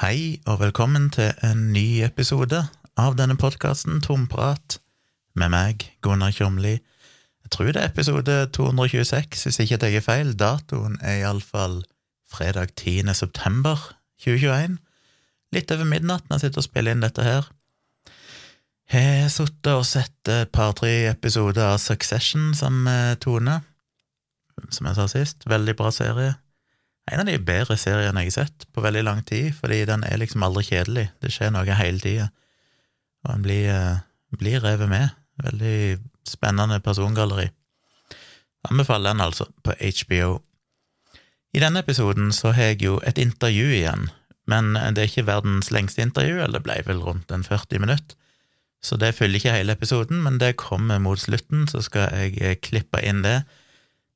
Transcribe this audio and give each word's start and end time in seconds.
Hei 0.00 0.40
og 0.48 0.62
velkommen 0.62 1.10
til 1.12 1.34
en 1.44 1.74
ny 1.74 2.00
episode 2.06 2.56
av 2.96 3.18
denne 3.18 3.34
podkasten 3.36 3.98
Tomprat 4.00 4.78
med 5.36 5.52
meg, 5.52 5.84
Gunnar 6.00 6.32
Kjomli. 6.32 6.78
Jeg 7.44 7.52
tror 7.52 7.68
det 7.68 7.82
er 7.82 7.90
episode 7.90 8.38
226, 8.56 9.44
hvis 9.44 9.60
ikke 9.60 9.76
jeg 9.76 9.82
tar 9.82 10.06
feil. 10.06 10.32
Datoen 10.40 10.96
er 11.04 11.20
iallfall 11.20 11.82
fredag 12.32 12.72
10. 12.80 13.12
september 13.12 13.76
2021. 14.24 14.80
Litt 15.52 15.76
over 15.76 15.92
midnatt 15.92 16.24
når 16.30 16.38
jeg 16.38 16.46
sitter 16.46 16.64
og 16.64 16.70
spiller 16.70 16.96
inn 16.96 17.04
dette 17.04 17.28
her. 17.28 17.52
Jeg 18.96 19.24
har 19.26 19.32
sittet 19.36 19.74
og 19.74 19.84
sett 19.84 20.32
et 20.32 20.48
par-tre 20.48 21.10
episoder 21.12 21.74
av 21.74 21.82
Succession 21.84 22.54
med 22.88 23.20
Tone, 23.20 23.60
som 24.72 24.88
jeg 24.88 24.96
sa 24.96 25.12
sist. 25.12 25.44
Veldig 25.44 25.76
bra 25.76 25.92
serie. 25.92 26.38
En 27.10 27.22
av 27.22 27.26
de 27.26 27.38
bedre 27.42 27.76
seriene 27.80 28.22
jeg 28.24 28.32
har 28.32 28.44
sett 28.44 28.66
på 28.74 28.82
veldig 28.84 29.02
lang 29.06 29.22
tid, 29.26 29.54
fordi 29.56 29.84
den 29.88 30.04
er 30.06 30.20
liksom 30.20 30.44
aldri 30.46 30.66
kjedelig. 30.68 31.08
Det 31.22 31.32
skjer 31.32 31.54
noe 31.54 31.78
hele 31.78 32.02
tida, 32.02 32.28
og 33.24 33.34
en 33.34 33.46
blir, 33.46 33.70
eh, 33.72 34.02
blir 34.36 34.60
revet 34.60 34.88
med. 34.88 35.10
Veldig 35.40 36.00
spennende 36.28 36.80
persongalleri. 36.84 37.48
Anbefaler 38.68 39.14
den 39.14 39.24
altså, 39.24 39.48
på 39.64 39.72
HBO. 39.72 40.42
I 41.54 41.62
denne 41.62 41.82
episoden 41.82 42.30
så 42.32 42.52
har 42.54 42.74
jeg 42.74 42.82
jo 42.84 43.00
et 43.06 43.18
intervju 43.18 43.72
igjen, 43.72 44.10
men 44.46 44.74
det 44.74 45.02
er 45.02 45.08
ikke 45.08 45.26
verdens 45.26 45.70
lengste 45.74 46.04
intervju, 46.04 46.38
eller 46.38 46.60
det 46.60 46.66
ble 46.66 46.76
vel 46.86 47.02
rundt 47.02 47.32
en 47.34 47.46
40 47.46 47.78
minutt, 47.82 48.16
Så 48.82 48.96
det 48.96 49.12
fyller 49.14 49.36
ikke 49.36 49.52
hele 49.52 49.72
episoden, 49.76 50.22
men 50.22 50.38
det 50.40 50.56
kommer 50.56 50.98
mot 50.98 51.20
slutten, 51.20 51.66
så 51.68 51.82
skal 51.84 52.14
jeg 52.16 52.38
eh, 52.40 52.56
klippe 52.56 53.02
inn 53.04 53.20
det. 53.20 53.44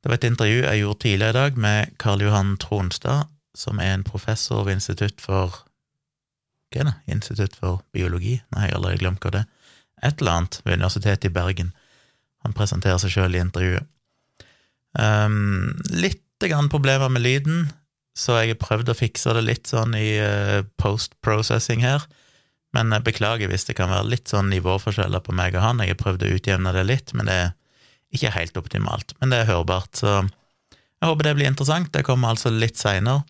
Det 0.04 0.10
var 0.10 0.18
et 0.18 0.24
intervju 0.28 0.56
jeg 0.60 0.80
gjorde 0.82 1.00
tidligere 1.00 1.32
i 1.32 1.36
dag 1.38 1.58
med 1.64 1.92
Karl 1.96 2.20
Johan 2.20 2.56
Tronstad, 2.60 3.30
som 3.56 3.78
er 3.80 3.94
en 3.94 4.02
professor 4.04 4.66
ved 4.66 4.76
Institutt 4.76 5.22
for 5.24 5.62
Hva 6.68 6.82
er 6.82 6.90
det? 6.90 6.92
Institutt 7.14 7.56
for 7.56 7.80
biologi? 7.96 8.34
Nei, 8.52 8.66
jeg 8.66 8.74
har 8.74 8.82
allerede 8.82 9.00
glemt 9.00 9.24
hva 9.24 9.32
det 9.32 9.40
er. 9.46 9.48
Et 10.04 10.20
eller 10.20 10.34
annet 10.34 10.60
ved 10.66 10.76
Universitetet 10.76 11.30
i 11.30 11.32
Bergen. 11.32 11.72
Han 12.44 12.52
presenterer 12.52 13.00
seg 13.00 13.14
sjøl 13.14 13.38
i 13.38 13.40
intervjuet. 13.40 13.88
Um, 14.92 15.72
Lite 15.88 16.52
grann 16.52 16.68
problemer 16.68 17.08
med 17.08 17.24
lyden, 17.24 17.70
så 18.12 18.42
jeg 18.42 18.52
har 18.52 18.60
prøvd 18.60 18.92
å 18.92 18.98
fikse 19.00 19.32
det 19.32 19.46
litt 19.48 19.72
sånn 19.72 19.96
i 19.96 20.18
uh, 20.20 20.68
post-processing 20.76 21.80
her. 21.80 22.04
Men 22.76 22.92
jeg 22.92 23.08
beklager 23.08 23.48
hvis 23.48 23.64
det 23.70 23.80
kan 23.80 23.88
være 23.88 24.10
litt 24.12 24.28
sånn 24.28 24.52
nivåforskjeller 24.52 25.24
på 25.24 25.32
meg 25.32 25.56
og 25.56 25.64
han. 25.64 25.80
Jeg 25.80 25.96
har 25.96 26.02
prøvd 26.04 26.28
å 26.28 26.34
utjevne 26.36 26.76
det 26.76 26.88
litt, 26.92 27.16
men 27.16 27.30
det 27.30 27.42
er 27.46 27.54
ikke 28.14 28.32
helt 28.34 28.56
optimalt. 28.56 29.14
Men 29.20 29.32
det 29.32 29.42
er 29.42 29.50
hørbart, 29.50 29.92
så 29.98 30.22
jeg 30.22 31.10
håper 31.10 31.26
det 31.26 31.34
blir 31.36 31.50
interessant. 31.50 31.92
Det 31.92 32.04
kommer 32.06 32.32
altså 32.32 32.52
litt 32.54 32.78
seinere. 32.80 33.26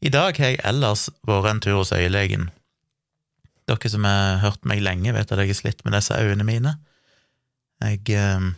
I 0.00 0.08
dag 0.08 0.38
har 0.40 0.54
jeg 0.54 0.62
ellers 0.64 1.10
vært 1.28 1.50
en 1.50 1.60
tur 1.60 1.80
hos 1.82 1.92
øyelegen. 1.92 2.48
Dere 3.68 3.90
som 3.92 4.06
har 4.08 4.40
hørt 4.40 4.64
meg 4.64 4.80
lenge, 4.80 5.12
vet 5.12 5.28
at 5.28 5.42
jeg 5.42 5.52
har 5.52 5.58
slitt 5.58 5.84
med 5.84 5.92
disse 5.92 6.16
øynene 6.16 6.46
mine. 6.48 6.78
Jeg 7.84 8.00
eh, 8.16 8.48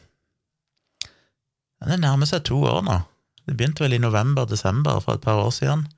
Det 1.83 1.99
nærmer 1.99 2.31
seg 2.31 2.45
to 2.47 2.61
år 2.63 2.85
nå. 2.87 3.01
Det 3.43 3.57
begynte 3.57 3.83
vel 3.83 3.97
i 3.97 4.03
november-desember 4.03 5.01
for 5.03 5.19
et 5.19 5.25
par 5.25 5.41
år 5.43 5.51
siden, 5.51 5.89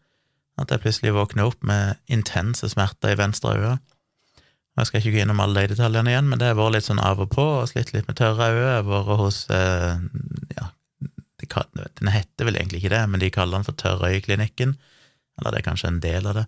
at 0.57 0.71
jeg 0.71 0.81
plutselig 0.81 1.13
våkna 1.13 1.45
opp 1.45 1.61
med 1.61 2.01
intense 2.09 2.69
smerter 2.73 3.13
i 3.13 3.19
venstre 3.21 3.53
øye. 3.59 3.75
Jeg 4.75 4.89
skal 4.89 5.01
ikke 5.01 5.13
gå 5.15 5.21
innom 5.23 5.43
alle 5.43 5.63
de 5.63 5.75
detaljene 5.77 6.11
igjen, 6.11 6.27
men 6.31 6.41
det 6.41 6.49
har 6.51 6.57
vært 6.59 6.75
litt 6.75 6.87
sånn 6.89 7.03
av 7.03 7.21
og 7.23 7.31
på, 7.31 7.45
og 7.61 7.69
slitt 7.71 7.93
litt 7.95 8.09
med 8.09 8.19
tørre 8.19 8.49
øyne. 8.51 8.65
Jeg 8.65 8.81
har 8.81 8.89
vært 8.89 9.21
hos 9.21 9.39
eh, 9.55 10.01
ja, 10.57 10.67
de, 11.39 11.49
Den 12.01 12.11
heter 12.11 12.49
vel 12.49 12.59
egentlig 12.59 12.83
ikke 12.83 12.95
det, 12.97 13.05
men 13.13 13.23
de 13.23 13.31
kaller 13.35 13.61
den 13.61 13.69
for 13.69 13.79
Tørrøyeklinikken. 13.79 14.75
Eller 15.39 15.55
det 15.55 15.61
er 15.61 15.69
kanskje 15.69 15.93
en 15.93 16.03
del 16.03 16.27
av 16.27 16.41
det. 16.41 16.45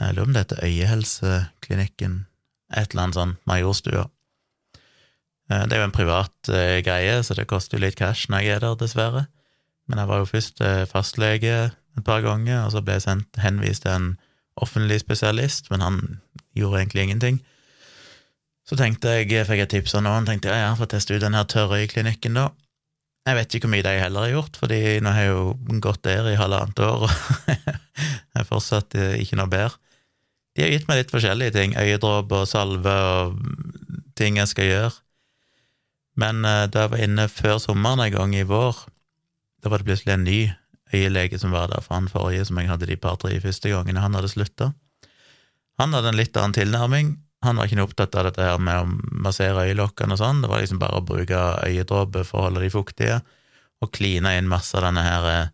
Jeg 0.00 0.16
lurer 0.16 0.26
om 0.26 0.34
det 0.34 0.42
heter 0.42 0.66
Øyehelseklinikken, 0.66 2.18
et 2.74 2.90
eller 2.90 3.04
annet 3.04 3.20
sånn 3.20 3.38
Majorstua. 3.46 4.08
Eh, 5.46 5.62
det 5.70 5.78
er 5.78 5.84
jo 5.84 5.88
en 5.92 5.96
privat 6.02 6.50
eh, 6.50 6.82
greie, 6.82 7.22
så 7.22 7.38
det 7.38 7.46
koster 7.46 7.78
jo 7.78 7.86
litt 7.86 7.98
cash 8.00 8.26
når 8.26 8.42
jeg 8.42 8.56
er 8.56 8.66
der, 8.66 8.78
dessverre. 8.82 9.28
Men 9.86 10.02
jeg 10.02 10.10
var 10.10 10.18
jo 10.18 10.32
først 10.32 10.60
fastlege 10.90 11.56
et 11.70 12.04
par 12.04 12.24
ganger, 12.26 12.64
og 12.64 12.72
så 12.74 12.82
ble 12.82 12.96
jeg 12.98 13.06
sendt, 13.06 13.38
henvist 13.38 13.84
til 13.84 13.94
en 13.94 14.08
offentlig 14.58 14.98
spesialist, 14.98 15.70
men 15.70 15.84
han 15.84 16.00
gjorde 16.56 16.82
egentlig 16.82 17.06
ingenting. 17.06 17.40
Så 18.66 18.78
tenkte 18.78 19.12
jeg, 19.14 19.46
fikk 19.46 19.62
jeg 19.62 19.70
tips 19.70 19.94
av 19.98 20.06
noen, 20.06 20.26
tenkte 20.26 20.50
jeg 20.50 20.62
ja, 20.62 20.72
får 20.78 20.90
teste 20.96 21.14
ut 21.14 21.22
den 21.22 21.36
her 21.38 21.46
Tørrøyklinikken, 21.50 22.38
da. 22.38 22.48
Jeg 23.26 23.38
vet 23.38 23.54
ikke 23.54 23.66
hvor 23.66 23.74
mye 23.74 23.86
de 23.86 23.94
heller 23.98 24.26
har 24.26 24.34
gjort, 24.34 24.58
fordi 24.58 24.80
nå 25.02 25.12
har 25.14 25.24
jeg 25.26 25.32
jo 25.32 25.78
gått 25.82 26.04
der 26.06 26.28
i 26.30 26.38
halvannet 26.38 26.82
år, 26.82 27.06
og 27.06 27.54
jeg 28.34 28.42
er 28.42 28.48
fortsatt 28.48 28.94
ikke 29.18 29.38
noe 29.38 29.50
bedre. 29.50 29.78
De 30.56 30.64
har 30.64 30.72
gitt 30.72 30.86
meg 30.88 31.02
litt 31.02 31.12
forskjellige 31.12 31.54
ting, 31.54 31.74
øyedråper 31.76 32.44
og 32.44 32.50
salve 32.50 32.94
og 32.94 33.40
ting 34.16 34.38
jeg 34.40 34.50
skal 34.50 34.70
gjøre. 34.70 34.94
Men 36.16 36.46
da 36.46 36.86
jeg 36.86 36.92
var 36.94 37.02
inne 37.04 37.26
før 37.28 37.58
sommeren 37.60 38.00
en 38.06 38.14
gang 38.14 38.36
i 38.38 38.46
vår, 38.48 38.78
da 39.60 39.72
var 39.72 39.82
det 39.82 39.90
plutselig 39.90 40.14
en 40.14 40.24
ny 40.24 40.38
øyelege 40.94 41.38
som 41.38 41.52
var 41.52 41.68
der, 41.68 41.82
for 41.84 41.98
han 41.98 42.08
forrige 42.08 42.46
som 42.48 42.58
jeg 42.60 42.70
hadde 42.70 42.88
de 42.88 42.96
par-tre 42.96 43.34
første 43.42 43.68
gangene 43.72 44.00
han 44.00 44.14
hadde 44.16 44.30
slutta. 44.32 44.70
Han 45.80 45.94
hadde 45.94 46.12
en 46.12 46.18
litt 46.18 46.36
annen 46.36 46.56
tilnærming. 46.56 47.14
Han 47.44 47.60
var 47.60 47.68
ikke 47.68 47.78
noe 47.78 47.88
opptatt 47.90 48.16
av 48.16 48.28
dette 48.28 48.44
her 48.44 48.58
med 48.62 48.80
å 48.80 49.20
massere 49.26 49.66
øyelokkene 49.68 50.16
og 50.16 50.20
sånn, 50.20 50.40
det 50.42 50.50
var 50.50 50.62
liksom 50.62 50.80
bare 50.80 50.98
å 50.98 51.04
bruke 51.04 51.42
øyedråper 51.66 52.24
for 52.26 52.40
å 52.40 52.46
holde 52.48 52.64
de 52.64 52.72
fuktige, 52.72 53.20
og 53.84 53.92
kline 53.94 54.32
inn 54.38 54.48
masse 54.50 54.74
av 54.78 54.86
denne 54.86 55.04
her 55.04 55.28
eh, 55.30 55.52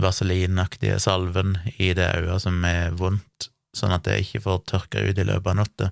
vaselinaktige 0.00 1.00
salven 1.02 1.56
i 1.82 1.90
det 1.98 2.08
øyet 2.20 2.46
som 2.46 2.62
er 2.68 2.94
vondt, 2.96 3.50
sånn 3.76 3.92
at 3.96 4.06
det 4.06 4.20
ikke 4.22 4.44
får 4.46 4.62
tørka 4.70 5.02
ut 5.02 5.18
i 5.18 5.26
løpet 5.26 5.50
av 5.50 5.58
natta. 5.58 5.90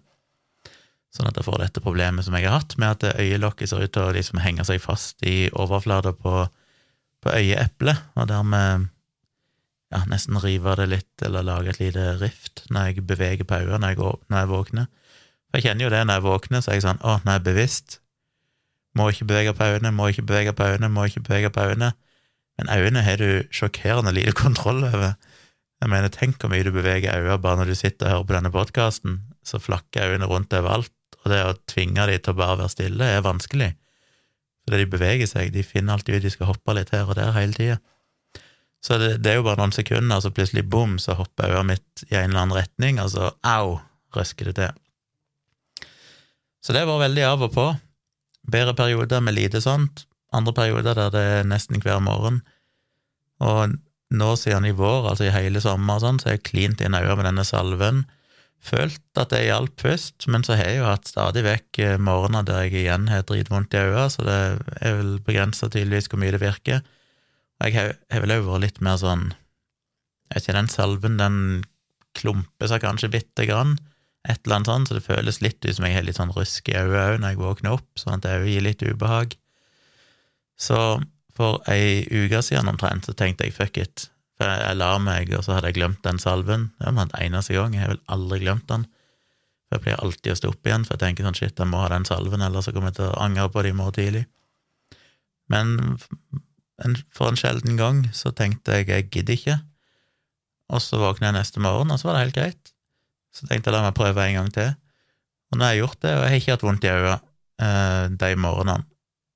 Sånn 1.15 1.29
at 1.29 1.37
jeg 1.39 1.47
får 1.47 1.61
dette 1.65 1.83
problemet 1.83 2.27
som 2.27 2.35
jeg 2.39 2.47
har 2.47 2.61
hatt, 2.61 2.79
med 2.79 2.95
at 2.95 3.19
øyelokket 3.19 3.71
ser 3.71 3.85
ut 3.85 3.93
til 3.95 4.07
å 4.07 4.15
liksom 4.15 4.41
henge 4.43 4.65
seg 4.67 4.81
fast 4.83 5.27
i 5.27 5.51
overflata 5.51 6.15
på 6.15 6.47
på 7.25 7.33
øyeeplet, 7.33 7.97
og 8.21 8.29
dermed 8.29 8.91
ja, 9.95 10.03
nesten 10.11 10.41
rive 10.43 10.75
det 10.81 10.89
litt, 10.91 11.13
eller 11.23 11.47
lage 11.47 11.71
et 11.71 11.81
lite 11.81 12.07
rift 12.19 12.65
når 12.75 12.89
jeg 12.89 13.05
beveger 13.07 13.47
på 13.47 13.61
øynene 13.63 13.93
når, 13.95 14.17
når, 14.27 14.39
jeg 14.41 14.51
våkner. 14.51 14.89
For 15.47 15.61
jeg 15.61 15.69
kjenner 15.69 15.87
jo 15.87 15.93
det 15.95 16.01
når 16.07 16.19
jeg 16.19 16.27
våkner, 16.27 16.65
så 16.65 16.73
er 16.73 16.81
jeg 16.81 16.87
sånn 16.87 17.05
å, 17.05 17.19
jeg 17.23 17.35
er 17.35 17.45
bevisst, 17.47 18.01
må 18.99 19.09
ikke 19.11 19.29
bevege 19.31 19.55
på 19.59 19.69
øynene, 19.71 19.95
må 19.95 20.09
ikke 20.11 20.27
bevege 20.27 20.55
på 20.55 20.67
øynene, 20.71 20.91
må 20.91 21.07
ikke 21.09 21.23
bevege 21.27 21.51
på 21.55 21.69
øynene. 21.71 21.93
Men 22.59 22.71
øynene 22.71 23.03
har 23.03 23.19
du 23.19 23.47
sjokkerende 23.55 24.15
lite 24.15 24.35
kontroll 24.45 24.83
over. 24.87 25.15
Jeg 25.83 25.91
mener, 25.91 26.11
tenk 26.11 26.39
hvor 26.41 26.51
mye 26.51 26.67
du 26.67 26.73
beveger 26.75 27.19
øynene 27.19 27.41
bare 27.43 27.63
når 27.63 27.73
du 27.73 27.79
sitter 27.79 28.07
og 28.07 28.13
hører 28.13 28.29
på 28.29 28.37
denne 28.39 28.53
podkasten, 28.55 29.17
så 29.47 29.63
flakker 29.63 30.15
øynene 30.15 30.31
rundt 30.31 30.55
overalt, 30.55 30.95
og 31.23 31.33
det 31.33 31.41
å 31.43 31.57
tvinge 31.71 32.07
dem 32.11 32.23
til 32.23 32.35
å 32.35 32.39
bare 32.39 32.61
være 32.63 32.75
stille 32.75 33.09
er 33.17 33.25
vanskelig. 33.25 33.73
Fordi 34.65 34.81
de 34.81 34.91
beveger 34.91 35.29
seg, 35.29 35.51
de 35.53 35.65
finner 35.67 35.95
alltid 35.95 36.19
ut 36.19 36.25
de 36.25 36.33
skal 36.33 36.49
hoppe 36.49 36.77
litt 36.77 36.95
her 36.95 37.11
og 37.11 37.19
der 37.19 37.35
hele 37.37 37.57
tida. 37.57 37.81
Så 38.85 38.99
det, 39.01 39.11
det, 39.25 39.33
er 39.33 39.39
jo 39.41 39.47
bare 39.47 39.63
noen 39.63 39.73
sekunder, 39.73 40.19
og 40.19 40.25
så 40.25 40.33
plutselig 40.35 40.67
bom, 40.69 40.99
så 41.01 41.17
hopper 41.17 41.55
øyet 41.55 41.71
mitt 41.71 42.05
i 42.11 42.19
en 42.19 42.31
eller 42.31 42.43
annen 42.43 42.59
retning, 42.59 43.01
og 43.01 43.13
så 43.15 43.31
au, 43.49 43.79
røsker 44.17 44.51
det 44.51 44.57
til. 44.59 45.89
Så 46.65 46.77
det 46.77 46.85
var 46.89 47.01
veldig 47.01 47.25
av 47.29 47.47
og 47.47 47.55
på. 47.55 47.69
Bedre 48.53 48.75
perioder 48.77 49.25
med 49.25 49.37
lite 49.39 49.63
sånt, 49.65 50.05
andre 50.37 50.53
perioder 50.57 50.99
der 50.99 51.15
det 51.15 51.25
er 51.39 51.49
nesten 51.49 51.81
hver 51.81 52.03
morgen. 52.05 52.43
Og 53.41 53.79
nå 54.15 54.35
siden 54.37 54.69
i 54.69 54.75
vår, 54.77 55.09
altså 55.11 55.29
i 55.29 55.33
hele 55.35 55.63
sommer 55.65 56.03
sånn, 56.03 56.21
så 56.21 56.29
har 56.29 56.37
jeg 56.37 56.47
klint 56.51 56.85
inn 56.85 56.97
øyet 56.97 57.17
med 57.17 57.29
denne 57.29 57.47
salven 57.49 58.05
følt 58.65 59.21
at 59.21 59.33
det 59.33 59.45
hjalp 59.45 59.83
først, 59.83 60.27
men 60.33 60.45
så 60.45 60.57
har 60.57 60.71
jeg 60.71 60.81
jo 60.81 60.89
hatt 60.89 61.09
stadig 61.11 61.45
vekk 61.45 61.81
eh, 61.85 61.97
morgener 62.01 62.47
der 62.47 62.65
jeg 62.65 62.85
igjen 62.85 63.09
har 63.13 63.27
dritvondt 63.29 63.77
i 63.77 63.83
øynene, 63.83 64.11
så 64.13 64.25
det 64.25 64.39
er 64.81 64.99
vel 65.01 65.17
begrensa 65.25 65.69
tydeligvis 65.69 66.09
hvor 66.11 66.23
mye 66.23 66.35
det 66.35 66.41
virker. 66.43 66.81
Jeg 67.63 67.77
har 67.79 68.25
vel 68.25 68.35
òg 68.35 68.49
vært 68.49 68.65
litt 68.65 68.81
mer 68.85 68.99
sånn 69.01 69.29
Jeg 69.31 70.35
vet 70.35 70.47
ikke, 70.47 70.57
den 70.59 70.71
salven, 70.73 71.19
den 71.21 71.39
klumper 72.15 72.71
seg 72.71 72.83
kanskje 72.83 73.11
bitte 73.13 73.47
grann, 73.47 73.77
et 74.25 74.41
eller 74.45 74.57
annet 74.61 74.71
sånt, 74.71 74.89
så 74.89 74.97
det 74.97 75.05
føles 75.05 75.41
litt 75.45 75.61
ut 75.67 75.77
som 75.77 75.85
jeg 75.87 75.97
har 75.99 76.05
litt 76.07 76.17
sånn 76.17 76.33
rusk 76.35 76.71
i 76.71 76.77
øyet 76.79 76.95
òg 76.97 77.19
når 77.21 77.35
jeg 77.35 77.41
våkner 77.43 77.77
opp, 77.77 77.89
sånn 78.01 78.17
at 78.17 78.25
det 78.25 78.37
òg 78.39 78.47
gir 78.49 78.65
litt 78.65 78.85
ubehag. 78.87 79.35
Så 80.57 80.79
for 81.35 81.61
ei 81.71 82.05
uke 82.09 82.41
siden 82.47 82.71
omtrent 82.71 83.09
så 83.09 83.15
tenkte 83.19 83.47
jeg 83.47 83.57
fuck 83.57 83.79
it, 83.83 84.07
for 84.39 84.49
jeg 84.49 84.79
la 84.79 84.93
meg, 85.03 85.33
og 85.37 85.45
så 85.47 85.57
hadde 85.57 85.71
jeg 85.71 85.79
glemt 85.81 86.01
den 86.07 86.21
salven. 86.23 86.71
Det 86.79 86.89
var 86.89 87.11
den 87.11 87.19
eneste 87.21 87.59
gang, 87.59 87.75
jeg 87.75 87.85
har 87.85 87.93
vel 87.93 88.03
aldri 88.17 88.41
glemt 88.47 88.67
den. 88.71 88.87
For 89.69 89.77
jeg 89.77 89.85
pleier 89.85 90.07
alltid 90.07 90.33
å 90.33 90.39
stå 90.41 90.55
opp 90.55 90.71
igjen, 90.71 90.87
for 90.87 90.97
jeg 90.97 91.05
tenker 91.05 91.29
sånn 91.29 91.39
shit, 91.39 91.59
jeg 91.59 91.71
må 91.71 91.83
ha 91.83 91.91
den 91.93 92.09
salven, 92.09 92.47
ellers 92.47 92.69
så 92.69 92.75
kommer 92.75 92.93
jeg 92.93 93.01
til 93.01 93.11
å 93.11 93.21
angre 93.27 93.51
på 93.51 93.67
det 93.67 93.75
i 93.75 93.79
morgen 93.79 93.99
tidlig. 93.99 94.25
Men 95.53 95.77
for 97.15 97.31
en 97.31 97.39
sjelden 97.39 97.79
gang 97.79 98.03
så 98.17 98.33
tenkte 98.35 98.81
jeg 98.81 98.89
jeg 98.91 99.11
gidder 99.11 99.37
ikke, 99.39 99.59
og 100.75 100.83
så 100.83 100.99
våkner 100.99 101.31
jeg 101.31 101.39
neste 101.39 101.63
morgen, 101.63 101.93
og 101.93 102.01
så 102.01 102.09
var 102.09 102.17
det 102.17 102.25
helt 102.25 102.39
greit. 102.39 102.73
Så 103.35 103.47
tenkte 103.47 103.71
jeg 103.71 103.77
la 103.77 103.85
meg 103.85 103.97
prøve 103.99 104.25
en 104.25 104.39
gang 104.39 104.51
til. 104.55 104.75
Og 105.53 105.59
nå 105.59 105.67
har 105.67 105.75
jeg 105.75 105.85
gjort 105.85 106.01
det, 106.03 106.13
og 106.15 106.23
jeg 106.23 106.33
har 106.33 106.41
ikke 106.41 106.55
hatt 106.55 106.67
vondt 106.67 106.87
i 106.87 106.91
øynene 106.91 107.17
eh, 107.63 108.05
de 108.23 108.31
morgenene. 108.41 108.87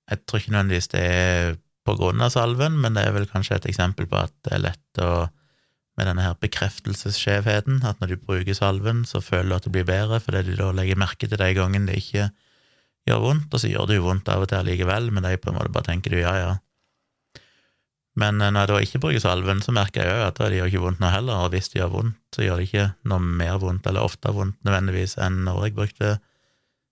Jeg 0.09 0.25
tror 0.25 0.41
ikke 0.41 0.55
nødvendigvis 0.55 0.91
det 0.95 1.03
er 1.05 1.59
på 1.87 1.95
grunn 1.99 2.25
av 2.25 2.33
salven, 2.33 2.79
men 2.81 2.97
det 2.97 3.05
er 3.05 3.15
vel 3.17 3.29
kanskje 3.29 3.59
et 3.59 3.69
eksempel 3.71 4.09
på 4.09 4.19
at 4.21 4.35
det 4.47 4.55
er 4.57 4.65
lett 4.71 5.03
å 5.05 5.29
med 5.99 6.07
denne 6.07 6.23
her 6.23 6.37
bekreftelsesskjevheten, 6.39 7.81
at 7.83 7.99
når 7.99 8.13
du 8.13 8.21
bruker 8.23 8.55
salven, 8.55 9.03
så 9.09 9.19
føler 9.19 9.51
du 9.51 9.57
at 9.57 9.65
det 9.67 9.73
blir 9.75 9.89
bedre, 9.89 10.21
fordi 10.23 10.45
du 10.47 10.53
da 10.61 10.71
legger 10.71 11.01
merke 11.01 11.27
til 11.27 11.41
de 11.41 11.49
gangene 11.57 11.91
det 11.91 11.99
ikke 11.99 12.29
gjør 13.09 13.25
vondt, 13.25 13.51
og 13.51 13.63
så 13.63 13.71
gjør 13.73 13.89
det 13.91 13.97
jo 13.99 14.05
vondt 14.07 14.31
av 14.31 14.45
og 14.45 14.51
til 14.51 14.61
allikevel, 14.61 15.11
men 15.11 15.27
de 15.27 15.35
på 15.43 15.51
en 15.51 15.59
måte 15.59 15.73
bare 15.75 15.89
tenker 15.91 16.15
du 16.15 16.21
ja, 16.21 16.37
ja. 16.39 16.53
Men 18.19 18.43
eh, 18.43 18.53
når 18.53 18.65
jeg 18.65 18.71
da 18.71 18.79
ikke 18.85 19.03
bruker 19.05 19.25
salven, 19.25 19.63
så 19.65 19.75
merker 19.77 20.05
jeg 20.05 20.15
jo 20.17 20.29
at 20.29 20.41
det 20.43 20.59
gjør 20.59 20.73
ikke 20.73 20.85
vondt 20.87 21.03
nå 21.03 21.11
heller, 21.13 21.45
og 21.45 21.55
hvis 21.55 21.71
det 21.73 21.83
gjør 21.83 21.93
vondt, 21.97 22.17
så 22.35 22.45
gjør 22.45 22.61
det 22.61 22.69
ikke 22.69 22.87
noe 23.11 23.35
mer 23.43 23.61
vondt, 23.63 23.87
eller 23.91 24.07
oftere 24.07 24.37
vondt 24.37 24.59
nødvendigvis, 24.67 25.19
enn 25.23 25.45
når 25.47 25.69
jeg 25.69 25.77
brukte 25.79 26.15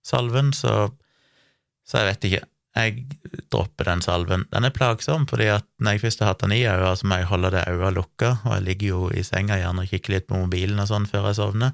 salven, 0.07 0.53
så, 0.55 0.75
så 1.87 2.01
jeg 2.01 2.13
vet 2.13 2.29
ikke 2.29 2.45
jeg 2.77 3.07
dropper 3.49 3.87
den 3.89 4.03
salven. 4.05 4.45
Den 4.53 4.67
er 4.67 4.73
plagsom, 4.75 5.25
fordi 5.29 5.49
at 5.49 5.65
når 5.81 5.95
jeg 5.95 6.03
først 6.03 6.21
har 6.21 6.31
hatt 6.31 6.43
den 6.43 6.53
i 6.53 6.61
øya, 6.61 6.93
så 6.95 7.07
må 7.09 7.19
jeg 7.19 7.29
holde 7.31 7.51
det 7.55 7.63
øya 7.71 7.89
lukka, 7.95 8.35
og 8.45 8.51
jeg 8.53 8.65
ligger 8.67 8.87
jo 8.87 8.99
i 9.09 9.23
senga 9.25 9.57
gjerne 9.57 9.85
og 9.85 9.91
kikker 9.91 10.13
litt 10.13 10.27
på 10.29 10.37
mobilen 10.37 10.81
og 10.83 10.89
sånn 10.91 11.07
før 11.09 11.31
jeg 11.31 11.39
sovner. 11.39 11.73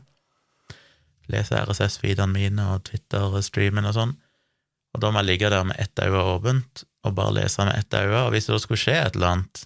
Leser 1.31 1.67
RSS-feedene 1.67 2.31
mine 2.31 2.67
og 2.73 2.85
Twitter-streamen 2.87 3.87
og 3.89 3.97
sånn. 3.97 4.15
Og 4.93 5.01
da 5.01 5.09
må 5.11 5.21
jeg 5.21 5.31
ligge 5.31 5.51
der 5.53 5.65
med 5.67 5.79
ett 5.81 5.99
øye 5.99 6.25
åpent 6.35 6.83
og 7.03 7.15
bare 7.17 7.35
lese 7.39 7.65
med 7.65 7.75
ett 7.75 7.93
øye, 7.97 8.25
og 8.25 8.33
hvis 8.33 8.47
det 8.47 8.59
skulle 8.63 8.79
skje 8.79 8.97
et 9.01 9.15
eller 9.17 9.33
annet, 9.33 9.63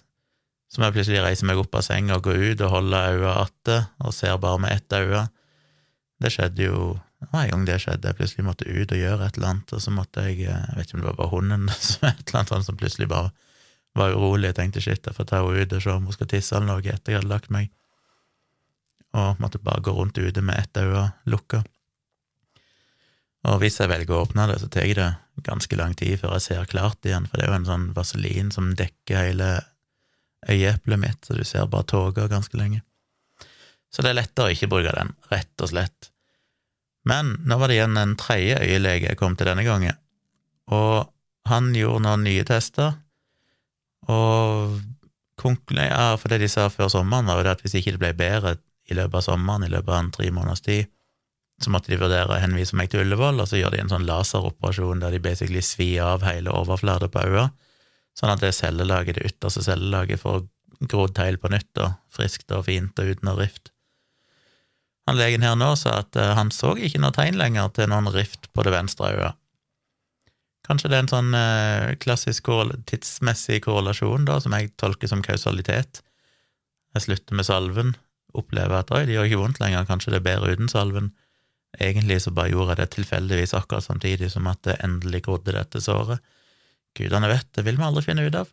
så 0.68 0.80
må 0.80 0.88
jeg 0.88 0.98
plutselig 0.98 1.24
reise 1.24 1.48
meg 1.48 1.60
opp 1.60 1.76
av 1.78 1.84
senga 1.86 2.16
og 2.18 2.26
gå 2.26 2.34
ut 2.36 2.62
og 2.64 2.72
holde 2.72 3.02
øya 3.14 3.34
atte 3.44 3.76
og 4.04 4.14
ser 4.16 4.40
bare 4.42 4.60
med 4.64 4.74
ett 4.74 4.96
øye. 4.96 5.28
Det 6.18 6.32
skjedde 6.34 6.66
jo 6.66 6.80
en 7.32 7.50
gang 7.50 7.64
det 7.66 7.80
skjedde, 7.82 8.10
jeg 8.10 8.18
plutselig 8.18 8.44
måtte 8.46 8.66
ut 8.68 8.92
og 8.94 9.00
gjøre 9.00 9.26
et 9.26 9.38
eller 9.38 9.52
annet, 9.52 9.72
og 9.74 9.82
så 9.82 9.90
måtte 9.90 10.24
jeg 10.28 10.44
eh, 10.46 10.66
Jeg 10.68 10.76
vet 10.76 10.86
ikke 10.86 10.98
om 10.98 11.00
det 11.02 11.08
var 11.08 11.18
bare 11.18 11.32
hunden 11.32 11.68
som 11.88 12.08
et 12.08 12.20
eller 12.22 12.40
annet 12.40 12.52
sånt 12.54 12.68
som 12.68 12.78
plutselig 12.78 13.08
bare 13.10 13.32
var 13.98 14.14
urolig. 14.14 14.52
Jeg 14.52 14.58
tenkte 14.58 14.82
shit, 14.84 15.06
jeg 15.06 15.16
får 15.16 15.26
ta 15.26 15.42
henne 15.42 15.64
ut 15.64 15.74
og 15.74 15.82
se 15.82 15.94
om 15.94 16.06
hun 16.06 16.14
skal 16.14 16.30
tisse 16.30 16.54
eller 16.54 16.70
noe 16.70 16.84
etter 16.84 17.14
jeg 17.14 17.22
hadde 17.22 17.32
lagt 17.32 17.50
meg, 17.54 17.72
og 19.18 19.40
måtte 19.42 19.58
bare 19.58 19.82
gå 19.82 19.94
rundt 19.96 20.20
ute 20.20 20.44
med 20.44 20.60
ett 20.60 20.78
øye 20.78 21.08
lukka. 21.26 21.64
Og 23.46 23.60
hvis 23.62 23.78
jeg 23.78 23.90
velger 23.90 24.16
å 24.16 24.24
åpne 24.24 24.48
det, 24.50 24.58
så 24.62 24.68
tar 24.72 24.88
det 24.98 25.08
ganske 25.46 25.78
lang 25.78 25.94
tid 25.98 26.18
før 26.18 26.34
jeg 26.36 26.46
ser 26.48 26.70
klart 26.70 27.06
igjen, 27.06 27.28
for 27.28 27.38
det 27.38 27.46
er 27.46 27.52
jo 27.52 27.58
en 27.60 27.68
sånn 27.68 27.88
vaselin 27.94 28.50
som 28.54 28.72
dekker 28.78 29.28
hele 29.28 29.50
øyeeplet 30.48 31.00
mitt, 31.00 31.20
så 31.24 31.36
du 31.38 31.44
ser 31.46 31.68
bare 31.70 31.86
tåka 31.86 32.26
ganske 32.30 32.58
lenge. 32.58 32.82
Så 33.94 34.02
det 34.02 34.10
er 34.10 34.18
lettere 34.20 34.50
å 34.50 34.54
ikke 34.54 34.70
bruke 34.70 34.94
den, 34.94 35.14
rett 35.30 35.64
og 35.64 35.70
slett. 35.70 36.10
Men 37.08 37.36
nå 37.48 37.56
var 37.60 37.70
det 37.70 37.78
igjen 37.78 37.96
en 37.96 38.16
tredje 38.20 38.58
øyelege 38.60 39.12
jeg 39.12 39.20
kom 39.20 39.38
til 39.38 39.48
denne 39.48 39.64
gangen, 39.66 39.96
og 40.74 41.08
han 41.48 41.70
gjorde 41.76 42.04
noen 42.04 42.26
nye 42.26 42.44
tester, 42.48 42.98
og 44.08 44.78
ja, 45.38 46.16
for 46.18 46.32
det 46.32 46.40
de 46.42 46.48
sa 46.50 46.66
før 46.72 46.90
sommeren, 46.90 47.28
var 47.30 47.38
jo 47.38 47.46
det 47.46 47.54
at 47.54 47.60
hvis 47.62 47.76
ikke 47.78 47.94
det 47.94 48.02
ble 48.02 48.14
bedre 48.18 48.56
i 48.90 48.96
løpet 48.98 49.20
av 49.20 49.26
sommeren, 49.28 49.64
i 49.64 49.70
løpet 49.70 49.92
av 49.92 50.00
en 50.00 50.10
tre 50.14 50.30
måneders 50.34 50.64
tid, 50.64 50.88
så 51.58 51.72
måtte 51.74 51.90
de 51.90 51.98
vurdere 51.98 52.30
å 52.30 52.38
henvise 52.38 52.76
meg 52.78 52.92
til 52.92 53.02
Ullevål, 53.02 53.40
og 53.42 53.48
så 53.50 53.58
gjør 53.58 53.74
de 53.74 53.80
en 53.82 53.90
sånn 53.90 54.06
laseroperasjon 54.06 55.02
der 55.02 55.16
de 55.16 55.22
basically 55.22 55.62
svir 55.64 56.04
av 56.06 56.26
hele 56.26 56.54
overflaten 56.54 57.10
på 57.10 57.24
øyet, 57.26 57.56
sånn 58.18 58.34
at 58.34 58.42
det 58.42 58.54
cellelaget, 58.54 59.18
det 59.18 59.32
ytterste 59.32 59.64
cellelaget, 59.66 60.22
får 60.22 60.44
grodd 60.86 61.16
til 61.18 61.40
på 61.42 61.50
nytt 61.50 61.82
og 61.82 61.98
friskt 62.14 62.54
og 62.54 62.68
fint 62.68 62.98
og 63.02 63.10
uten 63.10 63.26
noe 63.26 63.40
rift. 63.40 63.72
Han 65.08 65.16
legen 65.18 65.42
her 65.42 65.56
nå 65.56 65.72
sa 65.80 66.02
at 66.02 66.16
uh, 66.20 66.34
han 66.36 66.52
så 66.54 66.74
ikke 66.76 67.00
noe 67.02 67.14
tegn 67.16 67.38
lenger 67.40 67.70
til 67.74 67.88
noen 67.90 68.10
rift 68.12 68.50
på 68.52 68.64
det 68.66 68.74
venstre 68.74 69.14
øyet. 69.14 69.38
Kanskje 70.68 70.90
det 70.92 70.98
er 70.98 71.04
en 71.06 71.10
sånn 71.14 71.30
uh, 71.32 71.94
klassisk 72.02 72.50
tidsmessig 72.90 73.62
korrelasjon, 73.64 74.28
da, 74.28 74.36
som 74.44 74.52
jeg 74.52 74.74
tolker 74.76 75.08
som 75.08 75.24
kausalitet. 75.24 76.02
Jeg 76.94 77.06
slutter 77.06 77.38
med 77.38 77.48
salven, 77.48 77.94
opplever 78.36 78.82
at 78.82 78.92
oi, 78.92 79.06
det 79.08 79.16
gjør 79.16 79.30
ikke 79.30 79.40
vondt 79.40 79.62
lenger, 79.62 79.88
kanskje 79.88 80.12
det 80.12 80.20
er 80.20 80.28
bedre 80.28 80.52
uten 80.54 80.68
salven. 80.70 81.14
Egentlig 81.76 82.22
så 82.24 82.32
bare 82.32 82.52
gjorde 82.52 82.72
jeg 82.72 82.80
det 82.80 82.88
tilfeldigvis 82.94 83.52
akkurat 83.58 83.84
samtidig 83.84 84.30
som 84.32 84.46
at 84.48 84.62
det 84.64 84.78
endelig 84.84 85.26
grodde 85.26 85.52
dette 85.52 85.82
såret. 85.84 86.22
Gudene 86.96 87.28
vet, 87.28 87.50
det 87.54 87.66
vil 87.66 87.76
vi 87.76 87.84
aldri 87.84 88.06
finne 88.06 88.24
ut 88.24 88.38
av. 88.40 88.48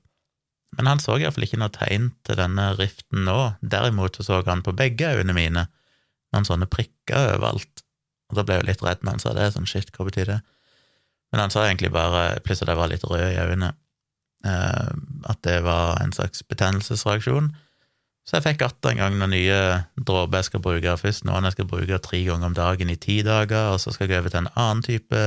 Men 0.75 0.89
han 0.91 0.99
så 0.99 1.15
iallfall 1.15 1.45
ikke 1.47 1.61
noe 1.61 1.71
tegn 1.73 2.09
til 2.27 2.37
denne 2.39 2.67
riften 2.75 3.23
nå, 3.27 3.39
derimot 3.63 4.19
så 4.19 4.41
han 4.45 4.65
på 4.65 4.75
begge 4.75 5.13
øynene 5.15 5.37
mine 5.37 5.65
noen 6.35 6.47
sånne 6.47 6.67
prikker 6.67 7.37
overalt. 7.37 7.83
Og 8.29 8.39
da 8.39 8.43
ble 8.43 8.57
jeg 8.57 8.63
jo 8.63 8.69
litt 8.71 8.83
redd 8.83 9.03
når 9.05 9.15
han 9.15 9.23
sa 9.23 9.33
det, 9.37 9.49
sånn 9.53 9.69
shit, 9.69 9.91
hva 9.95 10.07
betyr 10.07 10.31
det? 10.33 10.39
Men 11.31 11.45
han 11.45 11.53
sa 11.53 11.65
egentlig 11.65 11.93
bare, 11.93 12.39
plutselig 12.45 12.69
at 12.69 12.73
jeg 12.73 12.81
var 12.81 12.91
litt 12.91 13.05
rød 13.07 13.25
i 13.27 13.39
øynene, 13.43 13.71
eh, 14.47 14.89
at 15.31 15.41
det 15.47 15.59
var 15.65 16.01
en 16.01 16.13
slags 16.15 16.43
betennelsesreaksjon. 16.49 17.51
Så 18.25 18.39
jeg 18.39 18.45
fikk 18.47 18.63
atter 18.65 18.93
en 18.93 19.01
gang 19.03 19.17
noen 19.19 19.35
nye 19.35 19.57
dråper 20.01 20.41
jeg 20.41 20.49
skal 20.49 20.63
bruke. 20.65 20.95
Først 20.97 21.27
noen 21.29 21.45
jeg 21.45 21.57
skal 21.57 21.67
bruke 21.69 21.99
tre 22.01 22.21
ganger 22.25 22.49
om 22.49 22.55
dagen 22.57 22.89
i 22.89 22.97
ti 22.97 23.19
dager, 23.25 23.75
og 23.75 23.81
så 23.83 23.93
skal 23.93 24.09
jeg 24.09 24.23
over 24.23 24.33
til 24.33 24.41
en 24.43 24.53
annen 24.55 24.81
type 24.85 25.25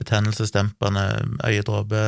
betennelsesdempende 0.00 1.06
øyedråpe 1.48 2.04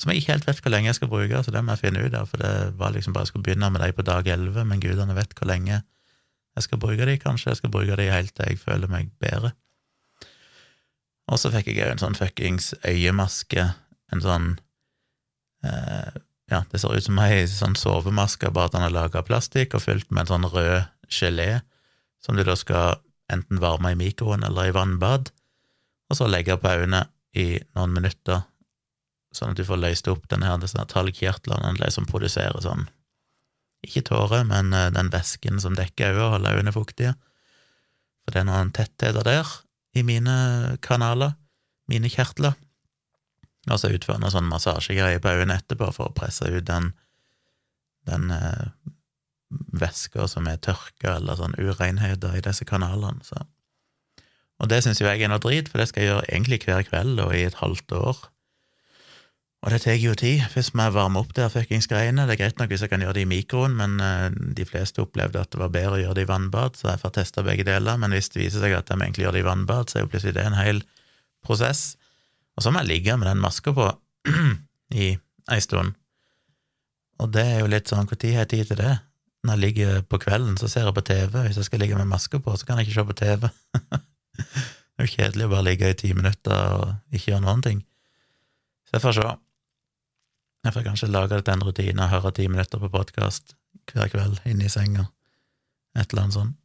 som 0.00 0.10
jeg 0.10 0.22
ikke 0.22 0.32
helt 0.32 0.46
vet 0.48 0.60
hvor 0.64 0.72
lenge 0.72 0.88
jeg 0.88 0.96
skal 0.96 1.10
bruke, 1.12 1.42
så 1.44 1.52
det 1.52 1.60
må 1.60 1.74
jeg 1.74 1.82
finne 1.82 2.02
ut 2.06 2.14
av, 2.16 2.28
for 2.30 2.40
det 2.40 2.52
var 2.80 2.94
liksom 2.94 3.12
bare 3.12 3.26
jeg 3.26 3.32
skulle 3.34 3.44
begynne 3.44 3.68
med 3.68 3.82
dem 3.84 3.96
på 3.98 4.04
dag 4.08 4.28
elleve, 4.32 4.62
men 4.64 4.80
gudene 4.80 5.16
vet 5.16 5.34
hvor 5.36 5.50
lenge 5.50 5.74
jeg 6.56 6.64
skal 6.64 6.80
bruke 6.80 7.06
de, 7.06 7.18
kanskje. 7.20 7.50
Jeg 7.52 7.60
skal 7.60 7.72
bruke 7.74 7.98
de 8.00 8.06
helt 8.08 8.32
til 8.34 8.48
jeg 8.48 8.62
føler 8.62 8.88
meg 8.90 9.10
bedre. 9.20 9.52
Og 11.30 11.38
så 11.38 11.52
fikk 11.52 11.68
jeg 11.68 11.84
òg 11.84 11.92
en 11.94 12.00
sånn 12.00 12.16
fuckings 12.16 12.72
øyemaske, 12.80 13.66
en 14.10 14.24
sånn 14.24 14.48
eh, 15.68 16.16
Ja, 16.50 16.64
det 16.70 16.80
ser 16.82 16.96
ut 16.96 17.06
som 17.06 17.18
ei 17.22 17.44
sånn 17.46 17.76
sovemaske, 17.78 18.50
bare 18.50 18.70
at 18.70 18.74
den 18.74 18.86
er 18.86 18.94
laga 18.94 19.20
av 19.20 19.28
plastikk 19.28 19.76
og 19.78 19.84
fylt 19.84 20.10
med 20.10 20.24
en 20.24 20.32
sånn 20.32 20.48
rød 20.50 20.88
gelé, 21.10 21.62
som 22.22 22.36
du 22.36 22.42
da 22.46 22.56
skal 22.58 22.98
enten 23.30 23.60
varme 23.62 23.92
i 23.94 23.98
mikroen 23.98 24.42
eller 24.46 24.70
i 24.70 24.74
vannbad, 24.74 25.30
og 26.10 26.18
så 26.18 26.26
legge 26.26 26.58
på 26.58 26.72
øynene 26.74 27.04
i 27.38 27.60
noen 27.78 27.94
minutter, 27.94 28.42
sånn 29.30 29.54
at 29.54 29.60
du 29.60 29.66
får 29.66 29.78
løst 29.78 30.10
opp 30.10 30.26
denne 30.30 30.48
her, 30.50 30.58
disse 30.58 30.86
talgkjertlene 30.90 31.92
som 31.94 32.08
produserer 32.10 32.58
sånn 32.64 32.88
ikke 33.86 34.02
tårer, 34.10 34.44
men 34.44 34.74
eh, 34.76 34.90
den 34.92 35.10
væsken 35.12 35.60
som 35.62 35.76
dekker 35.78 36.12
øynene 36.12 36.24
og 36.26 36.34
holder 36.34 36.58
øynene 36.58 36.74
fuktige. 36.74 37.12
For 38.24 38.34
det 38.34 38.42
er 38.42 38.48
noen 38.50 38.72
tettheter 38.76 39.24
der 39.24 39.48
i 39.96 40.04
mine 40.06 40.76
kanaler, 40.84 41.36
mine 41.88 42.10
kjertler. 42.12 42.58
Og 43.68 43.76
så 43.80 43.90
utføre 43.92 44.22
jeg 44.24 44.32
sånn 44.32 44.48
massasjegreier 44.48 45.20
på 45.20 45.34
øynene 45.34 45.58
etterpå 45.60 45.90
for 45.92 46.08
å 46.08 46.16
presse 46.16 46.48
ut 46.48 46.64
den, 46.68 46.92
den 48.08 48.30
eh, 48.32 48.70
væska 49.50 50.28
som 50.30 50.48
er 50.48 50.60
tørka, 50.64 51.18
eller 51.18 51.36
sånn 51.36 51.58
urenheter 51.60 52.38
i 52.38 52.44
disse 52.44 52.64
kanalene. 52.64 53.20
Så. 53.26 53.42
Og 54.60 54.70
det 54.72 54.82
syns 54.84 55.00
jo 55.00 55.08
jeg 55.08 55.24
er 55.24 55.32
noe 55.32 55.42
drit, 55.42 55.68
for 55.68 55.80
det 55.80 55.90
skal 55.90 56.04
jeg 56.04 56.12
gjøre 56.12 56.28
egentlig 56.28 56.62
hver 56.64 56.86
kveld 56.88 57.20
og 57.20 57.34
i 57.36 57.46
et 57.48 57.60
halvt 57.60 57.96
år. 58.00 58.22
Og 59.60 59.74
det 59.74 59.82
tar 59.84 59.98
jo 60.00 60.14
tid. 60.16 60.40
Først 60.48 60.72
må 60.72 60.86
jeg 60.86 60.96
varme 60.96 61.20
opp 61.20 61.34
de 61.36 61.44
fuckings 61.52 61.88
greiene. 61.90 62.24
Det 62.24 62.32
er 62.32 62.40
greit 62.46 62.60
nok 62.60 62.70
hvis 62.72 62.80
jeg 62.86 62.92
kan 62.92 63.02
gjøre 63.04 63.18
det 63.18 63.26
i 63.26 63.28
mikroen, 63.28 63.74
men 63.76 63.98
uh, 64.00 64.30
de 64.56 64.64
fleste 64.64 65.02
opplevde 65.04 65.42
at 65.42 65.52
det 65.52 65.60
var 65.60 65.72
bedre 65.74 65.98
å 65.98 66.00
gjøre 66.00 66.16
det 66.16 66.24
i 66.24 66.30
vannbad, 66.30 66.78
så 66.80 66.88
jeg 66.88 67.02
får 67.02 67.12
testa 67.18 67.44
begge 67.44 67.66
deler. 67.68 68.00
Men 68.00 68.16
hvis 68.16 68.32
det 68.32 68.40
viser 68.40 68.64
seg 68.64 68.76
at 68.78 68.88
de 68.88 68.96
egentlig 68.96 69.26
gjør 69.26 69.36
det 69.36 69.42
i 69.44 69.48
vannbad, 69.50 69.90
så 69.90 69.98
er 69.98 70.06
jo 70.06 70.12
plutselig 70.14 70.38
det 70.38 70.46
en 70.48 70.56
hel 70.56 70.80
prosess. 71.44 71.82
Og 72.60 72.64
så 72.66 72.70
må 72.70 72.82
jeg 72.82 72.90
ligge 72.90 73.14
med 73.16 73.24
den 73.24 73.40
maska 73.40 73.72
på 73.72 73.86
i 75.04 75.14
ei 75.16 75.60
stund. 75.64 75.94
Og 77.20 77.30
det 77.32 77.44
er 77.54 77.62
jo 77.62 77.70
litt 77.72 77.88
sånn, 77.88 78.04
når 78.04 78.26
har 78.34 78.42
jeg 78.44 78.50
tid 78.52 78.68
til 78.68 78.78
det? 78.82 78.90
Når 79.40 79.56
jeg 79.56 79.62
ligger 79.62 80.02
på 80.04 80.20
kvelden, 80.20 80.58
så 80.60 80.68
ser 80.68 80.84
jeg 80.84 80.96
på 80.98 81.04
TV. 81.08 81.38
Hvis 81.46 81.56
jeg 81.56 81.68
skal 81.70 81.80
ligge 81.80 81.96
med 81.96 82.10
maske 82.10 82.36
på, 82.36 82.52
så 82.60 82.68
kan 82.68 82.76
jeg 82.76 82.90
ikke 82.90 82.98
se 82.98 83.06
på 83.08 83.16
TV. 83.16 83.48
det 84.36 85.00
er 85.00 85.08
jo 85.08 85.14
kjedelig 85.14 85.46
å 85.48 85.52
bare 85.54 85.66
ligge 85.70 85.88
i 85.88 85.96
ti 86.04 86.12
minutter 86.12 86.76
og 86.76 87.16
ikke 87.16 87.30
gjøre 87.32 87.46
noen 87.46 87.64
ting. 87.64 87.80
Så 88.84 88.98
jeg 88.98 89.06
får 89.06 89.16
se. 89.22 89.32
Jeg 90.68 90.76
får 90.76 90.88
kanskje 90.90 91.08
lage 91.08 91.32
det 91.32 91.46
til 91.46 91.56
en 91.56 91.64
rutine 91.64 92.04
og 92.04 92.12
høre 92.12 92.36
ti 92.36 92.48
minutter 92.52 92.84
på 92.84 92.92
podkast 92.92 93.56
hver 93.88 94.12
kveld 94.12 94.36
inne 94.44 94.68
i 94.68 94.72
senga. 94.72 95.08
Et 95.96 96.04
eller 96.12 96.26
annet 96.26 96.36
sånt. 96.36 96.59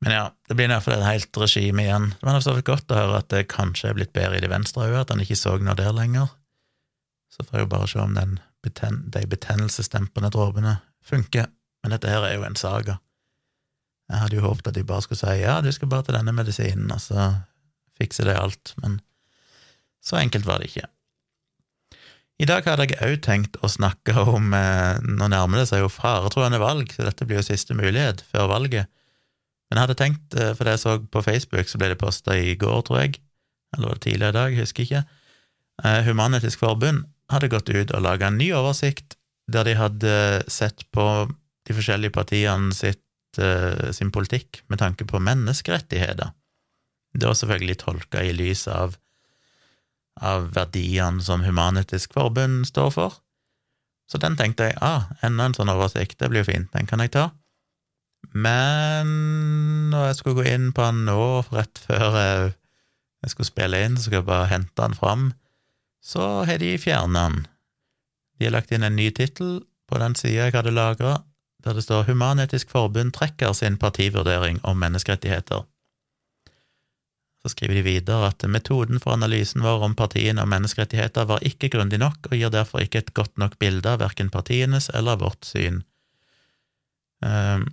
Men 0.00 0.14
ja, 0.16 0.26
det 0.48 0.56
blir 0.56 0.70
iallfall 0.70 0.96
et 0.96 1.04
helt 1.04 1.40
regime 1.42 1.84
igjen. 1.84 2.12
Det 2.16 2.24
var 2.24 2.40
så 2.44 2.54
godt 2.64 2.92
å 2.92 2.96
høre 2.96 3.18
at 3.20 3.28
det 3.32 3.50
kanskje 3.52 3.90
er 3.90 3.98
blitt 3.98 4.14
bedre 4.16 4.38
i 4.38 4.44
det 4.44 4.48
venstre 4.52 4.86
øyet, 4.86 5.02
at 5.02 5.12
han 5.12 5.20
ikke 5.20 5.36
så 5.36 5.58
noe 5.60 5.76
der 5.76 5.92
lenger. 5.96 6.30
Så 7.30 7.44
får 7.44 7.58
jeg 7.58 7.66
jo 7.66 7.72
bare 7.74 7.90
se 7.90 8.00
om 8.02 8.16
den 8.16 8.38
de 8.60 9.22
betennelsesdempende 9.26 10.30
dråpene 10.34 10.78
funker. 11.04 11.48
Men 11.82 11.94
dette 11.94 12.10
her 12.12 12.26
er 12.26 12.34
jo 12.36 12.44
en 12.44 12.58
saga. 12.60 12.98
Jeg 14.10 14.20
hadde 14.24 14.36
jo 14.36 14.44
håpet 14.44 14.68
at 14.68 14.76
de 14.76 14.84
bare 14.84 15.04
skulle 15.04 15.20
si 15.20 15.40
ja, 15.40 15.60
du 15.62 15.70
skal 15.72 15.88
bare 15.88 16.08
til 16.08 16.16
denne 16.18 16.34
medisinen, 16.34 16.90
og 16.92 17.00
så 17.00 17.28
fikser 17.96 18.28
det 18.28 18.36
alt. 18.40 18.74
Men 18.82 18.98
så 20.04 20.18
enkelt 20.20 20.48
var 20.48 20.60
det 20.60 20.70
ikke. 20.70 20.88
I 22.40 22.48
dag 22.48 22.64
hadde 22.64 22.88
jeg 22.88 23.00
òg 23.04 23.18
tenkt 23.24 23.58
å 23.60 23.68
snakke 23.68 24.14
om 24.16 24.54
eh, 24.56 24.96
Nå 25.04 25.26
nærmer 25.28 25.60
det 25.60 25.66
seg 25.68 25.82
jo 25.82 25.90
faretruende 25.92 26.60
valg, 26.60 26.92
så 26.94 27.04
dette 27.04 27.26
blir 27.28 27.40
jo 27.40 27.48
siste 27.50 27.76
mulighet 27.76 28.24
før 28.32 28.48
valget. 28.54 28.88
Men 29.70 29.78
jeg 29.78 29.86
hadde 29.86 29.98
tenkt, 30.00 30.34
eh, 30.34 30.52
for 30.58 30.66
det 30.66 30.74
jeg 30.74 30.82
så 30.82 30.96
på 30.98 31.22
Facebook, 31.22 31.70
så 31.70 31.78
ble 31.78 31.92
det 31.92 32.00
posta 32.00 32.34
i 32.34 32.56
går, 32.58 32.82
tror 32.86 33.04
jeg, 33.04 33.20
eller 33.76 33.92
var 33.92 33.98
det 34.00 34.04
tidligere 34.08 34.34
i 34.34 34.38
dag, 34.38 34.52
jeg 34.52 34.66
husker 34.66 34.86
ikke, 34.86 35.04
eh, 35.84 36.00
Human-Etisk 36.08 36.58
Forbund 36.58 37.04
hadde 37.30 37.52
gått 37.52 37.70
ut 37.70 37.94
og 37.94 38.02
laga 38.02 38.26
en 38.26 38.40
ny 38.40 38.50
oversikt 38.58 39.14
der 39.50 39.66
de 39.66 39.76
hadde 39.78 40.16
sett 40.50 40.84
på 40.94 41.06
de 41.66 41.76
forskjellige 41.76 42.14
partiene 42.14 42.74
sitt, 42.74 43.02
uh, 43.38 43.90
sin 43.94 44.10
politikk 44.14 44.62
med 44.70 44.80
tanke 44.82 45.06
på 45.06 45.20
menneskerettigheter. 45.22 46.32
Det 47.14 47.26
var 47.26 47.38
selvfølgelig 47.38 47.78
tolka 47.82 48.22
i 48.22 48.34
lys 48.34 48.66
av, 48.70 48.96
av 50.22 50.52
verdiene 50.54 51.22
som 51.22 51.42
Human-Etisk 51.46 52.14
Forbund 52.14 52.66
står 52.70 52.94
for. 52.94 53.18
Så 54.10 54.18
den 54.22 54.38
tenkte 54.38 54.70
jeg 54.70 54.78
ah, 54.82 55.10
enda 55.26 55.46
en 55.46 55.54
sånn 55.54 55.70
oversikt, 55.70 56.18
det 56.18 56.30
blir 56.30 56.44
jo 56.44 56.50
fint, 56.50 56.70
den 56.74 56.90
kan 56.90 57.02
jeg 57.02 57.14
ta. 57.14 57.30
Men 58.30 59.08
når 59.90 60.10
jeg 60.10 60.18
skulle 60.18 60.42
gå 60.42 60.50
inn 60.52 60.70
på 60.74 60.84
han 60.86 61.04
nå, 61.06 61.20
rett 61.50 61.80
før 61.86 62.18
jeg, 62.18 62.52
skulle 63.32 63.48
spille 63.48 63.80
inn, 63.84 63.96
så 63.96 64.06
skulle 64.06 64.22
jeg 64.22 64.30
bare 64.30 64.50
hente 64.52 64.84
han 64.84 64.96
fram, 64.96 65.30
så 66.00 66.44
har 66.48 66.60
de 66.62 66.76
fjerna 66.80 67.26
han. 67.26 67.42
De 68.38 68.46
har 68.46 68.54
lagt 68.54 68.70
inn 68.72 68.86
en 68.86 68.96
ny 68.96 69.10
tittel 69.12 69.60
på 69.90 69.98
den 70.00 70.14
sida 70.16 70.46
jeg 70.46 70.56
hadde 70.56 70.72
lagra, 70.72 71.18
der 71.64 71.76
det 71.76 71.84
står 71.84 72.06
Human-Etisk 72.08 72.70
Forbund 72.72 73.12
trekker 73.12 73.52
sin 73.52 73.76
partivurdering 73.76 74.62
om 74.64 74.78
menneskerettigheter. 74.80 75.66
Så 77.40 77.52
skriver 77.52 77.80
de 77.80 77.84
videre 77.84 78.30
at 78.30 78.44
metoden 78.48 79.00
for 79.00 79.16
analysen 79.16 79.64
vår 79.64 79.84
om 79.84 79.96
partiene 79.96 80.44
og 80.44 80.48
menneskerettigheter 80.52 81.28
var 81.28 81.44
ikke 81.44 81.70
grundig 81.72 82.00
nok 82.00 82.30
og 82.30 82.36
gir 82.36 82.52
derfor 82.52 82.84
ikke 82.84 83.00
et 83.00 83.14
godt 83.16 83.36
nok 83.40 83.58
bilde 83.60 83.88
av 83.88 84.00
verken 84.04 84.32
partienes 84.32 84.90
eller 84.92 85.20
vårt 85.20 85.48
syn. 85.48 85.82
Um, 87.24 87.66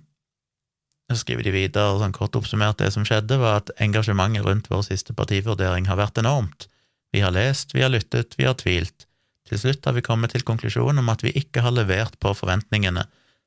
så 1.08 1.22
skriver 1.22 1.46
de 1.46 1.52
videre, 1.54 1.98
sånn 2.00 2.12
kort 2.16 2.36
oppsummert, 2.36 2.80
det 2.82 2.90
som 2.92 3.06
skjedde, 3.08 3.38
var 3.40 3.62
at 3.62 3.70
engasjementet 3.80 4.44
rundt 4.44 4.68
vår 4.68 4.84
siste 4.90 5.14
partivurdering 5.16 5.88
har 5.88 5.96
vært 6.00 6.20
enormt. 6.20 6.68
Vi 7.16 7.22
har 7.24 7.32
lest, 7.32 7.72
vi 7.74 7.84
har 7.84 7.92
lyttet, 7.92 8.36
vi 8.36 8.44
har 8.44 8.58
tvilt. 8.60 9.06
Til 9.48 9.60
slutt 9.62 9.86
har 9.88 9.96
vi 9.96 10.04
kommet 10.04 10.34
til 10.34 10.44
konklusjonen 10.44 11.00
om 11.00 11.08
at 11.08 11.24
vi 11.24 11.32
ikke 11.40 11.64
har 11.64 11.72
levert 11.72 12.18
på 12.20 12.34
forventningene. 12.36 13.06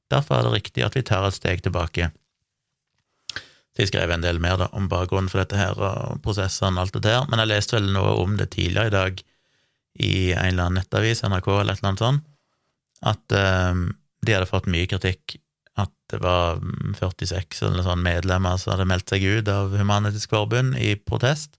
Derfor 0.10 0.40
er 0.40 0.48
det 0.48 0.56
riktig 0.56 0.86
at 0.86 0.98
vi 0.98 1.06
tar 1.06 1.28
et 1.28 1.38
steg 1.38 1.62
tilbake. 1.62 2.10
De 3.78 3.88
skrev 3.88 4.12
en 4.12 4.26
del 4.26 4.42
mer 4.44 4.58
da, 4.60 4.68
om 4.76 4.90
bakgrunnen 4.92 5.30
for 5.32 5.44
dette 5.44 5.60
her 5.60 5.78
og 5.78 6.18
prosessene 6.26 6.76
og 6.76 6.88
alt 6.88 6.98
det 6.98 7.06
der, 7.06 7.30
men 7.30 7.40
jeg 7.44 7.52
leste 7.54 7.78
vel 7.78 7.92
noe 7.94 8.18
om 8.20 8.34
det 8.40 8.50
tidligere 8.58 8.90
i 8.90 8.96
dag 8.98 9.22
i 10.02 10.14
en 10.34 10.50
eller 10.50 10.66
annen 10.66 10.82
nettavis, 10.82 11.24
NRK 11.24 11.48
eller 11.54 11.76
et 11.76 11.80
eller 11.80 11.92
annet 11.92 12.04
sånt, 12.04 12.28
at 13.12 13.38
um, 13.72 13.88
de 14.26 14.36
hadde 14.36 14.50
fått 14.50 14.70
mye 14.72 14.90
kritikk. 14.90 15.38
At 15.80 15.92
det 16.12 16.20
var 16.24 16.60
46 16.98 17.62
eller 17.68 17.86
sånn 17.86 18.04
medlemmer 18.04 18.60
som 18.60 18.74
hadde 18.74 18.90
meldt 18.90 19.14
seg 19.14 19.24
ut 19.24 19.52
av 19.52 19.72
Human-Etisk 19.78 20.34
Forbund 20.34 20.76
i 20.80 20.96
protest, 21.00 21.56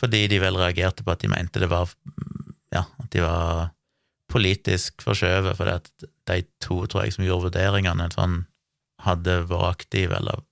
fordi 0.00 0.24
de 0.32 0.40
vel 0.42 0.58
reagerte 0.58 1.04
på 1.06 1.14
at 1.14 1.22
de 1.22 1.30
mente 1.30 1.62
det 1.62 1.70
var 1.70 1.92
Ja, 2.74 2.82
at 2.98 3.12
de 3.14 3.20
var 3.22 3.68
politisk 4.32 5.04
forskjøvet, 5.06 5.54
fordi 5.54 5.76
at 5.78 6.06
de 6.26 6.40
to, 6.58 6.80
tror 6.90 7.04
jeg, 7.04 7.14
som 7.14 7.22
gjorde 7.22 7.52
vurderingene, 7.52 8.08
sånn 8.10 8.40
hadde 9.04 9.44
vært 9.46 9.76
aktive 9.76 10.16
eller 10.18 10.42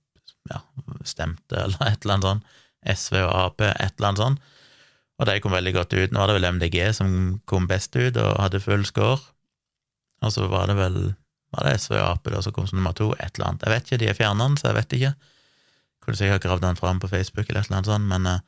ja, 0.51 0.61
stemte, 1.07 1.57
eller 1.65 1.81
et 1.89 2.05
eller 2.05 2.15
annet 2.15 2.29
sånn. 2.29 2.43
SV 2.93 3.17
og 3.25 3.33
Ap, 3.33 3.63
et 3.65 3.97
eller 3.97 4.09
annet 4.09 4.23
sånn. 4.23 4.39
Og 5.19 5.27
de 5.29 5.35
kom 5.43 5.53
veldig 5.55 5.73
godt 5.75 5.95
ut. 5.95 6.13
Nå 6.13 6.19
var 6.21 6.31
det 6.31 6.37
vel 6.39 6.49
MDG 6.57 6.77
som 6.97 7.11
kom 7.49 7.67
best 7.69 7.95
ut 7.95 8.17
og 8.19 8.39
hadde 8.41 8.63
full 8.63 8.83
score. 8.87 9.21
Og 10.23 10.33
så 10.35 10.47
var 10.51 10.71
det 10.71 10.77
vel 10.79 10.97
var 11.53 11.67
det 11.67 11.77
SV 11.81 11.95
og 11.99 12.07
Ap 12.07 12.31
da 12.33 12.41
som 12.41 12.55
kom 12.55 12.67
som 12.69 12.79
nummer 12.79 12.95
to, 12.97 13.11
et 13.19 13.37
eller 13.37 13.51
annet. 13.51 13.65
Jeg 13.65 13.73
vet 13.73 13.87
ikke, 13.87 14.01
de 14.01 14.09
er 14.09 14.17
fjerna 14.17 14.49
så 14.57 14.71
jeg 14.71 14.79
vet 14.79 14.97
ikke. 14.97 15.13
Kunne 16.03 16.19
sikkert 16.19 16.47
gravd 16.47 16.65
den 16.65 16.79
fram 16.79 16.99
på 16.99 17.11
Facebook 17.11 17.47
eller 17.47 17.61
et 17.61 17.69
eller 17.69 17.79
annet 17.79 17.91
sånt, 17.91 18.09
men, 18.09 18.25
eh, 18.27 18.41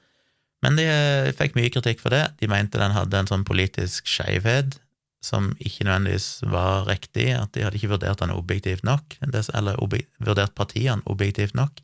men 0.66 0.80
de 0.80 0.88
eh, 0.90 1.32
fikk 1.38 1.56
mye 1.56 1.72
kritikk 1.72 2.02
for 2.04 2.16
det. 2.16 2.26
De 2.42 2.50
mente 2.52 2.82
den 2.82 2.96
hadde 2.96 3.22
en 3.22 3.30
sånn 3.30 3.46
politisk 3.48 4.10
skeivhet 4.10 4.80
som 5.26 5.54
ikke 5.58 5.88
nødvendigvis 5.88 6.44
var 6.54 6.86
riktig, 6.90 7.32
at 7.34 7.54
de 7.56 7.64
hadde 7.66 7.80
ikke 7.80 7.94
vurdert 7.96 8.22
den 8.22 8.34
objektivt 8.36 8.86
nok, 8.86 9.18
eller 9.26 9.80
vurdert 10.22 10.54
partiene 10.58 11.02
objektivt 11.10 11.56
nok. 11.58 11.82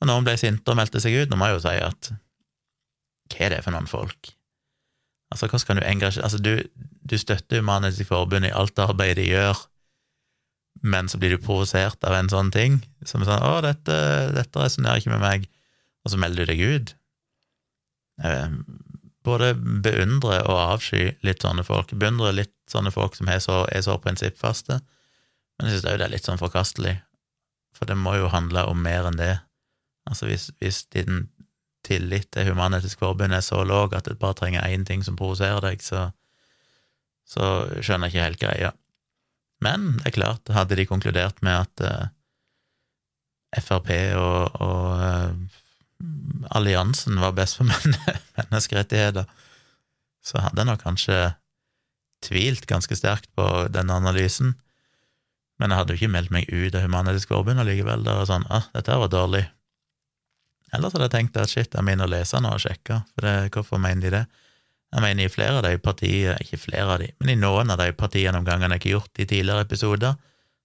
Og 0.00 0.08
noen 0.08 0.24
ble 0.24 0.36
sinte 0.40 0.72
og 0.72 0.78
meldte 0.78 1.02
seg 1.02 1.16
ut, 1.16 1.30
nå 1.32 1.36
må 1.36 1.50
jeg 1.50 1.58
jo 1.58 1.64
si 1.66 1.76
at 1.84 2.10
hva 3.32 3.44
er 3.44 3.56
det 3.56 3.62
for 3.64 3.74
noen 3.74 3.88
folk? 3.90 4.32
Altså, 5.34 5.48
hvordan 5.48 5.66
kan 5.66 5.80
du 5.80 5.86
engasjere 5.86 6.24
Altså, 6.24 6.38
du, 6.38 6.62
du 7.10 7.16
støtter 7.18 7.58
Human-Etisk 7.58 8.12
Forbund 8.12 8.46
i 8.46 8.54
alt 8.54 8.78
arbeidet 8.78 9.18
de 9.18 9.32
gjør, 9.32 9.64
men 10.82 11.08
så 11.08 11.18
blir 11.18 11.34
du 11.34 11.42
provosert 11.42 12.04
av 12.04 12.16
en 12.16 12.30
sånn 12.32 12.50
ting, 12.54 12.80
som 13.04 13.22
er 13.22 13.30
sånn 13.30 13.42
'Å, 13.42 13.62
dette, 13.64 13.96
dette 14.34 14.62
resonnerer 14.62 15.00
ikke 15.00 15.14
med 15.14 15.24
meg', 15.24 15.48
og 16.04 16.12
så 16.12 16.18
melder 16.20 16.46
du 16.46 16.52
deg 16.52 16.60
ut. 16.60 16.94
Både 19.26 19.54
beundre 19.56 20.42
og 20.46 20.60
avsky 20.76 21.16
litt 21.26 21.42
sånne 21.42 21.64
folk. 21.66 21.90
Beundre 21.92 22.32
litt 22.32 22.54
sånne 22.70 22.92
folk 22.94 23.16
som 23.16 23.28
er 23.28 23.40
så, 23.42 23.64
er 23.72 23.82
så 23.82 23.98
prinsippfaste, 23.98 24.80
men 25.56 25.68
jeg 25.68 25.78
synes 25.80 25.92
òg 25.92 25.98
det 25.98 26.06
er 26.06 26.14
litt 26.14 26.28
sånn 26.28 26.40
forkastelig, 26.40 27.00
for 27.74 27.88
det 27.88 27.96
må 27.96 28.16
jo 28.16 28.28
handle 28.28 28.66
om 28.70 28.82
mer 28.82 29.08
enn 29.08 29.18
det. 29.18 29.40
Altså, 30.06 30.26
hvis, 30.26 30.50
hvis 30.60 30.84
din 30.94 31.28
tillit 31.86 32.30
til 32.34 32.50
Human-Etisk 32.50 32.98
Forbund 32.98 33.34
er 33.34 33.44
så 33.44 33.62
lav 33.64 33.94
at 33.94 34.08
det 34.08 34.18
bare 34.18 34.34
trenger 34.38 34.66
én 34.66 34.84
ting 34.86 35.04
som 35.06 35.16
provoserer 35.18 35.62
deg, 35.62 35.82
så, 35.82 36.10
så 37.26 37.66
skjønner 37.80 38.10
jeg 38.10 38.14
ikke 38.14 38.26
helt 38.26 38.42
greia. 38.42 38.72
Men 39.64 39.96
det 40.00 40.10
er 40.10 40.16
klart, 40.18 40.52
hadde 40.52 40.76
de 40.78 40.86
konkludert 40.88 41.40
med 41.44 41.64
at 41.64 41.84
eh, 41.86 42.12
Frp 43.62 43.88
og, 44.20 44.58
og 44.60 45.00
uh, 45.00 45.30
alliansen 46.58 47.16
var 47.22 47.32
best 47.38 47.56
for 47.56 47.68
menneskerettigheter, 48.36 49.24
så 50.26 50.42
hadde 50.44 50.60
jeg 50.60 50.68
nok 50.68 50.82
kanskje 50.82 51.18
tvilt 52.26 52.66
ganske 52.68 52.98
sterkt 52.98 53.30
på 53.38 53.46
den 53.72 53.92
analysen. 53.94 54.56
Men 55.56 55.72
jeg 55.72 55.80
hadde 55.80 55.94
jo 55.94 56.00
ikke 56.00 56.12
meldt 56.12 56.34
meg 56.34 56.50
ut 56.50 56.74
av 56.76 56.84
Humanitisk 56.84 57.32
Forbund 57.32 57.62
allikevel. 57.62 58.04
Det 58.04 58.16
var 58.18 58.28
sånn 58.28 58.48
ah, 58.52 58.66
dette 58.74 58.98
var 59.00 59.12
dårlig. 59.12 59.46
Ellers 60.74 60.96
hadde 60.96 61.06
jeg 61.06 61.14
tenkt 61.14 61.38
at 61.40 61.52
shit, 61.52 61.72
jeg 61.72 61.86
må 61.86 61.94
inn 61.94 62.04
og 62.04 62.10
lese 62.12 62.40
nå 62.42 62.50
og 62.52 62.60
sjekke, 62.60 63.00
for 63.14 63.24
det, 63.24 63.34
hvorfor 63.54 63.80
mener 63.80 64.04
de 64.04 64.12
det? 64.18 64.24
Jeg 64.94 65.02
mener 65.02 65.26
i 65.26 65.32
flere 65.32 65.58
av 65.58 65.64
de 65.66 65.78
partiene, 65.82 66.36
ikke 66.40 66.60
flere 66.62 66.94
av 66.94 67.02
de, 67.02 67.10
men 67.20 67.32
i 67.32 67.38
noen 67.38 67.72
av 67.74 67.80
de 67.80 67.90
partiene-omgangene 67.96 68.78
jeg 68.78 68.84
har 68.86 68.92
gjort 68.94 69.20
i 69.20 69.26
tidligere 69.26 69.66
episoder, 69.66 70.14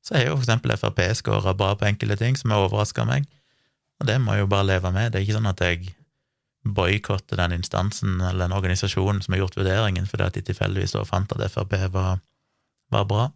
så 0.05 0.15
har 0.15 0.27
jo 0.27 0.35
for 0.35 0.45
eksempel 0.45 0.73
Frp 0.77 1.01
skåra 1.17 1.53
bra 1.57 1.73
på 1.77 1.87
enkelte 1.89 2.17
ting 2.21 2.37
som 2.37 2.53
har 2.53 2.65
overraska 2.65 3.05
meg, 3.05 3.25
og 4.01 4.07
det 4.09 4.17
må 4.21 4.35
jeg 4.35 4.45
jo 4.45 4.53
bare 4.53 4.69
leve 4.69 4.91
med. 4.93 5.11
Det 5.11 5.19
er 5.19 5.25
ikke 5.27 5.37
sånn 5.37 5.51
at 5.51 5.61
jeg 5.61 5.91
boikotter 6.61 7.37
den 7.37 7.57
instansen 7.57 8.21
eller 8.21 8.45
den 8.45 8.55
organisasjonen 8.55 9.21
som 9.21 9.33
har 9.33 9.43
gjort 9.43 9.57
vurderingen 9.57 10.07
fordi 10.09 10.25
at 10.27 10.37
de 10.37 10.43
tilfeldigvis 10.45 10.93
fant 11.09 11.33
at 11.33 11.53
Frp 11.53 11.75
var, 11.93 12.21
var 12.93 13.05
bra. 13.09 13.27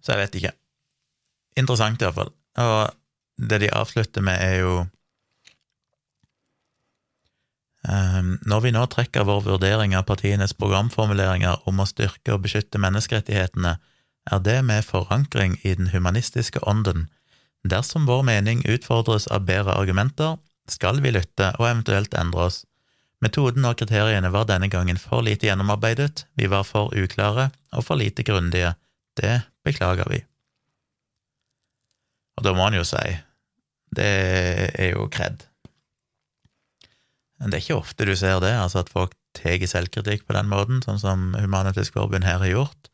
Så 0.00 0.12
jeg 0.12 0.20
vet 0.20 0.40
ikke. 0.40 0.54
Interessant, 1.60 2.02
iallfall. 2.02 2.32
Og 2.60 3.48
det 3.50 3.60
de 3.64 3.70
avslutter 3.72 4.24
med, 4.24 4.40
er 4.40 4.60
jo 4.60 4.74
Når 7.82 8.60
vi 8.60 8.72
nå 8.76 8.82
trekker 8.92 9.24
vår 9.24 9.44
vurdering 9.46 9.94
av 9.96 10.04
partienes 10.08 10.52
programformuleringer 10.52 11.62
om 11.68 11.80
å 11.80 11.88
styrke 11.88 12.34
og 12.34 12.44
beskytte 12.44 12.80
menneskerettighetene, 12.82 13.78
er 14.30 14.42
det 14.44 14.58
med 14.68 14.84
forankring 14.84 15.56
i 15.64 15.74
den 15.78 15.88
humanistiske 15.94 16.60
ånden. 16.68 17.08
Dersom 17.64 18.06
vår 18.06 18.22
mening 18.28 18.62
utfordres 18.68 19.26
av 19.32 19.46
bedre 19.48 19.76
argumenter, 19.80 20.36
skal 20.68 21.00
vi 21.00 21.12
lytte 21.12 21.54
og 21.58 21.66
eventuelt 21.70 22.14
endre 22.14 22.50
oss. 22.50 22.62
Metoden 23.20 23.66
og 23.68 23.76
kriteriene 23.80 24.30
var 24.32 24.46
denne 24.48 24.68
gangen 24.72 25.00
for 25.00 25.24
lite 25.24 25.48
gjennomarbeidet, 25.48 26.24
vi 26.36 26.48
var 26.48 26.64
for 26.64 26.92
uklare 26.96 27.50
og 27.72 27.84
for 27.84 28.00
lite 28.00 28.24
grundige. 28.24 28.74
Det 29.16 29.42
beklager 29.64 30.08
vi. 30.08 30.22
Og 32.38 32.46
da 32.46 32.54
må 32.56 32.68
han 32.68 32.78
jo 32.78 32.86
si 32.88 33.18
det 33.90 34.10
er 34.78 34.92
jo 34.94 35.08
kred. 35.10 35.42
Det 37.40 37.56
er 37.56 37.62
ikke 37.62 37.80
ofte 37.80 38.04
du 38.04 38.12
ser 38.18 38.40
det, 38.44 38.52
altså 38.52 38.82
at 38.82 38.92
folk 38.92 39.14
tar 39.36 39.62
selvkritikk 39.64 40.26
på 40.28 40.36
den 40.36 40.50
måten, 40.50 40.82
sånn 40.84 41.00
som 41.00 41.30
Human-Etisk 41.38 41.96
Forbund 41.96 42.26
her 42.28 42.42
har 42.42 42.50
gjort. 42.50 42.90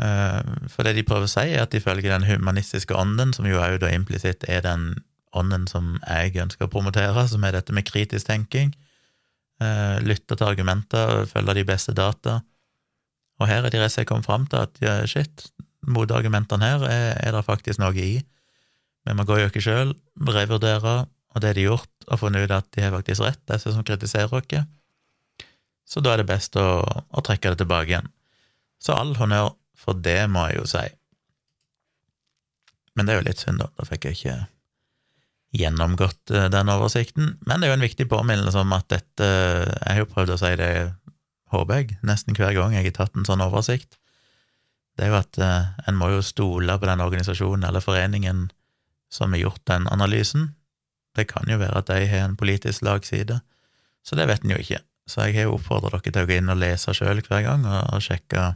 Eh, 0.00 0.68
for 0.70 0.86
det 0.86 0.94
de 0.96 1.04
prøver 1.06 1.26
å 1.26 1.30
si, 1.30 1.48
er 1.50 1.64
at 1.64 1.74
de 1.74 1.82
følger 1.82 2.14
den 2.14 2.28
humanistiske 2.28 2.94
ånden, 2.96 3.34
som 3.36 3.48
jo 3.48 3.60
òg 3.60 3.80
da 3.82 3.90
implisitt 3.92 4.46
er 4.48 4.62
den 4.64 4.92
ånden 5.36 5.66
som 5.70 5.96
jeg 6.04 6.38
ønsker 6.42 6.66
å 6.66 6.72
promotere, 6.72 7.26
som 7.30 7.44
er 7.44 7.58
dette 7.58 7.74
med 7.74 7.88
kritisk 7.88 8.30
tenking. 8.30 8.72
Eh, 9.60 9.98
lytte 10.06 10.36
til 10.36 10.46
argumenter, 10.46 11.26
følge 11.30 11.58
de 11.58 11.66
beste 11.68 11.94
data. 11.96 12.40
Og 13.40 13.48
her 13.48 13.66
er 13.66 13.72
det 13.72 13.90
slett 13.90 14.08
kommet 14.08 14.28
fram 14.28 14.46
til 14.48 14.62
at 14.62 14.80
ja, 14.84 15.00
shit, 15.08 15.48
motargumentene 15.88 16.64
her 16.64 16.84
er, 16.88 17.14
er 17.20 17.36
det 17.36 17.46
faktisk 17.46 17.80
noe 17.80 17.96
i. 17.96 18.20
Men 19.08 19.16
man 19.20 19.28
går 19.28 19.42
jo 19.42 19.50
ikke 19.50 19.64
sjøl, 19.64 19.94
revurderer, 20.28 21.06
og 21.34 21.42
det 21.44 21.54
de 21.56 21.64
har 21.64 21.76
gjort, 21.76 21.90
og 22.10 22.20
funnet 22.20 22.46
ut 22.46 22.54
at 22.54 22.68
de 22.74 22.84
har 22.84 22.94
faktisk 22.94 23.24
rett, 23.24 23.42
disse 23.50 23.72
som 23.74 23.86
kritiserer 23.86 24.32
oss. 24.34 24.68
Så 25.90 26.02
da 26.02 26.14
er 26.14 26.22
det 26.22 26.30
best 26.30 26.56
å, 26.58 26.82
å 26.82 27.22
trekke 27.26 27.52
det 27.52 27.62
tilbake 27.62 27.92
igjen. 27.92 28.10
Så 28.82 28.94
all 28.94 29.14
honnør 29.18 29.54
for 29.78 29.96
det, 29.96 30.22
må 30.30 30.46
jeg 30.50 30.60
jo 30.60 30.66
si. 30.70 30.86
Men 32.94 33.06
det 33.06 33.14
er 33.14 33.20
jo 33.20 33.28
litt 33.28 33.42
synd, 33.42 33.62
da. 33.62 33.70
Da 33.78 33.86
fikk 33.88 34.06
jeg 34.06 34.18
ikke 34.18 34.36
gjennomgått 35.56 36.30
eh, 36.34 36.48
den 36.52 36.70
oversikten. 36.72 37.34
Men 37.46 37.60
det 37.60 37.68
er 37.68 37.72
jo 37.72 37.78
en 37.78 37.86
viktig 37.86 38.06
påminnelse 38.10 38.60
om 38.60 38.74
at 38.76 38.90
dette 38.92 39.26
Jeg 39.26 39.94
har 39.94 40.02
jo 40.02 40.10
prøvd 40.10 40.34
å 40.34 40.38
si 40.40 40.52
det, 40.60 40.70
håper 41.50 41.80
jeg, 41.80 41.98
nesten 42.06 42.36
hver 42.38 42.54
gang 42.54 42.76
jeg 42.76 42.86
har 42.86 42.96
tatt 43.00 43.16
en 43.18 43.26
sånn 43.26 43.42
oversikt. 43.42 43.96
det 44.94 45.06
er 45.06 45.14
jo 45.14 45.18
at 45.18 45.38
eh, 45.40 45.70
en 45.88 45.96
må 45.98 46.10
jo 46.12 46.22
stole 46.22 46.76
på 46.78 46.86
den 46.86 47.02
organisasjonen 47.02 47.66
eller 47.66 47.82
foreningen 47.82 48.50
som 49.10 49.32
har 49.34 49.42
gjort 49.46 49.64
den 49.66 49.88
analysen. 49.90 50.52
Det 51.16 51.26
kan 51.30 51.48
jo 51.50 51.58
være 51.58 51.82
at 51.82 51.90
de 51.90 52.06
har 52.10 52.24
en 52.28 52.38
politisk 52.38 52.84
lagside, 52.86 53.40
så 54.06 54.16
det 54.16 54.28
vet 54.30 54.44
en 54.44 54.54
jo 54.54 54.60
ikke. 54.62 54.80
Så 55.10 55.26
jeg 55.26 55.40
har 55.40 55.48
jo 55.48 55.56
oppfordra 55.56 55.98
dere 55.98 56.12
til 56.12 56.22
å 56.22 56.28
gå 56.28 56.36
inn 56.38 56.52
og 56.52 56.60
lese 56.60 56.94
sjøl 56.94 57.22
hver 57.26 57.42
gang, 57.46 57.66
og, 57.66 57.80
og 57.94 58.04
sjekke 58.04 58.52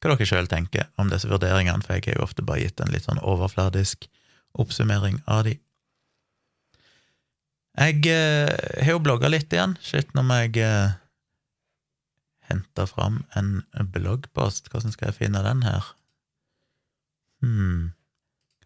hva 0.00 0.12
dere 0.12 0.28
sjøl 0.28 0.48
tenker 0.48 0.88
om 1.00 1.10
disse 1.12 1.28
vurderingene, 1.28 1.82
for 1.84 1.96
jeg 1.96 2.06
har 2.08 2.20
jo 2.20 2.26
ofte 2.26 2.44
bare 2.46 2.64
gitt 2.64 2.80
en 2.80 2.92
litt 2.92 3.08
sånn 3.08 3.20
overfladisk 3.24 4.08
oppsummering 4.56 5.20
av 5.28 5.44
de. 5.48 5.56
Jeg 7.76 8.06
eh, 8.08 8.52
har 8.86 8.94
jo 8.94 9.02
blogga 9.04 9.28
litt 9.28 9.52
igjen. 9.52 9.74
Shit, 9.84 10.14
nå 10.16 10.24
må 10.24 10.38
jeg 10.46 10.62
eh, 10.64 10.94
hente 12.48 12.86
fram 12.88 13.20
en 13.36 13.58
bloggpost. 13.92 14.70
Hvordan 14.72 14.94
skal 14.94 15.10
jeg 15.10 15.18
finne 15.18 15.44
den 15.44 15.60
her? 15.66 15.92
Hm 17.44 17.92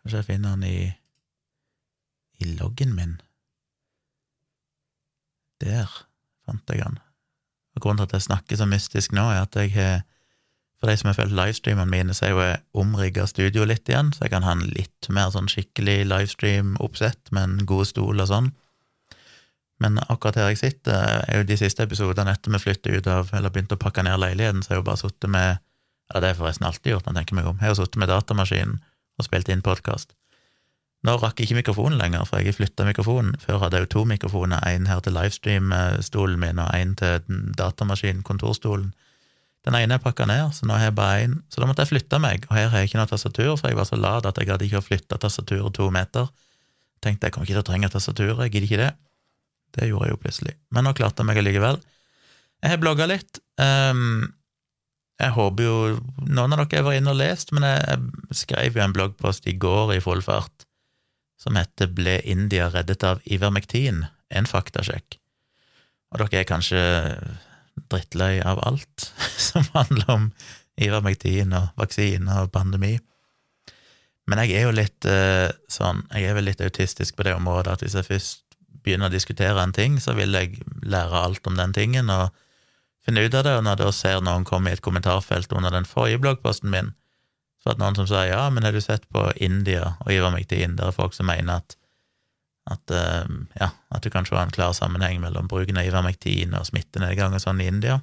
Kanskje 0.01 0.23
jeg 0.23 0.29
finner 0.31 0.57
den 0.57 0.65
i 0.65 0.77
i 2.41 2.55
loggen 2.59 2.95
min. 2.97 3.19
Der 5.61 5.89
fant 6.47 6.73
jeg 6.73 6.83
han. 6.83 6.99
Og 7.77 7.85
Grunnen 7.85 8.01
til 8.01 8.09
at 8.09 8.19
jeg 8.19 8.29
snakker 8.29 8.59
så 8.59 8.67
mystisk 8.69 9.13
nå, 9.17 9.29
er 9.31 9.45
at 9.45 9.57
jeg 9.57 9.75
har 9.77 10.01
For 10.81 10.89
de 10.89 10.97
som 10.97 11.11
har 11.11 11.17
fulgt 11.19 11.37
livestreamene 11.37 11.91
mine, 11.93 12.15
så 12.17 12.25
er 12.25 12.31
jo 12.31 12.39
jeg 12.41 12.61
omrigga 12.73 13.27
studio 13.29 13.67
litt 13.69 13.89
igjen, 13.91 14.15
så 14.17 14.23
jeg 14.25 14.31
kan 14.33 14.47
ha 14.47 14.55
en 14.57 14.63
litt 14.65 15.09
mer 15.13 15.29
sånn 15.29 15.51
skikkelig 15.53 16.07
livestream-oppsett 16.09 17.29
med 17.37 17.43
en 17.43 17.67
god 17.69 17.91
stol 17.91 18.23
og 18.25 18.31
sånn. 18.31 18.49
Men 19.77 20.01
akkurat 20.07 20.39
her 20.41 20.49
jeg 20.49 20.61
sitter, 20.63 21.21
er 21.29 21.43
jo 21.43 21.49
de 21.51 21.59
siste 21.61 21.85
episodene 21.85 22.33
etter 22.33 22.57
vi 22.57 22.63
flyttet 22.63 22.97
ut 22.97 23.11
av, 23.13 23.29
eller 23.37 23.53
begynte 23.53 23.77
å 23.77 23.83
pakke 23.83 24.07
ned 24.09 24.23
leiligheten, 24.25 24.65
så 24.65 24.73
har 24.73 24.79
jeg 24.79 24.81
jo 24.81 24.89
bare 24.89 25.03
sittet 25.03 25.29
med 25.37 25.51
Ja, 25.51 26.17
det 26.17 26.25
har 26.25 26.33
jeg 26.33 26.41
forresten 26.41 26.67
alltid 26.71 26.93
gjort, 26.95 27.05
når 27.05 27.13
jeg 27.13 27.21
tenker 27.21 27.39
meg 27.39 27.53
om. 27.53 27.61
Jeg 27.61 27.71
har 27.71 27.77
sittet 27.79 28.01
med 28.01 28.09
datamaskinen 28.09 28.81
og 29.21 29.29
spilt 29.29 29.53
inn 29.53 29.61
podkast. 29.63 30.17
Nå 31.01 31.15
rakk 31.17 31.41
ikke 31.41 31.57
mikrofonen 31.57 31.97
lenger, 31.97 32.27
for 32.29 32.41
jeg 32.41 32.51
har 32.51 32.59
flytta 32.59 32.85
mikrofonen. 32.85 33.37
Før 33.41 33.63
hadde 33.63 33.79
jeg 33.79 33.87
jo 33.87 33.93
to 33.95 34.03
mikrofoner, 34.09 34.61
én 34.69 34.89
her 34.89 35.01
til 35.01 35.15
livestream-stolen 35.17 36.41
min 36.43 36.61
og 36.61 36.75
én 36.77 36.93
til 37.01 37.39
datamaskinen, 37.57 38.21
kontorstolen. 38.27 38.91
Den 39.65 39.77
ene 39.77 39.97
er 39.97 40.03
pakka 40.05 40.27
ned, 40.29 40.53
så 40.57 40.69
nå 40.69 40.77
har 40.77 40.91
jeg 40.91 40.97
bare 40.99 41.23
én, 41.25 41.39
så 41.53 41.61
da 41.61 41.69
måtte 41.69 41.85
jeg 41.85 41.93
flytte 41.95 42.21
meg, 42.21 42.45
og 42.49 42.57
her 42.57 42.69
har 42.73 42.83
jeg 42.83 42.91
ikke 42.91 43.01
noe 43.01 43.09
tastatur, 43.09 43.57
for 43.57 43.73
jeg 43.73 43.81
var 43.81 43.89
så 43.89 43.97
lat 44.01 44.29
at 44.29 44.41
jeg 44.41 44.49
hadde 44.53 44.69
ikke 44.69 44.85
flytta 44.85 45.21
tastaturet 45.21 45.77
to 45.77 45.89
meter. 45.93 46.29
Tenkte 47.05 47.29
jeg 47.29 47.37
kommer 47.37 47.49
ikke 47.49 47.57
til 47.57 47.65
å 47.65 47.69
trenge 47.71 47.93
tastaturet, 47.93 48.45
jeg 48.45 48.55
gidder 48.57 48.69
ikke 48.69 48.83
det. 48.85 48.93
Det 49.77 49.89
gjorde 49.89 50.09
jeg 50.09 50.17
jo 50.17 50.21
plutselig, 50.21 50.57
men 50.69 50.85
nå 50.85 50.93
klarte 50.97 51.23
jeg 51.23 51.31
meg 51.31 51.41
allikevel. 51.41 51.81
Jeg 52.61 52.75
har 52.75 52.81
blogga 52.81 53.07
litt. 53.09 53.41
Um, 53.61 54.33
jeg 55.21 55.33
håper 55.37 55.65
jo 55.65 55.77
noen 56.29 56.57
av 56.57 56.61
dere 56.61 56.81
har 56.81 56.89
vært 56.89 57.01
inne 57.01 57.13
og 57.13 57.21
lest, 57.21 57.53
men 57.57 57.65
jeg, 57.65 57.85
jeg 58.33 58.41
skrev 58.45 58.77
jo 58.77 58.85
en 58.85 58.97
bloggpost 58.97 59.49
i 59.49 59.57
går 59.61 59.97
i 59.97 60.03
full 60.05 60.21
fart 60.25 60.67
som 61.41 61.57
heter 61.57 61.91
Ble 61.97 62.19
India 62.29 62.69
reddet 62.73 63.05
av 63.07 63.23
Ivermektin? 63.25 64.05
En 64.31 64.47
faktasjekk. 64.47 65.17
Og 66.13 66.21
dere 66.23 66.43
er 66.43 66.49
kanskje 66.49 66.81
drittlei 67.91 68.41
av 68.45 68.61
alt 68.67 69.11
som 69.49 69.65
handler 69.75 70.11
om 70.13 70.29
Ivermektin 70.81 71.55
og 71.57 71.73
vaksine 71.81 72.43
og 72.43 72.53
pandemi. 72.55 72.99
Men 74.31 74.45
jeg 74.45 74.61
er 74.61 74.69
jo 74.69 74.77
litt 74.77 75.09
eh, 75.09 75.49
sånn, 75.73 76.05
jeg 76.13 76.29
er 76.29 76.37
vel 76.37 76.47
litt 76.51 76.63
autistisk 76.63 77.17
på 77.19 77.27
det 77.27 77.35
området 77.35 77.75
at 77.75 77.83
hvis 77.85 77.97
jeg 77.99 78.07
først 78.07 78.45
begynner 78.85 79.11
å 79.11 79.13
diskutere 79.13 79.61
en 79.63 79.75
ting, 79.77 79.99
så 80.01 80.15
vil 80.17 80.37
jeg 80.37 80.61
lære 80.87 81.25
alt 81.25 81.47
om 81.51 81.59
den 81.59 81.75
tingen 81.77 82.13
og 82.13 82.31
finne 83.05 83.25
ut 83.25 83.35
av 83.35 83.45
det, 83.47 83.57
og 83.57 83.65
når 83.65 83.75
jeg 83.75 83.81
da 83.83 83.93
ser 83.97 84.23
noen 84.25 84.47
komme 84.49 84.71
i 84.71 84.77
et 84.77 84.85
kommentarfelt 84.85 85.53
under 85.57 85.73
den 85.75 85.89
forrige 85.89 86.21
bloggposten 86.23 86.71
min, 86.73 86.93
så 87.61 87.71
var 87.71 87.81
noen 87.81 87.99
som 87.99 88.09
sa 88.09 88.25
ja, 88.25 88.43
men 88.53 88.65
har 88.65 88.73
du 88.73 88.81
sett 88.81 89.05
på 89.13 89.27
India 89.37 89.95
og 90.01 90.13
Ivermektin? 90.15 90.79
Der 90.79 90.89
er 90.89 90.97
folk 90.97 91.13
som 91.17 91.29
mener 91.29 91.61
at, 91.61 91.77
at, 92.73 92.95
uh, 92.95 93.27
ja, 93.61 93.69
at 93.93 94.05
du 94.05 94.09
kan 94.13 94.29
se 94.29 94.39
en 94.41 94.55
klar 94.55 94.73
sammenheng 94.77 95.21
mellom 95.21 95.49
bruken 95.51 95.81
av 95.81 95.89
Ivermektin 95.89 96.57
og 96.57 96.69
smittenedgang 96.71 97.37
og 97.37 97.45
sånn 97.45 97.61
i 97.61 97.69
India. 97.69 97.99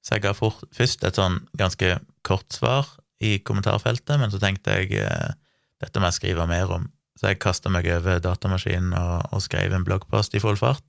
Så 0.00 0.16
jeg 0.16 0.24
ga 0.24 0.32
fort, 0.32 0.64
først 0.72 1.04
et 1.04 1.20
sånn 1.20 1.42
ganske 1.60 1.98
kort 2.24 2.48
svar 2.54 2.88
i 3.20 3.36
kommentarfeltet, 3.44 4.16
men 4.16 4.32
så 4.32 4.40
tenkte 4.40 4.78
jeg 4.78 5.04
uh, 5.04 5.34
dette 5.82 6.00
må 6.00 6.08
jeg 6.08 6.20
skrive 6.22 6.48
mer 6.48 6.72
om. 6.78 6.88
Så 7.18 7.32
jeg 7.32 7.42
kasta 7.42 7.68
meg 7.68 7.90
over 7.92 8.22
datamaskinen 8.22 8.94
og, 8.96 9.28
og 9.34 9.44
skrev 9.44 9.74
en 9.74 9.84
bloggpost 9.84 10.36
i 10.38 10.40
full 10.40 10.56
fart. 10.56 10.86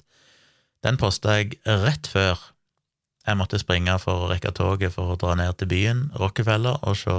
Den 0.86 0.96
posta 1.02 1.40
jeg 1.40 1.60
rett 1.66 2.08
før 2.08 2.40
jeg 3.28 3.38
måtte 3.40 3.60
springe 3.62 3.96
for 4.02 4.26
å 4.26 4.30
rekke 4.32 4.54
toget 4.56 4.94
for 4.96 5.14
å 5.14 5.20
dra 5.20 5.36
ned 5.38 5.58
til 5.60 5.70
byen, 5.72 6.08
Rockefeller, 6.20 6.80
og 6.88 6.98
se 6.98 7.16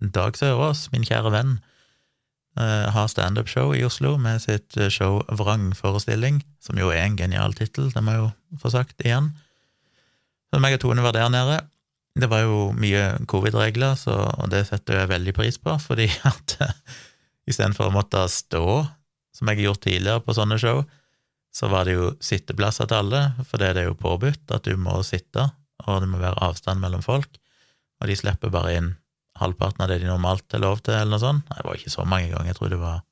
Dag 0.00 0.36
Sørås, 0.36 0.86
min 0.92 1.06
kjære 1.06 1.32
venn, 1.32 1.54
uh, 2.60 2.88
ha 2.92 3.06
standup-show 3.08 3.72
i 3.76 3.84
Oslo 3.86 4.16
med 4.20 4.42
sitt 4.44 4.76
eh, 4.76 4.90
show 4.92 5.22
Vrangforestilling, 5.32 6.42
som 6.60 6.80
jo 6.80 6.90
er 6.92 7.06
en 7.06 7.16
genial 7.16 7.56
tittel, 7.56 7.88
det 7.94 8.02
må 8.04 8.12
jeg 8.12 8.24
jo 8.24 8.60
få 8.60 8.72
sagt 8.74 9.00
igjen. 9.04 9.30
Så 10.52 10.60
meg 10.62 10.76
og 10.76 10.84
Tone 10.84 11.04
var 11.04 11.16
der 11.16 11.32
nede. 11.32 11.62
Det 12.16 12.28
var 12.32 12.44
jo 12.44 12.70
mye 12.76 13.16
covid-regler, 13.28 13.96
og 14.08 14.46
det 14.52 14.66
setter 14.68 15.02
jeg 15.02 15.12
veldig 15.12 15.34
pris 15.36 15.58
på, 15.60 15.76
fordi 15.80 16.08
at 16.32 16.58
uh, 16.60 16.76
istedenfor 17.48 17.90
å 17.90 17.96
måtte 17.96 18.24
stå, 18.32 18.66
som 19.36 19.48
jeg 19.48 19.60
har 19.60 19.70
gjort 19.70 19.84
tidligere 19.84 20.24
på 20.24 20.36
sånne 20.36 20.60
show, 20.60 20.84
så 21.56 21.70
var 21.72 21.88
det 21.88 21.96
jo 21.96 22.10
sitteplasser 22.20 22.88
til 22.90 23.00
alle, 23.00 23.22
for 23.48 23.62
det 23.62 23.72
er 23.72 23.88
jo 23.88 23.96
påbudt 23.96 24.52
at 24.52 24.66
du 24.68 24.76
må 24.76 24.98
sitte, 25.06 25.48
og 25.86 26.02
det 26.02 26.08
må 26.10 26.20
være 26.20 26.42
avstand 26.44 26.82
mellom 26.82 27.04
folk, 27.04 27.38
og 28.00 28.10
de 28.10 28.16
slipper 28.18 28.52
bare 28.52 28.74
inn 28.76 28.90
halvparten 29.40 29.84
av 29.84 29.88
det 29.88 30.02
de 30.02 30.10
normalt 30.10 30.52
er 30.56 30.60
lov 30.64 30.82
til, 30.84 30.96
eller 30.96 31.16
noe 31.16 31.22
sånt. 31.22 31.48
Det 31.48 31.64
var 31.64 31.78
ikke 31.78 31.92
så 31.92 32.04
mange 32.08 32.28
ganger, 32.32 32.50
jeg 32.50 32.58
tror 32.60 32.72
det 32.72 32.80
var 32.82 33.02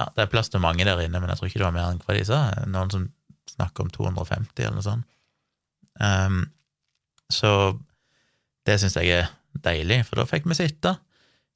Ja, 0.00 0.06
det 0.16 0.22
er 0.24 0.30
plass 0.32 0.48
til 0.48 0.62
mange 0.64 0.86
der 0.88 1.00
inne, 1.04 1.20
men 1.20 1.28
jeg 1.28 1.38
tror 1.38 1.50
ikke 1.50 1.60
det 1.60 1.66
var 1.66 1.76
mer 1.76 1.90
enn 1.92 2.00
hva 2.00 2.14
de 2.16 2.24
sa. 2.24 2.38
Noen 2.64 2.90
som 2.90 3.02
snakker 3.52 3.84
om 3.84 3.90
250, 3.92 4.64
eller 4.64 4.78
noe 4.78 4.86
sånt. 4.86 5.04
Um, 6.00 6.38
så 7.28 7.50
det 8.66 8.78
syns 8.80 8.96
jeg 8.96 9.12
er 9.12 9.28
deilig, 9.66 10.00
for 10.08 10.20
da 10.20 10.24
fikk 10.28 10.48
vi 10.48 10.56
sitte. 10.56 10.94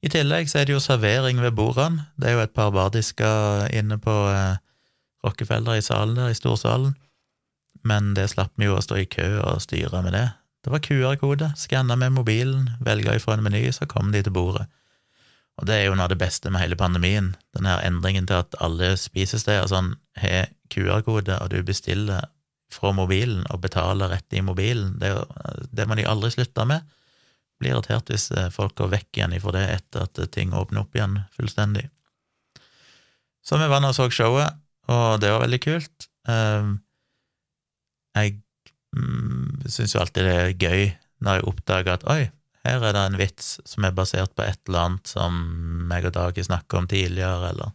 I 0.05 0.13
tillegg 0.13 0.51
så 0.53 0.61
er 0.61 0.69
det 0.69 0.77
jo 0.77 0.85
servering 0.85 1.41
ved 1.41 1.57
bordene. 1.57 2.11
Det 2.21 2.29
er 2.29 2.37
jo 2.37 2.45
et 2.45 2.55
par 2.55 2.75
bardisker 2.77 3.67
inne 3.75 3.97
på 4.03 4.15
eh, 4.29 4.61
Rockefeller 5.27 5.79
i 5.79 5.85
salen 5.85 6.17
der, 6.19 6.33
i 6.33 6.39
storsalen, 6.39 6.95
men 7.87 8.15
det 8.17 8.31
slapp 8.33 8.55
vi 8.59 8.71
jo 8.71 8.79
å 8.79 8.83
stå 8.83 8.99
i 9.03 9.09
kø 9.11 9.29
og 9.43 9.63
styre 9.63 10.03
med 10.07 10.17
det. 10.17 10.27
Det 10.65 10.73
var 10.73 10.83
QR-kode, 10.83 11.53
skanna 11.59 11.95
med 11.99 12.17
mobilen, 12.17 12.71
velge 12.83 13.19
ifra 13.19 13.37
en 13.37 13.45
meny, 13.47 13.63
så 13.71 13.87
kom 13.87 14.11
de 14.15 14.25
til 14.27 14.35
bordet. 14.35 14.65
Og 15.57 15.69
det 15.69 15.77
er 15.77 15.85
jo 15.87 15.95
noe 15.97 16.09
av 16.09 16.13
det 16.13 16.21
beste 16.21 16.51
med 16.53 16.61
hele 16.61 16.77
pandemien, 16.77 17.31
den 17.57 17.69
her 17.69 17.85
endringen 17.87 18.27
til 18.29 18.43
at 18.43 18.57
alle 18.61 18.91
spisesteder 19.01 19.69
sånn 19.71 19.95
har 20.21 20.51
QR-kode, 20.75 21.39
og 21.39 21.53
du 21.53 21.61
bestiller 21.65 22.27
fra 22.73 22.91
mobilen 22.93 23.45
og 23.55 23.63
betaler 23.63 24.11
rett 24.11 24.35
i 24.35 24.43
mobilen. 24.45 24.97
Det, 25.01 25.13
det 25.71 25.87
må 25.87 25.97
de 25.97 26.09
aldri 26.09 26.33
slutte 26.35 26.67
med. 26.69 26.85
Blir 27.63 27.77
irritert 27.77 28.11
hvis 28.11 28.29
eh, 28.35 28.51
folk 28.53 28.75
går 28.77 28.91
vekk 28.93 29.21
igjen 29.21 29.37
ifra 29.39 29.55
det 29.57 29.65
etter 29.79 30.05
at 30.05 30.21
ting 30.35 30.53
åpner 30.53 30.83
opp 30.83 30.99
igjen 30.99 31.21
fullstendig. 31.39 31.87
Så 33.47 33.57
vi 33.61 33.69
var 33.71 33.81
nå 33.81 33.95
og 33.95 33.97
så 33.97 34.11
showet, 34.11 34.59
og 34.93 35.21
det 35.23 35.33
var 35.33 35.43
veldig 35.43 35.61
kult. 35.65 36.09
Ehm, 36.31 36.79
jeg 38.17 38.37
mm, 38.97 39.67
syns 39.71 39.95
jo 39.95 40.03
alltid 40.03 40.27
det 40.27 40.37
er 40.37 40.55
gøy 40.57 40.83
når 41.25 41.39
jeg 41.39 41.49
oppdager 41.51 41.97
at 41.97 42.07
oi, 42.13 42.21
her 42.67 42.83
er 42.83 42.95
det 42.97 43.03
en 43.07 43.19
vits 43.21 43.57
som 43.69 43.87
er 43.87 43.95
basert 43.97 44.35
på 44.37 44.45
et 44.45 44.59
eller 44.67 44.89
annet 44.89 45.11
som 45.11 45.37
meg 45.91 46.07
og 46.09 46.15
Dag 46.17 46.39
snakka 46.43 46.81
om 46.81 46.89
tidligere, 46.91 47.53
eller 47.53 47.75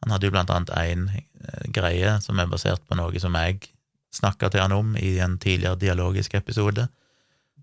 Han 0.00 0.14
hadde 0.14 0.28
jo 0.28 0.32
blant 0.32 0.50
annet 0.50 0.70
én 0.80 1.02
eh, 1.12 1.64
greie 1.76 2.14
som 2.24 2.38
er 2.40 2.48
basert 2.48 2.80
på 2.88 2.96
noe 2.96 3.20
som 3.20 3.34
jeg 3.36 3.66
snakka 4.16 4.48
til 4.48 4.62
han 4.64 4.72
om 4.72 4.94
i 4.96 5.18
en 5.20 5.36
tidligere 5.38 5.76
dialogisk 5.76 6.34
episode, 6.34 6.86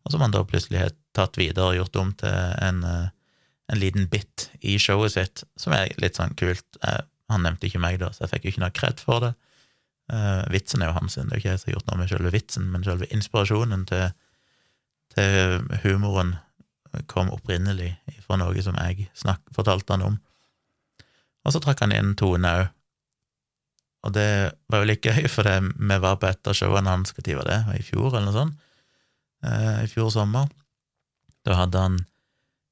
og 0.05 0.11
som 0.13 0.21
han 0.21 0.35
da 0.35 0.43
plutselig 0.45 0.83
har 0.83 0.93
tatt 1.17 1.39
videre 1.41 1.71
og 1.71 1.79
gjort 1.79 1.97
om 2.03 2.11
til 2.21 2.29
en, 2.61 2.83
eh, 2.85 3.09
en 3.73 3.81
liten 3.81 4.05
bit 4.11 4.51
i 4.61 4.77
showet 4.77 5.15
sitt, 5.15 5.43
som 5.57 5.73
er 5.73 5.89
litt 5.97 6.21
sånn 6.21 6.37
kult. 6.37 6.77
Jeg 6.77 7.07
han 7.31 7.43
nevnte 7.43 7.67
ikke 7.67 7.81
meg, 7.83 7.99
da, 8.01 8.11
så 8.13 8.25
jeg 8.25 8.33
fikk 8.33 8.47
jo 8.47 8.53
ikke 8.53 8.63
noe 8.63 8.75
kred 8.75 9.03
for 9.03 9.23
det. 9.25 9.33
Uh, 10.07 10.45
vitsen 10.53 10.83
er 10.83 10.91
jo 10.91 10.95
hans, 10.95 11.17
det 11.17 11.25
er 11.25 11.35
jo 11.35 11.41
ikke 11.41 11.53
jeg 11.53 11.61
som 11.61 11.69
har 11.69 11.75
gjort 11.75 11.89
noe 11.89 11.99
med 11.99 12.11
selve 12.11 12.31
vitsen, 12.31 12.69
men 12.71 12.85
selve 12.85 13.09
inspirasjonen 13.11 13.83
til, 13.89 14.05
til 15.15 15.67
humoren 15.83 16.37
kom 17.11 17.29
opprinnelig 17.35 17.91
fra 18.23 18.39
noe 18.39 18.63
som 18.63 18.77
jeg 18.79 19.09
snak, 19.17 19.43
fortalte 19.55 19.97
han 19.97 20.05
om. 20.07 20.17
Og 21.43 21.53
så 21.55 21.61
trakk 21.63 21.83
han 21.83 21.95
inn 21.95 22.15
Tone 22.19 22.53
òg. 22.61 22.73
Og 24.07 24.13
det 24.15 24.29
var 24.71 24.83
jo 24.83 24.87
litt 24.87 25.03
gøy, 25.03 25.25
for 25.31 25.47
det, 25.47 25.57
vi 25.75 25.97
var 25.99 26.19
på 26.21 26.29
et 26.29 26.47
av 26.47 26.55
showene 26.55 26.91
hans, 26.93 27.11
når 27.17 27.39
var 27.41 27.49
det? 27.49 27.59
I 27.75 27.83
fjor, 27.83 28.13
eller 28.13 28.29
noe 28.29 28.35
sånt? 28.35 28.61
Uh, 29.43 29.83
I 29.83 29.89
fjor 29.91 30.11
sommer. 30.13 30.47
Da 31.45 31.57
hadde 31.59 31.81
han 31.81 31.97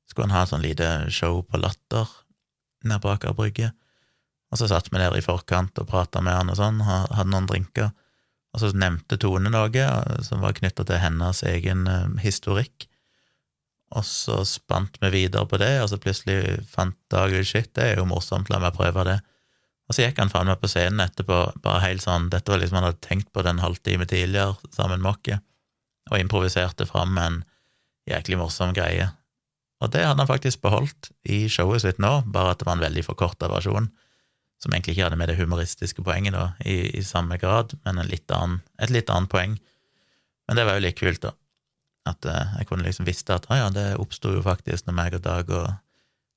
skulle 0.10 0.30
han 0.30 0.38
ha 0.38 0.46
sånn 0.48 0.64
lite 0.64 0.90
show 1.14 1.42
på 1.44 1.60
Latter 1.60 2.08
nede 2.86 3.02
på 3.04 3.12
Aker 3.12 3.36
Brygge. 3.36 3.72
Og 4.54 4.60
så 4.60 4.70
satt 4.70 4.92
vi 4.92 5.02
der 5.02 5.16
i 5.18 5.24
forkant 5.26 5.78
og 5.82 5.88
prata 5.90 6.22
med 6.24 6.38
han 6.38 6.52
og 6.54 6.60
sånn, 6.60 6.82
hadde 6.86 7.30
noen 7.32 7.48
drinker. 7.50 7.92
og 8.56 8.62
så 8.62 8.70
nevnte 8.72 9.18
Tone 9.20 9.52
noe 9.52 9.86
som 10.24 10.40
var 10.40 10.56
knytta 10.56 10.86
til 10.88 11.02
hennes 11.04 11.42
egen 11.44 11.88
historikk. 12.24 12.86
Og 13.96 14.06
så 14.08 14.42
spant 14.48 14.96
vi 15.02 15.12
videre 15.12 15.46
på 15.46 15.60
det, 15.62 15.74
og 15.82 15.90
så 15.92 16.00
plutselig 16.02 16.62
fant 16.72 16.96
Dag 17.12 17.34
ut 17.36 17.48
shit, 17.48 17.74
det 17.76 17.84
er 17.84 18.00
jo 18.00 18.08
morsomt, 18.10 18.50
la 18.50 18.62
meg 18.64 18.76
prøve 18.78 19.04
det. 19.08 19.20
Og 19.86 19.94
så 19.94 20.06
gikk 20.06 20.22
han 20.24 20.32
faen 20.32 20.50
meg 20.50 20.62
på 20.62 20.70
scenen 20.72 21.04
etterpå, 21.04 21.42
bare 21.62 21.84
helt 21.84 22.02
sånn, 22.02 22.32
dette 22.34 22.52
var 22.52 22.64
liksom 22.64 22.80
han 22.80 22.88
hadde 22.88 23.04
tenkt 23.06 23.30
på 23.36 23.44
det 23.46 23.54
en 23.54 23.62
halvtime 23.62 24.08
tidligere 24.10 24.56
sammen 24.74 25.04
med 25.04 25.12
oss, 25.12 25.44
og 26.10 26.22
improviserte 26.22 26.88
fram 26.90 27.20
en 27.22 27.44
jæklig 28.10 28.40
morsom 28.40 28.74
greie. 28.78 29.12
Og 29.84 29.92
det 29.94 30.06
hadde 30.06 30.24
han 30.24 30.32
faktisk 30.32 30.64
beholdt 30.64 31.12
i 31.28 31.46
showet 31.52 31.84
sitt 31.84 32.02
nå, 32.02 32.22
bare 32.26 32.56
at 32.56 32.64
det 32.64 32.70
var 32.70 32.80
en 32.80 32.88
veldig 32.88 33.04
forkorta 33.06 33.52
versjon, 33.52 33.92
som 34.62 34.74
egentlig 34.74 34.96
ikke 34.96 35.08
hadde 35.08 35.20
med 35.20 35.30
det 35.30 35.38
humoristiske 35.40 36.04
poenget 36.06 36.36
da, 36.36 36.50
i, 36.66 36.98
i 36.98 37.04
samme 37.06 37.38
grad, 37.42 37.76
men 37.86 38.02
litt 38.10 38.32
annen, 38.34 38.62
et 38.82 38.94
litt 38.94 39.12
annet 39.14 39.32
poeng. 39.32 39.58
Men 40.48 40.60
det 40.60 40.66
var 40.68 40.78
jo 40.78 40.86
litt 40.86 41.00
kult, 41.00 41.22
da. 41.26 41.34
At 42.06 42.26
uh, 42.30 42.58
jeg 42.60 42.70
kunne 42.70 42.86
liksom 42.86 43.08
visste 43.08 43.36
at 43.36 43.48
å 43.50 43.58
ja, 43.58 43.70
det 43.74 43.96
oppsto 44.02 44.36
jo 44.36 44.44
faktisk 44.46 44.86
når 44.86 44.98
meg 44.98 45.18
og 45.18 45.24
Dag 45.26 45.50
og 45.50 45.72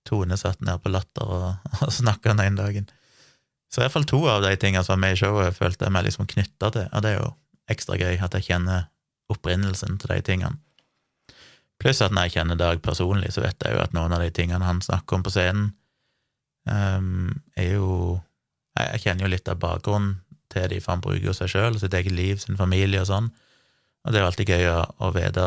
Tone 0.08 0.38
satt 0.40 0.62
ned 0.64 0.80
på 0.80 0.92
Latter 0.92 1.28
og, 1.28 1.48
og 1.84 1.92
snakka 1.92 2.32
den 2.32 2.46
ene 2.46 2.62
dagen. 2.62 2.88
Så 3.68 3.82
i 3.82 3.84
hvert 3.84 3.98
fall 3.98 4.08
to 4.08 4.22
av 4.30 4.40
de 4.44 4.54
tingene 4.56 4.84
som 4.84 4.96
var 4.96 5.02
med 5.04 5.16
i 5.16 5.20
showet, 5.20 5.56
følte 5.56 5.84
jeg 5.84 5.94
meg 5.94 6.06
liksom 6.08 6.28
knytta 6.30 6.72
til, 6.72 6.88
og 6.88 7.04
det 7.04 7.12
er 7.12 7.20
jo 7.20 7.34
ekstra 7.68 7.98
gøy 8.00 8.16
at 8.24 8.36
jeg 8.38 8.48
kjenner 8.48 8.88
opprinnelsen 9.28 9.98
til 10.00 10.14
de 10.14 10.22
tingene. 10.24 10.56
Pluss 11.78 12.00
at 12.02 12.14
når 12.14 12.26
jeg 12.26 12.38
kjenner 12.38 12.58
Dag 12.58 12.80
personlig, 12.82 13.30
så 13.34 13.44
vet 13.44 13.60
jeg 13.62 13.76
jo 13.76 13.82
at 13.82 13.92
noen 13.94 14.14
av 14.16 14.24
de 14.24 14.32
tingene 14.34 14.66
han 14.66 14.80
snakker 14.82 15.18
om 15.18 15.26
på 15.26 15.34
scenen, 15.34 15.68
um, 16.68 17.28
er 17.56 17.74
jo 17.74 17.90
Jeg 18.78 19.00
kjenner 19.02 19.26
jo 19.26 19.32
litt 19.32 19.48
av 19.50 19.58
bakgrunnen 19.58 20.20
til 20.52 20.68
de, 20.70 20.76
for 20.80 20.94
han 20.94 21.02
bruker 21.02 21.34
seg 21.34 21.50
sjøl, 21.50 21.78
sitt 21.80 21.94
eget 21.98 22.14
liv, 22.14 22.38
sin 22.38 22.56
familie 22.56 23.00
og 23.02 23.08
sånn, 23.08 23.26
og 24.04 24.12
det 24.12 24.20
er 24.20 24.22
jo 24.22 24.28
alltid 24.30 24.52
gøy 24.54 24.68
å, 24.70 24.76
å 25.02 25.10
vite 25.16 25.46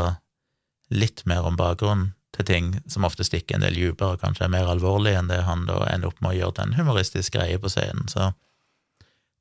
litt 0.92 1.24
mer 1.26 1.48
om 1.48 1.56
bakgrunnen 1.58 2.12
til 2.36 2.48
ting 2.48 2.68
som 2.92 3.08
ofte 3.08 3.26
stikker 3.28 3.58
en 3.58 3.66
del 3.66 3.76
dypere 3.76 4.16
og 4.16 4.24
kanskje 4.24 4.46
er 4.48 4.54
mer 4.54 4.70
alvorlig 4.72 5.16
enn 5.18 5.32
det 5.32 5.42
han 5.48 5.66
da 5.68 5.82
ender 5.92 6.12
opp 6.12 6.22
med 6.24 6.34
å 6.34 6.38
gjøre 6.38 6.58
til 6.58 6.68
en 6.68 6.78
humoristisk 6.80 7.36
greie 7.36 7.60
på 7.60 7.72
scenen. 7.72 8.08
Så 8.12 8.32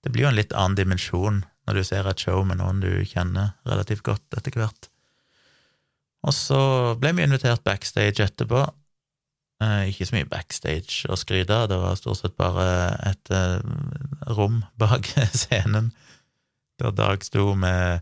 det 0.03 0.13
blir 0.15 0.27
jo 0.27 0.31
en 0.31 0.39
litt 0.39 0.55
annen 0.57 0.79
dimensjon 0.79 1.43
når 1.69 1.79
du 1.79 1.85
ser 1.87 2.09
et 2.09 2.23
show 2.23 2.43
med 2.47 2.59
noen 2.59 2.81
du 2.83 2.91
kjenner 3.07 3.55
relativt 3.69 4.03
godt 4.07 4.39
etter 4.39 4.57
hvert. 4.59 4.91
Og 6.27 6.35
så 6.37 6.61
ble 7.01 7.15
vi 7.17 7.25
invitert 7.25 7.65
backstage 7.65 8.25
etterpå. 8.25 8.65
Eh, 9.61 9.91
ikke 9.91 10.07
så 10.09 10.17
mye 10.17 10.29
backstage 10.29 11.09
å 11.13 11.19
skryte 11.21 11.53
av, 11.53 11.67
det 11.69 11.77
var 11.83 11.99
stort 11.99 12.23
sett 12.23 12.37
bare 12.41 12.65
et 13.11 13.33
eh, 13.35 13.59
rom 14.33 14.63
bak 14.81 15.11
scenen 15.43 15.91
der 16.81 16.95
Dag 16.97 17.21
sto 17.27 17.53
med 17.61 18.01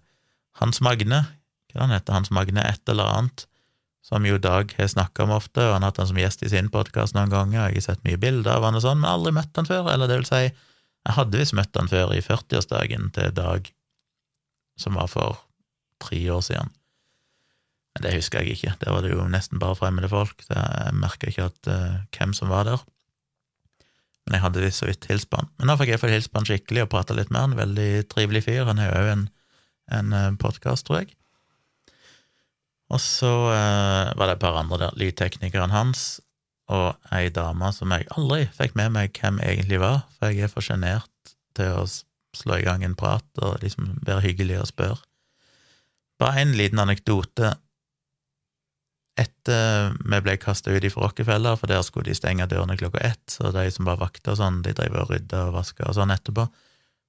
Hans 0.60 0.78
Magne, 0.86 1.24
hva 1.72 1.82
han 1.82 1.94
heter 1.96 2.14
Hans 2.14 2.30
Magne 2.30 2.62
et 2.62 2.92
eller 2.92 3.10
annet, 3.10 3.48
som 4.06 4.22
jo 4.22 4.38
Dag 4.38 4.70
har 4.78 4.86
snakka 4.92 5.26
om 5.26 5.34
ofte, 5.34 5.64
og 5.64 5.74
han 5.74 5.82
har 5.82 5.90
hatt 5.90 5.98
han 6.04 6.10
som 6.12 6.20
gjest 6.22 6.46
i 6.46 6.52
sin 6.52 6.70
podkast 6.70 7.18
noen 7.18 7.34
ganger, 7.34 7.58
jeg 7.66 7.80
har 7.80 7.86
sett 7.88 8.06
mye 8.06 8.20
bilder 8.22 8.54
av 8.54 8.68
han 8.68 8.78
og 8.78 8.86
sånn, 8.86 9.02
men 9.02 9.10
aldri 9.10 9.34
møtt 9.34 9.58
han 9.58 9.66
før, 9.66 9.90
eller 9.90 10.06
det 10.06 10.20
vil 10.22 10.30
si, 10.30 10.44
jeg 10.46 11.16
hadde 11.18 11.42
visst 11.42 11.58
møtt 11.58 11.74
han 11.74 11.90
før 11.90 12.14
i 12.14 12.22
40-årsdagen 12.22 13.10
til 13.18 13.34
Dag, 13.34 13.66
som 14.78 14.94
var 14.94 15.10
for 15.10 15.42
tre 16.06 16.22
år 16.30 16.46
siden. 16.46 16.70
Det 18.02 18.14
husker 18.14 18.44
jeg 18.44 18.58
ikke, 18.58 18.76
der 18.80 18.94
var 18.94 19.02
det 19.02 19.10
jo 19.12 19.26
nesten 19.30 19.60
bare 19.62 19.76
fremmede 19.78 20.10
folk, 20.12 20.44
jeg 20.50 20.94
merka 20.98 21.30
ikke 21.30 21.48
at, 21.50 21.58
uh, 21.70 21.98
hvem 22.14 22.34
som 22.36 22.52
var 22.52 22.68
der. 22.68 22.84
Men 24.26 24.36
jeg 24.36 24.44
hadde 24.44 24.62
visst 24.62 24.82
så 24.82 24.88
vidt 24.90 25.08
hilst 25.10 25.30
på 25.32 25.40
han. 25.40 25.48
Men 25.58 25.70
nå 25.70 25.78
fikk 25.80 25.94
jeg 25.94 26.02
fått 26.02 26.14
hilst 26.14 26.30
på 26.32 26.40
han 26.40 26.48
skikkelig 26.48 26.84
og 26.84 26.92
prata 26.92 27.16
litt 27.16 27.32
med 27.32 27.40
han, 27.42 27.58
veldig 27.58 27.90
trivelig 28.12 28.44
fyr, 28.46 28.66
han 28.68 28.80
har 28.82 28.92
jo 28.92 29.00
òg 29.02 29.10
en, 29.14 29.26
en 29.98 30.14
uh, 30.14 30.30
podkast, 30.40 30.86
tror 30.86 31.02
jeg. 31.02 31.14
Og 32.94 33.02
så 33.04 33.32
uh, 33.50 34.14
var 34.16 34.28
det 34.28 34.38
et 34.38 34.44
par 34.44 34.58
andre 34.60 34.80
der, 34.84 34.98
lydteknikeren 35.00 35.74
hans 35.74 36.20
og 36.68 37.12
ei 37.16 37.30
dame 37.32 37.70
som 37.72 37.92
jeg 37.94 38.08
aldri 38.16 38.44
fikk 38.52 38.74
med 38.76 38.92
meg 38.94 39.16
hvem 39.16 39.40
egentlig 39.40 39.80
var, 39.80 40.02
for 40.16 40.28
jeg 40.28 40.44
er 40.44 40.52
for 40.52 40.64
sjenert 40.64 41.32
til 41.56 41.80
å 41.80 41.86
slå 42.36 42.58
i 42.60 42.66
gang 42.66 42.84
en 42.84 42.96
prat 42.98 43.24
og 43.42 43.62
liksom 43.64 43.96
være 44.04 44.26
hyggelig 44.26 44.60
og 44.62 44.70
spørre. 44.70 45.00
Bare 46.20 46.42
en 46.42 46.54
liten 46.58 46.80
anekdote. 46.82 47.54
Etter 49.18 49.96
vi 49.98 50.20
ble 50.22 50.36
kasta 50.38 50.70
ut 50.70 50.86
fra 50.92 51.08
Rockefeller, 51.08 51.58
for 51.58 51.70
der 51.70 51.82
skulle 51.86 52.10
de 52.10 52.16
stenge 52.16 52.46
dørene 52.50 52.78
klokka 52.78 53.02
ett, 53.02 53.24
så 53.32 53.50
de 53.54 53.66
som 53.74 53.88
var 53.88 54.00
vakter 54.00 54.34
og 54.36 54.40
sånn, 54.40 54.62
de 54.62 54.74
drev 54.78 54.94
og 55.00 55.12
rydda 55.12 55.48
og 55.48 55.56
vaska 55.58 55.88
og 55.88 55.96
sånn 55.98 56.14
etterpå, 56.14 56.46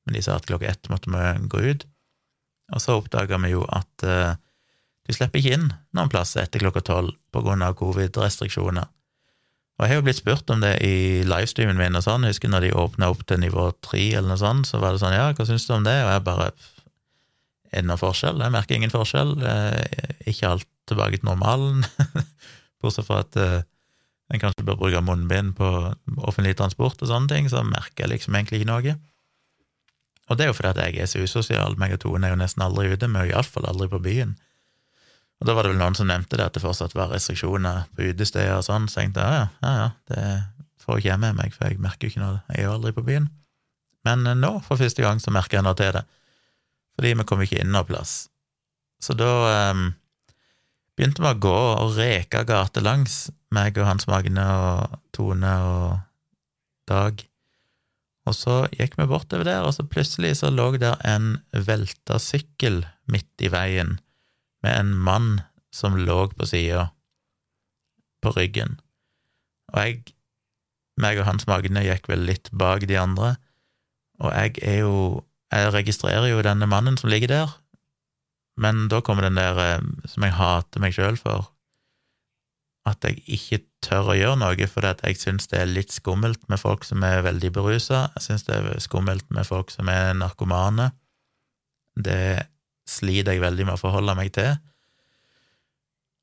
men 0.06 0.18
de 0.18 0.24
sa 0.26 0.40
at 0.40 0.48
klokka 0.50 0.72
ett 0.72 0.90
måtte 0.90 1.14
vi 1.14 1.50
gå 1.54 1.66
ut. 1.70 1.86
Og 2.74 2.82
så 2.82 2.98
oppdaga 2.98 3.38
vi 3.42 3.54
jo 3.54 3.64
at 3.74 4.06
uh, 4.06 4.38
du 5.06 5.14
slipper 5.14 5.42
ikke 5.42 5.58
inn 5.58 5.70
noen 5.98 6.10
plasser 6.12 6.44
etter 6.44 6.62
klokka 6.62 6.84
tolv 6.86 7.14
på 7.34 7.44
grunn 7.46 7.66
av 7.66 7.78
covid-restriksjoner. 7.80 8.90
Og 9.80 9.86
jeg 9.86 9.94
har 9.94 10.02
jo 10.02 10.06
blitt 10.10 10.20
spurt 10.20 10.52
om 10.52 10.60
det 10.60 10.74
i 10.84 11.24
livestreamen 11.24 11.78
min 11.80 11.96
og 11.96 12.04
sånn, 12.04 12.26
jeg 12.28 12.36
husker 12.36 12.52
når 12.52 12.66
de 12.68 12.76
åpna 12.76 13.08
opp 13.14 13.22
til 13.30 13.40
nivå 13.40 13.70
tre 13.86 14.02
eller 14.12 14.34
noe 14.34 14.42
sånt, 14.42 14.68
så 14.68 14.82
var 14.82 14.94
det 14.94 15.02
sånn 15.02 15.16
ja, 15.16 15.30
hva 15.32 15.46
syns 15.48 15.70
du 15.70 15.72
om 15.78 15.86
det, 15.88 15.96
og 16.04 16.12
jeg 16.12 16.26
bare 16.26 16.50
er 17.70 17.84
det 17.84 17.88
noen 17.90 18.02
forskjell? 18.02 18.42
Jeg 18.42 18.54
merker 18.54 18.78
ingen 18.78 18.94
forskjell, 18.94 19.36
ikke 20.30 20.54
alt 20.54 20.70
tilbake 20.90 21.20
til 21.20 21.30
normalen, 21.30 21.84
bortsett 22.82 23.08
fra 23.08 23.22
at 23.22 23.38
uh, 23.38 23.60
en 24.34 24.42
kanskje 24.42 24.66
bør 24.66 24.78
bruke 24.80 25.02
munnbind 25.06 25.56
på 25.58 25.70
offentlig 26.18 26.56
transport 26.58 27.02
og 27.02 27.10
sånne 27.10 27.32
ting, 27.32 27.50
så 27.50 27.64
merker 27.66 28.06
jeg 28.06 28.14
liksom 28.14 28.38
egentlig 28.38 28.62
ikke 28.62 28.72
noe. 28.72 28.96
Og 30.30 30.38
det 30.38 30.46
er 30.46 30.52
jo 30.52 30.58
fordi 30.58 30.70
at 30.76 30.82
jeg 30.84 31.02
er 31.02 31.10
så 31.10 31.24
usosial, 31.26 31.78
meg 31.82 31.96
og 31.96 32.04
Tone 32.04 32.28
er 32.28 32.36
jo 32.36 32.42
nesten 32.42 32.62
aldri 32.62 32.92
ute, 32.94 33.10
vi 33.10 33.18
er 33.18 33.30
jo 33.30 33.38
iallfall 33.38 33.66
aldri 33.70 33.90
på 33.90 34.02
byen. 34.06 34.36
Og 35.40 35.48
da 35.48 35.56
var 35.56 35.66
det 35.66 35.72
vel 35.74 35.82
noen 35.82 35.98
som 35.98 36.10
nevnte 36.10 36.38
det, 36.38 36.46
at 36.46 36.58
det 36.58 36.62
fortsatt 36.62 36.94
var 36.98 37.10
restriksjoner 37.14 37.88
på 37.96 38.12
utesteder 38.12 38.60
og 38.60 38.66
sånn, 38.68 38.86
så 38.92 39.02
jeg 39.02 39.10
tenkte 39.10 39.26
ja, 39.26 39.48
ja, 39.64 39.74
ja, 39.80 39.90
det 40.12 40.24
får 40.84 41.00
ikke 41.00 41.10
jeg 41.10 41.24
med 41.24 41.38
meg, 41.40 41.56
for 41.56 41.66
jeg 41.66 41.82
merker 41.82 42.06
jo 42.06 42.14
ikke 42.14 42.24
noe, 42.26 42.42
jeg 42.52 42.62
er 42.62 42.68
jo 42.68 42.76
aldri 42.76 42.94
på 42.98 43.06
byen. 43.08 43.30
Men 44.06 44.28
eh, 44.28 44.38
nå, 44.38 44.52
for 44.68 44.80
første 44.80 45.04
gang, 45.04 45.22
så 45.24 45.34
merker 45.34 45.60
jeg 45.60 45.66
noe 45.66 45.78
til 45.80 45.96
det, 45.96 46.06
fordi 47.00 47.16
vi 47.16 47.24
kom 47.24 47.40
ikke 47.40 47.62
inn 47.64 47.72
noe 47.72 47.88
plass. 47.88 48.28
Så 49.00 49.16
da 49.16 49.72
um, 49.72 49.94
begynte 51.00 51.24
vi 51.24 51.30
å 51.32 51.40
gå 51.40 51.56
og 51.56 51.96
reke 51.96 52.44
gatelangs, 52.44 53.30
meg 53.56 53.80
og 53.80 53.88
Hans 53.88 54.04
Magne 54.12 54.44
og 54.44 54.98
Tone 55.16 55.54
og 55.64 56.02
Dag. 56.92 57.24
Og 58.28 58.36
så 58.36 58.58
gikk 58.76 58.98
vi 59.00 59.08
bortover 59.08 59.48
der, 59.48 59.64
og 59.64 59.72
så 59.78 59.88
plutselig 59.88 60.36
så 60.42 60.52
lå 60.52 60.74
der 60.76 61.00
en 61.08 61.38
velta 61.56 62.20
sykkel 62.20 62.84
midt 63.08 63.48
i 63.48 63.48
veien 63.54 63.96
med 64.60 64.76
en 64.76 64.92
mann 64.92 65.30
som 65.72 65.96
lå 65.96 66.26
på 66.36 66.50
sida, 66.52 66.90
på 68.20 68.36
ryggen. 68.36 68.76
Og 69.72 69.80
jeg, 69.80 70.02
meg 71.00 71.22
og 71.22 71.30
Hans 71.30 71.48
Magne 71.48 71.86
gikk 71.88 72.12
vel 72.12 72.28
litt 72.28 72.52
bak 72.52 72.84
de 72.92 73.00
andre, 73.00 73.38
og 74.20 74.36
jeg 74.36 74.60
er 74.68 74.82
jo 74.84 74.96
Jeg 75.50 75.74
registrerer 75.74 76.28
jo 76.30 76.44
denne 76.46 76.68
mannen 76.70 76.98
som 77.00 77.10
ligger 77.10 77.32
der, 77.32 77.56
men 78.60 78.88
da 78.92 79.00
kommer 79.02 79.26
den 79.26 79.40
der 79.40 79.58
eh, 79.64 79.88
som 80.10 80.26
jeg 80.26 80.36
hater 80.38 80.84
meg 80.84 80.94
sjøl 80.94 81.18
for, 81.18 81.50
at 82.90 83.04
jeg 83.06 83.22
ikke 83.28 83.60
tør 83.86 84.14
å 84.14 84.18
gjøre 84.18 84.40
noe 84.42 84.68
fordi 84.70 84.92
at 84.92 85.04
jeg 85.06 85.20
syns 85.20 85.50
det 85.52 85.60
er 85.62 85.70
litt 85.70 85.94
skummelt 85.94 86.42
med 86.52 86.62
folk 86.62 86.86
som 86.88 87.04
er 87.06 87.26
veldig 87.26 87.52
berusa. 87.56 88.08
Jeg 88.18 88.26
syns 88.26 88.48
det 88.48 88.56
er 88.58 88.82
skummelt 88.84 89.28
med 89.36 89.48
folk 89.48 89.72
som 89.74 89.90
er 89.92 90.16
narkomane. 90.18 90.90
Det 92.00 92.48
sliter 92.90 93.36
jeg 93.36 93.44
veldig 93.44 93.68
med 93.68 93.78
å 93.78 93.82
forholde 93.82 94.16
meg 94.18 94.34
til. 94.38 94.56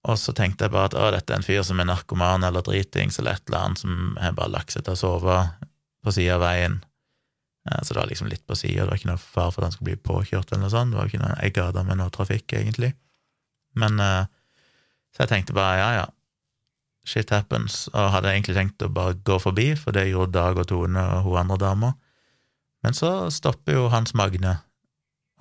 Og 0.07 0.19
så 0.23 0.35
tenkte 0.37 0.67
jeg 0.67 0.75
bare 0.75 0.91
at 0.91 0.99
å, 0.99 1.07
dette 1.15 1.35
er 1.35 1.41
en 1.41 1.47
fyr 1.47 1.65
som 1.67 1.81
er 1.83 1.89
narkoman 1.89 2.47
eller 2.47 2.65
dritings 2.67 3.19
eller 3.19 3.37
et 3.37 3.49
eller 3.49 3.62
annet 3.62 3.83
som 3.83 4.19
har 4.21 4.37
bare 4.39 4.55
lagt 4.55 4.75
seg 4.75 4.87
til 4.87 4.95
å 4.95 5.01
sove 5.01 5.39
på 6.07 6.15
sida 6.15 6.37
av 6.39 6.45
veien. 6.47 6.79
Så 7.66 7.94
det 7.94 8.00
var 8.00 8.11
liksom 8.11 8.29
litt 8.31 8.44
på 8.46 8.55
sida, 8.55 8.85
det 8.85 8.90
var 8.92 9.00
ikke 9.00 9.11
noe 9.11 9.20
fare 9.20 9.50
for 9.50 9.62
at 9.62 9.70
han 9.70 9.74
skulle 9.74 9.92
bli 9.94 10.05
påkjørt 10.07 10.52
eller 10.52 10.66
noe 10.66 10.74
sånt. 10.74 10.92
Det 10.94 11.00
var 11.00 11.11
ikke 11.11 11.22
noe, 11.22 11.38
jeg 11.42 11.55
gate 11.57 11.83
med 11.88 11.98
noe 11.98 12.12
trafikk, 12.14 12.55
egentlig. 12.55 12.92
Men 13.74 14.00
eh, 14.00 14.29
Så 15.16 15.24
jeg 15.24 15.31
tenkte 15.33 15.57
bare 15.57 15.79
ja, 15.81 15.88
ja, 15.96 16.07
shit 17.09 17.31
happens, 17.33 17.87
og 17.94 18.11
hadde 18.12 18.35
egentlig 18.35 18.57
tenkt 18.59 18.83
å 18.85 18.90
bare 18.92 19.16
gå 19.24 19.38
forbi, 19.40 19.70
for 19.79 19.96
det 19.96 20.09
gjorde 20.11 20.35
Dag 20.35 20.59
og 20.61 20.66
Tone 20.68 21.00
og 21.14 21.24
hun 21.24 21.38
andre 21.40 21.57
dama. 21.62 21.92
Men 22.85 22.96
så 22.96 23.31
stopper 23.33 23.79
jo 23.79 23.87
Hans 23.90 24.12
Magne 24.18 24.59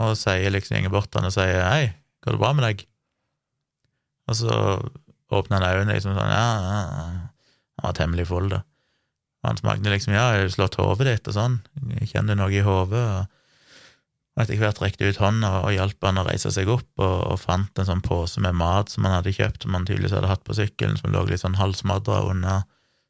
og 0.01 0.15
sier 0.19 0.51
liksom 0.51 0.85
går 0.85 0.93
bort 0.93 1.15
han 1.15 1.27
og 1.27 1.33
sier 1.35 1.61
'hei, 1.63 1.93
går 2.23 2.35
det 2.35 2.39
bra 2.41 2.53
med 2.53 2.65
deg?' 2.67 2.85
Og 4.27 4.35
så 4.35 4.51
åpner 5.31 5.59
han 5.59 5.75
øynene 5.75 5.93
liksom 5.93 6.15
sånn, 6.15 6.31
ja, 6.31 6.47
ja, 6.55 6.79
ja. 6.81 7.05
Han 7.75 7.83
var 7.83 7.93
temmelig 7.93 8.27
full, 8.27 8.49
da. 8.49 8.63
Og 9.45 9.63
Magne 9.63 9.93
liksom 9.93 10.13
'ja, 10.13 10.31
har 10.31 10.43
du 10.43 10.49
slått 10.49 10.75
hodet 10.81 11.07
ditt?' 11.07 11.27
og 11.27 11.33
sånn, 11.37 11.61
'kjenner 12.01 12.35
du 12.35 12.41
noe 12.41 12.51
i 12.51 12.65
hodet?' 12.65 13.27
Og 14.35 14.43
etter 14.43 14.57
hvert 14.59 14.81
rekte 14.83 15.07
ut 15.07 15.15
hånda 15.15 15.63
og 15.63 15.71
hjalp 15.71 16.03
han 16.03 16.17
å 16.19 16.25
reise 16.27 16.51
seg 16.51 16.67
opp, 16.67 16.89
og, 16.99 17.31
og, 17.31 17.39
fant 17.39 17.79
en 17.79 17.87
sånn 17.87 18.01
pose 18.03 18.41
med 18.43 18.57
mat 18.59 18.89
som 18.91 19.05
han 19.07 19.15
hadde 19.15 19.31
kjøpt, 19.31 19.63
som 19.63 19.73
han 19.73 19.85
tydeligvis 19.87 20.11
hadde 20.11 20.27
hatt 20.27 20.43
på 20.43 20.57
sykkelen, 20.57 20.97
som 20.99 21.13
lå 21.13 21.23
litt 21.29 21.39
sånn 21.39 21.55
halvsmadra 21.55 22.19
under 22.27 22.65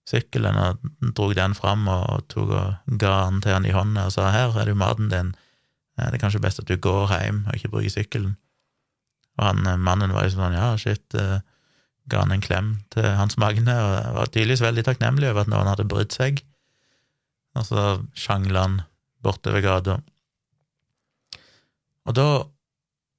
sykkelen, 0.06 0.54
og 0.54 0.78
drog 1.17 1.34
den 1.34 1.58
fram 1.58 1.88
og 1.89 2.28
tok 2.30 2.54
og 2.54 2.98
ga 3.02 3.15
den 3.32 3.41
til 3.41 3.58
han 3.58 3.65
i 3.65 3.74
hånda 3.74 4.06
og 4.06 4.13
sa 4.13 4.30
'her 4.30 4.54
er 4.54 4.65
det 4.65 4.76
jo 4.76 4.84
maten 4.84 5.10
din', 5.10 5.34
det 5.98 6.13
er 6.13 6.21
kanskje 6.21 6.43
best 6.43 6.60
at 6.60 6.67
du 6.67 6.78
går 6.78 7.08
hjem 7.08 7.45
og 7.48 7.56
ikke 7.56 7.71
bruker 7.71 7.89
sykkelen. 7.89 8.38
Og 9.39 9.45
han 9.45 9.67
eh, 9.67 9.78
mannen 9.78 10.13
var 10.13 10.28
jo 10.28 10.36
sånn, 10.36 10.54
ja, 10.54 10.76
shit, 10.78 11.15
eh, 11.15 11.39
ga 12.12 12.22
han 12.24 12.34
en 12.36 12.44
klem 12.44 12.72
til 12.94 13.08
Hans 13.18 13.38
Magne, 13.41 13.74
og 13.74 14.18
var 14.20 14.32
tydeligvis 14.32 14.63
veldig 14.65 14.84
takknemlig 14.88 15.32
over 15.32 15.46
at 15.46 15.52
noen 15.52 15.70
hadde 15.72 15.88
brydd 15.89 16.13
seg. 16.13 16.41
Og 17.56 17.65
så 17.70 17.86
sjangla 18.18 18.65
han 18.68 18.82
bortover 19.26 19.63
gata. 19.65 20.00
Og 22.06 22.13
da 22.18 22.28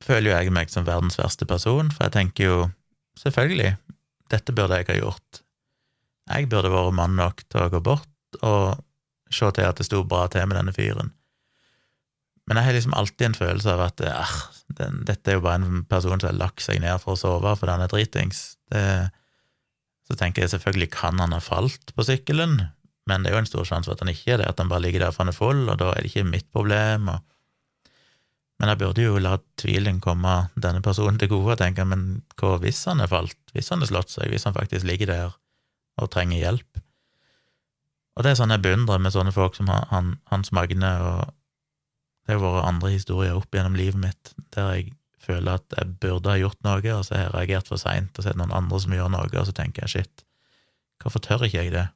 føler 0.06 0.30
jo 0.30 0.36
jeg 0.36 0.54
meg 0.54 0.70
som 0.70 0.86
verdens 0.86 1.18
verste 1.18 1.48
person, 1.48 1.90
for 1.90 2.06
jeg 2.06 2.14
tenker 2.14 2.50
jo 2.50 2.58
selvfølgelig, 3.18 3.74
dette 4.30 4.54
burde 4.54 4.78
jeg 4.78 4.90
ha 4.90 4.98
gjort. 5.00 5.42
Jeg 6.30 6.50
burde 6.50 6.72
vært 6.72 6.98
mann 6.98 7.18
nok 7.18 7.42
til 7.46 7.62
å 7.62 7.70
gå 7.72 7.80
bort 7.82 8.40
og 8.42 8.82
se 9.32 9.48
til 9.54 9.66
at 9.66 9.78
det 9.78 9.86
sto 9.86 10.02
bra 10.06 10.26
til 10.30 10.46
med 10.46 10.58
denne 10.58 10.74
fyren. 10.74 11.12
Men 12.46 12.60
jeg 12.60 12.68
har 12.68 12.76
liksom 12.76 12.94
alltid 12.94 13.26
en 13.26 13.38
følelse 13.40 13.72
av 13.74 13.82
at 13.88 14.02
eh, 14.06 14.34
den, 14.78 15.00
dette 15.08 15.32
er 15.32 15.38
jo 15.38 15.44
bare 15.44 15.60
en 15.62 15.84
person 15.90 16.18
som 16.20 16.30
har 16.30 16.38
lagt 16.38 16.62
seg 16.62 16.80
ned 16.82 17.02
for 17.02 17.16
å 17.16 17.20
sove 17.20 17.54
fordi 17.58 17.74
han 17.74 17.84
er 17.84 17.90
dritings. 17.90 18.42
Det, 18.70 18.82
så 20.06 20.18
tenker 20.18 20.44
jeg 20.44 20.54
selvfølgelig 20.54 20.92
kan 20.94 21.18
han 21.22 21.34
ha 21.34 21.42
falt 21.42 21.90
på 21.96 22.06
sykkelen, 22.06 22.60
men 23.10 23.22
det 23.22 23.30
er 23.30 23.36
jo 23.36 23.42
en 23.42 23.48
stor 23.50 23.66
sjanse 23.66 23.90
for 23.90 23.98
at 23.98 24.04
han 24.04 24.12
ikke 24.12 24.36
er 24.36 24.42
det, 24.42 24.50
at 24.50 24.62
han 24.62 24.70
bare 24.70 24.84
ligger 24.84 25.02
der 25.02 25.14
for 25.14 25.24
han 25.24 25.32
er 25.32 25.38
full, 25.38 25.64
og 25.66 25.80
da 25.80 25.90
er 25.92 26.02
det 26.02 26.12
ikke 26.12 26.26
mitt 26.28 26.46
problem. 26.54 27.10
Og... 27.10 27.88
Men 28.60 28.72
jeg 28.72 28.80
burde 28.82 29.06
jo 29.06 29.18
la 29.22 29.36
tvilen 29.60 29.98
komme 30.02 30.36
denne 30.54 30.82
personen 30.86 31.18
til 31.20 31.30
gode 31.34 31.56
og 31.56 31.60
tenke 31.60 31.86
men 31.86 32.06
hva 32.38 32.56
hvis 32.62 32.84
han 32.90 33.02
er 33.02 33.10
falt, 33.10 33.38
hvis 33.54 33.70
han 33.74 33.82
har 33.82 33.90
slått 33.90 34.14
seg, 34.14 34.30
hvis 34.30 34.46
han 34.46 34.54
faktisk 34.56 34.86
ligger 34.86 35.10
der 35.12 35.34
og 35.98 36.12
trenger 36.14 36.38
hjelp? 36.38 36.82
Og 38.16 38.24
det 38.24 38.32
er 38.32 38.38
sånn 38.38 38.54
jeg 38.54 38.64
beundrer 38.64 39.02
med 39.02 39.12
sånne 39.12 39.34
folk 39.34 39.58
som 39.58 39.68
han, 39.68 40.14
Hans 40.30 40.54
Magne 40.56 40.92
og 41.04 41.34
det 42.26 42.34
har 42.34 42.42
vært 42.42 42.66
andre 42.66 42.92
historier 42.94 43.36
opp 43.38 43.54
gjennom 43.54 43.76
livet 43.78 44.00
mitt 44.02 44.32
der 44.54 44.72
jeg 44.74 44.94
føler 45.26 45.58
at 45.58 45.74
jeg 45.78 45.96
burde 46.02 46.30
ha 46.30 46.38
gjort 46.38 46.58
noe, 46.66 46.94
og 46.94 47.04
så 47.06 47.16
har 47.16 47.26
jeg 47.26 47.34
reagert 47.34 47.70
for 47.70 47.82
seint, 47.82 48.14
og 48.14 48.22
så 48.22 48.30
er 48.30 48.36
det 48.36 48.42
noen 48.42 48.54
andre 48.54 48.80
som 48.82 48.94
gjør 48.94 49.10
noe, 49.14 49.30
og 49.30 49.46
så 49.48 49.54
tenker 49.54 49.86
jeg 49.86 49.94
shit, 49.94 50.24
hvorfor 51.02 51.22
tør 51.22 51.46
ikke 51.46 51.64
jeg 51.64 51.74
det? 51.74 51.86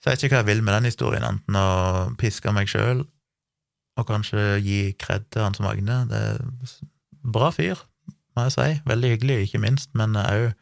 Så 0.00 0.08
jeg 0.08 0.16
vet 0.16 0.24
ikke 0.26 0.38
hva 0.38 0.42
jeg 0.42 0.48
vil 0.48 0.62
med 0.64 0.76
den 0.78 0.88
historien, 0.88 1.26
enten 1.26 1.58
å 1.60 1.68
piske 2.18 2.54
meg 2.56 2.70
sjøl 2.72 3.04
og 4.00 4.06
kanskje 4.08 4.60
gi 4.64 4.80
kred 5.00 5.26
til 5.28 5.44
Hans 5.44 5.60
Magne. 5.60 5.98
Det 6.08 6.20
er 6.30 6.38
bra 7.34 7.50
fyr, 7.52 7.82
må 8.36 8.46
jeg 8.46 8.54
si. 8.54 8.68
Veldig 8.88 9.10
hyggelig, 9.14 9.38
ikke 9.44 9.62
minst, 9.66 9.92
men 9.98 10.16
òg 10.16 10.52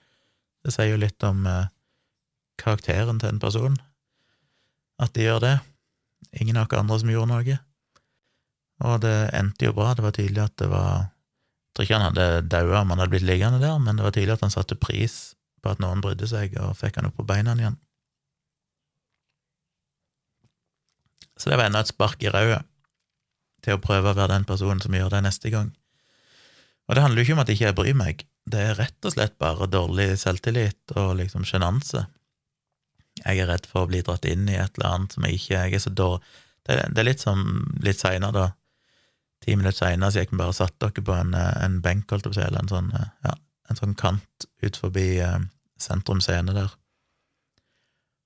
Det 0.66 0.72
sier 0.74 0.90
jo 0.90 0.98
litt 0.98 1.22
om 1.24 1.44
eh, 1.46 1.68
karakteren 2.58 3.20
til 3.22 3.30
en 3.30 3.38
person, 3.40 3.76
at 4.98 5.14
de 5.14 5.22
gjør 5.22 5.38
det. 5.40 5.52
Ingen 6.42 6.58
av 6.58 6.66
oss 6.66 6.80
andre 6.80 6.98
som 6.98 7.12
gjorde 7.12 7.30
noe. 7.30 7.58
Og 8.86 9.00
det 9.02 9.16
endte 9.34 9.68
jo 9.68 9.74
bra. 9.76 9.94
Det 9.94 10.04
var 10.04 10.14
tydelig 10.14 10.44
at 10.44 10.56
det 10.60 10.68
var 10.70 11.08
Jeg 11.08 11.74
tror 11.74 11.86
ikke 11.86 11.98
han 11.98 12.08
hadde 12.08 12.48
daua 12.50 12.80
om 12.80 12.90
han 12.90 12.98
hadde 12.98 13.12
blitt 13.12 13.26
liggende 13.26 13.60
der, 13.62 13.76
men 13.78 13.98
det 13.98 14.02
var 14.02 14.14
tydelig 14.14 14.34
at 14.34 14.40
han 14.42 14.50
satte 14.50 14.74
pris 14.74 15.36
på 15.62 15.70
at 15.70 15.78
noen 15.82 16.00
brydde 16.02 16.26
seg, 16.26 16.56
og 16.58 16.74
fikk 16.74 16.96
han 16.98 17.06
opp 17.06 17.14
på 17.20 17.26
beina 17.28 17.54
igjen. 17.54 17.76
Så 21.38 21.52
det 21.52 21.58
var 21.60 21.68
enda 21.68 21.84
et 21.84 21.92
spark 21.92 22.22
i 22.26 22.32
rauet 22.34 22.66
til 23.62 23.76
å 23.76 23.82
prøve 23.82 24.10
å 24.10 24.16
være 24.16 24.32
den 24.32 24.48
personen 24.48 24.82
som 24.82 24.94
gjør 24.94 25.12
det 25.14 25.22
neste 25.28 25.52
gang. 25.54 25.70
Og 26.88 26.96
det 26.96 27.04
handler 27.04 27.22
jo 27.22 27.28
ikke 27.28 27.36
om 27.36 27.44
at 27.44 27.52
jeg 27.52 27.60
ikke 27.60 27.78
bryr 27.78 27.98
meg, 28.00 28.26
det 28.48 28.64
er 28.64 28.78
rett 28.80 29.06
og 29.06 29.14
slett 29.14 29.38
bare 29.38 29.70
dårlig 29.70 30.08
selvtillit 30.18 30.96
og 30.96 31.18
liksom 31.20 31.46
sjenanse. 31.46 32.08
Jeg 33.20 33.42
er 33.42 33.50
redd 33.50 33.70
for 33.70 33.84
å 33.84 33.90
bli 33.90 34.02
dratt 34.02 34.26
inn 34.26 34.50
i 34.50 34.58
et 34.58 34.78
eller 34.78 34.94
annet 34.94 35.14
som 35.14 35.24
jeg 35.26 35.38
ikke 35.38 35.54
Jeg 35.58 35.74
er 35.74 35.82
så 35.82 35.90
dårlig 35.90 36.22
det, 36.68 37.00
er 37.00 37.06
litt 37.06 37.22
som 37.22 37.38
litt 37.80 37.96
seinere, 37.96 38.32
da 38.34 38.46
ti 39.48 39.56
minutter 39.56 39.80
seinere 39.80 40.12
så 40.12 40.22
gikk 40.22 40.34
vi 40.34 40.42
bare 40.42 40.52
og 40.52 40.58
satte 40.58 40.90
dere 40.90 41.04
på 41.04 41.14
en, 41.16 41.32
eh, 41.34 41.64
en 41.64 41.80
benk, 41.84 42.10
holdt 42.10 42.26
jeg 42.26 42.34
på 42.34 42.36
å 42.36 42.38
si, 42.38 42.44
eller 42.44 42.64
en 42.64 42.72
sånn, 42.72 42.92
eh, 42.94 43.10
ja, 43.24 43.34
en 43.70 43.80
sånn 43.80 43.96
kant 43.96 44.48
ut 44.64 44.76
forbi 44.76 45.08
eh, 45.24 45.38
sentrum 45.80 46.20
scene 46.24 46.54
der. 46.56 46.74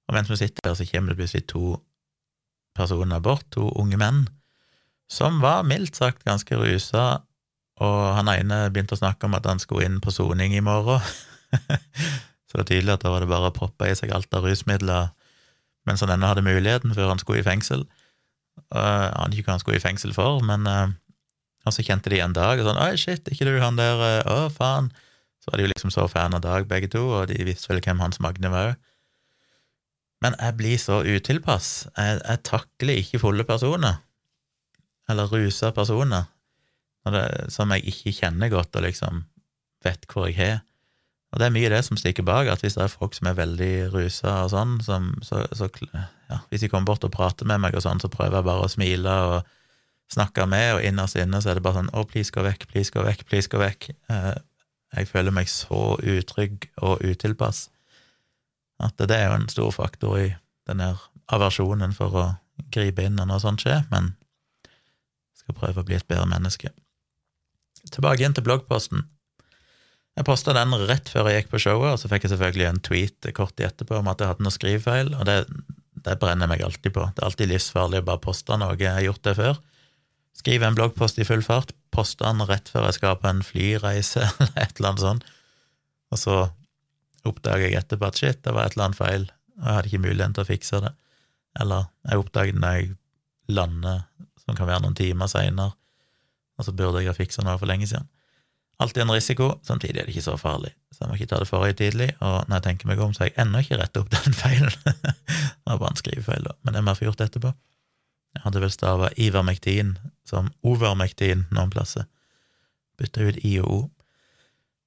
Og 0.09 0.17
mens 0.17 0.31
vi 0.31 0.41
sitter 0.41 0.67
der, 0.67 0.75
så 0.75 0.87
kommer 0.89 1.13
det 1.13 1.21
plutselig 1.21 1.47
to 1.53 1.77
personer 2.75 3.21
bort, 3.23 3.47
to 3.55 3.69
unge 3.79 3.99
menn, 4.01 4.25
som 5.13 5.43
var 5.45 5.63
mildt 5.69 5.99
sagt 6.01 6.25
ganske 6.25 6.57
rusa, 6.57 7.23
og 7.83 8.01
han 8.17 8.31
ene 8.33 8.65
begynte 8.73 8.97
å 8.97 9.01
snakke 9.01 9.29
om 9.29 9.37
at 9.37 9.47
han 9.47 9.61
skulle 9.61 9.87
inn 9.87 10.01
på 10.03 10.13
soning 10.13 10.55
i 10.57 10.65
morgen. 10.65 11.01
så 12.49 12.57
det 12.57 12.61
var 12.63 12.69
tydelig 12.69 12.95
at 12.95 13.05
da 13.05 13.13
var 13.13 13.23
det 13.23 13.31
bare 13.31 13.51
å 13.53 13.55
proppe 13.57 13.91
i 13.91 13.97
seg 13.99 14.13
alt 14.15 14.33
av 14.35 14.47
rusmidler 14.47 15.13
mens 15.89 16.01
han 16.05 16.13
ennå 16.15 16.29
hadde 16.31 16.45
muligheten 16.47 16.95
før 16.95 17.11
han 17.11 17.19
skulle 17.19 17.41
i 17.43 17.47
fengsel. 17.47 17.83
Uh, 18.71 18.79
jeg 18.79 19.15
aner 19.19 19.37
ikke 19.37 19.49
hva 19.49 19.57
han 19.57 19.63
skulle 19.65 19.81
i 19.81 19.83
fengsel 19.83 20.13
for, 20.15 20.39
men 20.47 20.69
Og 21.67 21.75
så 21.75 21.85
kjente 21.87 22.11
de 22.11 22.21
en 22.23 22.35
dag 22.35 22.59
og 22.59 22.67
sånn 22.67 22.81
'Oi, 22.81 22.97
shit, 22.99 23.29
ikke 23.31 23.47
du 23.47 23.57
han 23.63 23.79
der 23.79 24.01
uh, 24.03 24.33
Å, 24.33 24.39
faen.' 24.53 24.93
Så 25.43 25.51
var 25.51 25.59
de 25.59 25.65
jo 25.67 25.73
liksom 25.73 25.91
så 25.91 26.07
fan 26.07 26.37
av 26.37 26.43
Dag, 26.45 26.69
begge 26.71 26.87
to, 26.87 27.03
og 27.03 27.27
de 27.27 27.43
visste 27.43 27.67
vel 27.67 27.81
hvem 27.83 27.99
Hans 27.99 28.21
Magne 28.23 28.51
var 28.53 28.69
òg. 28.73 28.77
Men 30.23 30.37
jeg 30.39 30.55
blir 30.55 30.79
så 30.79 31.01
utilpass. 31.03 31.89
Jeg, 31.97 32.21
jeg 32.23 32.43
takler 32.47 33.01
ikke 33.01 33.19
fulle 33.19 33.43
personer, 33.43 34.05
eller 35.11 35.27
rusa 35.27 35.73
personer, 35.75 36.29
det, 37.11 37.25
som 37.51 37.75
jeg 37.75 37.91
ikke 37.91 38.15
kjenner 38.21 38.53
godt 38.53 38.79
og 38.79 38.87
liksom 38.87 39.25
vet 39.83 40.07
hvor 40.07 40.29
jeg 40.31 40.39
har. 40.39 40.61
Og 41.33 41.41
det 41.41 41.49
er 41.49 41.55
mye 41.55 41.73
det 41.73 41.81
som 41.87 41.99
stikker 41.99 42.27
bak, 42.29 42.47
at 42.53 42.63
hvis 42.63 42.77
det 42.77 42.85
er 42.85 42.93
folk 42.93 43.17
som 43.17 43.27
er 43.31 43.39
veldig 43.39 43.73
rusa 43.95 44.43
og 44.45 44.53
sånn, 44.53 44.77
som, 44.85 45.11
så, 45.25 45.43
så, 45.57 45.67
ja, 45.91 46.39
hvis 46.53 46.63
de 46.63 46.69
kommer 46.71 46.93
bort 46.93 47.07
og 47.09 47.15
prater 47.15 47.49
med 47.49 47.65
meg 47.65 47.75
og 47.75 47.83
sånn, 47.83 48.03
så 48.03 48.13
prøver 48.13 48.39
jeg 48.39 48.47
bare 48.47 48.69
å 48.69 48.71
smile 48.71 49.17
og 49.31 49.55
snakke 50.13 50.47
med, 50.51 50.77
og 50.77 50.87
innerst 50.87 51.19
inne 51.21 51.41
så 51.43 51.53
er 51.53 51.59
det 51.59 51.65
bare 51.65 51.81
sånn 51.81 51.93
å, 51.97 52.05
please, 52.09 52.33
gå 52.35 52.45
vekk, 52.45 52.69
please, 52.71 52.93
gå 52.93 53.05
vekk, 53.05 53.25
please, 53.29 53.51
gå 53.53 53.61
vekk. 53.61 53.91
Eh, 54.13 54.35
jeg 54.93 55.09
føler 55.09 55.35
meg 55.35 55.49
så 55.49 55.97
utrygg 55.97 56.69
og 56.85 57.01
utilpass 57.01 57.69
at 58.83 58.99
det 58.99 59.15
er 59.15 59.31
jo 59.31 59.39
en 59.39 59.51
stor 59.51 59.71
faktor 59.75 60.19
i 60.19 60.29
den 60.69 60.83
der 60.83 61.01
aversjonen 61.33 61.95
for 61.97 62.19
å 62.19 62.27
gripe 62.75 63.05
inn 63.05 63.17
når 63.17 63.31
noe 63.31 63.43
sånt 63.43 63.65
skjer, 63.65 63.85
men 63.93 64.13
jeg 65.33 65.45
skal 65.45 65.59
prøve 65.59 65.83
å 65.83 65.87
bli 65.87 65.97
et 65.99 66.09
bedre 66.09 66.29
menneske. 66.31 66.73
Tilbake 67.91 68.23
igjen 68.23 68.35
til 68.37 68.47
bloggposten. 68.47 69.07
Jeg 70.19 70.27
posta 70.29 70.53
den 70.55 70.75
rett 70.91 71.09
før 71.09 71.31
jeg 71.31 71.43
gikk 71.43 71.53
på 71.55 71.63
showet, 71.65 71.95
og 71.95 72.01
så 72.01 72.11
fikk 72.11 72.27
jeg 72.27 72.35
selvfølgelig 72.35 72.69
en 72.69 72.83
tweet 72.85 73.31
kort 73.37 73.55
tid 73.57 73.71
etterpå 73.71 73.97
om 74.03 74.11
at 74.13 74.21
jeg 74.21 74.33
hadde 74.33 74.45
noe 74.45 74.55
skrivefeil, 74.55 75.15
og 75.17 75.25
det, 75.29 75.39
det 76.05 76.19
brenner 76.21 76.45
jeg 76.45 76.53
meg 76.53 76.65
alltid 76.67 76.95
på. 76.95 77.07
Det 77.09 77.23
er 77.23 77.29
alltid 77.31 77.53
livsfarlig 77.55 78.03
å 78.03 78.09
bare 78.11 78.23
poste 78.23 78.59
noe 78.61 78.77
jeg 78.77 78.93
har 78.93 79.07
gjort 79.07 79.25
det 79.29 79.39
før. 79.39 79.63
Skrive 80.37 80.67
en 80.67 80.77
bloggpost 80.77 81.21
i 81.21 81.27
full 81.29 81.43
fart, 81.45 81.75
poste 81.93 82.25
den 82.25 82.43
rett 82.49 82.71
før 82.73 82.89
jeg 82.89 82.99
skal 82.99 83.19
på 83.21 83.29
en 83.29 83.45
flyreise 83.45 84.25
eller 84.41 84.65
et 84.65 84.79
eller 84.79 84.93
annet 84.93 85.05
sånt, 85.05 85.29
og 86.13 86.21
så 86.21 86.39
oppdager 87.29 87.69
jeg 87.69 87.79
etterpå 87.79 88.09
at 88.09 88.19
shit, 88.19 88.41
det 88.45 88.55
var 88.55 88.67
et 88.67 88.77
eller 88.77 88.89
annet 88.89 88.99
feil, 88.99 89.29
og 89.61 89.67
jeg 89.67 89.77
hadde 89.77 89.93
ikke 89.93 90.03
muligheten 90.07 90.35
til 90.37 90.45
å 90.45 90.49
fikse 90.49 90.81
det. 90.83 90.91
Eller 91.63 91.87
jeg 92.09 92.23
oppdager 92.23 92.57
det 92.57 92.63
når 92.63 92.79
jeg 92.79 92.91
lander, 93.53 94.03
som 94.43 94.59
kan 94.59 94.69
være 94.69 94.83
noen 94.85 94.99
timer 94.99 95.31
seinere, 95.31 95.77
og 96.59 96.67
så 96.67 96.75
burde 96.77 97.03
jeg 97.03 97.13
ha 97.13 97.17
fiksa 97.17 97.45
noe 97.47 97.61
for 97.61 97.71
lenge 97.71 97.89
siden. 97.91 98.09
Alltid 98.83 99.05
en 99.05 99.15
risiko, 99.15 99.49
samtidig 99.63 100.01
er 100.01 100.09
det 100.09 100.15
ikke 100.15 100.25
så 100.25 100.35
farlig, 100.41 100.73
så 100.91 101.05
jeg 101.05 101.11
må 101.11 101.19
ikke 101.19 101.29
ta 101.31 101.39
det 101.43 101.49
for 101.49 101.63
høytidelig, 101.63 102.09
og 102.19 102.49
når 102.49 102.57
jeg 102.57 102.65
tenker 102.67 102.91
meg 102.91 103.03
om, 103.05 103.13
så 103.15 103.23
har 103.23 103.31
jeg 103.31 103.39
ennå 103.45 103.63
ikke 103.63 103.79
rettet 103.79 104.01
opp 104.03 104.11
den 104.17 104.39
feilen. 104.43 104.75
det 104.89 105.69
var 105.69 105.79
bare 105.79 105.93
en 105.93 106.01
skrivefeil, 106.01 106.49
da, 106.49 106.57
men 106.65 106.75
det 106.75 106.83
må 106.83 106.95
jeg 106.95 107.03
få 107.03 107.09
gjort 107.11 107.25
etterpå. 107.29 107.53
Jeg 108.33 108.45
hadde 108.47 108.63
vel 108.65 108.73
stava 108.73 109.13
Ivermektin 109.21 109.95
som 110.29 110.51
Overmektin 110.67 111.47
noen 111.55 111.73
plasser. 111.73 112.07
Bytta 113.01 113.27
ut 113.29 113.41
I 113.43 113.57
og 113.63 113.73
O 113.73 113.81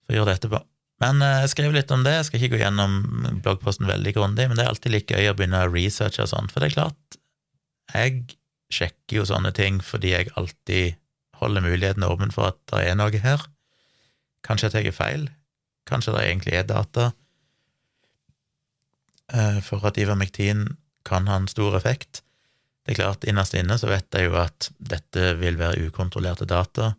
for 0.05 0.13
å 0.13 0.19
gjøre 0.19 0.31
det 0.31 0.39
etterpå. 0.39 0.61
Men 1.03 1.21
eh, 1.25 1.41
jeg 1.43 1.53
skrev 1.55 1.75
litt 1.75 1.91
om 1.91 2.05
det, 2.05 2.13
jeg 2.19 2.27
skal 2.29 2.41
ikke 2.41 2.55
gå 2.55 2.61
gjennom 2.61 2.99
bloggposten 3.43 3.89
veldig 3.89 4.15
grundig, 4.15 4.47
men 4.47 4.59
det 4.59 4.65
er 4.65 4.71
alltid 4.71 4.93
like 4.93 5.17
gøy 5.17 5.31
å 5.31 5.37
begynne 5.37 5.65
å 5.65 5.71
researche 5.71 6.23
og 6.23 6.31
sånn, 6.31 6.51
for 6.51 6.61
det 6.63 6.71
er 6.71 6.77
klart, 6.77 7.17
jeg 7.93 8.21
sjekker 8.73 9.19
jo 9.19 9.25
sånne 9.29 9.51
ting 9.55 9.77
fordi 9.83 10.13
jeg 10.15 10.31
alltid 10.39 10.95
holder 11.39 11.65
muligheten 11.65 12.05
åpen 12.07 12.31
for 12.33 12.53
at 12.53 12.59
det 12.71 12.85
er 12.89 12.97
noe 12.97 13.21
her. 13.21 13.43
Kanskje 14.45 14.69
jeg 14.69 14.75
tar 14.93 14.95
feil, 14.95 15.27
kanskje 15.89 16.15
det 16.15 16.23
egentlig 16.25 16.57
er 16.57 16.67
data 16.69 17.11
eh, 19.33 19.59
for 19.65 19.85
at 19.85 19.99
ivermektin 20.01 20.67
kan 21.05 21.29
ha 21.29 21.39
en 21.41 21.49
stor 21.51 21.77
effekt. 21.77 22.23
Det 22.85 22.93
er 22.93 22.99
klart, 22.99 23.25
innerst 23.25 23.55
inne 23.57 23.79
så 23.81 23.89
vet 23.89 24.13
jeg 24.13 24.29
jo 24.29 24.35
at 24.37 24.69
dette 24.77 25.31
vil 25.39 25.57
være 25.57 25.87
ukontrollerte 25.87 26.45
data. 26.45 26.91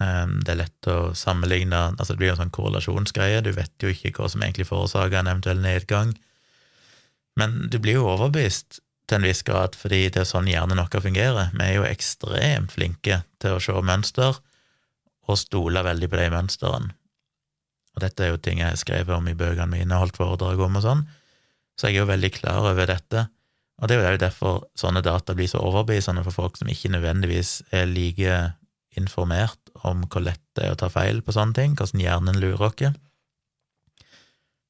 Eh, 0.00 0.24
det 0.40 0.54
er 0.54 0.62
lett 0.62 0.88
å 0.88 1.12
sammenligne 1.16 1.82
altså 1.92 2.14
Det 2.14 2.20
blir 2.22 2.32
en 2.32 2.40
sånn 2.40 2.54
korrelasjonsgreie, 2.54 3.42
du 3.44 3.52
vet 3.56 3.72
jo 3.82 3.92
ikke 3.92 4.14
hva 4.16 4.30
som 4.32 4.44
egentlig 4.44 4.68
forårsaker 4.70 5.20
en 5.20 5.32
eventuell 5.34 5.60
nedgang. 5.60 6.16
Men 7.36 7.66
du 7.68 7.78
blir 7.78 8.00
jo 8.00 8.08
overbevist 8.08 8.80
til 9.06 9.20
en 9.20 9.28
viss 9.28 9.44
grad, 9.46 9.76
fordi 9.78 10.06
det 10.10 10.24
er 10.24 10.28
sånn 10.28 10.48
hjernen 10.50 10.80
vår 10.80 11.04
fungerer. 11.04 11.52
Vi 11.52 11.64
er 11.66 11.76
jo 11.76 11.86
ekstremt 11.86 12.72
flinke 12.74 13.20
til 13.42 13.56
å 13.56 13.62
se 13.62 13.76
mønster 13.76 14.40
og 15.26 15.38
stole 15.38 15.82
veldig 15.84 16.08
på 16.10 16.20
de 16.20 16.30
mønstrene. 16.32 16.94
Og 17.96 18.02
dette 18.04 18.24
er 18.24 18.32
jo 18.32 18.40
ting 18.40 18.60
jeg 18.60 18.74
har 18.74 18.80
skrevet 18.80 19.14
om 19.16 19.28
i 19.28 19.36
bøkene 19.36 19.72
mine 19.72 20.00
holdt 20.00 20.18
foredrag 20.18 20.60
om 20.60 20.80
og 20.80 20.84
sånn, 20.84 21.06
så 21.76 21.88
jeg 21.88 21.96
er 21.96 22.04
jo 22.04 22.10
veldig 22.12 22.32
klar 22.34 22.68
over 22.72 22.88
dette, 22.88 23.26
Og 23.76 23.90
det 23.90 23.98
er 24.00 24.14
jo 24.14 24.20
derfor 24.22 24.62
sånne 24.78 25.02
data 25.04 25.34
blir 25.36 25.50
så 25.50 25.60
overbevisende 25.60 26.24
for 26.24 26.32
folk 26.34 26.56
som 26.56 26.70
ikke 26.72 26.94
nødvendigvis 26.94 27.58
er 27.76 27.90
like 27.90 28.38
informert 28.96 29.60
om 29.84 30.06
hvor 30.08 30.24
lett 30.24 30.40
det 30.56 30.64
er 30.64 30.72
å 30.72 30.78
ta 30.80 30.88
feil 30.88 31.20
på 31.22 31.34
sånne 31.36 31.56
ting, 31.58 31.74
hvordan 31.76 32.00
hjernen 32.00 32.40
lurer 32.40 32.70
oss. 32.70 32.96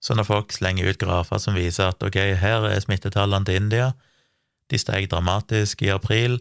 Så 0.03 0.15
når 0.15 0.27
folk 0.29 0.53
slenger 0.55 0.91
ut 0.91 1.01
grafer 1.01 1.39
som 1.43 1.57
viser 1.57 1.91
at 1.91 2.03
ok, 2.03 2.19
her 2.39 2.67
er 2.69 2.83
smittetallene 2.83 3.47
til 3.47 3.63
India, 3.63 3.93
de 4.71 4.79
steg 4.79 5.09
dramatisk 5.11 5.83
i 5.87 5.93
april, 5.95 6.41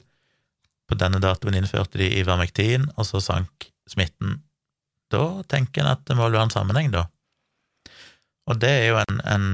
på 0.85 0.97
denne 0.97 1.21
datoen 1.21 1.57
innførte 1.57 1.97
de 1.97 2.11
Ivermektin, 2.19 2.89
og 2.97 3.07
så 3.09 3.21
sank 3.21 3.69
smitten, 3.89 4.41
da 5.13 5.41
tenker 5.49 5.81
en 5.81 5.93
at 5.93 6.03
det 6.05 6.17
må 6.17 6.27
være 6.27 6.45
en 6.45 6.53
sammenheng, 6.53 6.91
da. 6.93 7.07
Og 8.49 8.59
det 8.61 8.69
er 8.69 8.87
jo 8.91 8.99
en, 9.01 9.21
en, 9.25 9.47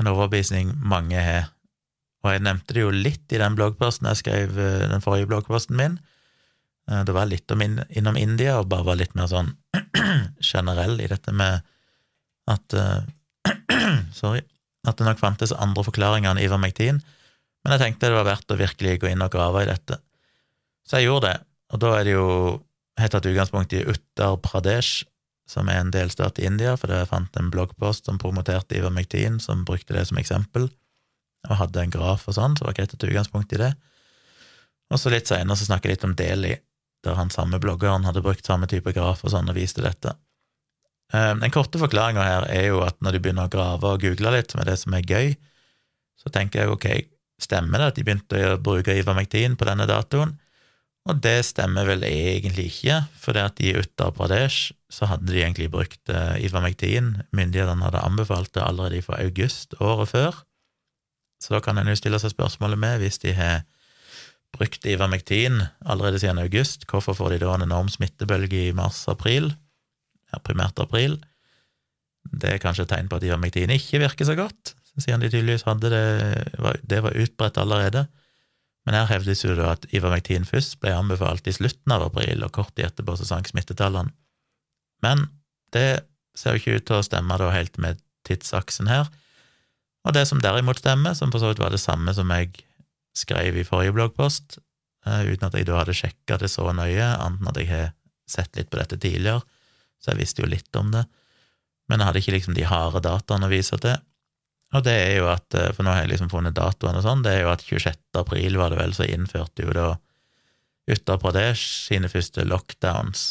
en 0.00 0.08
overbevisning 0.12 0.72
mange 0.80 1.20
har. 1.20 1.50
Og 2.24 2.32
jeg 2.32 2.44
nevnte 2.44 2.74
det 2.74 2.82
jo 2.82 2.92
litt 2.92 3.32
i 3.36 3.40
den 3.40 3.56
bloggposten 3.58 4.08
jeg 4.08 4.22
skrev, 4.22 4.58
eh, 4.58 4.86
den 4.88 5.04
forrige 5.04 5.28
bloggposten 5.28 5.76
min. 5.76 5.98
Eh, 6.90 7.02
det 7.04 7.12
var 7.16 7.28
litt 7.28 7.50
om 7.52 7.62
in, 7.64 7.82
innom 7.90 8.16
India, 8.16 8.56
og 8.58 8.70
bare 8.72 8.86
var 8.88 9.00
litt 9.00 9.14
mer 9.18 9.28
sånn 9.30 9.52
generell 10.52 10.96
i 11.04 11.10
dette 11.10 11.32
med 11.36 11.64
at 12.50 12.76
uh, 12.76 13.04
Sorry. 14.20 14.42
At 14.84 14.98
det 14.98 15.06
nok 15.06 15.20
fantes 15.20 15.52
andre 15.52 15.84
forklaringer 15.84 16.34
enn 16.34 16.42
Ivermektin. 16.42 17.00
Men 17.64 17.74
jeg 17.74 17.80
tenkte 17.80 18.10
det 18.10 18.18
var 18.18 18.28
verdt 18.28 18.52
å 18.52 18.60
virkelig 18.60 18.98
gå 19.00 19.08
inn 19.08 19.24
og 19.24 19.32
grave 19.32 19.62
i 19.64 19.70
dette. 19.70 19.96
Så 20.84 21.00
jeg 21.00 21.08
gjorde 21.08 21.30
det, 21.30 21.38
og 21.72 21.80
da 21.80 21.92
er 21.96 22.04
det 22.04 22.12
jo 22.12 22.28
helt 23.00 23.14
tatt 23.16 23.28
utgangspunkt 23.30 23.72
i 23.72 23.84
Uttar 23.88 24.36
Pradesh, 24.44 25.06
som 25.48 25.68
er 25.72 25.80
en 25.80 25.92
delstat 25.92 26.38
i 26.40 26.44
India, 26.48 26.74
fordi 26.80 27.00
jeg 27.00 27.08
fant 27.08 27.38
en 27.40 27.48
bloggpost 27.52 28.08
som 28.08 28.20
promoterte 28.20 28.76
Ivermektin, 28.76 29.40
som 29.40 29.64
brukte 29.64 29.96
det 29.96 30.04
som 30.10 30.20
eksempel, 30.20 30.68
og 31.48 31.58
hadde 31.60 31.82
en 31.82 31.92
graf 31.92 32.28
og 32.28 32.36
sånn, 32.36 32.56
så 32.58 32.66
var 32.66 32.76
greit 32.76 32.94
å 32.94 32.98
ta 33.00 33.08
utgangspunkt 33.08 33.54
i 33.56 33.60
det. 33.60 33.72
Og 34.92 35.00
så 35.00 35.12
litt 35.12 35.30
seinere 35.30 35.58
så 35.58 35.68
snakket 35.68 35.90
jeg 35.90 35.96
litt 35.96 36.06
om 36.08 36.18
Deli, 36.18 36.54
der 37.04 37.18
han 37.18 37.32
samme 37.32 37.60
bloggeren 37.60 38.06
hadde 38.08 38.22
brukt 38.24 38.46
samme 38.46 38.68
type 38.70 38.94
graf 38.96 39.24
og 39.24 39.32
sånn, 39.34 39.50
og 39.50 39.58
viste 39.58 39.84
dette. 39.84 40.14
Eh, 41.12 41.32
den 41.40 41.52
korte 41.52 41.80
forklaringa 41.80 42.24
her 42.24 42.46
er 42.52 42.68
jo 42.70 42.84
at 42.84 42.96
når 43.04 43.16
de 43.16 43.24
begynner 43.24 43.48
å 43.48 43.52
grave 43.52 43.90
og 43.96 44.04
google 44.04 44.32
litt, 44.36 44.52
som 44.52 44.62
er 44.62 44.70
det 44.70 44.78
som 44.80 44.96
er 44.96 45.04
gøy, 45.08 45.34
så 46.20 46.32
tenker 46.32 46.62
jeg 46.62 46.72
ok, 46.72 46.88
stemmer 47.42 47.80
det 47.80 47.90
at 47.90 47.98
de 47.98 48.06
begynte 48.06 48.40
å 48.54 48.56
bruke 48.62 48.96
Ivermektin 48.96 49.58
på 49.58 49.68
denne 49.68 49.88
datoen? 49.90 50.36
Og 51.04 51.18
det 51.20 51.42
stemmer 51.44 51.84
vel 51.84 52.04
egentlig 52.08 52.70
ikke, 52.70 53.02
for 53.20 53.36
det 53.36 53.42
at 53.44 53.60
i 53.60 53.74
Uttar 53.76 54.14
Pradesh 54.16 54.72
så 54.92 55.10
hadde 55.10 55.28
de 55.28 55.42
egentlig 55.42 55.68
brukt 55.72 56.00
uh, 56.08 56.32
Ivermektin. 56.40 57.10
Myndighetene 57.36 57.84
hadde 57.84 58.00
anbefalt 58.06 58.54
det 58.56 58.64
allerede 58.64 59.02
fra 59.04 59.18
august 59.20 59.76
året 59.84 60.14
før. 60.14 60.38
Så 61.44 61.52
da 61.52 61.60
kan 61.60 61.76
en 61.76 61.90
jo 61.90 61.96
stille 61.98 62.16
seg 62.22 62.32
spørsmålet 62.32 62.80
med, 62.80 63.02
hvis 63.02 63.20
de 63.20 63.34
har 63.36 63.66
brukt 64.54 64.86
Ivermektin 64.88 65.60
allerede 65.84 66.20
siden 66.22 66.40
august, 66.40 66.86
hvorfor 66.88 67.16
får 67.18 67.34
de 67.34 67.42
da 67.42 67.52
en 67.52 67.66
enorm 67.66 67.90
smittebølge 67.92 68.68
i 68.70 68.74
mars-april? 68.76 69.50
Ja, 70.32 70.40
primært 70.40 70.80
april. 70.80 71.18
Det 72.24 72.54
er 72.54 72.62
kanskje 72.62 72.86
et 72.86 72.94
tegn 72.94 73.10
på 73.10 73.18
at 73.18 73.26
Ivermektin 73.26 73.74
ikke 73.74 74.00
virker 74.06 74.28
så 74.30 74.38
godt, 74.38 74.72
siden 74.96 75.20
de 75.20 75.28
tydeligvis 75.28 75.66
hadde 75.66 75.90
det 75.90 76.80
Det 76.88 77.02
var 77.02 77.18
utbredt 77.18 77.58
allerede. 77.58 78.06
Men 78.86 78.94
her 78.94 79.08
hevdes 79.10 79.44
jo 79.44 79.56
da 79.58 79.72
at 79.74 79.86
Ivermektin 79.92 80.46
først 80.48 80.78
ble 80.80 80.94
anbefalt 80.94 81.46
i 81.48 81.56
slutten 81.56 81.92
av 81.92 82.06
april, 82.06 82.44
og 82.44 82.52
kort 82.52 82.72
tid 82.76 82.86
etterpå 82.88 83.16
så 83.18 83.28
sank 83.28 83.50
smittetallene. 83.50 84.12
Men 85.02 85.26
det 85.74 86.06
ser 86.36 86.54
jo 86.54 86.62
ikke 86.62 86.78
ut 86.78 86.86
til 86.88 87.00
å 87.00 87.04
stemme 87.04 87.36
da 87.40 87.50
helt 87.52 87.76
med 87.80 88.00
tidsaksen 88.28 88.88
her. 88.88 89.10
Og 90.04 90.14
det 90.16 90.26
som 90.28 90.40
derimot 90.42 90.80
stemmer, 90.80 91.16
som 91.16 91.32
for 91.32 91.40
så 91.40 91.50
vidt 91.50 91.62
var 91.62 91.72
det 91.72 91.82
samme 91.82 92.12
som 92.16 92.30
jeg 92.34 92.52
skrev 93.16 93.56
i 93.56 93.66
forrige 93.66 93.94
bloggpost, 93.96 94.58
uh, 95.06 95.22
uten 95.24 95.48
at 95.48 95.56
jeg 95.56 95.68
da 95.68 95.80
hadde 95.80 95.96
sjekka 95.96 96.38
det 96.40 96.50
så 96.52 96.68
nøye, 96.76 97.06
annet 97.16 97.40
enn 97.40 97.52
at 97.52 97.60
jeg 97.62 97.70
har 97.70 97.92
sett 98.28 98.56
litt 98.58 98.70
på 98.72 98.80
dette 98.80 98.98
tidligere, 99.00 99.44
så 100.02 100.12
jeg 100.12 100.20
visste 100.20 100.44
jo 100.44 100.50
litt 100.50 100.76
om 100.76 100.90
det, 100.92 101.04
men 101.88 102.00
jeg 102.00 102.08
hadde 102.08 102.20
ikke 102.24 102.34
liksom 102.36 102.56
de 102.56 102.66
harde 102.68 103.04
dataene 103.04 103.48
å 103.48 103.52
vise 103.52 103.78
til. 103.80 103.96
Og 104.74 104.82
det 104.84 104.94
er 104.94 105.12
jo 105.20 105.28
at, 105.30 105.46
eh, 105.54 105.70
for 105.72 105.86
nå 105.86 105.92
har 105.92 106.02
jeg 106.02 106.14
liksom 106.14 106.32
funnet 106.32 106.56
datoene 106.56 106.98
og 106.98 107.06
sånn, 107.06 107.22
det 107.24 107.36
er 107.36 107.44
jo 107.44 107.52
at 107.52 107.62
26. 107.62 108.00
april 108.18 108.58
var 108.58 108.72
det 108.72 108.80
vel, 108.80 108.94
så 108.96 109.06
innførte 109.06 109.66
jo 109.66 109.76
da 109.76 109.88
Uttar 110.90 111.20
Pradesh 111.20 111.86
sine 111.86 112.10
første 112.12 112.44
lockdowns. 112.44 113.30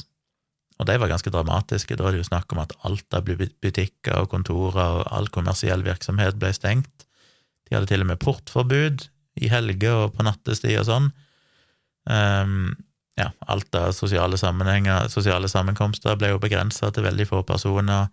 Og 0.82 0.88
de 0.90 0.96
var 1.00 1.12
ganske 1.12 1.32
dramatiske. 1.34 1.98
Da 1.98 2.08
er 2.08 2.16
det 2.16 2.24
jo 2.24 2.30
snakk 2.30 2.54
om 2.54 2.64
at 2.64 2.74
alt 2.88 3.18
av 3.18 3.28
butikker 3.28 4.24
og 4.24 4.32
kontorer 4.32 5.02
og 5.02 5.12
all 5.14 5.30
kommersiell 5.34 5.86
virksomhet 5.86 6.40
ble 6.42 6.54
stengt. 6.56 7.06
De 7.68 7.78
hadde 7.78 7.92
til 7.92 8.04
og 8.04 8.10
med 8.10 8.22
portforbud 8.24 9.06
i 9.42 9.50
helger 9.50 10.06
og 10.06 10.18
på 10.18 10.26
nattestid 10.26 10.80
og 10.82 10.90
sånn. 10.90 11.12
Um, 12.10 12.74
ja, 13.20 13.30
alt 13.48 13.76
av 13.78 13.92
sosiale 13.96 14.38
sammenhenger, 14.42 15.08
sosiale 15.14 15.50
sammenkomster 15.52 16.18
ble 16.20 16.34
jo 16.34 16.42
begrensa 16.42 16.90
til 16.94 17.06
veldig 17.06 17.28
få 17.30 17.44
personer. 17.48 18.10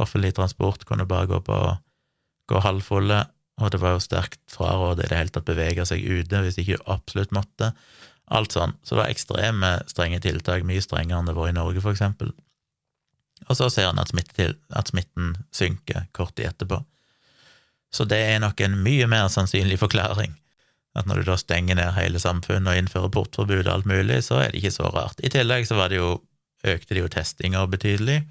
Offentlig 0.00 0.32
transport 0.36 0.86
kunne 0.88 1.08
bare 1.10 1.30
gå 1.30 1.40
på 1.44 1.58
gå 2.50 2.60
halvfulle, 2.60 3.22
og 3.62 3.70
det 3.72 3.80
var 3.80 3.94
jo 3.94 4.02
sterkt 4.02 4.40
frarådet 4.52 5.06
i 5.06 5.10
det 5.12 5.18
hele 5.18 5.32
tatt 5.32 5.46
bevege 5.48 5.86
seg 5.88 6.02
ute 6.04 6.42
hvis 6.44 6.58
ikke 6.60 6.82
absolutt 6.92 7.32
måtte. 7.32 7.70
Alt 8.32 8.54
sånn. 8.56 8.72
Så 8.82 8.94
det 8.94 9.02
var 9.02 9.12
ekstreme 9.12 9.70
strenge 9.90 10.20
tiltak, 10.24 10.64
mye 10.64 10.82
strengere 10.82 11.20
enn 11.20 11.28
det 11.28 11.36
var 11.36 11.50
i 11.50 11.56
Norge, 11.56 11.82
for 11.84 11.92
eksempel. 11.92 12.32
Og 13.48 13.58
så 13.58 13.68
ser 13.72 13.90
en 13.90 14.00
at, 14.00 14.12
at 14.14 14.90
smitten 14.90 15.34
synker 15.52 16.06
kort 16.16 16.34
tid 16.38 16.48
etterpå. 16.52 16.80
Så 17.94 18.06
det 18.08 18.18
er 18.26 18.40
nok 18.42 18.60
en 18.64 18.78
mye 18.82 19.06
mer 19.10 19.28
sannsynlig 19.30 19.78
forklaring. 19.82 20.32
At 20.98 21.08
når 21.10 21.20
du 21.20 21.28
da 21.28 21.36
stenger 21.38 21.78
ned 21.78 21.92
hele 21.96 22.22
samfunnet 22.22 22.70
og 22.70 22.78
innfører 22.78 23.12
portforbud 23.12 23.66
og 23.66 23.72
alt 23.72 23.90
mulig, 23.90 24.20
så 24.26 24.40
er 24.40 24.52
det 24.52 24.62
ikke 24.62 24.76
så 24.78 24.88
rart. 24.94 25.20
I 25.22 25.30
tillegg 25.34 25.66
så 25.68 25.78
jo, 25.92 26.16
økte 26.64 26.94
de 26.94 27.02
jo 27.02 27.10
testinger 27.12 27.66
betydelig, 27.70 28.22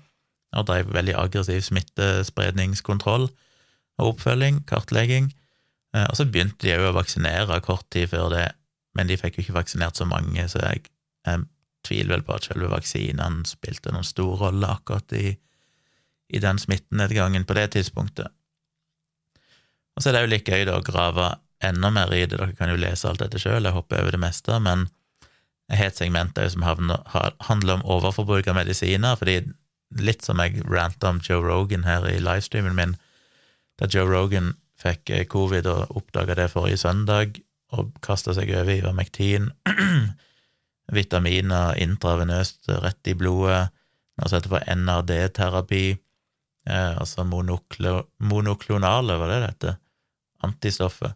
og 0.56 0.68
drev 0.70 0.92
veldig 0.94 1.16
aggressiv 1.18 1.64
smittespredningskontroll 1.66 3.28
og 4.00 4.10
oppfølging, 4.14 4.62
kartlegging. 4.70 5.32
Eh, 5.96 6.06
og 6.06 6.18
så 6.18 6.28
begynte 6.30 6.62
de 6.66 6.76
òg 6.78 6.92
å 6.92 6.98
vaksinere 6.98 7.60
kort 7.66 7.88
tid 7.94 8.12
før 8.12 8.30
det, 8.34 8.46
men 8.94 9.10
de 9.10 9.18
fikk 9.20 9.38
jo 9.38 9.46
ikke 9.46 9.58
vaksinert 9.58 10.00
så 10.00 10.08
mange, 10.10 10.46
så 10.50 10.62
jeg, 10.62 10.86
jeg 11.28 11.46
tviler 11.88 12.16
vel 12.16 12.26
på 12.28 12.38
at 12.38 12.48
selve 12.48 12.70
vaksinene 12.72 13.48
spilte 13.50 13.94
noen 13.94 14.08
stor 14.08 14.38
rolle 14.46 14.70
akkurat 14.70 15.16
i, 15.18 15.34
i 16.34 16.42
den 16.44 16.62
smittenedgangen 16.62 17.46
på 17.50 17.58
det 17.58 17.72
tidspunktet. 17.76 18.32
Og 19.94 20.02
så 20.02 20.10
er 20.10 20.16
det 20.16 20.24
jo 20.24 20.34
like 20.34 20.60
gøy 20.60 20.70
å 20.74 20.84
grave 20.86 21.34
enda 21.64 21.90
mer 21.94 22.12
i 22.14 22.26
det, 22.26 22.38
dere 22.38 22.56
kan 22.58 22.72
jo 22.72 22.80
lese 22.80 23.08
alt 23.08 23.22
dette 23.24 23.40
sjøl, 23.40 23.64
jeg 23.64 23.76
hopper 23.76 24.02
over 24.02 24.16
det 24.16 24.22
meste, 24.24 24.58
men 24.60 24.88
jeg 25.72 25.80
har 25.80 25.92
et 25.92 26.00
segment 26.00 26.40
som 26.52 26.66
handler 26.66 27.78
om 27.78 27.86
overforbruk 27.96 28.50
av 28.52 28.58
medisiner, 28.58 29.16
fordi 29.20 29.40
litt 30.02 30.26
som 30.26 30.42
jeg 30.42 30.64
ranta 30.68 31.14
om 31.14 31.22
Joe 31.24 31.44
Rogan 31.44 31.86
her 31.88 32.06
i 32.10 32.20
livestreamen 32.22 32.76
min, 32.78 32.96
da 33.80 33.88
Joe 33.90 34.10
Rogan 34.10 34.54
fikk 34.80 35.10
eh, 35.14 35.26
covid 35.30 35.68
og 35.70 35.96
oppdaga 35.98 36.36
det 36.38 36.50
forrige 36.52 36.82
søndag, 36.84 37.40
og 37.74 37.94
kasta 38.06 38.36
seg 38.38 38.52
over 38.54 38.72
Ivermektin, 38.74 39.50
vitaminer 40.98 41.78
intravenøst 41.82 42.70
rett 42.84 43.12
i 43.12 43.16
blodet, 43.18 43.68
og 44.22 44.30
så 44.30 44.38
heter 44.38 44.54
for 44.54 44.68
NRD-terapi, 44.70 45.86
eh, 46.70 46.92
altså 47.02 47.26
monoklo, 47.26 48.04
monoklonale, 48.22 49.18
var 49.22 49.34
det 49.34 49.54
det 49.64 49.78
Antistoffet. 50.44 51.16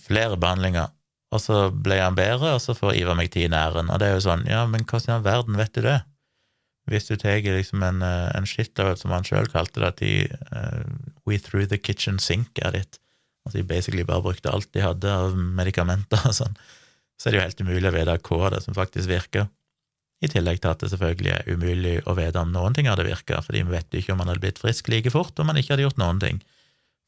Flere 0.00 0.38
behandlinger. 0.40 0.88
Og 1.30 1.42
så 1.42 1.68
ble 1.70 2.00
han 2.00 2.16
bedre, 2.18 2.54
og 2.56 2.62
så 2.62 2.74
får 2.74 2.96
Ivermektin 2.98 3.54
æren. 3.54 3.90
Og 3.92 4.00
det 4.00 4.08
er 4.08 4.16
jo 4.16 4.24
sånn, 4.24 4.46
ja, 4.50 4.64
men 4.66 4.86
hvordan 4.88 5.12
i 5.12 5.16
all 5.18 5.26
verden 5.26 5.58
vet 5.60 5.74
du 5.76 5.84
det? 5.84 6.00
Hvis 6.90 7.06
du 7.06 7.14
tar 7.20 7.38
liksom 7.44 7.84
en, 7.86 8.02
eh, 8.02 8.30
en 8.34 8.48
shitload, 8.48 8.98
som 8.98 9.12
han 9.14 9.26
sjøl 9.26 9.46
kalte 9.52 9.78
det, 9.78 9.86
at 9.92 10.00
de 10.00 10.14
uh, 10.50 10.82
We 11.28 11.38
threw 11.38 11.66
the 11.66 11.78
kitchen 11.78 12.18
sink 12.18 12.58
er 12.58 12.72
ditt. 12.74 12.98
Altså 13.46 13.60
de 13.60 13.68
basically 13.68 14.04
bare 14.06 14.24
brukte 14.24 14.52
alt 14.52 14.68
de 14.74 14.84
hadde 14.84 15.10
av 15.10 15.36
medikamenter 15.36 16.26
og 16.28 16.36
sånn. 16.36 16.58
Så 17.20 17.28
er 17.28 17.32
det 17.32 17.40
jo 17.40 17.46
helt 17.46 17.64
umulig 17.64 17.90
å 17.90 17.96
vite 17.96 18.18
hva 18.28 18.52
det 18.54 18.62
som 18.64 18.76
faktisk 18.76 19.10
virker. 19.10 19.48
I 20.20 20.28
tillegg 20.28 20.60
til 20.60 20.72
at 20.72 20.82
det 20.82 20.90
selvfølgelig 20.92 21.32
er 21.32 21.48
umulig 21.48 21.94
å 22.08 22.14
vite 22.16 22.40
om 22.40 22.50
noen 22.52 22.76
ting 22.76 22.88
hadde 22.90 23.06
virka, 23.06 23.40
fordi 23.44 23.62
vi 23.64 23.76
vet 23.76 23.92
jo 23.92 24.02
ikke 24.02 24.14
om 24.14 24.20
man 24.20 24.28
hadde 24.28 24.42
blitt 24.44 24.60
frisk 24.60 24.90
like 24.92 25.12
fort 25.12 25.38
om 25.40 25.48
man 25.48 25.60
ikke 25.60 25.74
hadde 25.74 25.86
gjort 25.86 26.00
noen 26.00 26.20
ting. 26.20 26.42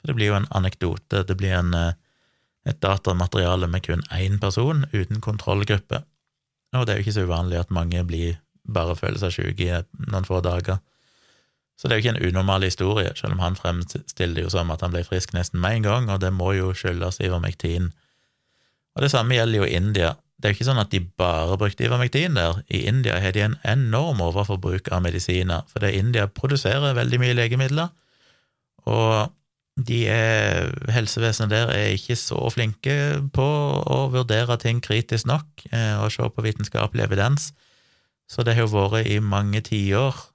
For 0.00 0.10
det 0.10 0.16
blir 0.18 0.32
jo 0.32 0.38
en 0.38 0.48
anekdote, 0.56 1.20
det 1.28 1.36
blir 1.40 1.52
en, 1.58 1.74
eh, 1.76 1.98
et 2.68 2.80
datamateriale 2.80 3.68
med 3.68 3.84
kun 3.84 4.04
én 4.16 4.40
person, 4.40 4.86
uten 4.92 5.20
kontrollgruppe. 5.20 6.02
Og 6.72 6.86
det 6.86 6.94
er 6.94 7.00
jo 7.00 7.04
ikke 7.04 7.18
så 7.18 7.26
uvanlig 7.28 7.60
at 7.60 7.74
mange 7.74 8.00
blir 8.08 8.40
bare 8.64 8.96
føler 8.96 9.20
seg 9.20 9.34
syke 9.36 9.68
i 9.68 10.08
noen 10.08 10.26
få 10.26 10.40
dager. 10.44 10.80
Så 11.82 11.88
det 11.88 11.96
er 11.96 11.98
jo 11.98 12.04
ikke 12.04 12.10
en 12.14 12.28
unormal 12.28 12.62
historie, 12.62 13.10
selv 13.18 13.34
om 13.34 13.40
han 13.42 13.56
fremstiller 13.58 14.36
det 14.36 14.44
jo 14.44 14.50
som 14.54 14.68
at 14.70 14.84
han 14.86 14.92
ble 14.94 15.00
frisk 15.02 15.32
nesten 15.34 15.58
med 15.58 15.80
en 15.80 15.86
gang, 15.88 16.04
og 16.14 16.20
det 16.22 16.28
må 16.30 16.52
jo 16.54 16.68
skyldes 16.78 17.18
Ivermektin. 17.18 17.88
Og 18.94 19.02
det 19.02 19.10
samme 19.10 19.34
gjelder 19.34 19.64
jo 19.64 19.66
India. 19.66 20.12
Det 20.38 20.46
er 20.46 20.54
jo 20.54 20.58
ikke 20.60 20.68
sånn 20.68 20.78
at 20.78 20.92
de 20.94 21.00
bare 21.18 21.58
brukte 21.58 21.82
Ivermektin 21.82 22.38
der. 22.38 22.60
I 22.70 22.84
India 22.86 23.18
har 23.18 23.34
de 23.34 23.42
en 23.48 23.58
enorm 23.66 24.22
overforbruk 24.22 24.92
av 24.94 25.02
medisiner, 25.02 25.66
fordi 25.74 25.90
India 25.98 26.28
produserer 26.30 26.94
veldig 26.94 27.18
mye 27.18 27.34
legemidler, 27.40 27.90
og 28.86 29.34
de 29.82 30.04
er, 30.06 30.70
helsevesenet 30.94 31.50
der 31.50 31.74
er 31.74 31.96
ikke 31.96 32.14
så 32.20 32.38
flinke 32.54 32.94
på 33.34 33.50
å 33.82 34.04
vurdere 34.14 34.54
ting 34.62 34.78
kritisk 34.84 35.26
nok 35.26 35.66
eh, 35.72 35.98
og 35.98 36.14
se 36.14 36.30
på 36.30 36.46
vitenskapelig 36.46 37.08
evidens. 37.08 37.50
Så 38.30 38.46
det 38.46 38.54
har 38.54 38.68
jo 38.68 38.74
vært 38.76 39.10
i 39.10 39.18
mange 39.18 39.66
tiår, 39.66 40.28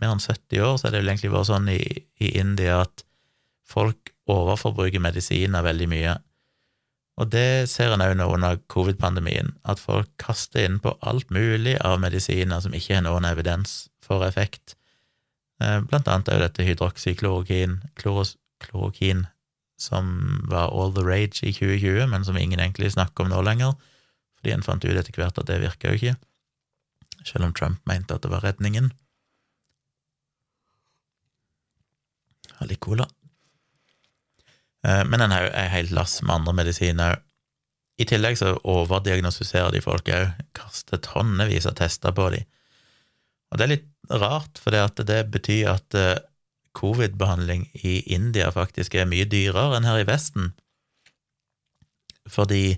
mer 0.00 0.12
enn 0.12 0.22
70 0.22 0.62
år, 0.62 0.76
så 0.76 0.88
er 0.88 0.94
det 0.94 1.02
vel 1.02 1.12
egentlig 1.12 1.32
vært 1.34 1.50
sånn 1.50 1.68
i, 1.72 1.80
i 2.22 2.32
India 2.40 2.80
at 2.84 3.04
folk 3.66 4.12
overforbruker 4.30 5.02
medisiner 5.02 5.64
veldig 5.66 5.88
mye. 5.90 6.16
Og 7.16 7.30
det 7.32 7.68
ser 7.72 7.94
en 7.94 8.04
òg 8.04 8.16
nå 8.18 8.26
under 8.34 8.58
covid-pandemien, 8.72 9.54
at 9.64 9.80
folk 9.80 10.10
kaster 10.20 10.66
inn 10.66 10.80
på 10.84 10.92
alt 11.00 11.30
mulig 11.32 11.78
av 11.80 12.00
medisiner 12.02 12.60
som 12.60 12.74
ikke 12.76 12.98
har 12.98 13.06
noen 13.06 13.24
evidens 13.28 13.86
for 14.04 14.26
effekt. 14.26 14.76
Eh, 15.62 15.80
blant 15.80 16.08
annet 16.12 16.28
er 16.28 16.36
jo 16.36 16.44
dette 16.44 16.66
hydroksyklorokin, 16.66 17.78
klorokin, 17.96 19.24
som 19.80 20.42
var 20.50 20.72
all 20.72 20.92
the 20.96 21.04
rage 21.04 21.40
i 21.44 21.54
2020, 21.56 22.04
men 22.12 22.24
som 22.24 22.36
ingen 22.36 22.60
egentlig 22.60 22.92
snakker 22.92 23.24
om 23.24 23.32
nå 23.32 23.40
lenger, 23.44 23.72
fordi 24.36 24.52
en 24.52 24.64
fant 24.64 24.84
ut 24.84 24.92
etter 24.92 25.16
hvert 25.16 25.40
at 25.40 25.48
det 25.48 25.62
virka 25.64 25.92
jo 25.92 26.00
ikke, 26.00 26.16
selv 27.24 27.48
om 27.48 27.56
Trump 27.56 27.80
mente 27.88 28.12
at 28.12 28.24
det 28.24 28.32
var 28.32 28.44
redningen. 28.44 28.92
Ha 32.58 32.66
litt 32.68 32.82
cola. 32.84 33.06
Eh, 34.86 35.04
men 35.04 35.24
en 35.24 35.34
helt 35.34 35.94
lass 35.96 36.20
med 36.22 36.40
andre 36.40 36.56
medisiner 36.62 37.16
òg. 37.16 37.22
I 37.96 38.04
tillegg 38.04 38.36
så 38.36 38.50
overdiagnostiserer 38.68 39.72
de 39.72 39.80
folk 39.80 40.10
òg, 40.12 40.34
kaster 40.56 41.00
tonnevis 41.00 41.64
av 41.64 41.78
tester 41.78 42.12
på 42.12 42.28
dem. 42.34 42.44
Og 43.48 43.56
det 43.56 43.64
er 43.64 43.70
litt 43.70 43.86
rart, 44.10 44.60
for 44.60 44.74
det 45.08 45.20
betyr 45.32 45.70
at 45.72 45.96
eh, 45.96 46.18
covid-behandling 46.76 47.70
i 47.88 48.02
India 48.12 48.50
faktisk 48.52 48.94
er 48.94 49.08
mye 49.08 49.24
dyrere 49.24 49.78
enn 49.78 49.88
her 49.88 50.02
i 50.02 50.08
Vesten. 50.08 50.52
Fordi 52.28 52.76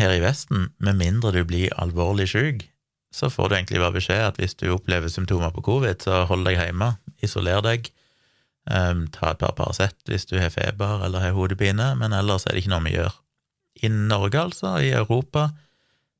her 0.00 0.16
i 0.16 0.22
Vesten, 0.24 0.72
med 0.82 0.98
mindre 0.98 1.30
du 1.36 1.44
blir 1.46 1.74
alvorlig 1.78 2.26
syk, 2.32 2.66
så 3.14 3.30
får 3.30 3.48
du 3.48 3.56
egentlig 3.56 3.82
bare 3.84 3.94
beskjed 3.94 4.24
at 4.26 4.40
hvis 4.42 4.56
du 4.58 4.66
opplever 4.74 5.12
symptomer 5.12 5.54
på 5.54 5.62
covid, 5.62 6.02
så 6.02 6.24
hold 6.26 6.42
deg 6.48 6.58
hjemme, 6.58 6.96
isoler 7.22 7.62
deg, 7.62 7.92
um, 8.70 9.06
ta 9.12 9.32
et 9.32 9.40
par 9.40 9.54
Paracet 9.58 9.96
hvis 10.08 10.26
du 10.30 10.38
har 10.40 10.52
feber 10.54 11.04
eller 11.06 11.24
har 11.24 11.36
hodepine, 11.36 11.92
men 12.00 12.16
ellers 12.16 12.46
er 12.46 12.54
det 12.54 12.64
ikke 12.64 12.74
noe 12.74 12.86
vi 12.86 12.96
gjør. 12.96 13.14
I 13.84 13.90
Norge, 13.92 14.40
altså, 14.40 14.76
i 14.80 14.92
Europa, 14.94 15.50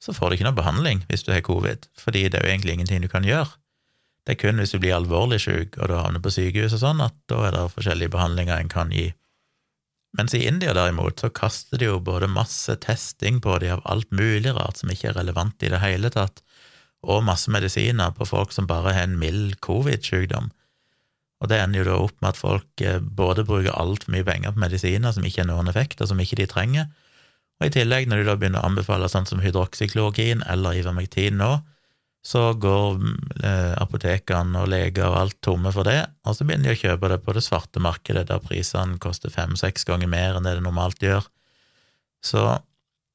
så 0.03 0.13
får 0.13 0.31
du 0.31 0.37
ikke 0.37 0.49
noe 0.49 0.59
behandling 0.59 1.05
hvis 1.09 1.25
du 1.25 1.33
har 1.33 1.45
covid, 1.47 1.87
fordi 2.01 2.29
det 2.29 2.41
er 2.41 2.47
jo 2.47 2.55
egentlig 2.55 2.79
ingenting 2.79 3.05
du 3.05 3.11
kan 3.13 3.27
gjøre. 3.27 3.53
Det 4.25 4.35
er 4.35 4.41
kun 4.41 4.61
hvis 4.61 4.73
du 4.73 4.81
blir 4.81 4.97
alvorlig 4.97 5.43
syk 5.45 5.77
og 5.79 5.91
du 5.91 5.99
havner 5.99 6.23
på 6.25 6.33
sykehus 6.33 6.77
og 6.77 6.81
sånn, 6.81 7.05
at 7.05 7.17
da 7.31 7.43
er 7.49 7.55
det 7.57 7.69
forskjellige 7.75 8.13
behandlinger 8.15 8.57
en 8.57 8.73
kan 8.73 8.93
gi. 8.93 9.11
Mens 10.15 10.35
i 10.37 10.45
India, 10.47 10.73
derimot, 10.77 11.19
så 11.21 11.31
kaster 11.35 11.81
de 11.81 11.89
jo 11.89 11.99
både 12.03 12.31
masse 12.31 12.77
testing 12.85 13.41
på 13.43 13.57
de 13.59 13.73
av 13.75 13.83
alt 13.91 14.13
mulig 14.15 14.53
rart 14.55 14.79
som 14.79 14.93
ikke 14.93 15.11
er 15.11 15.19
relevant 15.19 15.65
i 15.67 15.73
det 15.73 15.81
hele 15.83 16.11
tatt, 16.15 16.45
og 17.05 17.25
masse 17.27 17.51
medisiner 17.53 18.15
på 18.17 18.29
folk 18.29 18.55
som 18.55 18.69
bare 18.71 18.95
har 18.95 19.09
en 19.09 19.19
mild 19.21 19.59
covid-sykdom. 19.65 20.53
Og 21.45 21.51
det 21.53 21.61
ender 21.61 21.83
jo 21.83 21.89
da 21.91 21.97
opp 22.01 22.17
med 22.25 22.31
at 22.33 22.41
folk 22.41 22.81
eh, 22.81 22.97
både 22.99 23.45
bruker 23.45 23.77
altfor 23.77 24.15
mye 24.15 24.25
penger 24.25 24.55
på 24.55 24.63
medisiner 24.65 25.13
som 25.13 25.27
ikke 25.29 25.43
har 25.43 25.51
noen 25.51 25.69
effekt, 25.69 26.01
og 26.01 26.09
som 26.09 26.23
ikke 26.23 26.41
de 26.41 26.49
trenger, 26.49 26.89
og 27.61 27.69
i 27.69 27.75
tillegg, 27.77 28.09
når 28.11 28.21
de 28.21 28.27
da 28.27 28.35
begynner 28.39 28.65
å 28.65 28.69
anbefale 28.69 29.07
sånn 29.11 29.29
som 29.29 29.43
hydroksyklorokin 29.45 30.43
eller 30.51 30.81
ivermektin 30.81 31.39
nå, 31.39 31.53
så 32.25 32.49
går 32.57 32.97
eh, 33.45 33.75
apotekene 33.79 34.63
og 34.63 34.71
leger 34.73 35.07
og 35.07 35.19
alt 35.21 35.37
tomme 35.45 35.71
for 35.75 35.87
det, 35.87 36.01
og 36.25 36.35
så 36.35 36.47
begynner 36.49 36.73
de 36.73 36.75
å 36.75 36.81
kjøpe 36.81 37.11
det 37.13 37.21
på 37.23 37.35
det 37.37 37.45
svarte 37.45 37.83
markedet, 37.85 38.25
der 38.31 38.43
prisene 38.43 38.97
koster 39.03 39.33
fem-seks 39.33 39.85
ganger 39.87 40.11
mer 40.11 40.39
enn 40.39 40.49
det 40.49 40.57
det 40.57 40.65
normalt 40.65 41.05
gjør. 41.05 41.29
Så 42.25 42.43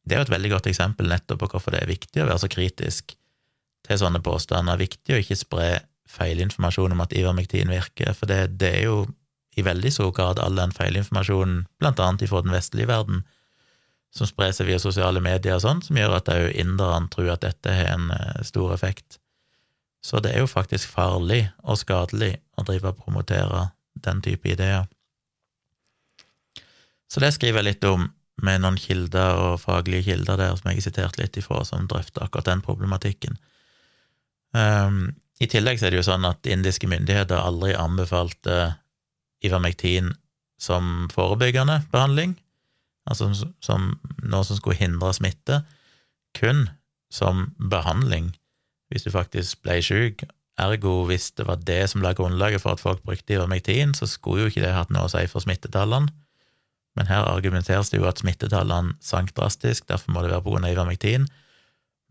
det 0.05 0.15
er 0.15 0.21
jo 0.21 0.27
et 0.29 0.35
veldig 0.35 0.53
godt 0.53 0.69
eksempel 0.69 1.09
nettopp 1.09 1.41
på 1.41 1.49
hvorfor 1.55 1.73
det 1.73 1.81
er 1.83 1.91
viktig 1.91 2.21
å 2.21 2.29
være 2.29 2.43
så 2.45 2.51
kritisk 2.53 3.15
til 3.89 3.99
sånne 3.99 4.21
påstander. 4.23 4.77
Viktig 4.79 5.15
å 5.15 5.21
ikke 5.23 5.39
spre 5.39 5.69
feilinformasjon 6.09 6.95
om 6.95 7.03
at 7.03 7.13
ivermektin 7.15 7.71
virker, 7.71 8.13
for 8.17 8.29
det, 8.29 8.59
det 8.61 8.71
er 8.79 8.87
jo 8.87 8.99
i 9.57 9.65
veldig 9.65 9.91
stor 9.93 10.11
grad 10.15 10.39
all 10.41 10.57
den 10.57 10.73
feilinformasjonen, 10.75 11.63
blant 11.81 11.99
annet 12.01 12.25
ifra 12.25 12.41
den 12.45 12.55
vestlige 12.55 12.89
verden, 12.89 13.23
som 14.15 14.29
sprer 14.29 14.53
seg 14.55 14.69
via 14.69 14.79
sosiale 14.81 15.21
medier 15.21 15.59
og 15.59 15.65
sånn, 15.65 15.81
som 15.85 15.97
gjør 15.99 16.15
at 16.17 16.31
òg 16.33 16.47
inderne 16.57 17.11
tror 17.13 17.33
at 17.35 17.43
dette 17.45 17.73
har 17.73 17.91
en 17.93 18.09
eh, 18.15 18.39
stor 18.47 18.73
effekt. 18.73 19.19
Så 20.01 20.21
det 20.23 20.33
er 20.33 20.43
jo 20.43 20.49
faktisk 20.49 20.89
farlig 20.89 21.43
og 21.61 21.77
skadelig 21.81 22.37
å 22.57 22.65
drive 22.65 22.93
og 22.93 23.03
promotere 23.03 23.67
den 23.99 24.23
type 24.25 24.49
ideer. 24.49 24.87
Så 27.09 27.21
det 27.21 27.33
skriver 27.35 27.61
jeg 27.61 27.73
litt 27.73 27.87
om, 27.89 28.07
med 28.39 28.61
noen 28.63 28.77
kilder 28.79 29.35
og 29.43 29.59
faglige 29.59 30.13
kilder 30.13 30.39
der 30.39 30.55
som 30.55 30.69
jeg 30.69 30.79
har 30.79 30.85
sitert 30.85 31.17
litt 31.19 31.37
ifra, 31.41 31.65
som 31.67 31.89
drøfter 31.91 32.23
akkurat 32.23 32.47
den 32.47 32.61
problematikken. 32.63 33.35
Um, 34.55 35.11
I 35.39 35.47
tillegg 35.47 35.79
er 35.81 35.93
det 35.93 36.01
jo 36.01 36.07
sånn 36.09 36.27
at 36.27 36.47
indiske 36.49 36.87
myndigheter 36.91 37.39
aldri 37.39 37.71
anbefalte 37.77 38.75
Ivermektin 39.45 40.11
som 40.59 41.07
forebyggende 41.13 41.77
behandling, 41.93 42.35
altså 43.07 43.31
som 43.63 43.93
noe 44.19 44.43
som 44.43 44.59
skulle 44.59 44.79
hindre 44.81 45.13
smitte, 45.15 45.61
kun 46.35 46.67
som 47.13 47.53
behandling 47.71 48.33
hvis 48.91 49.05
du 49.05 49.13
faktisk 49.13 49.61
ble 49.63 49.79
syk. 49.85 50.25
Ergo, 50.59 51.05
hvis 51.07 51.29
det 51.37 51.45
var 51.47 51.61
det 51.63 51.85
som 51.91 52.03
la 52.03 52.11
grunnlaget 52.17 52.59
for 52.63 52.75
at 52.75 52.83
folk 52.83 53.03
brukte 53.05 53.37
ivermektin, 53.37 53.93
så 53.95 54.09
skulle 54.09 54.43
jo 54.43 54.51
ikke 54.51 54.65
det 54.65 54.73
hatt 54.75 54.91
noe 54.91 55.07
å 55.07 55.11
si 55.13 55.23
for 55.31 55.45
smittetallene. 55.45 56.11
Men 56.97 57.07
her 57.07 57.29
argumenteres 57.29 57.93
det 57.93 58.01
jo 58.01 58.09
at 58.09 58.19
smittetallene 58.19 58.97
sank 58.99 59.31
drastisk, 59.37 59.85
derfor 59.87 60.11
må 60.11 60.25
det 60.25 60.33
være 60.33 60.57
av 60.59 60.71
ivermektin. 60.73 61.29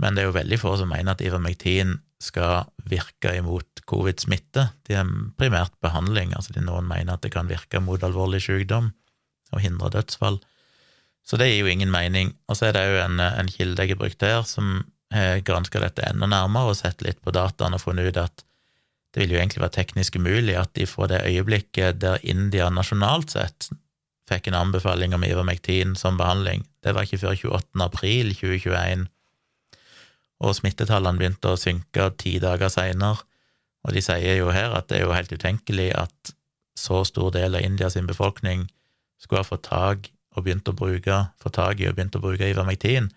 Men 0.00 0.14
det 0.14 0.22
er 0.22 0.30
jo 0.30 0.38
veldig 0.38 0.60
få 0.62 0.76
som 0.80 0.88
mener 0.88 1.12
at 1.12 1.24
ivermektin 1.24 1.98
skal 2.22 2.68
virke 2.90 3.32
imot 3.38 3.82
covid-smitte. 3.88 4.68
De 4.88 4.96
er 4.98 5.10
primært 5.38 5.74
behandling, 5.84 6.34
altså 6.34 6.56
noen 6.58 6.88
mener 6.88 7.14
at 7.14 7.24
det 7.24 7.32
kan 7.34 7.50
virke 7.50 7.80
mot 7.82 8.02
alvorlig 8.02 8.42
sykdom 8.44 8.92
og 9.54 9.62
hindre 9.64 9.92
dødsfall. 9.94 10.40
Så 11.24 11.38
det 11.40 11.50
gir 11.50 11.62
jo 11.62 11.72
ingen 11.72 11.92
mening. 11.92 12.34
Og 12.48 12.58
så 12.58 12.68
er 12.68 12.76
det 12.76 12.84
jo 12.88 13.00
en, 13.04 13.20
en 13.20 13.50
kilde 13.52 13.84
jeg 13.84 13.94
har 13.94 14.00
brukt 14.00 14.24
her, 14.24 14.42
som 14.48 14.82
har 15.14 15.40
granska 15.46 15.80
dette 15.80 16.04
enda 16.04 16.28
nærmere 16.28 16.72
og 16.72 16.78
sett 16.80 17.04
litt 17.04 17.20
på 17.24 17.32
dataene 17.32 17.78
og 17.78 17.84
funnet 17.84 18.10
ut 18.10 18.20
at 18.20 18.44
det 19.14 19.22
vil 19.22 19.32
jo 19.32 19.38
egentlig 19.40 19.62
være 19.62 19.76
teknisk 19.78 20.18
umulig 20.20 20.56
at 20.60 20.74
de 20.76 20.84
fra 20.88 21.06
det 21.08 21.22
øyeblikket 21.24 22.00
der 22.02 22.20
India 22.28 22.68
nasjonalt 22.68 23.32
sett 23.32 23.70
fikk 24.28 24.50
en 24.50 24.58
anbefaling 24.58 25.14
om 25.16 25.24
ivermektin 25.24 25.94
som 25.96 26.18
behandling, 26.20 26.66
det 26.84 26.94
var 26.94 27.06
ikke 27.06 27.20
før 27.22 27.36
28. 27.36 27.84
april 27.84 28.34
2021, 28.36 29.06
og 30.38 30.54
smittetallene 30.54 31.18
begynte 31.18 31.52
å 31.52 31.58
synke 31.58 32.10
ti 32.20 32.36
dager 32.42 32.70
seinere, 32.72 33.24
og 33.86 33.94
de 33.94 34.02
sier 34.02 34.40
jo 34.40 34.50
her 34.54 34.74
at 34.76 34.88
det 34.90 34.98
er 34.98 35.06
jo 35.06 35.14
helt 35.14 35.32
utenkelig 35.32 35.92
at 35.96 36.32
så 36.78 37.02
stor 37.06 37.32
del 37.34 37.56
av 37.58 37.64
Indias 37.64 37.96
befolkning 38.06 38.66
skulle 39.18 39.42
ha 39.42 39.46
fått 39.46 39.66
tak 39.70 40.10
og 40.36 40.44
begynt 40.46 40.68
å 40.70 40.76
bruke, 40.76 41.16
få 41.42 41.50
tak 41.54 41.80
i 41.80 41.88
og 41.88 41.96
begynt 41.96 42.18
å 42.18 42.22
bruke 42.22 42.46
Ivermectin, 42.46 43.10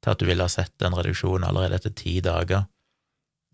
til 0.00 0.12
at 0.12 0.20
du 0.20 0.26
ville 0.28 0.44
ha 0.44 0.50
sett 0.52 0.82
en 0.86 0.94
reduksjon 0.96 1.44
allerede 1.44 1.80
etter 1.80 1.94
ti 1.96 2.20
dager. 2.24 2.66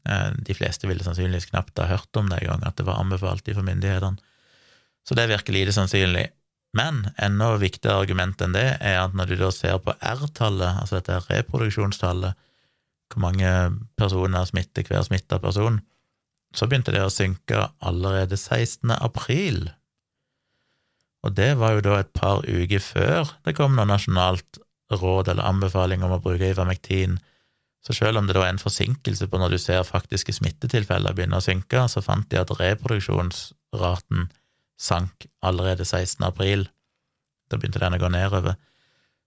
Eh, 0.07 0.33
de 0.47 0.55
fleste 0.55 0.89
ville 0.89 1.05
sannsynligvis 1.05 1.49
knapt 1.51 1.81
ha 1.83 1.89
hørt 1.91 2.21
om 2.21 2.29
det 2.31 2.43
engang, 2.43 2.65
at 2.69 2.77
det 2.79 2.87
var 2.87 3.01
anbefalt 3.01 3.49
fra 3.49 3.65
myndighetene. 3.67 4.21
Så 5.07 5.17
det 5.19 5.29
virker 5.31 5.55
lite 5.55 5.75
sannsynlig. 5.75 6.29
Men 6.77 7.07
enda 7.23 7.55
viktigere 7.61 8.03
argument 8.03 8.43
enn 8.43 8.55
det 8.57 8.67
er 8.85 8.99
at 9.01 9.15
når 9.17 9.31
du 9.31 9.37
da 9.41 9.51
ser 9.55 9.79
på 9.83 9.95
R-tallet, 9.97 10.83
altså 10.83 10.99
dette 10.99 11.23
reproduksjonstallet, 11.31 12.37
hvor 13.13 13.23
mange 13.23 13.51
personer 13.99 14.49
smitter 14.49 14.87
hver 14.89 15.05
smitta 15.07 15.39
person, 15.43 15.81
så 16.57 16.67
begynte 16.67 16.95
det 16.95 17.05
å 17.05 17.13
synke 17.13 17.69
allerede 17.85 18.39
16. 18.39 18.91
april 18.97 19.67
og 21.27 21.35
det 21.35 21.57
var 21.59 21.75
jo 21.75 21.83
da 21.83 21.99
et 22.01 22.13
par 22.15 22.45
uker 22.47 22.83
før 22.83 23.33
det 23.47 23.57
kom 23.59 23.75
noe 23.75 23.89
nasjonalt 23.91 24.61
råd 24.95 25.33
eller 25.33 25.49
anbefaling 25.49 26.05
om 26.07 26.15
å 26.15 26.23
bruke 26.23 26.53
ivermektin. 26.53 27.17
Så 27.83 27.97
selv 27.99 28.21
om 28.21 28.29
det 28.29 28.37
da 28.37 28.45
er 28.45 28.53
en 28.53 28.63
forsinkelse 28.63 29.27
på 29.31 29.41
når 29.41 29.57
du 29.57 29.59
ser 29.59 29.87
faktiske 29.87 30.37
smittetilfeller 30.37 31.17
begynne 31.17 31.41
å 31.41 31.43
synke, 31.43 31.83
så 31.91 32.03
fant 32.03 32.29
de 32.31 32.39
at 32.39 32.53
reproduksjonsraten 32.61 34.29
sank 34.79 35.27
allerede 35.43 35.87
16. 35.87 36.23
april. 36.27 36.69
Da 37.51 37.59
begynte 37.59 37.83
den 37.83 37.99
å 37.99 38.03
gå 38.03 38.11
nedover. 38.15 38.55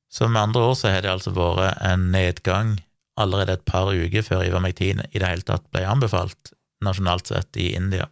Så 0.09 0.31
med 0.31 0.41
andre 0.41 0.69
ord 0.69 0.79
så 0.79 0.93
har 0.93 1.03
det 1.03 1.11
altså 1.11 1.35
vært 1.35 1.83
en 1.85 2.07
nedgang 2.13 2.77
allerede 3.19 3.57
et 3.57 3.65
par 3.67 3.91
uker 3.91 4.25
før 4.25 4.45
Ivermectin 4.47 5.03
i 5.09 5.19
det 5.19 5.27
hele 5.27 5.45
tatt 5.45 5.67
ble 5.73 5.85
anbefalt 5.87 6.53
nasjonalt 6.85 7.31
sett 7.31 7.59
i 7.59 7.73
India. 7.75 8.07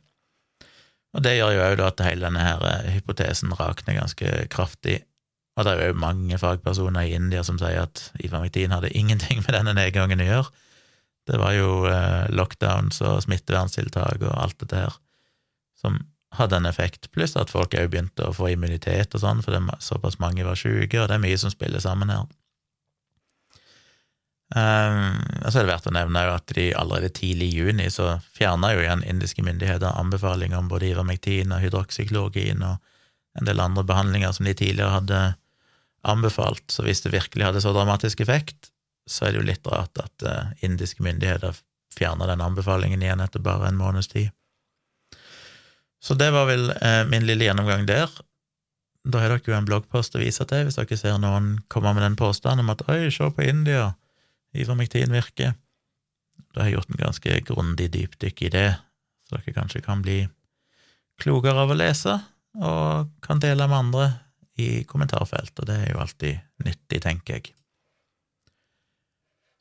Og 1.16 1.24
det 1.24 1.38
gjør 1.38 1.56
jo 1.56 1.66
òg 1.66 1.84
at 1.88 2.04
hele 2.06 2.28
denne 2.28 2.44
her 2.44 2.64
eh, 2.68 2.92
hypotesen 2.98 3.56
rakner 3.58 3.98
ganske 3.98 4.34
kraftig. 4.54 5.00
Og 5.58 5.66
det 5.66 5.74
er 5.74 5.90
jo 5.90 6.02
mange 6.02 6.38
fagpersoner 6.38 7.08
i 7.08 7.16
India 7.18 7.42
som 7.48 7.58
sier 7.58 7.88
at 7.88 8.04
Ivermectin 8.22 8.76
hadde 8.76 8.94
ingenting 8.94 9.42
med 9.46 9.56
denne 9.56 9.74
nedgangen 9.78 10.22
å 10.22 10.28
gjøre. 10.28 10.54
Det 11.28 11.40
var 11.42 11.56
jo 11.58 11.72
eh, 11.90 12.28
lockdowns 12.32 13.02
og 13.04 13.24
smitteverntiltak 13.26 14.22
og 14.22 14.36
alt 14.36 14.60
dette 14.64 14.86
her 14.86 15.02
som 15.78 16.00
hadde 16.38 16.58
en 16.60 16.68
effekt, 16.70 17.10
pluss 17.14 17.36
at 17.40 17.52
folk 17.54 17.76
òg 17.78 17.92
begynte 17.92 18.26
å 18.28 18.34
få 18.36 18.52
immunitet 18.52 19.14
og 19.16 19.22
sånn, 19.24 19.44
for 19.46 19.54
det 19.54 19.62
er 19.62 19.84
såpass 19.84 20.18
mange 20.22 20.46
var 20.46 20.58
syke, 20.60 21.00
og 21.00 21.08
det 21.10 21.18
er 21.18 21.24
mye 21.24 21.38
som 21.40 21.54
spiller 21.54 21.82
sammen 21.84 22.12
her. 22.12 22.26
Um, 24.56 25.18
så 25.50 25.60
er 25.60 25.66
det 25.66 25.74
verdt 25.74 25.90
å 25.90 25.92
nevne 25.92 26.22
at 26.32 26.54
de 26.56 26.70
allerede 26.80 27.12
tidlig 27.18 27.50
i 27.52 27.58
juni 27.58 27.90
så 27.92 28.14
fjerna 28.32 28.70
jo 28.72 28.80
igjen 28.86 29.04
indiske 29.04 29.44
myndigheter 29.44 29.92
anbefalinger 29.92 30.62
om 30.62 30.70
både 30.72 30.88
ivermektin 30.88 31.52
og 31.52 31.66
hydroksyklogin 31.66 32.64
og 32.64 32.78
en 33.38 33.50
del 33.50 33.60
andre 33.60 33.84
behandlinger 33.84 34.32
som 34.32 34.48
de 34.48 34.56
tidligere 34.56 34.94
hadde 34.96 35.20
anbefalt. 36.08 36.64
Så 36.72 36.86
hvis 36.88 37.04
det 37.04 37.12
virkelig 37.12 37.44
hadde 37.44 37.62
så 37.62 37.76
dramatisk 37.76 38.24
effekt, 38.24 38.72
så 39.08 39.28
er 39.28 39.36
det 39.36 39.42
jo 39.42 39.50
litt 39.50 39.68
rart 39.68 40.00
at 40.00 40.24
uh, 40.24 40.56
indiske 40.64 41.04
myndigheter 41.04 41.60
fjerna 41.98 42.28
den 42.32 42.42
anbefalingen 42.44 43.04
igjen 43.04 43.24
etter 43.24 43.44
bare 43.44 43.68
en 43.68 43.80
måneds 43.80 44.08
tid. 44.12 44.32
Så 46.00 46.16
det 46.16 46.32
var 46.32 46.48
vel 46.48 46.70
uh, 46.72 47.04
min 47.12 47.28
lille 47.28 47.50
gjennomgang 47.50 47.86
der. 47.90 48.08
Da 49.08 49.22
har 49.24 49.36
dere 49.36 49.52
jo 49.52 49.60
en 49.60 49.68
bloggpost 49.68 50.16
å 50.16 50.24
vise 50.24 50.48
til 50.48 50.68
hvis 50.68 50.80
dere 50.80 51.00
ser 51.00 51.20
noen 51.20 51.58
komme 51.72 51.92
med 51.96 52.08
den 52.08 52.20
påstanden 52.20 52.64
om 52.64 52.76
at 52.76 52.88
'oi, 52.88 53.12
se 53.12 53.28
på 53.28 53.44
India', 53.44 53.94
ivermektin 54.62 55.14
virker. 55.14 55.56
Da 56.54 56.64
har 56.64 56.70
jeg 56.70 56.78
gjort 56.78 56.94
en 56.94 57.02
ganske 57.02 57.42
grundig 57.48 57.92
dypdykk 57.94 58.42
i 58.48 58.54
det, 58.54 58.70
så 59.28 59.38
dere 59.38 59.56
kanskje 59.56 59.84
kan 59.86 60.02
bli 60.06 60.22
klokere 61.22 61.66
av 61.66 61.74
å 61.74 61.78
lese, 61.78 62.16
og 62.58 63.12
kan 63.26 63.42
dele 63.42 63.68
med 63.70 63.78
andre 63.78 64.08
i 64.58 64.84
kommentarfelt, 64.90 65.54
og 65.60 65.70
det 65.70 65.78
er 65.84 65.92
jo 65.94 66.02
alltid 66.02 66.66
nyttig, 66.66 67.02
tenker 67.04 67.38
jeg. 67.38 67.54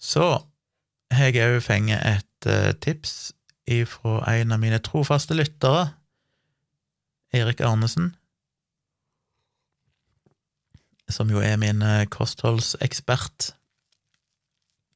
Så 0.00 0.24
har 1.12 1.32
jeg 1.32 1.56
òg 1.56 1.62
fengt 1.64 1.96
et 1.96 2.48
uh, 2.48 2.72
tips 2.80 3.32
ifra 3.66 4.20
en 4.36 4.54
av 4.54 4.62
mine 4.62 4.80
trofaste 4.84 5.36
lyttere, 5.36 5.90
Erik 7.34 7.60
Arnesen, 7.64 8.14
som 11.12 11.30
jo 11.30 11.42
er 11.44 11.58
min 11.60 11.82
uh, 11.84 12.06
kostholdsekspert. 12.10 13.52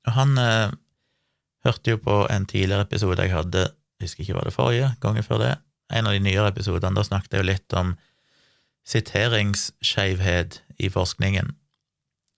Og 0.08 0.14
han 0.16 0.38
eh, 0.40 0.72
hørte 1.66 1.94
jo 1.94 2.00
på 2.02 2.22
en 2.32 2.46
tidligere 2.48 2.86
episode 2.86 3.26
jeg 3.26 3.34
hadde, 3.34 3.66
jeg 4.00 4.08
husker 4.08 4.24
ikke 4.24 4.38
hva 4.38 4.46
det 4.46 4.56
forrige, 4.56 4.92
gangen 5.02 5.26
før 5.26 5.42
det, 5.42 5.52
en 5.92 6.06
av 6.06 6.14
de 6.14 6.22
nyere 6.22 6.52
episodene, 6.52 6.94
da 6.96 7.04
snakket 7.04 7.34
jeg 7.34 7.42
jo 7.42 7.50
litt 7.50 7.76
om 7.76 7.94
siteringsskeivhet 8.90 10.60
i 10.80 10.90
forskningen, 10.92 11.52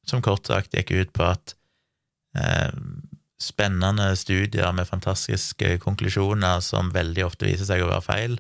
som 0.08 0.22
kort 0.24 0.48
sagt 0.50 0.74
gikk 0.74 0.90
ut 0.96 1.12
på 1.14 1.26
at 1.28 1.54
eh, 2.38 2.72
spennende 3.42 4.12
studier 4.18 4.72
med 4.74 4.88
fantastiske 4.88 5.76
konklusjoner 5.82 6.62
som 6.64 6.90
veldig 6.94 7.26
ofte 7.26 7.46
viser 7.48 7.68
seg 7.68 7.84
å 7.84 7.90
være 7.90 8.06
feil, 8.06 8.36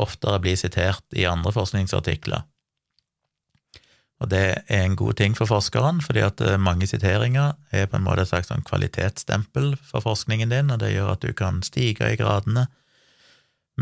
oftere 0.00 0.40
blir 0.42 0.56
sitert 0.58 1.04
i 1.16 1.28
andre 1.28 1.52
forskningsartikler. 1.54 2.46
Og 4.22 4.30
det 4.30 4.42
er 4.70 4.84
en 4.84 4.94
god 4.96 5.16
ting 5.18 5.34
for 5.34 5.50
forskeren, 5.50 5.98
fordi 6.04 6.22
at 6.22 6.40
eh, 6.40 6.60
mange 6.60 6.86
siteringer 6.86 7.56
er 7.74 7.88
på 7.90 7.98
en 7.98 8.04
måte 8.06 8.22
et 8.22 8.30
slags 8.30 8.52
sånn 8.52 8.62
kvalitetsstempel 8.66 9.72
for 9.82 10.04
forskningen 10.04 10.52
din, 10.52 10.70
og 10.70 10.78
det 10.82 10.92
gjør 10.92 11.16
at 11.16 11.26
du 11.26 11.32
kan 11.34 11.58
stige 11.66 12.12
i 12.12 12.18
gradene. 12.20 12.68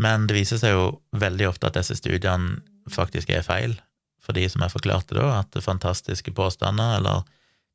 Men 0.01 0.25
det 0.27 0.39
viser 0.39 0.57
seg 0.57 0.73
jo 0.73 0.85
veldig 1.13 1.51
ofte 1.51 1.69
at 1.69 1.77
disse 1.77 1.99
studiene 1.99 2.61
faktisk 2.89 3.29
er 3.29 3.45
feil, 3.45 3.77
for 4.21 4.33
de 4.37 4.47
som 4.49 4.63
jeg 4.65 4.73
forklarte 4.73 5.17
da, 5.17 5.43
at 5.43 5.61
fantastiske 5.61 6.33
påstander 6.37 6.97
eller 6.97 7.27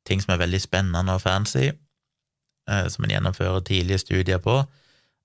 ting 0.07 0.19
som 0.23 0.33
er 0.35 0.43
veldig 0.43 0.59
spennende 0.63 1.15
og 1.15 1.23
fancy, 1.23 1.69
eh, 1.71 2.87
som 2.91 3.07
en 3.07 3.15
gjennomfører 3.15 3.63
tidlige 3.67 4.03
studier 4.03 4.43
på, 4.43 4.59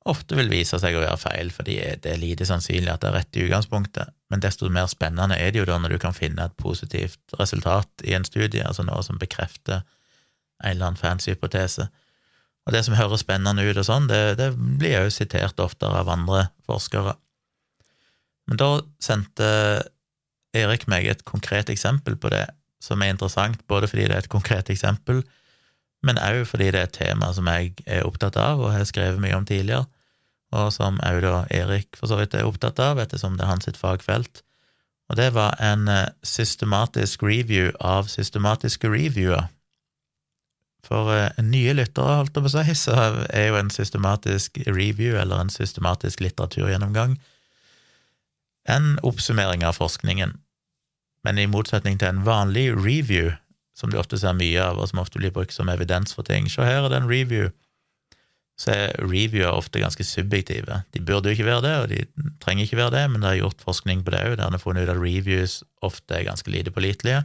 ofte 0.09 0.37
vil 0.39 0.51
vise 0.51 0.79
seg 0.83 0.97
å 0.97 1.03
være 1.03 1.19
feil, 1.21 1.51
fordi 1.55 1.77
det 2.03 2.11
er 2.11 2.21
lite 2.21 2.47
sannsynlig 2.49 2.91
at 2.91 3.03
det 3.05 3.11
er 3.11 3.17
rett 3.21 3.39
i 3.39 3.45
utgangspunktet. 3.47 4.13
Men 4.33 4.43
desto 4.43 4.71
mer 4.73 4.89
spennende 4.91 5.39
er 5.39 5.53
det 5.53 5.63
jo 5.63 5.67
da 5.69 5.79
når 5.79 5.95
du 5.95 5.99
kan 6.03 6.17
finne 6.17 6.47
et 6.49 6.57
positivt 6.59 7.37
resultat 7.39 8.07
i 8.07 8.17
en 8.17 8.27
studie, 8.27 8.65
altså 8.67 8.87
noe 8.87 9.03
som 9.07 9.21
bekrefter 9.21 9.83
en 10.63 10.71
eller 10.71 10.93
annen 10.93 11.01
fancy 11.01 11.33
hypotese. 11.33 11.89
Og 12.67 12.75
det 12.75 12.85
som 12.87 12.95
høres 12.95 13.25
spennende 13.25 13.65
ut 13.67 13.79
og 13.79 13.87
sånn, 13.87 14.09
det, 14.11 14.39
det 14.39 14.53
blir 14.55 14.97
jo 15.05 15.15
sitert 15.15 15.61
oftere 15.63 16.03
av 16.03 16.11
andre 16.11 16.47
forskere. 16.69 17.17
Men 18.51 18.59
da 18.59 18.71
sendte 19.03 19.49
Erik 20.55 20.87
meg 20.91 21.09
et 21.09 21.25
konkret 21.27 21.71
eksempel 21.73 22.19
på 22.21 22.31
det, 22.33 22.45
som 22.83 23.03
er 23.03 23.15
interessant, 23.15 23.63
både 23.71 23.89
fordi 23.91 24.09
det 24.09 24.17
er 24.17 24.25
et 24.25 24.33
konkret 24.33 24.71
eksempel, 24.73 25.23
men 26.03 26.19
òg 26.19 26.45
fordi 26.51 26.71
det 26.75 26.81
er 26.81 26.89
et 26.89 26.97
tema 26.99 27.31
som 27.35 27.49
jeg 27.51 27.75
er 27.87 28.07
opptatt 28.07 28.37
av 28.41 28.61
og 28.61 28.73
har 28.75 28.87
skrevet 28.89 29.23
mye 29.23 29.37
om 29.39 29.47
tidligere, 29.47 29.87
og 30.53 30.73
som 30.75 30.99
òg 31.07 31.23
da 31.25 31.37
Erik 31.55 31.97
for 31.97 32.11
så 32.11 32.19
vidt 32.21 32.35
er 32.37 32.49
opptatt 32.49 32.81
av, 32.83 33.01
ettersom 33.01 33.39
det 33.39 33.47
er 33.47 33.53
hans 33.55 33.69
sitt 33.69 33.81
fagfelt. 33.81 34.43
Og 35.11 35.17
det 35.17 35.33
var 35.37 35.57
en 35.61 35.89
eh, 35.89 36.09
systematisk 36.25 37.23
review 37.25 37.73
av 37.81 38.09
systematiske 38.13 38.89
reviewer. 38.89 39.49
For 40.83 41.13
uh, 41.15 41.43
nye 41.45 41.75
lyttere, 41.77 42.17
holdt 42.19 42.35
jeg 42.35 42.43
på 42.43 42.51
å 42.51 42.55
si, 42.55 42.75
så 42.85 42.97
er 43.31 43.51
jo 43.51 43.59
en 43.61 43.71
systematisk 43.71 44.59
review, 44.67 45.15
eller 45.21 45.45
en 45.45 45.53
systematisk 45.53 46.25
litteraturgjennomgang, 46.25 47.19
en 48.71 48.97
oppsummering 49.07 49.63
av 49.67 49.79
forskningen. 49.79 50.35
Men 51.23 51.39
i 51.39 51.47
motsetning 51.51 52.01
til 52.01 52.11
en 52.11 52.25
vanlig 52.27 52.71
review, 52.75 53.31
som 53.75 53.91
du 53.91 53.99
ofte 54.01 54.19
ser 54.21 54.37
mye 54.37 54.63
av, 54.63 54.81
og 54.81 54.91
som 54.91 55.01
ofte 55.03 55.21
blir 55.21 55.33
brukt 55.35 55.55
som 55.55 55.71
evidens 55.73 56.15
for 56.17 56.27
ting. 56.29 56.49
Se 56.51 56.65
her 56.65 56.85
er 56.85 56.93
det 56.93 57.03
en 57.03 57.11
review. 57.11 57.51
Så 58.61 58.75
er 58.75 58.99
reviewer 59.01 59.57
ofte 59.57 59.81
ganske 59.81 60.05
subjektive. 60.05 60.83
De 60.93 61.01
burde 61.01 61.31
jo 61.31 61.39
ikke 61.39 61.49
være 61.49 61.65
det, 61.65 61.77
og 61.81 61.87
de 61.93 62.27
trenger 62.43 62.67
ikke 62.67 62.79
være 62.83 62.95
det, 62.95 63.05
men 63.11 63.25
det 63.25 63.31
er 63.31 63.41
gjort 63.41 63.65
forskning 63.65 64.05
på 64.05 64.13
det 64.13 64.21
òg, 64.27 64.37
der 64.37 64.45
en 64.47 64.59
har 64.59 64.63
funnet 64.63 64.85
ut 64.85 64.93
at 64.93 65.01
reviews 65.01 65.63
ofte 65.83 66.19
er 66.19 66.29
ganske 66.29 66.53
lite 66.53 66.75
pålitelige. 66.75 67.25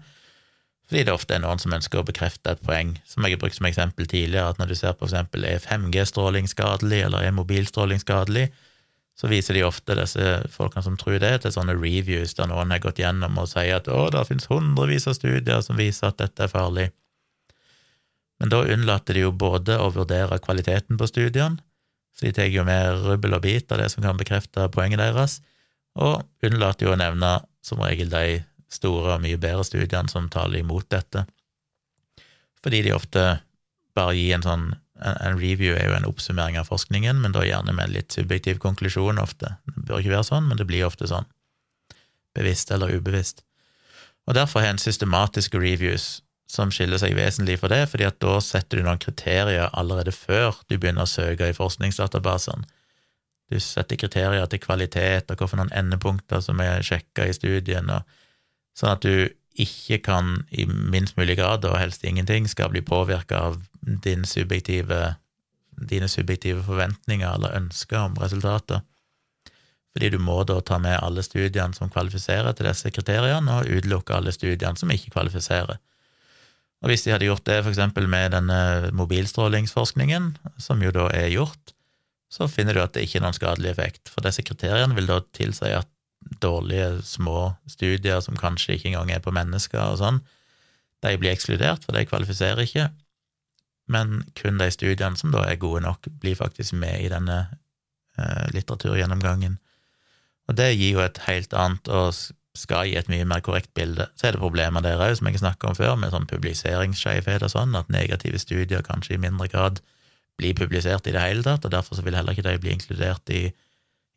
Fordi 0.88 1.04
det 1.04 1.12
ofte 1.12 1.36
er 1.36 1.43
noen 1.43 1.60
som 1.60 1.76
ønsker 1.76 2.00
å 2.00 2.08
bekrefte 2.08 2.54
et 2.56 2.64
poeng, 2.64 2.95
som 3.04 3.26
jeg 3.28 3.36
har 3.36 3.41
brukt 3.41 3.58
som 3.58 3.68
eksempel 3.68 4.08
tidligere, 4.08 4.54
at 4.54 4.62
når 4.62 4.72
du 4.72 4.76
ser 4.80 4.95
på 4.95 5.10
f.eks. 5.10 5.36
er 5.36 5.60
5G-stråling 5.60 6.48
skadelig, 6.48 7.02
eller 7.10 7.28
er 7.28 7.36
mobilstråling 7.36 8.00
skadelig, 8.00 8.48
så 9.18 9.30
viser 9.32 9.57
de 9.57 9.65
ofte 9.65 9.95
disse 9.97 10.26
folkene 10.53 10.84
som 10.86 10.97
tror 10.99 11.18
det, 11.24 11.34
til 11.41 11.53
sånne 11.53 11.74
reviews 11.78 12.36
der 12.38 12.49
noen 12.51 12.74
har 12.74 12.84
gått 12.84 13.01
gjennom 13.01 13.39
og 13.41 13.49
sier 13.49 13.80
at 13.80 13.89
å, 13.89 14.07
det 14.13 14.26
finnes 14.30 14.49
hundrevis 14.51 15.07
av 15.09 15.18
studier 15.18 15.63
som 15.65 15.80
viser 15.80 16.11
at 16.11 16.20
dette 16.22 16.45
er 16.45 16.51
farlig. 16.51 16.91
Men 18.38 18.53
da 18.53 18.61
unnlater 18.70 19.18
de 19.18 19.26
jo 19.26 19.32
både 19.34 19.80
å 19.82 19.89
vurdere 19.95 20.38
kvaliteten 20.43 20.99
på 21.01 21.09
studiene, 21.09 21.57
så 22.18 22.28
de 22.28 22.34
tar 22.34 22.49
jo 22.53 22.65
med 22.65 23.01
rubbel 23.05 23.38
og 23.38 23.43
bit 23.45 23.74
av 23.74 23.82
det 23.82 23.89
som 23.93 24.05
kan 24.05 24.18
bekrefte 24.18 24.70
poenget 24.74 25.01
deres, 25.01 25.39
og 25.97 26.22
unnlater 26.45 26.86
jo 26.86 26.93
å 26.93 26.99
nevne 27.01 27.39
som 27.65 27.82
regel 27.82 28.13
de 28.13 28.43
store 28.70 29.15
og 29.15 29.24
mye 29.24 29.39
bedre 29.41 29.65
studiene 29.65 30.11
som 30.11 30.30
taler 30.30 30.61
imot 30.61 30.86
dette, 30.93 31.26
fordi 32.61 32.84
de 32.86 32.93
ofte 32.93 33.24
bare 33.97 34.13
gir 34.18 34.38
en 34.38 34.45
sånn 34.45 34.68
en 35.02 35.39
review 35.39 35.76
er 35.76 35.89
jo 35.89 35.98
en 35.98 36.08
oppsummering 36.10 36.58
av 36.60 36.70
forskningen, 36.72 37.20
men 37.22 37.36
da 37.36 37.45
gjerne 37.45 37.74
med 37.76 37.88
en 37.88 37.95
litt 37.98 38.16
subjektiv 38.16 38.62
konklusjon 38.64 39.22
ofte. 39.22 39.56
Det 39.66 39.84
bør 39.89 40.02
ikke 40.02 40.16
være 40.16 40.30
sånn, 40.30 40.48
men 40.50 40.60
det 40.60 40.68
blir 40.70 40.88
ofte 40.88 41.10
sånn. 41.10 41.28
Bevisst 42.38 42.72
eller 42.74 42.93
ubevisst. 42.93 43.43
Og 44.28 44.36
derfor 44.36 44.64
har 44.64 44.74
en 44.74 44.82
systematiske 44.82 45.60
reviews 45.60 46.22
som 46.48 46.72
skiller 46.72 47.00
seg 47.00 47.16
vesentlig 47.18 47.58
for 47.60 47.72
det, 47.72 47.84
fordi 47.91 48.08
at 48.08 48.20
da 48.24 48.38
setter 48.43 48.80
du 48.80 48.88
noen 48.88 49.02
kriterier 49.02 49.70
allerede 49.76 50.14
før 50.16 50.56
du 50.68 50.78
begynner 50.78 51.08
å 51.08 51.12
søke 51.12 51.50
i 51.50 51.56
forskningsdatabasene. 51.56 52.68
Du 53.48 53.60
setter 53.64 54.00
kriterier 54.00 54.48
til 54.52 54.60
kvalitet 54.60 55.32
og 55.32 55.39
hvilke 55.39 55.70
endepunkter 55.72 56.41
som 56.43 56.60
er 56.64 56.84
sjekka 56.84 57.28
i 57.28 57.36
studien, 57.36 57.88
og 57.91 58.04
sånn 58.76 58.95
at 58.95 59.06
du 59.06 59.30
ikke 59.58 59.97
kan 60.05 60.43
i 60.49 60.66
minst 60.68 61.18
mulig 61.18 61.38
grad, 61.39 61.66
og 61.66 61.80
helst 61.80 62.05
ingenting, 62.05 62.47
skal 62.49 62.70
bli 62.74 62.84
påvirka 62.86 63.39
av 63.49 63.58
din 63.82 64.26
subjektive, 64.26 65.16
dine 65.89 66.10
subjektive 66.12 66.64
forventninger 66.66 67.28
eller 67.30 67.58
ønsker 67.58 67.99
om 68.05 68.18
resultater. 68.22 68.84
Fordi 69.95 70.12
du 70.14 70.20
må 70.22 70.43
da 70.45 70.60
ta 70.62 70.78
med 70.78 70.99
alle 71.01 71.24
studiene 71.26 71.74
som 71.74 71.89
kvalifiserer 71.89 72.53
til 72.53 72.70
disse 72.70 72.91
kriteriene, 72.93 73.60
og 73.60 73.70
utelukke 73.72 74.14
alle 74.14 74.34
studiene 74.36 74.78
som 74.78 74.93
ikke 74.93 75.16
kvalifiserer. 75.16 75.80
Og 76.86 76.91
hvis 76.91 77.08
de 77.08 77.16
hadde 77.16 77.26
gjort 77.26 77.47
det 77.49 77.64
eksempel 77.66 78.05
med 78.10 78.36
denne 78.36 78.91
mobilstrålingsforskningen, 78.93 80.36
som 80.62 80.84
jo 80.86 80.93
da 80.93 81.08
er 81.10 81.34
gjort, 81.34 81.74
så 82.30 82.45
finner 82.51 82.76
du 82.76 82.84
at 82.84 82.93
det 82.93 83.08
ikke 83.08 83.22
er 83.22 83.26
noen 83.26 83.38
skadelig 83.38 83.72
effekt, 83.72 84.12
for 84.12 84.22
disse 84.26 84.43
kriteriene 84.45 84.93
vil 84.93 85.10
da 85.10 85.22
tilsi 85.34 85.72
at 85.74 85.89
dårlige, 86.41 87.01
små 87.03 87.53
studier 87.69 88.21
som 88.23 88.38
kanskje 88.39 88.78
ikke 88.78 88.91
engang 88.91 89.11
er 89.15 89.23
på 89.23 89.34
mennesker 89.36 89.82
og 89.84 89.99
sånn, 90.01 90.21
de 91.05 91.13
blir 91.21 91.34
ekskludert, 91.34 91.86
for 91.86 91.93
de 91.93 92.07
kvalifiserer 92.09 92.63
ikke, 92.65 92.88
men 93.88 94.23
kun 94.36 94.57
de 94.59 94.67
studiene 94.73 95.19
som 95.19 95.32
da 95.32 95.45
er 95.47 95.61
gode 95.61 95.84
nok, 95.86 96.09
blir 96.21 96.36
faktisk 96.36 96.75
med 96.75 97.05
i 97.05 97.11
denne 97.11 97.38
eh, 98.17 98.47
litteraturgjennomgangen. 98.55 99.59
Og 100.47 100.57
det 100.57 100.73
gir 100.75 100.97
jo 100.97 101.03
et 101.03 101.21
helt 101.28 101.53
annet 101.55 101.88
og 101.91 102.15
skal 102.57 102.88
gi 102.89 102.97
et 102.97 103.09
mye 103.11 103.28
mer 103.30 103.43
korrekt 103.45 103.69
bilde. 103.78 104.07
Så 104.17 104.28
er 104.28 104.36
det 104.36 104.41
problemer 104.41 104.84
der 104.84 104.99
òg, 105.03 105.13
som 105.19 105.30
jeg 105.30 105.41
snakka 105.41 105.69
om 105.69 105.78
før, 105.78 105.95
med 105.99 106.11
sånn 106.13 106.28
publiseringsskjevhet 106.30 107.45
og 107.45 107.53
sånn, 107.53 107.78
at 107.78 107.91
negative 107.93 108.41
studier 108.41 108.84
kanskje 108.86 109.15
i 109.15 109.21
mindre 109.21 109.49
grad 109.51 109.82
blir 110.38 110.57
publisert 110.57 111.07
i 111.07 111.13
det 111.15 111.21
hele 111.21 111.45
tatt, 111.45 111.65
og 111.65 111.73
derfor 111.73 111.97
så 111.97 112.05
vil 112.05 112.17
heller 112.17 112.36
ikke 112.36 112.45
de 112.45 112.57
bli 112.61 112.73
inkludert 112.73 113.34
i 113.34 113.47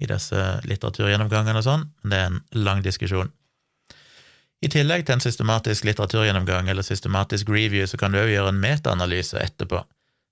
i 0.00 0.08
disse 0.08 0.40
litteraturgjennomgangene 0.64 1.60
og 1.60 1.66
sånn, 1.66 1.86
men 2.02 2.12
det 2.12 2.18
er 2.18 2.30
en 2.30 2.40
lang 2.66 2.82
diskusjon. 2.84 3.30
I 4.60 4.68
tillegg 4.68 5.06
til 5.06 5.16
en 5.16 5.24
systematisk 5.24 5.86
litteraturgjennomgang 5.88 6.68
eller 6.68 6.84
systematisk 6.84 7.48
review, 7.48 7.86
så 7.88 7.96
kan 8.00 8.12
du 8.12 8.20
òg 8.20 8.28
gjøre 8.32 8.52
en 8.52 8.60
metaanalyse 8.60 9.40
etterpå. 9.40 9.80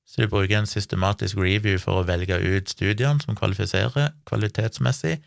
Så 0.09 0.25
du 0.25 0.29
bruker 0.33 0.59
en 0.59 0.69
systematisk 0.69 1.37
review 1.41 1.81
for 1.81 2.01
å 2.01 2.07
velge 2.09 2.37
ut 2.37 2.69
studiene 2.69 3.25
som 3.25 3.37
kvalifiserer 3.37 4.13
kvalitetsmessig, 4.29 5.19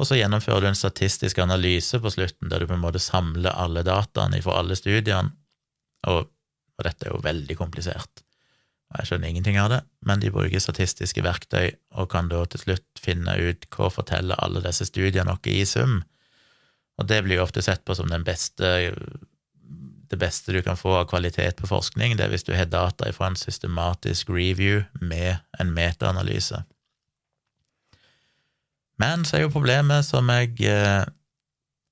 og 0.00 0.08
så 0.08 0.16
gjennomfører 0.18 0.64
du 0.64 0.70
en 0.72 0.78
statistisk 0.78 1.38
analyse 1.44 2.00
på 2.00 2.10
slutten, 2.10 2.48
der 2.50 2.62
du 2.62 2.68
på 2.68 2.76
en 2.76 2.82
måte 2.82 3.00
samler 3.00 3.52
alle 3.52 3.84
dataene 3.86 4.40
fra 4.44 4.58
alle 4.60 4.76
studiene, 4.76 5.32
og, 6.08 6.28
og 6.78 6.86
dette 6.88 7.06
er 7.06 7.12
jo 7.14 7.22
veldig 7.24 7.56
komplisert. 7.60 8.24
Og 8.92 9.00
jeg 9.00 9.08
skjønner 9.08 9.32
ingenting 9.32 9.58
av 9.58 9.70
det, 9.72 9.80
men 10.04 10.20
de 10.20 10.30
bruker 10.32 10.60
statistiske 10.60 11.24
verktøy 11.24 11.72
og 11.96 12.10
kan 12.12 12.28
da 12.28 12.44
til 12.52 12.60
slutt 12.66 13.00
finne 13.00 13.34
ut 13.40 13.64
hva 13.72 13.88
forteller 13.92 14.40
alle 14.44 14.62
disse 14.64 14.86
studiene 14.88 15.30
noe 15.30 15.52
i 15.52 15.64
sum. 15.68 16.02
Og 17.00 17.08
det 17.08 17.22
blir 17.24 17.40
jo 17.40 17.46
ofte 17.46 17.64
sett 17.64 17.84
på 17.88 17.96
som 17.96 18.12
beste 18.26 18.72
det 20.12 20.18
beste 20.20 20.52
du 20.52 20.60
kan 20.62 20.76
få 20.76 20.92
av 20.98 21.06
kvalitet 21.08 21.56
på 21.56 21.70
forskning, 21.70 22.18
det 22.18 22.26
er 22.26 22.32
hvis 22.34 22.44
du 22.44 22.52
har 22.52 22.68
data 22.68 23.08
fra 23.16 23.30
en 23.30 23.38
systematisk 23.38 24.28
review 24.28 24.82
med 25.00 25.38
en 25.56 25.72
metaanalyse. 25.72 26.60
Men 29.00 29.24
så 29.24 29.38
er 29.38 29.46
jo 29.46 29.54
problemet, 29.54 30.04
som 30.04 30.28
jeg 30.28 30.52
eh, 30.68 31.06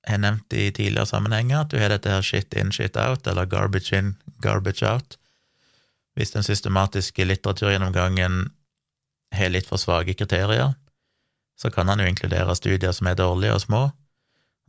har 0.07 0.21
nevnt 0.21 0.53
i 0.53 0.69
tidligere 0.69 1.09
sammenhenger, 1.09 1.63
at 1.63 1.73
du 1.73 1.79
har 1.81 1.89
dette 1.89 2.13
her 2.13 2.21
shit 2.21 2.53
in, 2.53 2.69
shit 2.71 2.93
out, 2.93 3.25
eller 3.27 3.49
garbage 3.49 3.89
in, 3.97 4.13
garbage 4.45 4.85
out. 4.85 5.17
Hvis 6.21 6.35
den 6.35 6.45
systematiske 6.45 7.25
litteraturgjennomgangen 7.25 8.43
har 9.33 9.49
litt 9.49 9.65
for 9.65 9.81
svake 9.81 10.13
kriterier, 10.13 10.75
så 11.57 11.71
kan 11.73 11.89
han 11.89 12.01
jo 12.01 12.05
inkludere 12.05 12.53
studier 12.57 12.93
som 12.93 13.09
er 13.09 13.17
dårlige 13.17 13.55
og 13.57 13.63
små, 13.63 13.81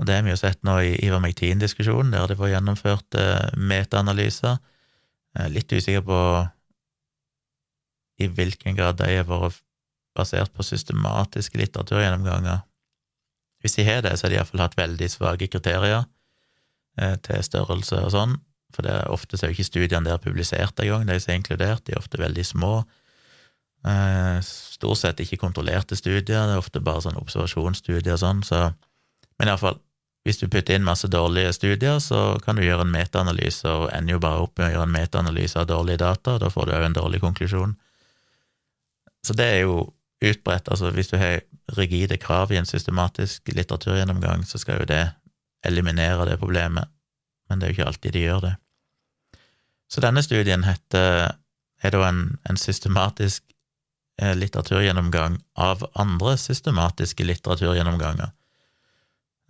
og 0.00 0.06
det 0.08 0.16
har 0.16 0.24
vi 0.24 0.32
jo 0.32 0.40
sett 0.40 0.62
nå 0.64 0.78
i 0.80 0.94
Ivermectin-diskusjonen, 1.04 2.14
der 2.14 2.30
de 2.30 2.36
får 2.38 2.54
gjennomført 2.54 3.18
eh, 3.20 3.52
metaanalyser. 3.60 4.56
Litt 5.52 5.72
usikker 5.72 6.02
på 6.04 6.20
i 8.20 8.28
hvilken 8.32 8.76
grad 8.76 8.98
de 8.98 9.12
har 9.12 9.28
vært 9.28 9.60
basert 10.16 10.52
på 10.56 10.64
systematiske 10.66 11.60
litteraturgjennomganger. 11.60 12.64
Hvis 13.62 13.78
de 13.78 13.86
har 13.86 14.02
det, 14.04 14.16
så 14.18 14.26
har 14.26 14.32
de 14.32 14.40
iallfall 14.40 14.64
hatt 14.64 14.80
veldig 14.80 15.08
svake 15.12 15.48
kriterier 15.52 16.02
eh, 16.98 17.14
til 17.22 17.44
størrelse 17.46 18.00
og 18.02 18.12
sånn, 18.16 18.36
for 18.76 18.86
det 18.86 18.96
ofte 19.12 19.36
så 19.38 19.46
er 19.46 19.52
jo 19.52 19.58
ikke 19.58 19.70
studiene 19.70 20.08
der 20.08 20.22
publisert 20.22 20.80
engang, 20.80 21.06
de 21.08 21.18
som 21.20 21.32
er 21.32 21.40
inkludert, 21.40 21.84
de 21.86 21.94
er 21.94 22.00
ofte 22.00 22.20
veldig 22.20 22.44
små. 22.46 22.72
Eh, 23.88 24.38
stort 24.46 25.00
sett 25.00 25.20
ikke 25.20 25.40
kontrollerte 25.42 25.98
studier, 25.98 26.46
det 26.46 26.56
er 26.56 26.60
ofte 26.60 26.82
bare 26.84 27.02
sånn 27.04 27.18
observasjonsstudier 27.20 28.14
og 28.14 28.22
sånn, 28.22 28.42
så 28.46 28.70
men 29.42 29.50
iallfall, 29.50 29.80
hvis 30.22 30.38
du 30.38 30.44
putter 30.46 30.76
inn 30.76 30.84
masse 30.86 31.08
dårlige 31.10 31.50
studier, 31.56 31.96
så 31.98 32.36
kan 32.44 32.54
du 32.54 32.62
gjøre 32.62 32.84
en 32.86 32.92
metaanalyse, 32.94 33.66
og 33.66 33.88
ender 33.90 34.14
jo 34.14 34.20
bare 34.22 34.44
opp 34.44 34.60
med 34.60 34.68
å 34.68 34.74
gjøre 34.76 34.86
en 34.86 34.94
metaanalyse 34.94 35.58
av 35.58 35.66
dårlige 35.66 35.98
data, 36.04 36.36
og 36.36 36.44
da 36.44 36.50
får 36.52 36.68
du 36.68 36.74
òg 36.76 36.86
en 36.86 36.94
dårlig 37.00 37.22
konklusjon. 37.24 37.74
Så 39.26 39.34
det 39.38 39.48
er 39.56 39.64
jo 39.64 39.80
utbredt, 40.22 40.70
altså 40.70 40.92
hvis 40.94 41.10
du 41.10 41.16
har 41.18 41.42
rigide 41.74 42.20
krav 42.22 42.52
i 42.54 42.60
en 42.60 42.68
systematisk 42.68 43.50
litteraturgjennomgang, 43.50 44.46
så 44.46 44.62
skal 44.62 44.82
jo 44.82 44.86
det 44.92 45.02
eliminere 45.66 46.28
det 46.30 46.38
problemet, 46.38 46.90
men 47.50 47.58
det 47.58 47.66
er 47.66 47.72
jo 47.72 47.80
ikke 47.80 47.90
alltid 47.90 48.14
de 48.14 48.22
gjør 48.22 48.46
det. 48.46 48.54
Så 49.92 50.00
denne 50.00 50.22
studien 50.24 50.64
heter, 50.64 51.34
er 51.82 51.92
da 51.92 52.06
en, 52.08 52.38
en 52.48 52.56
systematisk 52.56 53.44
eh, 54.22 54.32
litteraturgjennomgang 54.38 55.36
av 55.60 55.84
andre 56.00 56.38
systematiske 56.40 57.26
litteraturgjennomganger. 57.28 58.32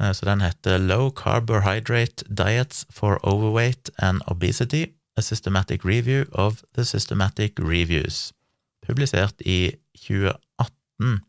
Eh, 0.03 0.13
så 0.13 0.27
den 0.27 0.43
heter 0.43 0.83
Low 0.83 1.13
Carbohydrate 1.15 2.27
Diets 2.27 2.87
for 2.91 3.21
Overweight 3.23 3.91
and 3.99 4.23
Obesity, 4.27 4.87
A 5.17 5.23
Systematic 5.23 5.85
Review 5.85 6.25
of 6.33 6.63
the 6.75 6.85
Systematic 6.85 7.53
Reviews, 7.59 8.33
publisert 8.87 9.35
i 9.47 9.77
2018. 9.95 11.21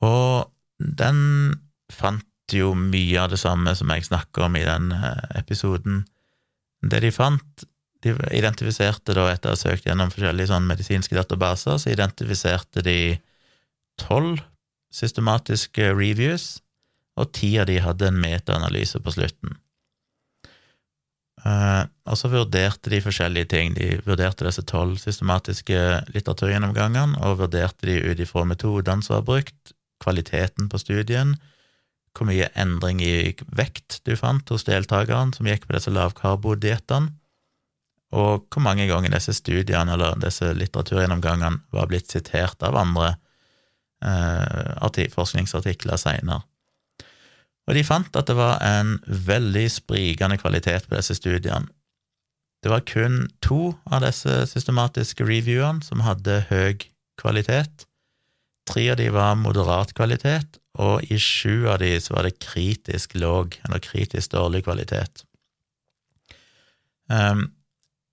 Og 0.00 0.52
den 0.78 1.18
fant 1.92 2.26
jo 2.52 2.72
mye 2.78 3.20
av 3.20 3.32
det 3.32 3.40
samme 3.42 3.74
som 3.76 3.90
jeg 3.92 4.06
snakker 4.08 4.46
om 4.46 4.56
i 4.56 4.64
den 4.64 4.92
eh, 4.96 5.36
episoden. 5.42 6.06
Det 6.82 7.00
de 7.04 7.12
fant 7.14 7.64
De 8.02 8.16
identifiserte 8.34 9.14
da, 9.14 9.28
etter 9.30 9.52
å 9.52 9.54
ha 9.54 9.58
søkt 9.60 9.84
gjennom 9.86 10.10
forskjellige 10.10 10.50
sånn 10.50 10.66
medisinske 10.66 11.14
databaser, 11.14 11.76
så 11.78 11.92
identifiserte 11.92 12.82
de 12.82 12.96
tolv 14.00 14.40
systematiske 14.90 15.92
reviews 15.94 16.56
og 17.14 17.30
ti 17.36 17.52
av 17.62 17.68
de 17.70 17.76
hadde 17.84 18.08
en 18.08 18.18
metaanalyse 18.18 18.98
på 19.04 19.14
slutten. 19.14 19.54
Uh, 21.42 21.86
og 22.06 22.18
så 22.18 22.30
vurderte 22.30 22.90
de 22.92 23.00
forskjellige 23.02 23.50
ting. 23.50 23.72
De 23.74 23.96
vurderte 24.06 24.46
disse 24.46 24.62
tolv 24.66 24.98
systematiske 25.02 25.78
litteraturgjennomgangene, 26.14 27.18
og 27.22 27.40
vurderte 27.40 27.88
de 27.88 27.98
ut 28.02 28.22
ifra 28.22 28.44
metodene 28.46 29.02
som 29.02 29.18
var 29.18 29.26
brukt, 29.30 29.74
kvaliteten 30.02 30.66
på 30.70 30.82
studien, 30.82 31.36
hvor 32.12 32.28
mye 32.28 32.50
endring 32.58 33.00
i 33.04 33.32
vekt 33.56 34.00
du 34.06 34.14
fant 34.18 34.48
hos 34.52 34.66
deltakerne 34.68 35.34
som 35.36 35.48
gikk 35.48 35.66
på 35.66 35.76
disse 35.76 35.92
lavkarbodiettene, 35.92 37.14
og 38.12 38.46
hvor 38.52 38.60
mange 38.60 38.84
ganger 38.90 39.14
disse 39.14 39.32
studiene 39.38 39.94
eller 39.94 40.18
disse 40.20 40.50
litteraturgjennomgangene 40.52 41.62
var 41.72 41.88
blitt 41.88 42.12
sitert 42.12 42.60
av 42.60 42.76
andre 42.76 43.14
eh, 44.04 45.08
forskningsartikler 45.14 45.96
seinere. 45.96 46.42
Og 47.70 47.78
de 47.78 47.84
fant 47.86 48.18
at 48.18 48.28
det 48.28 48.36
var 48.36 48.58
en 48.66 48.98
veldig 49.06 49.64
sprikende 49.70 50.36
kvalitet 50.40 50.88
på 50.90 50.98
disse 50.98 51.16
studiene. 51.16 51.70
Det 52.62 52.70
var 52.70 52.84
kun 52.86 53.24
to 53.42 53.72
av 53.90 54.04
disse 54.04 54.44
systematiske 54.50 55.24
reviewene 55.26 55.82
som 55.82 56.04
hadde 56.06 56.44
høy 56.50 56.84
kvalitet. 57.18 57.86
Tre 58.68 58.84
av 58.92 59.00
de 59.00 59.08
var 59.14 59.38
moderat 59.40 59.94
kvalitet, 59.98 60.60
og 60.82 61.10
i 61.12 61.18
sju 61.20 61.68
av 61.70 61.80
de 61.82 61.94
så 62.02 62.16
var 62.16 62.26
det 62.26 62.40
kritisk 62.42 63.14
låg, 63.18 63.58
eller 63.66 63.82
kritisk 63.82 64.34
dårlig 64.34 64.64
kvalitet. 64.66 65.24
Um, 67.12 67.50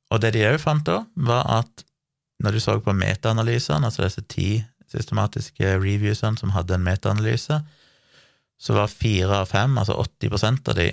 og 0.09 0.21
det 0.23 0.33
de 0.35 0.47
òg 0.49 0.59
fant 0.61 0.85
da, 0.85 1.03
var 1.15 1.45
at 1.59 1.85
når 2.43 2.55
du 2.55 2.61
så 2.63 2.77
på 2.83 2.95
metaanalysene, 2.95 3.89
altså 3.89 4.05
disse 4.05 4.23
ti 4.31 4.49
systematiske 4.89 5.75
reviewsene 5.77 6.39
som 6.39 6.53
hadde 6.55 6.77
en 6.77 6.85
metaanalyse, 6.85 7.59
så 8.59 8.75
var 8.75 8.91
fire 8.91 9.43
av 9.43 9.51
fem, 9.51 9.77
altså 9.79 9.95
80% 10.01 10.71
av 10.71 10.79
de, 10.79 10.87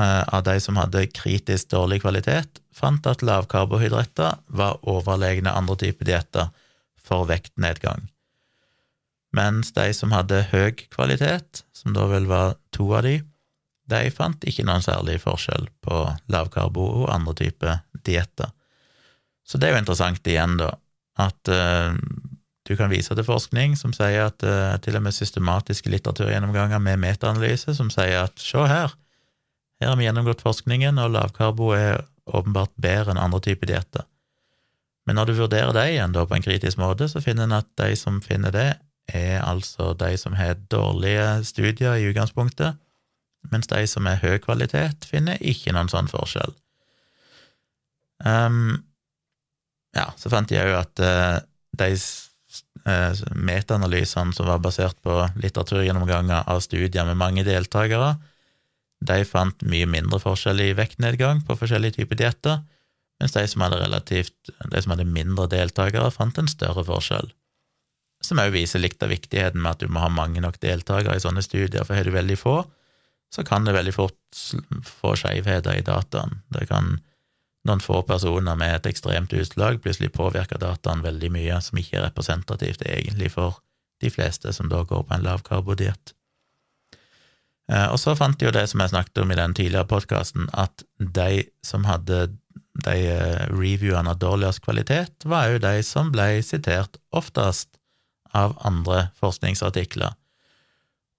eh, 0.00 0.22
av 0.22 0.42
de 0.46 0.58
som 0.60 0.78
hadde 0.78 1.06
kritisk 1.14 1.70
dårlig 1.72 2.02
kvalitet, 2.04 2.60
fant 2.74 3.06
at 3.10 3.22
lavkarbohydrater 3.22 4.42
var 4.46 4.82
overlegne 4.82 5.54
andre 5.54 5.78
typer 5.86 6.10
dietter 6.10 6.50
for 6.98 7.26
vektnedgang. 7.30 8.08
Mens 9.34 9.72
de 9.74 9.88
som 9.96 10.12
hadde 10.14 10.44
høy 10.52 10.74
kvalitet, 10.92 11.64
som 11.74 11.94
da 11.96 12.06
vel 12.10 12.28
var 12.30 12.58
to 12.74 12.86
av 12.94 13.04
de, 13.06 13.18
de 13.90 14.10
fant 14.14 14.46
ikke 14.48 14.64
noen 14.64 14.84
særlig 14.84 15.18
forskjell 15.24 15.66
på 15.84 16.04
lavkarbo 16.32 16.84
og 17.02 17.10
andre 17.12 17.34
typer 17.42 17.82
dietter. 18.06 18.52
Så 19.44 19.58
det 19.60 19.68
er 19.68 19.74
jo 19.74 19.82
interessant 19.82 20.30
igjen, 20.30 20.56
da, 20.60 20.70
at 21.20 21.50
uh, 21.52 21.92
du 22.64 22.72
kan 22.78 22.88
vise 22.92 23.12
til 23.12 23.26
forskning 23.26 23.74
som 23.76 23.92
sier 23.92 24.30
at 24.30 24.46
uh, 24.46 24.78
til 24.84 24.96
og 24.96 25.04
med 25.04 25.16
systematiske 25.16 25.92
litteraturgjennomganger 25.92 26.80
med 26.80 27.02
metaanalyse 27.02 27.76
som 27.76 27.90
sier 27.92 28.24
at 28.24 28.40
se 28.40 28.64
her, 28.70 28.94
her 29.82 29.90
har 29.90 29.98
vi 30.00 30.06
gjennomgått 30.06 30.44
forskningen, 30.46 30.98
og 31.02 31.12
lavkarbo 31.12 31.74
er 31.76 32.04
åpenbart 32.24 32.72
bedre 32.80 33.12
enn 33.12 33.20
andre 33.20 33.42
typer 33.44 33.68
dietter. 33.68 34.06
Men 35.04 35.18
når 35.18 35.28
du 35.28 35.34
vurderer 35.42 35.74
det 35.76 35.84
igjen 35.92 36.14
da 36.14 36.24
på 36.24 36.38
en 36.38 36.44
kritisk 36.44 36.80
måte, 36.80 37.10
så 37.10 37.20
finner 37.20 37.44
en 37.44 37.58
at 37.58 37.68
de 37.76 37.90
som 38.00 38.22
finner 38.24 38.54
det, 38.54 38.70
er 39.08 39.42
altså 39.44 39.92
de 39.98 40.14
som 40.20 40.36
har 40.38 40.56
dårlige 40.72 41.44
studier 41.44 41.98
i 41.98 42.08
utgangspunktet, 42.10 42.80
mens 43.52 43.68
de 43.68 43.82
som 43.90 44.06
er 44.08 44.22
høy 44.22 44.38
kvalitet, 44.40 45.04
finner 45.04 45.40
ikke 45.40 45.74
noen 45.76 45.90
sånn 45.92 46.08
forskjell. 46.08 46.54
Um, 48.24 48.84
ja, 49.94 50.08
så 50.16 50.32
fant 50.32 50.52
jeg 50.54 50.64
òg 50.70 50.78
at 50.78 51.02
uh, 51.04 51.42
de 51.76 51.90
Eh, 52.84 53.20
metaanalysene 53.32 54.34
som 54.36 54.44
var 54.50 54.58
basert 54.60 54.98
på 55.00 55.14
litteraturgjennomganger 55.40 56.44
av 56.52 56.58
studier 56.60 57.06
med 57.08 57.16
mange 57.16 57.44
deltakere, 57.46 58.10
de 59.00 59.22
fant 59.24 59.64
mye 59.64 59.86
mindre 59.88 60.18
forskjell 60.20 60.60
i 60.60 60.74
vektnedgang 60.76 61.40
på 61.48 61.56
forskjellige 61.56 61.96
typer 61.96 62.20
dietter, 62.20 62.58
mens 63.20 63.32
de 63.32 63.46
som 63.48 63.64
hadde 63.64 63.80
relativt, 63.80 64.52
de 64.68 64.82
som 64.84 64.92
hadde 64.92 65.08
mindre 65.08 65.48
deltakere, 65.54 66.12
fant 66.12 66.36
en 66.36 66.50
større 66.50 66.84
forskjell. 66.84 67.32
Som 68.24 68.40
òg 68.40 68.54
viser 68.54 68.80
litt 68.80 69.02
av 69.04 69.12
viktigheten 69.12 69.60
med 69.60 69.74
at 69.74 69.84
du 69.84 69.92
må 69.92 70.00
ha 70.00 70.08
mange 70.12 70.40
nok 70.40 70.56
deltakere 70.62 71.18
i 71.18 71.22
sånne 71.22 71.44
studier, 71.44 71.84
for 71.84 71.96
har 71.98 72.08
du 72.08 72.14
veldig 72.14 72.38
få, 72.40 72.62
så 73.34 73.44
kan 73.44 73.66
det 73.66 73.74
veldig 73.76 73.92
fort 73.94 74.44
få 74.86 75.14
skjevheter 75.18 75.76
i 75.76 75.84
dataen. 75.84 76.38
Det 76.54 76.68
kan 76.70 76.96
noen 77.68 77.82
få 77.82 78.02
personer 78.06 78.56
med 78.60 78.76
et 78.76 78.90
ekstremt 78.92 79.32
utslag 79.34 79.80
plutselig 79.82 80.12
påvirker 80.14 80.60
dataen 80.60 81.02
veldig 81.04 81.30
mye, 81.34 81.60
som 81.64 81.80
ikke 81.80 81.98
er 81.98 82.06
representativt 82.08 82.84
egentlig 82.86 83.32
for 83.34 83.58
de 84.02 84.12
fleste 84.12 84.52
som 84.52 84.68
da 84.68 84.82
går 84.84 85.06
på 85.08 85.16
en 85.16 85.24
lavkarbodiett. 85.24 86.14
Eh, 87.72 87.86
og 87.88 87.98
så 88.00 88.14
fant 88.18 88.36
de 88.38 88.48
jo 88.48 88.54
det 88.54 88.66
som 88.70 88.82
jeg 88.82 88.92
snakket 88.92 89.22
om 89.22 89.32
i 89.32 89.38
den 89.38 89.56
tidligere 89.56 89.88
podkasten, 89.88 90.50
at 90.52 90.84
de 90.98 91.46
som 91.64 91.86
hadde 91.88 92.26
de 92.84 92.96
eh, 93.08 93.46
reviewene 93.54 94.12
av 94.12 94.20
dårligst 94.20 94.64
kvalitet, 94.66 95.24
var 95.24 95.48
jo 95.52 95.62
de 95.62 95.78
som 95.86 96.12
ble 96.12 96.42
sitert 96.44 97.00
oftest 97.14 97.78
av 98.34 98.56
andre 98.66 99.08
forskningsartikler. 99.20 100.14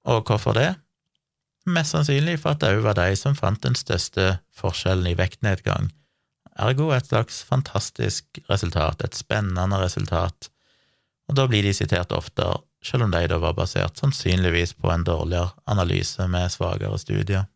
Og 0.05 0.25
hvorfor 0.27 0.55
det? 0.57 0.71
Mest 1.65 1.95
sannsynlig 1.95 2.37
for 2.43 2.53
at 2.53 2.61
det 2.61 2.75
òg 2.75 2.83
var 2.85 2.97
de 2.99 3.15
som 3.17 3.37
fant 3.37 3.61
den 3.63 3.77
største 3.77 4.35
forskjellen 4.53 5.07
i 5.09 5.17
vektnedgang. 5.17 5.89
Ergo 6.61 6.91
et 6.95 7.09
slags 7.09 7.41
fantastisk 7.43 8.39
resultat, 8.49 9.01
et 9.03 9.17
spennende 9.17 9.79
resultat, 9.81 10.51
og 11.25 11.39
da 11.39 11.47
blir 11.49 11.65
de 11.65 11.73
sitert 11.73 12.13
oftere, 12.15 12.61
selv 12.85 13.07
om 13.07 13.11
de 13.11 13.23
da 13.27 13.39
var 13.41 13.57
basert 13.57 13.97
sannsynligvis 13.97 14.75
på 14.77 14.91
en 14.93 15.03
dårligere 15.03 15.55
analyse 15.65 16.27
med 16.29 16.53
svakere 16.53 16.99
studier. 17.01 17.47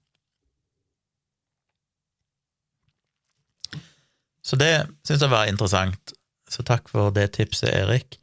Så 4.41 4.57
det 4.57 4.87
syns 5.05 5.21
jeg 5.21 5.29
var 5.29 5.45
interessant, 5.45 6.15
så 6.49 6.65
takk 6.65 6.89
for 6.89 7.13
det 7.13 7.27
tipset, 7.37 7.69
Erik. 7.69 8.17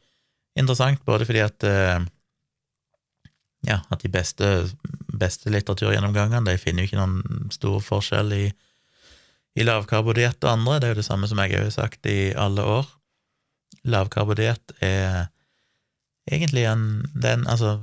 Interessant 0.57 1.03
både 1.05 1.27
fordi 1.29 1.43
at 1.45 1.65
eh, 1.67 2.05
ja, 3.67 3.81
at 3.89 4.03
de 4.03 4.11
beste, 4.11 4.47
beste 5.19 5.51
litteraturgjennomgangene 5.53 6.45
de 6.51 6.61
finner 6.61 6.83
jo 6.83 6.91
ikke 6.91 6.99
noen 7.01 7.49
stor 7.53 7.79
forskjell 7.83 8.33
i, 8.35 8.43
i 9.57 9.65
lavkarbodiett 9.65 10.39
og 10.45 10.53
andre. 10.53 10.77
Det 10.79 10.87
er 10.87 10.95
jo 10.95 11.01
det 11.01 11.07
samme 11.09 11.29
som 11.29 11.41
jeg 11.43 11.55
har 11.57 11.73
sagt 11.73 12.07
i 12.09 12.33
alle 12.37 12.63
år. 12.77 12.87
Lavkarbodiett 13.87 14.77
er 14.83 15.27
egentlig 16.29 16.65
en 16.67 16.87
den, 17.15 17.47
Altså, 17.47 17.79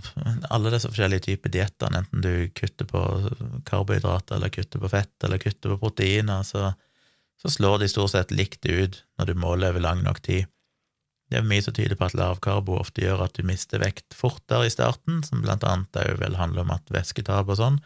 alle 0.51 0.73
disse 0.75 0.89
forskjellige 0.91 1.27
typer 1.29 1.53
dietter, 1.53 1.93
enten 1.97 2.25
du 2.25 2.49
kutter 2.57 2.89
på 2.89 3.05
karbohydrater 3.69 4.37
eller 4.37 4.53
kutter 4.53 4.83
på 4.83 4.91
fett 4.93 5.25
eller 5.25 5.43
kutter 5.43 5.75
på 5.75 5.81
proteiner, 5.87 6.43
så, 6.43 6.73
så 7.41 7.51
slår 7.51 7.83
de 7.83 7.93
stort 7.93 8.15
sett 8.15 8.35
likt 8.35 8.67
ut 8.67 9.03
når 9.19 9.31
du 9.31 9.35
måler 9.41 9.73
over 9.73 9.85
lang 9.85 10.05
nok 10.05 10.21
tid. 10.25 10.49
Det 11.33 11.41
er 11.41 11.47
mye 11.49 11.65
som 11.65 11.75
tyder 11.75 11.97
på 11.99 12.07
at 12.07 12.17
lavkarbo 12.19 12.77
ofte 12.79 13.03
gjør 13.05 13.25
at 13.27 13.37
du 13.37 13.47
mister 13.49 13.81
vekt 13.83 14.17
fortere 14.17 14.69
i 14.69 14.73
starten, 14.73 15.23
som 15.27 15.43
blant 15.45 15.65
annet 15.67 16.01
òg 16.01 16.19
vel 16.21 16.37
handler 16.39 16.67
om 16.67 16.73
at 16.75 16.93
væsketap 16.93 17.49
og 17.49 17.61
sånn. 17.61 17.79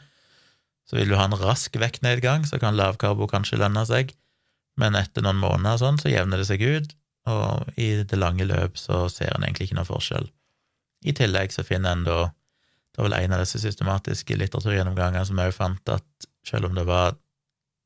Så 0.89 0.99
vil 0.99 1.13
du 1.13 1.19
ha 1.19 1.27
en 1.29 1.37
rask 1.39 1.77
vektnedgang, 1.79 2.47
så 2.49 2.59
kan 2.61 2.77
lavkarbo 2.77 3.29
kanskje 3.31 3.61
lønne 3.61 3.85
seg, 3.89 4.15
men 4.79 4.97
etter 4.99 5.25
noen 5.25 5.41
måneder 5.43 5.77
og 5.77 5.83
sånn, 5.85 6.01
så 6.01 6.11
jevner 6.11 6.41
det 6.41 6.49
seg 6.49 6.65
ut, 6.65 6.97
og 7.29 7.79
i 7.79 7.91
det 8.09 8.19
lange 8.19 8.47
løp 8.49 8.79
så 8.81 9.07
ser 9.13 9.35
en 9.35 9.45
egentlig 9.45 9.69
ikke 9.69 9.79
noen 9.79 9.91
forskjell. 9.91 10.29
I 11.07 11.15
tillegg 11.15 11.55
så 11.55 11.67
finner 11.67 11.95
en 11.95 12.05
da 12.09 12.19
Det 12.99 13.05
var 13.05 13.13
vel 13.13 13.21
en 13.21 13.35
av 13.37 13.43
disse 13.45 13.61
systematiske 13.63 14.35
litteraturgjennomgangene 14.41 15.21
som 15.29 15.39
òg 15.39 15.53
fant 15.55 15.91
at 15.93 16.25
selv 16.43 16.67
om 16.67 16.73
det 16.75 16.83
var 16.89 17.13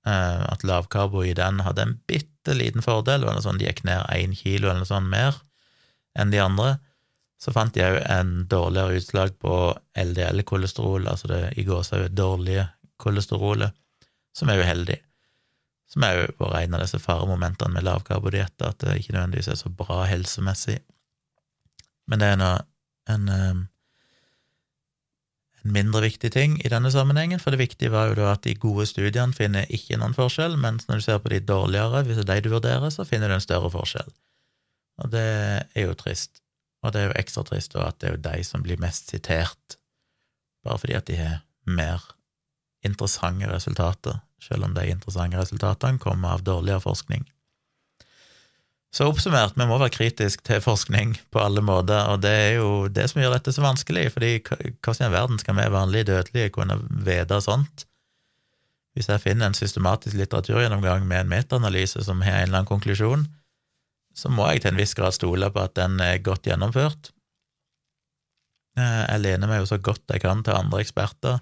at 0.05 0.65
lavkarbo 0.67 1.23
i 1.25 1.35
den 1.39 1.61
hadde 1.63 1.85
en 1.85 1.99
bitte 2.11 2.57
liten 2.59 2.83
fordel, 2.83 3.23
eller 3.23 3.43
sånn 3.45 3.61
de 3.61 3.69
gikk 3.69 3.85
ned 3.87 4.03
én 4.11 4.35
kilo 4.35 4.69
eller 4.69 4.83
noe 4.83 4.91
sånt 4.91 5.11
mer, 5.11 5.37
enn 6.19 6.33
de 6.33 6.41
andre, 6.43 6.73
så 7.43 7.55
fant 7.55 7.75
de 7.75 7.83
òg 7.83 7.97
en 8.07 8.33
dårligere 8.51 8.99
utslag 9.01 9.33
på 9.43 9.55
LDL-kolesterol, 9.99 11.09
altså 11.11 11.31
det 11.31 11.41
i 11.59 11.65
gåsehud 11.67 12.15
dårlige 12.15 12.69
kolesterolet, 13.03 13.75
som 14.35 14.51
er 14.53 14.63
uheldig. 14.63 14.99
Som 15.91 16.07
er 16.07 16.21
jo 16.21 16.29
på 16.39 16.51
en 16.57 16.77
av 16.77 16.85
disse 16.85 17.01
faremomentene 17.03 17.75
med 17.75 17.87
lavkarbodietter, 17.89 18.71
at 18.71 18.79
det 18.85 19.01
ikke 19.01 19.17
nødvendigvis 19.17 19.51
er 19.53 19.59
så 19.59 19.73
bra 19.75 20.05
helsemessig. 20.09 20.79
Men 22.07 22.23
det 22.23 22.31
er 22.31 22.39
nå 22.41 22.53
en, 23.11 23.67
en 25.63 25.75
mindre 25.75 26.03
viktig 26.05 26.33
ting 26.35 26.57
i 26.65 26.71
denne 26.73 26.91
sammenhengen, 26.91 27.41
for 27.43 27.55
det 27.55 27.63
viktige 27.63 27.93
var 27.93 28.11
jo 28.11 28.19
da 28.19 28.33
at 28.35 28.45
de 28.47 28.55
gode 28.59 28.87
studiene 28.91 29.37
finner 29.37 29.69
ikke 29.71 29.99
noen 30.01 30.17
forskjell, 30.17 30.57
mens 30.61 30.89
når 30.89 31.01
du 31.01 31.07
ser 31.07 31.21
på 31.23 31.33
de 31.33 31.41
dårligere, 31.47 32.03
hvis 32.07 32.19
det 32.21 32.27
er 32.27 32.43
de 32.43 32.49
du 32.49 32.57
vurderer, 32.57 32.91
så 32.91 33.07
finner 33.09 33.31
du 33.31 33.37
en 33.37 33.45
større 33.45 33.71
forskjell. 33.73 34.11
Og 35.03 35.13
det 35.13 35.29
er 35.63 35.87
jo 35.87 35.95
trist. 35.99 36.43
Og 36.83 36.93
det 36.93 37.01
er 37.01 37.09
jo 37.11 37.21
ekstra 37.21 37.45
trist 37.47 37.77
at 37.79 38.01
det 38.03 38.09
er 38.09 38.17
jo 38.17 38.25
de 38.27 38.43
som 38.47 38.65
blir 38.65 38.81
mest 38.83 39.13
sitert, 39.15 39.79
bare 40.67 40.83
fordi 40.83 40.99
at 40.99 41.07
de 41.07 41.19
har 41.19 41.41
mer 41.67 42.03
interessante 42.83 43.47
resultater, 43.51 44.19
selv 44.43 44.67
om 44.67 44.75
de 44.75 44.89
interessante 44.91 45.39
resultatene 45.39 46.03
kommer 46.03 46.35
av 46.35 46.43
dårligere 46.47 46.83
forskning. 46.83 47.29
Så 48.93 49.07
oppsummert, 49.09 49.55
vi 49.57 49.65
må 49.65 49.79
være 49.81 49.95
kritisk 49.95 50.43
til 50.45 50.61
forskning 50.61 51.15
på 51.33 51.41
alle 51.41 51.63
måter, 51.65 52.11
og 52.13 52.21
det 52.27 52.33
er 52.33 52.51
jo 52.59 52.91
det 52.93 53.07
som 53.09 53.23
gjør 53.23 53.39
dette 53.39 53.55
så 53.57 53.65
vanskelig, 53.65 54.11
fordi 54.13 54.35
hvordan 54.45 55.07
i 55.07 55.15
verden 55.15 55.41
skal 55.41 55.57
vi 55.57 55.71
vanlige 55.73 56.09
dødelige 56.11 56.53
kunne 56.53 56.77
vite 57.07 57.39
sånt? 57.41 57.87
Hvis 58.93 59.09
jeg 59.09 59.23
finner 59.25 59.49
en 59.49 59.57
systematisk 59.57 60.19
litteraturgjennomgang 60.21 61.07
med 61.09 61.23
en 61.23 61.33
metaanalyse 61.33 62.05
som 62.05 62.21
har 62.21 62.43
en 62.43 62.51
eller 62.51 62.61
annen 62.61 62.69
konklusjon, 62.69 63.25
så 64.13 64.29
må 64.29 64.51
jeg 64.51 64.61
til 64.61 64.75
en 64.75 64.83
viss 64.83 64.93
grad 64.99 65.17
stole 65.17 65.49
på 65.49 65.65
at 65.65 65.73
den 65.79 65.97
er 66.05 66.21
godt 66.21 66.45
gjennomført. 66.51 67.15
Eh, 68.77 69.03
jeg 69.09 69.25
lener 69.25 69.49
meg 69.49 69.63
jo 69.63 69.71
så 69.73 69.81
godt 69.81 70.05
jeg 70.13 70.21
kan 70.21 70.45
til 70.45 70.59
andre 70.59 70.85
eksperter, 70.85 71.41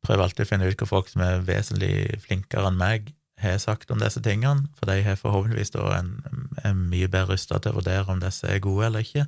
prøver 0.00 0.24
alltid 0.24 0.46
å 0.46 0.48
finne 0.48 0.72
ut 0.72 0.80
hva 0.80 0.88
folk 0.88 1.12
som 1.12 1.20
er 1.26 1.44
vesentlig 1.44 2.22
flinkere 2.24 2.72
enn 2.72 2.80
meg, 2.80 3.12
har 3.42 3.58
sagt 3.62 3.90
om 3.90 4.00
disse 4.00 4.22
tingene, 4.24 4.68
for 4.78 4.90
de 4.90 5.00
har 5.04 5.18
forhåpentligvis 5.20 5.74
da 5.74 5.86
en, 5.98 6.14
en 6.64 6.86
mye 6.92 7.08
bedre 7.08 7.34
rusta 7.34 7.58
til 7.58 7.72
å 7.72 7.80
vurdere 7.80 8.12
om 8.12 8.22
disse 8.22 8.48
er 8.48 8.62
gode 8.64 8.88
eller 8.88 9.06
ikke. 9.06 9.26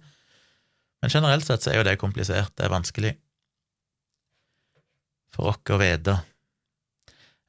Men 1.02 1.12
generelt 1.12 1.46
sett 1.46 1.64
så 1.64 1.72
er 1.72 1.80
jo 1.80 1.86
det 1.88 1.98
komplisert, 2.00 2.54
det 2.56 2.66
er 2.66 2.74
vanskelig 2.74 3.16
for 5.32 5.52
oss 5.52 5.72
å 5.72 5.80
vite. 5.80 6.18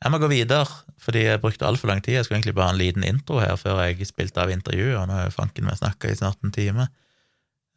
Jeg 0.04 0.12
må 0.12 0.20
gå 0.20 0.28
videre, 0.32 0.68
fordi 1.00 1.24
jeg 1.24 1.40
brukte 1.44 1.68
altfor 1.68 1.88
lang 1.92 2.02
tid. 2.04 2.18
Jeg 2.18 2.28
skulle 2.28 2.42
egentlig 2.42 2.56
bare 2.58 2.72
ha 2.72 2.76
en 2.76 2.82
liten 2.82 3.06
intro 3.08 3.40
her 3.40 3.56
før 3.60 3.80
jeg 3.86 4.08
spilte 4.10 4.42
av 4.44 4.52
intervjuet, 4.52 4.98
og 5.00 5.08
nå 5.08 5.16
har 5.16 5.32
fanken 5.36 5.68
meg 5.68 5.80
snakka 5.80 6.12
i 6.12 6.18
snart 6.20 6.44
en 6.44 6.52
time. 6.56 6.90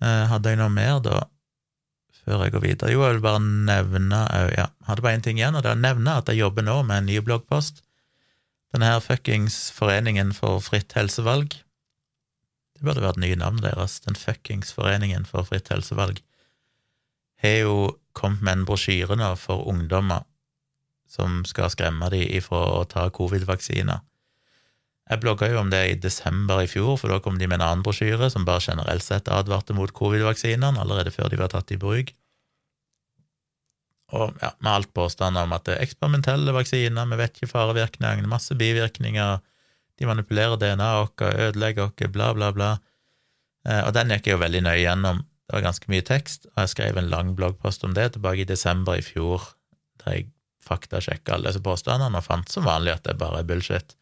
Eh, 0.03 0.25
hadde 0.31 0.53
jeg 0.53 0.59
noe 0.59 0.73
mer 0.75 0.99
da, 1.05 1.21
før 2.25 2.43
jeg 2.45 2.57
går 2.57 2.65
videre? 2.65 2.93
Jo, 2.95 3.05
jeg 3.07 3.19
vil 3.19 3.25
bare 3.25 3.43
nevne 3.43 4.23
Ja, 4.57 4.67
hadde 4.89 5.05
bare 5.05 5.19
én 5.19 5.23
ting 5.23 5.39
igjen, 5.39 5.55
og 5.55 5.63
det 5.63 5.71
er 5.71 5.79
å 5.79 5.85
nevne 5.85 6.19
at 6.19 6.33
jeg 6.33 6.43
jobber 6.43 6.67
nå 6.67 6.81
med 6.89 7.05
en 7.05 7.11
ny 7.13 7.21
bloggpost. 7.23 7.86
Denne 8.77 8.91
her 8.93 9.01
fuckings 9.01 9.71
Foreningen 9.73 10.35
for 10.37 10.59
fritt 10.61 10.93
helsevalg. 10.93 11.55
Det 12.77 12.83
burde 12.85 13.01
vært 13.01 13.17
nye 13.23 13.39
navnet 13.41 13.65
deres, 13.65 14.03
Den 14.05 14.19
fuckings 14.21 14.75
Foreningen 14.77 15.25
for 15.25 15.49
fritt 15.49 15.71
helsevalg. 15.73 16.19
Har 17.41 17.55
jo 17.63 17.77
kommet 18.13 18.45
med 18.45 18.53
en 18.53 18.67
brosjyre 18.69 19.17
nå 19.17 19.31
for 19.41 19.65
ungdommer 19.73 20.27
som 21.09 21.41
skal 21.49 21.73
skremme 21.73 22.11
dem 22.13 22.29
ifra 22.37 22.61
å 22.75 22.85
ta 22.85 23.07
covid-vaksiner. 23.09 24.05
Jeg 25.09 25.25
blogga 25.25 25.49
jo 25.55 25.63
om 25.63 25.73
det 25.73 25.83
i 25.89 25.97
desember 25.97 26.61
i 26.61 26.69
fjor, 26.69 26.99
for 27.01 27.09
da 27.09 27.23
kom 27.25 27.41
de 27.41 27.49
med 27.49 27.63
en 27.63 27.69
annen 27.71 27.87
brosjyre 27.87 28.29
som 28.29 28.45
bare 28.45 28.61
generelt 28.61 29.09
sett 29.09 29.33
advarte 29.33 29.73
mot 29.73 29.97
covid-vaksinene 29.97 30.77
allerede 30.85 31.17
før 31.17 31.33
de 31.33 31.41
var 31.41 31.55
tatt 31.57 31.73
i 31.73 31.81
bruk. 31.81 32.13
Og 34.15 34.37
ja, 34.39 34.53
med 34.63 34.71
alt 34.71 34.93
påstander 34.95 35.47
om 35.47 35.55
at 35.57 35.65
det 35.67 35.77
er 35.77 35.87
eksperimentelle 35.87 36.55
vaksiner, 36.55 37.09
vi 37.11 37.19
vet 37.19 37.39
ikke 37.39 37.51
farevirkningene, 37.51 38.31
masse 38.31 38.55
bivirkninger, 38.55 39.41
de 39.97 40.07
manipulerer 40.07 40.61
DNA-et 40.61 41.01
vårt, 41.01 41.25
ødelegger 41.27 41.89
oss, 41.89 42.13
bla, 42.15 42.31
bla, 42.37 42.53
bla. 42.55 42.71
Eh, 43.67 43.83
og 43.83 43.93
den 43.97 44.13
gikk 44.15 44.29
jeg 44.29 44.37
jo 44.37 44.45
veldig 44.45 44.63
nøye 44.69 44.85
gjennom. 44.85 45.25
Det 45.47 45.57
var 45.57 45.67
ganske 45.69 45.91
mye 45.91 46.05
tekst, 46.07 46.49
og 46.53 46.63
jeg 46.63 46.75
skrev 46.75 46.99
en 47.01 47.11
lang 47.11 47.35
bloggpost 47.39 47.85
om 47.87 47.95
det 47.97 48.13
tilbake 48.15 48.45
i 48.45 48.49
desember 48.49 48.99
i 48.99 49.05
fjor, 49.05 49.53
der 50.03 50.19
jeg 50.19 50.31
faktasjekka 50.67 51.37
alle 51.37 51.51
disse 51.51 51.63
påstandene 51.63 52.19
og 52.19 52.27
fant 52.27 52.51
som 52.51 52.67
vanlig 52.67 52.97
at 52.97 53.07
det 53.07 53.19
bare 53.21 53.43
er 53.43 53.49
bullshit. 53.49 53.95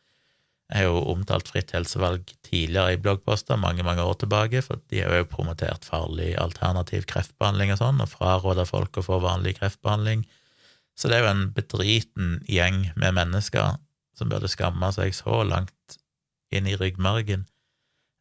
Jeg 0.72 0.80
har 0.80 0.86
jo 0.88 1.00
omtalt 1.12 1.50
fritt 1.52 1.74
helsevalg 1.76 2.30
tidligere 2.46 2.94
i 2.94 3.00
bloggposter 3.00 3.58
mange 3.60 3.84
mange 3.84 4.02
år 4.02 4.16
tilbake, 4.22 4.62
for 4.64 4.80
de 4.88 5.02
har 5.04 5.18
jo 5.20 5.28
promotert 5.28 5.84
farlig 5.84 6.32
alternativ 6.40 7.04
kreftbehandling 7.10 7.74
og 7.74 7.82
sånn, 7.82 8.00
og 8.00 8.10
fraråda 8.14 8.64
folk 8.68 8.96
å 8.96 9.04
få 9.04 9.20
vanlig 9.22 9.58
kreftbehandling. 9.58 10.24
Så 10.96 11.10
det 11.10 11.18
er 11.18 11.26
jo 11.26 11.32
en 11.34 11.48
bedriten 11.54 12.38
gjeng 12.48 12.86
med 12.96 13.16
mennesker 13.18 13.76
som 14.16 14.30
burde 14.30 14.48
skamme 14.48 14.88
seg 14.94 15.12
så 15.16 15.42
langt 15.44 15.98
inn 16.54 16.70
i 16.70 16.78
ryggmargen. 16.80 17.44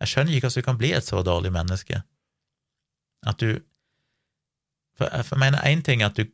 Jeg 0.03 0.11
skjønner 0.11 0.35
ikke 0.35 0.49
hvordan 0.49 0.63
du 0.65 0.67
kan 0.67 0.79
bli 0.81 0.91
et 0.97 1.07
så 1.07 1.21
dårlig 1.23 1.53
menneske. 1.53 2.01
At 3.23 3.39
du 3.39 3.61
For 4.93 5.09
jeg 5.09 5.39
mener 5.41 5.63
én 5.65 5.81
ting 5.81 6.03
at 6.05 6.19
du 6.19 6.27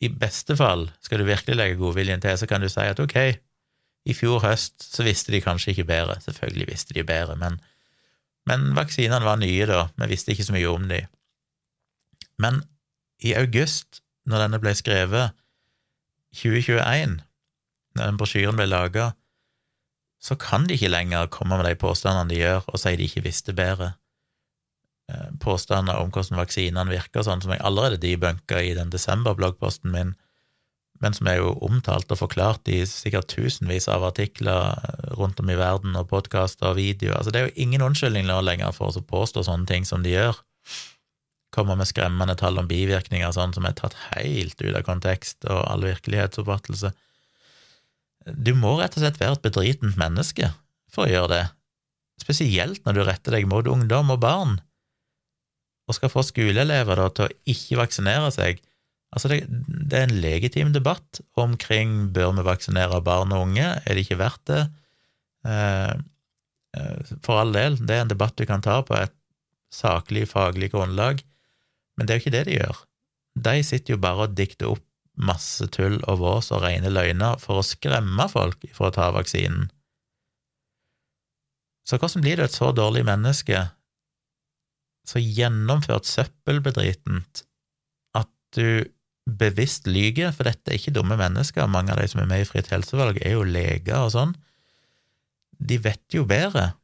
i 0.00 0.08
beste 0.08 0.56
fall, 0.56 0.86
skal 1.04 1.20
du 1.20 1.26
virkelig 1.28 1.56
legge 1.56 1.76
godviljen 1.76 2.20
til, 2.20 2.32
så 2.38 2.46
kan 2.48 2.62
du 2.62 2.68
si 2.72 2.80
at 2.80 3.00
ok, 3.00 3.36
i 4.04 4.14
fjor 4.16 4.42
høst 4.44 4.84
så 4.84 5.04
visste 5.06 5.32
de 5.32 5.40
kanskje 5.44 5.72
ikke 5.72 5.88
bedre, 5.88 6.18
selvfølgelig 6.24 6.68
visste 6.68 6.96
de 6.96 7.04
bedre, 7.08 7.36
men, 7.40 7.58
men 8.48 8.72
vaksinene 8.76 9.24
var 9.24 9.40
nye 9.40 9.66
da, 9.70 9.86
vi 10.00 10.10
visste 10.12 10.34
ikke 10.34 10.46
så 10.48 10.56
mye 10.56 10.72
om 10.72 10.88
de. 10.90 11.00
Men 12.38 12.62
i 13.24 13.32
august, 13.38 14.02
når 14.28 14.44
denne 14.44 14.60
ble 14.60 14.74
skrevet, 14.76 15.32
2021, 16.34 17.20
når 17.94 18.08
den 18.10 18.18
brosjyren 18.18 18.58
ble 18.58 18.66
laga, 18.68 19.12
så 20.24 20.36
kan 20.40 20.64
de 20.66 20.74
ikke 20.74 20.90
lenger 20.90 21.30
komme 21.32 21.58
med 21.60 21.68
de 21.68 21.76
påstandene 21.78 22.32
de 22.32 22.40
gjør, 22.40 22.64
og 22.72 22.80
si 22.80 22.94
de 22.96 23.06
ikke 23.08 23.26
visste 23.28 23.54
bedre. 23.56 23.94
eh, 25.12 25.32
påstander 25.40 25.98
om 26.00 26.08
hvordan 26.08 26.38
vaksinene 26.40 26.88
virker, 26.88 27.20
sånn 27.22 27.42
som 27.44 27.50
jeg 27.52 27.60
allerede 27.60 27.98
debunka 28.00 28.62
i 28.64 28.70
den 28.72 28.88
desember-bloggposten 28.88 29.92
min, 29.92 30.14
men 31.04 31.12
som 31.16 31.28
er 31.28 31.42
jo 31.42 31.52
omtalt 31.66 32.10
og 32.14 32.22
forklart 32.22 32.68
i 32.72 32.80
sikkert 32.88 33.28
tusenvis 33.28 33.90
av 33.92 34.06
artikler 34.06 34.72
rundt 35.18 35.40
om 35.42 35.52
i 35.52 35.58
verden, 35.58 35.96
og 36.00 36.08
podkaster 36.08 36.70
og 36.70 36.78
videoer. 36.78 37.18
Altså, 37.18 37.34
det 37.34 37.40
er 37.40 37.48
jo 37.50 37.66
ingen 37.66 37.84
unnskyldning 37.84 38.24
nå 38.28 38.40
lenger 38.46 38.72
for 38.76 38.88
å 38.88 39.04
påstå 39.04 39.44
sånne 39.44 39.68
ting 39.68 39.84
som 39.88 40.04
de 40.04 40.14
gjør. 40.14 40.40
Kommer 41.54 41.76
med 41.78 41.90
skremmende 41.90 42.34
tall 42.40 42.56
om 42.58 42.70
bivirkninger 42.70 43.36
sånn 43.36 43.52
som 43.54 43.68
er 43.68 43.76
tatt 43.78 43.96
helt 44.14 44.56
ut 44.64 44.72
av 44.72 44.82
kontekst 44.88 45.44
og 45.44 45.60
all 45.68 45.84
virkelighetsoppfattelse. 45.86 46.94
Du 48.24 48.54
må 48.56 48.78
rett 48.80 48.96
og 48.96 49.04
slett 49.04 49.20
være 49.20 49.36
et 49.36 49.44
bedritent 49.44 50.00
menneske 50.00 50.54
for 50.94 51.04
å 51.04 51.12
gjøre 51.12 51.32
det, 51.34 51.44
spesielt 52.22 52.80
når 52.86 52.96
du 52.96 53.04
retter 53.04 53.36
deg 53.36 53.50
mot 53.50 53.68
ungdom 53.68 54.14
og 54.14 54.22
barn, 54.24 54.60
og 55.84 55.98
skal 55.98 56.08
få 56.08 56.24
skoleelever 56.24 56.96
da, 56.96 57.10
til 57.12 57.28
å 57.28 57.34
ikke 57.52 57.82
vaksinere 57.82 58.30
seg. 58.32 58.62
Altså, 59.14 59.30
det, 59.30 59.44
det, 59.48 59.98
er 59.98 60.08
en 60.08 60.16
legitim 60.24 60.72
debatt 60.74 61.20
omkring 61.38 62.10
bør 62.14 62.32
vi 62.34 62.46
vaksinere 62.48 62.98
barn 63.06 63.34
og 63.34 63.46
unge, 63.46 63.68
er 63.78 63.94
det 63.94 64.06
ikke 64.06 64.18
verdt 64.18 64.42
det? 64.50 64.64
Eh, 65.46 65.92
eh, 66.74 67.12
for 67.22 67.44
all 67.44 67.54
del, 67.54 67.78
det 67.78 67.94
er 67.94 68.02
en 68.04 68.10
debatt 68.10 68.34
du 68.40 68.42
kan 68.48 68.64
ta 68.64 68.80
på 68.86 68.96
et 68.98 69.14
saklig, 69.74 70.26
faglig 70.30 70.72
grunnlag, 70.74 71.22
men 71.94 72.06
det 72.06 72.14
er 72.14 72.18
jo 72.18 72.24
ikke 72.24 72.34
det 72.34 72.44
de 72.48 72.58
gjør. 72.58 72.82
De 73.46 73.54
sitter 73.66 73.94
jo 73.94 74.02
bare 74.02 74.26
og 74.26 74.34
dikter 74.38 74.74
opp 74.74 74.84
masse 75.14 75.66
tull 75.70 76.00
og 76.10 76.18
vås 76.18 76.50
og 76.54 76.64
rene 76.64 76.90
løgner 76.90 77.38
for 77.42 77.60
å 77.60 77.66
skremme 77.66 78.26
folk 78.30 78.66
for 78.74 78.88
å 78.88 78.94
ta 78.94 79.12
vaksinen. 79.14 79.68
Så 81.86 82.00
hvordan 82.00 82.24
blir 82.24 82.40
du 82.40 82.46
et 82.46 82.56
så 82.56 82.72
dårlig 82.74 83.04
menneske, 83.06 83.60
så 85.04 85.20
gjennomført 85.20 86.08
søppelbedritent, 86.08 87.44
at 88.16 88.30
du 88.56 88.88
bevisst 89.24 89.88
lyver, 89.88 90.32
for 90.36 90.48
dette 90.48 90.70
er 90.70 90.78
ikke 90.78 90.92
dumme 90.94 91.16
mennesker, 91.16 91.68
mange 91.70 91.94
av 91.94 92.00
de 92.00 92.08
som 92.10 92.20
er 92.22 92.28
med 92.28 92.44
i 92.44 92.48
Fritt 92.48 92.68
helsevalg, 92.72 93.20
er 93.24 93.36
jo 93.38 93.46
leger 93.46 94.04
og 94.04 94.12
sånn, 94.14 94.34
de 95.64 95.78
vet 95.80 96.02
jo 96.12 96.26
bedre, 96.28 96.74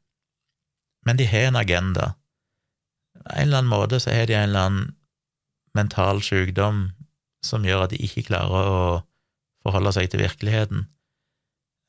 men 1.05 1.19
de 1.19 1.27
har 1.29 1.51
en 1.51 1.59
agenda. 1.61 2.15
På 3.19 3.27
en 3.35 3.49
eller 3.49 3.61
annen 3.61 3.73
måte 3.73 4.01
så 4.01 4.15
har 4.15 4.29
de 4.29 4.37
en 4.39 4.49
eller 4.49 4.69
annen 4.69 4.89
mental 5.77 6.23
sykdom 6.25 6.89
som 7.45 7.65
gjør 7.65 7.87
at 7.87 7.95
de 7.95 8.01
ikke 8.05 8.27
klarer 8.29 8.71
å 8.71 8.81
forholde 9.65 9.93
seg 9.97 10.11
til 10.13 10.23
virkeligheten. 10.25 10.87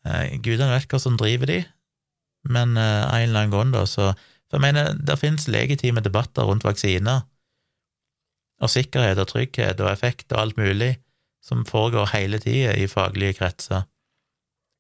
Eh, 0.08 0.38
gudene 0.43 0.74
vet 0.74 0.91
hva 0.91 0.99
som 0.99 1.18
driver 1.20 1.52
de, 1.52 1.60
men 2.52 2.76
eh, 2.80 3.04
en 3.06 3.30
eller 3.30 3.45
annen 3.45 3.56
grunn, 3.56 3.76
da, 3.76 3.86
så 3.88 4.14
For 4.52 4.60
jeg 4.60 4.74
mener, 4.74 4.97
det 4.99 5.16
finnes 5.16 5.45
legitime 5.47 6.02
debatter 6.04 6.43
rundt 6.43 6.66
vaksiner, 6.68 7.22
og 8.62 8.70
sikkerhet 8.70 9.20
og 9.22 9.30
trygghet 9.32 9.82
og 9.82 9.91
effekt 9.91 10.32
og 10.34 10.43
alt 10.43 10.59
mulig, 10.59 10.95
som 11.41 11.66
foregår 11.66 12.12
hele 12.14 12.39
tida 12.41 12.76
i 12.78 12.89
faglige 12.89 13.39
kretser. 13.39 13.88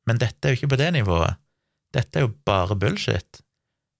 Men 0.07 0.19
dette 0.21 0.45
er 0.45 0.53
jo 0.53 0.59
ikke 0.59 0.73
på 0.75 0.81
det 0.81 0.91
nivået. 0.93 1.39
Dette 1.93 2.19
er 2.19 2.27
jo 2.27 2.35
bare 2.45 2.77
bullshit. 2.77 3.41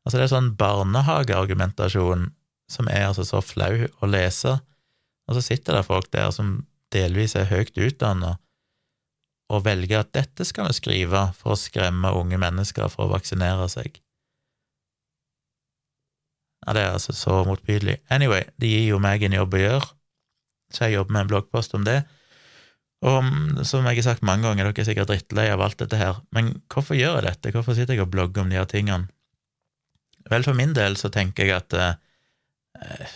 Altså, 0.06 0.18
det 0.18 0.26
er 0.26 0.34
sånn 0.34 0.54
barnehageargumentasjon 0.58 2.30
som 2.72 2.88
er 2.90 3.10
altså 3.10 3.26
så 3.28 3.42
flau 3.44 3.88
å 4.02 4.10
lese, 4.10 4.56
og 5.28 5.38
så 5.38 5.44
sitter 5.44 5.78
det 5.78 5.88
folk 5.88 6.10
der 6.14 6.32
som 6.34 6.62
delvis 6.94 7.36
er 7.40 7.50
høyt 7.52 7.78
utdanna, 7.78 8.38
og 9.52 9.66
velger 9.66 10.06
at 10.06 10.14
dette 10.16 10.48
skal 10.48 10.70
vi 10.70 10.78
skrive 10.78 11.26
for 11.38 11.54
å 11.54 11.60
skremme 11.60 12.14
unge 12.16 12.40
mennesker 12.40 12.88
for 12.92 13.08
å 13.08 13.14
vaksinere 13.18 13.68
seg. 13.72 14.00
Ja, 16.62 16.74
det 16.78 16.82
er 16.84 16.95
altså 16.95 17.14
så 17.18 17.41
motbydelig. 17.47 17.97
Anyway, 18.14 18.45
det 18.62 18.70
gir 18.70 18.91
jo 18.91 18.99
meg 19.01 19.24
en 19.26 19.38
jobb 19.38 19.55
å 19.57 19.62
gjøre, 19.62 19.88
så 20.72 20.86
jeg 20.88 20.99
jobber 20.99 21.16
med 21.16 21.26
en 21.26 21.32
bloggpost 21.32 21.74
om 21.78 21.88
det. 21.88 22.03
Og 23.01 23.66
som 23.66 23.88
jeg 23.89 23.97
har 23.97 24.05
sagt 24.05 24.26
mange 24.28 24.45
ganger, 24.45 24.70
dere 24.70 24.84
er 24.84 24.89
sikkert 24.91 25.09
drittlei 25.09 25.47
av 25.49 25.64
alt 25.66 25.80
dette 25.82 25.97
her, 25.97 26.22
men 26.36 26.53
hvorfor 26.70 26.97
gjør 26.97 27.18
jeg 27.18 27.28
dette, 27.32 27.53
hvorfor 27.55 27.78
sitter 27.78 27.97
jeg 27.97 28.05
og 28.05 28.12
blogger 28.14 28.43
om 28.43 28.53
de 28.53 28.59
her 28.59 28.70
tingene? 28.70 29.09
Vel, 30.30 30.45
for 30.45 30.53
min 30.53 30.76
del 30.78 30.99
så 31.01 31.09
tenker 31.09 31.49
jeg 31.49 31.55
at 31.57 31.74
eh, 31.74 33.16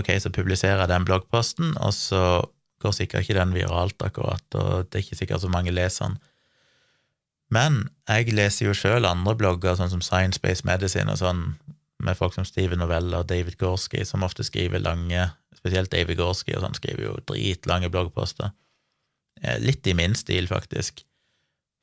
ok, 0.00 0.10
så 0.18 0.34
publiserer 0.34 0.82
jeg 0.82 0.90
den 0.90 1.06
bloggposten, 1.06 1.76
og 1.78 1.94
så 1.94 2.24
går 2.82 2.96
sikkert 2.96 3.22
ikke 3.22 3.38
den 3.38 3.54
viralt 3.54 4.02
akkurat, 4.02 4.44
og 4.58 4.90
det 4.90 4.98
er 4.98 5.04
ikke 5.04 5.20
sikkert 5.20 5.44
så 5.44 5.52
mange 5.52 5.74
leser 5.74 6.10
den. 6.10 6.18
Men 7.50 7.80
jeg 8.08 8.34
leser 8.34 8.68
jo 8.68 8.74
sjøl 8.76 9.06
andre 9.06 9.34
blogger, 9.38 9.76
sånn 9.78 9.90
som 9.92 10.02
Science 10.04 10.42
Based 10.42 10.66
Medicine 10.66 11.10
og 11.10 11.18
sånn, 11.22 11.44
med 12.04 12.18
folk 12.18 12.34
som 12.36 12.46
Steven 12.48 12.80
Novella 12.82 13.22
og 13.22 13.28
David 13.30 13.58
Gorski, 13.60 14.02
som 14.08 14.26
ofte 14.26 14.46
skriver 14.46 14.82
lange 14.82 15.28
Spesielt 15.60 15.90
David 15.92 16.16
Gorski 16.16 16.54
og 16.56 16.62
sånn 16.64 16.76
skriver 16.78 17.04
jo 17.04 17.14
dritlange 17.28 17.90
bloggposter. 17.92 18.54
Eh, 19.42 19.58
litt 19.60 19.84
i 19.90 19.92
min 19.92 20.14
stil, 20.16 20.46
faktisk. 20.48 21.02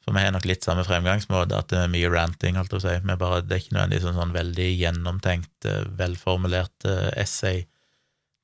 For 0.01 0.15
vi 0.15 0.23
har 0.23 0.33
nok 0.33 0.47
litt 0.49 0.65
samme 0.65 0.81
fremgangsmåte, 0.87 1.53
at 1.53 1.69
det 1.69 1.83
er 1.83 1.91
mye 1.93 2.09
ranting, 2.09 2.57
holdt 2.57 2.73
jeg 2.73 2.79
på 2.79 2.81
å 2.81 2.85
si. 2.87 3.05
Men 3.05 3.19
bare, 3.21 3.43
det 3.45 3.53
er 3.53 3.61
ikke 3.61 3.75
nødvendigvis 3.75 4.07
sånn, 4.07 4.17
sånn 4.17 4.33
veldig 4.33 4.67
gjennomtenkt, 4.79 5.69
eh, 5.69 5.83
velformulert 5.99 6.89
eh, 6.89 7.11
essay 7.21 7.67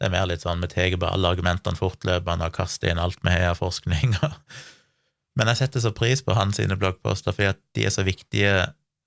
det 0.03 0.09
er 0.09 0.17
mer 0.17 0.25
litt 0.27 0.43
sånn 0.43 0.59
vi 0.59 0.67
tar 0.67 0.97
bare 0.99 1.15
alle 1.15 1.29
argumentene 1.31 1.79
fortløpende 1.79 2.49
og 2.49 2.55
kaster 2.57 2.91
inn 2.91 2.99
alt 2.99 3.21
vi 3.23 3.31
har 3.31 3.53
av 3.53 3.61
forskning. 3.61 4.17
Men 5.39 5.49
jeg 5.49 5.61
setter 5.61 5.79
så 5.79 5.93
pris 5.95 6.19
på 6.19 6.35
hans 6.35 6.59
sine 6.59 6.75
bloggposter 6.75 7.31
fordi 7.31 7.53
at 7.53 7.61
de 7.77 7.85
er 7.87 7.93
så 7.95 8.03
viktige 8.03 8.51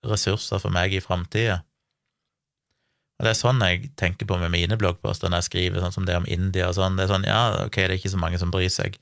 ressurser 0.09 0.63
for 0.63 0.73
meg 0.73 0.97
i 0.97 1.03
framtida. 1.05 1.59
Og 3.17 3.25
det 3.25 3.33
er 3.33 3.39
sånn 3.39 3.63
jeg 3.65 3.91
tenker 3.97 4.29
på 4.29 4.37
med 4.41 4.53
mine 4.53 4.77
bloggposter 4.77 5.33
når 5.33 5.41
jeg 5.41 5.49
skriver 5.51 5.85
sånn 5.85 5.95
som 5.95 6.09
det 6.09 6.19
om 6.19 6.29
India 6.29 6.69
og 6.69 6.77
sånn. 6.77 6.99
Det 6.99 7.07
er 7.07 7.13
sånn, 7.15 7.25
ja, 7.29 7.43
ok, 7.65 7.79
det 7.81 7.95
er 7.95 7.97
ikke 7.97 8.13
så 8.13 8.21
mange 8.21 8.41
som 8.43 8.53
bryr 8.53 8.69
seg, 8.73 8.99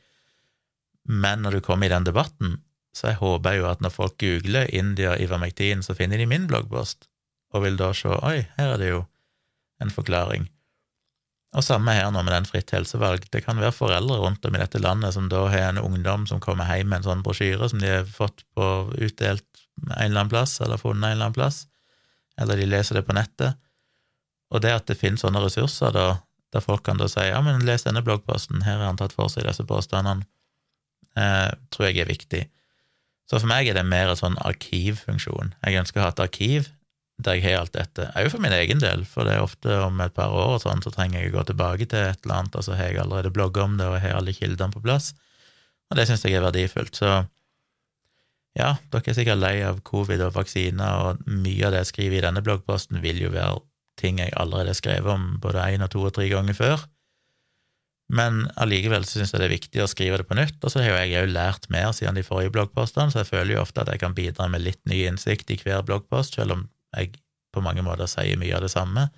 men 1.05 1.43
når 1.45 1.59
du 1.59 1.65
kommer 1.65 1.87
i 1.87 1.93
den 1.93 2.07
debatten, 2.07 2.59
så 2.95 3.11
jeg 3.11 3.21
håper 3.21 3.59
jo 3.59 3.67
at 3.69 3.83
når 3.83 3.93
folk 3.93 4.17
googler 4.23 4.71
India 4.73 5.17
Ivermectin, 5.21 5.83
så 5.83 5.97
finner 5.99 6.21
de 6.21 6.29
min 6.31 6.47
bloggpost, 6.49 7.09
og 7.55 7.67
vil 7.67 7.77
da 7.79 7.91
se 7.95 8.11
oi, 8.15 8.47
her 8.57 8.75
er 8.75 8.81
det 8.81 8.91
jo 8.93 9.03
en 9.83 9.93
forklaring. 9.93 10.47
Og 11.55 11.63
samme 11.63 11.93
her 11.95 12.09
nå 12.11 12.23
med 12.27 12.35
den 12.35 12.47
fritt 12.49 12.73
helsevalg. 12.75 13.29
Det 13.31 13.45
kan 13.45 13.61
være 13.63 13.75
foreldre 13.75 14.17
rundt 14.23 14.47
om 14.47 14.57
i 14.57 14.63
dette 14.63 14.81
landet 14.83 15.15
som 15.15 15.29
da 15.31 15.45
har 15.53 15.69
en 15.69 15.83
ungdom 15.83 16.25
som 16.27 16.41
kommer 16.43 16.67
hjem 16.67 16.91
med 16.91 17.03
en 17.03 17.07
sånn 17.07 17.23
brosjyre 17.27 17.69
som 17.71 17.83
de 17.83 17.93
har 17.93 18.09
fått 18.11 18.43
på 18.59 18.71
utdelt 18.97 19.47
en 19.85 19.93
eller 19.93 20.25
annen 20.25 20.33
plass, 20.33 20.57
eller 20.65 20.81
funnet 20.81 21.05
en 21.05 21.13
eller 21.13 21.29
annen 21.29 21.37
plass, 21.37 21.65
eller 22.41 22.59
de 22.59 22.67
leser 22.67 22.99
det 22.99 23.05
på 23.07 23.15
nettet. 23.15 23.61
Og 24.55 24.63
det 24.63 24.71
at 24.71 24.87
det 24.87 24.99
finnes 25.01 25.25
sånne 25.25 25.43
ressurser, 25.43 25.91
da, 25.95 26.07
der 26.55 26.63
folk 26.63 26.85
kan 26.87 27.01
da 27.01 27.09
si 27.11 27.27
ja, 27.27 27.41
men 27.43 27.65
les 27.67 27.87
denne 27.87 28.05
bloggposten, 28.07 28.63
her 28.63 28.79
har 28.79 28.93
han 28.93 29.01
tatt 29.01 29.17
for 29.17 29.33
seg 29.33 29.49
disse 29.49 29.67
påstandene, 29.67 30.27
eh, 31.19 31.51
tror 31.75 31.91
jeg 31.91 32.05
er 32.05 32.11
viktig. 32.11 32.45
Så 33.31 33.41
for 33.41 33.51
meg 33.51 33.69
er 33.69 33.79
det 33.79 33.87
mer 33.89 34.13
en 34.13 34.21
sånn 34.21 34.39
arkivfunksjon. 34.45 35.55
Jeg 35.65 35.81
ønsker 35.81 36.01
å 36.01 36.07
ha 36.07 36.15
et 36.15 36.25
arkiv 36.27 36.71
der 37.25 37.39
jeg 37.39 37.45
har 37.47 37.61
alt 37.63 37.75
dette, 37.77 38.09
òg 38.19 38.27
for 38.33 38.43
min 38.43 38.55
egen 38.57 38.81
del, 38.83 39.05
for 39.07 39.27
det 39.27 39.37
er 39.37 39.45
ofte 39.45 39.77
om 39.85 40.01
et 40.03 40.15
par 40.17 40.33
år 40.35 40.57
og 40.57 40.65
sånn, 40.65 40.83
så 40.83 40.91
trenger 40.91 41.21
jeg 41.21 41.31
å 41.31 41.37
gå 41.37 41.45
tilbake 41.51 41.87
til 41.91 42.09
et 42.09 42.25
eller 42.27 42.41
annet, 42.41 42.57
og 42.59 42.67
så 42.67 42.75
har 42.75 42.91
jeg 42.91 42.99
allerede 43.05 43.31
blogga 43.35 43.69
om 43.69 43.77
det, 43.79 43.87
og 43.87 44.01
har 44.03 44.19
alle 44.19 44.35
kildene 44.35 44.75
på 44.75 44.83
plass, 44.83 45.13
og 45.91 45.99
det 45.99 46.09
syns 46.09 46.27
jeg 46.27 46.35
er 46.35 46.43
verdifullt. 46.43 46.99
Så 46.99 47.13
ja, 48.59 48.73
dere 48.91 49.13
er 49.13 49.17
sikkert 49.17 49.39
lei 49.39 49.55
av 49.67 49.79
covid 49.87 50.27
og 50.27 50.35
vaksiner, 50.35 51.07
og 51.07 51.23
mye 51.31 51.69
av 51.69 51.77
det 51.77 51.85
jeg 51.85 51.93
skriver 51.93 52.19
i 52.19 52.27
denne 52.27 52.43
bloggposten, 52.43 52.99
vil 53.05 53.23
jo 53.23 53.31
være 53.35 53.63
ting 54.01 54.19
jeg 54.21 54.35
allerede 54.37 54.73
har 54.73 54.79
skrevet 54.79 55.13
om 55.13 55.37
både 55.43 55.65
én 55.75 55.85
og 55.85 55.93
to 55.93 56.03
og 56.05 56.15
tre 56.17 56.27
ganger 56.31 56.57
før, 56.59 56.85
men 58.13 58.45
allikevel 58.61 59.07
syns 59.09 59.33
jeg 59.33 59.41
det 59.41 59.47
er 59.47 59.55
viktig 59.55 59.81
å 59.81 59.89
skrive 59.89 60.19
det 60.21 60.27
på 60.29 60.37
nytt, 60.37 60.59
og 60.61 60.73
så 60.73 60.83
har 60.85 60.99
jeg 61.01 61.23
òg 61.23 61.33
lært 61.33 61.71
mer 61.73 61.91
siden 61.97 62.19
de 62.19 62.25
forrige 62.27 62.53
bloggpostene, 62.53 63.11
så 63.11 63.23
jeg 63.23 63.31
føler 63.31 63.55
jo 63.55 63.63
ofte 63.63 63.81
at 63.81 63.91
jeg 63.91 64.03
kan 64.03 64.17
bidra 64.17 64.49
med 64.53 64.65
litt 64.65 64.81
ny 64.91 65.07
innsikt 65.09 65.53
i 65.55 65.59
hver 65.63 65.85
bloggpost, 65.89 66.37
selv 66.37 66.59
om 66.59 66.67
jeg 66.97 67.15
på 67.55 67.63
mange 67.65 67.85
måter 67.87 68.11
sier 68.11 68.37
mye 68.41 68.53
av 68.57 68.67
det 68.67 68.73
samme, 68.75 69.09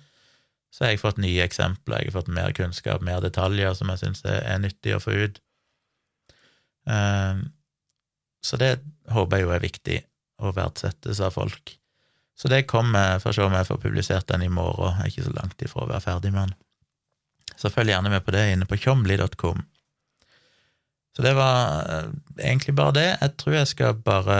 så 0.71 0.85
har 0.85 0.93
jeg 0.93 1.01
fått 1.01 1.19
nye 1.19 1.43
eksempler, 1.43 2.03
jeg 2.03 2.11
har 2.11 2.19
fått 2.19 2.31
mer 2.31 2.55
kunnskap, 2.55 3.03
mer 3.03 3.19
detaljer 3.23 3.75
som 3.75 3.91
jeg 3.91 4.03
syns 4.03 4.23
er 4.27 4.59
nyttig 4.61 4.95
å 4.95 5.01
få 5.03 5.15
ut. 5.25 5.41
Ehm, 6.91 7.47
så 8.45 8.59
det 8.61 8.77
håper 9.11 9.39
jeg 9.39 9.47
jo 9.47 9.53
er 9.55 9.63
viktig, 9.63 9.99
å 10.37 10.53
verdsettes 10.53 11.21
av 11.23 11.33
folk. 11.33 11.76
Så 12.37 12.51
det 12.51 12.67
kommer, 12.69 13.17
for 13.21 13.31
å 13.31 13.35
se 13.35 13.45
om 13.45 13.55
jeg 13.57 13.65
får 13.65 13.79
publisert 13.81 14.27
den 14.29 14.45
i 14.45 14.51
morgen, 14.53 14.99
jeg 14.99 15.07
er 15.07 15.13
ikke 15.13 15.25
så 15.25 15.35
langt 15.39 15.63
ifra 15.65 15.83
å 15.83 15.89
være 15.89 16.05
ferdig 16.05 16.33
med 16.35 16.51
den. 16.51 16.57
Så 17.57 17.71
følg 17.73 17.89
gjerne 17.89 18.11
med 18.13 18.21
på 18.25 18.33
det 18.35 18.43
inne 18.53 18.67
på 18.69 18.77
tjomli.com. 18.77 19.63
Så 21.17 21.23
det 21.25 21.33
var 21.33 21.87
eh, 21.89 22.11
egentlig 22.43 22.75
bare 22.77 22.93
det. 22.93 23.07
Jeg 23.15 23.33
tror 23.41 23.55
jeg 23.55 23.69
skal 23.71 23.97
bare 24.05 24.37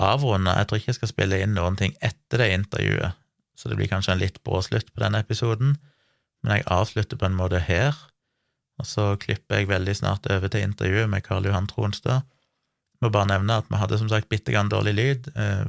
avrunde. 0.00 0.54
Jeg 0.56 0.68
tror 0.68 0.80
ikke 0.80 0.90
jeg 0.94 0.98
skal 1.02 1.12
spille 1.12 1.40
inn 1.44 1.52
noen 1.56 1.76
ting 1.76 1.92
etter 2.00 2.40
det 2.40 2.52
intervjuet, 2.54 3.18
så 3.60 3.68
det 3.68 3.76
blir 3.76 3.90
kanskje 3.90 4.14
en 4.14 4.22
litt 4.22 4.40
brå 4.46 4.62
slutt 4.64 4.88
på 4.88 5.02
denne 5.02 5.20
episoden, 5.20 5.74
men 6.40 6.54
jeg 6.56 6.68
avslutter 6.72 7.20
på 7.20 7.28
en 7.28 7.36
måte 7.36 7.60
her, 7.60 7.98
og 8.80 8.88
så 8.88 9.10
klipper 9.20 9.60
jeg 9.60 9.68
veldig 9.68 9.94
snart 9.98 10.28
over 10.32 10.48
til 10.48 10.64
intervjuet 10.64 11.10
med 11.12 11.26
Karl 11.26 11.44
Johan 11.44 11.68
Tronstad. 11.68 12.24
Må 13.00 13.10
bare 13.12 13.30
nevne 13.30 13.60
at 13.62 13.70
vi 13.70 13.80
hadde 13.80 13.98
som 14.00 14.10
sagt 14.12 14.28
bitte 14.32 14.52
grann 14.52 14.70
dårlig 14.72 14.94
lyd, 14.98 15.30
eh, 15.36 15.64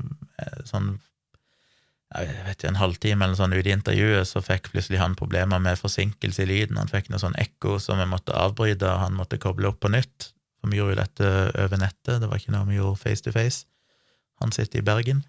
sånn 0.68 0.98
jeg 2.12 2.44
vet 2.44 2.58
ikke, 2.58 2.68
en 2.68 2.80
halvtime 2.82 3.24
eller 3.24 3.38
sånn 3.40 3.54
ute 3.56 3.70
i 3.70 3.72
intervjuet, 3.72 4.28
så 4.28 4.42
fikk 4.44 4.74
plutselig 4.74 5.00
han 5.00 5.16
problemer 5.16 5.62
med 5.64 5.80
forsinkelse 5.80 6.44
i 6.44 6.50
lyden. 6.50 6.80
Han 6.82 6.92
fikk 6.92 7.08
noe 7.08 7.22
sånn 7.22 7.38
ekko 7.40 7.78
som 7.80 8.02
vi 8.02 8.08
måtte 8.12 8.36
avbryte, 8.36 8.84
og 8.84 9.04
han 9.06 9.16
måtte 9.16 9.40
koble 9.40 9.70
opp 9.70 9.80
på 9.86 9.94
nytt. 9.94 10.34
For 10.60 10.72
vi 10.72 10.82
gjorde 10.82 10.98
jo 10.98 11.00
dette 11.00 11.30
over 11.64 11.80
nettet, 11.80 12.18
det 12.20 12.28
var 12.28 12.42
ikke 12.42 12.56
noe 12.58 12.68
vi 12.68 12.82
gjorde 12.82 13.00
face 13.00 13.24
to 13.24 13.32
face. 13.32 13.64
Han 14.44 14.52
sitter 14.52 14.82
i 14.82 14.86
Bergen. 14.86 15.24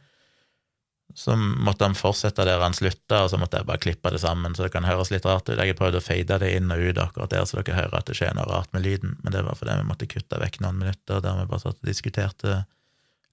Så 1.15 1.37
måtte 1.37 1.85
han 1.85 1.97
fortsette 1.99 2.45
der 2.49 2.63
han 2.63 2.75
slutta, 2.77 3.25
og 3.25 3.31
så 3.33 3.39
måtte 3.41 3.61
jeg 3.61 3.69
bare 3.69 3.83
klippe 3.83 4.13
det 4.15 4.23
sammen, 4.23 4.55
så 4.57 4.67
det 4.67 4.73
kan 4.75 4.87
høres 4.89 5.13
litt 5.13 5.27
rart 5.29 5.49
ut. 5.51 5.59
Jeg 5.59 5.75
har 5.75 5.79
prøvd 5.79 5.99
å 5.99 6.05
fade 6.05 6.39
det 6.41 6.53
inn 6.57 6.73
og 6.73 6.81
ut 6.81 7.01
akkurat 7.03 7.33
der, 7.35 7.45
så 7.49 7.61
dere 7.61 7.77
hører 7.77 7.99
at 7.99 8.09
det 8.09 8.17
skjer 8.19 8.37
noe 8.39 8.49
rart 8.49 8.73
med 8.73 8.87
lyden, 8.87 9.19
men 9.23 9.35
det 9.35 9.45
var 9.45 9.59
fordi 9.59 9.77
vi 9.81 9.89
måtte 9.91 10.09
kutte 10.11 10.41
vekk 10.41 10.61
noen 10.65 10.81
minutter 10.81 11.21
der 11.25 11.41
vi 11.41 11.49
bare 11.51 11.65
satt 11.65 11.81
og 11.81 11.91
diskuterte 11.91 12.63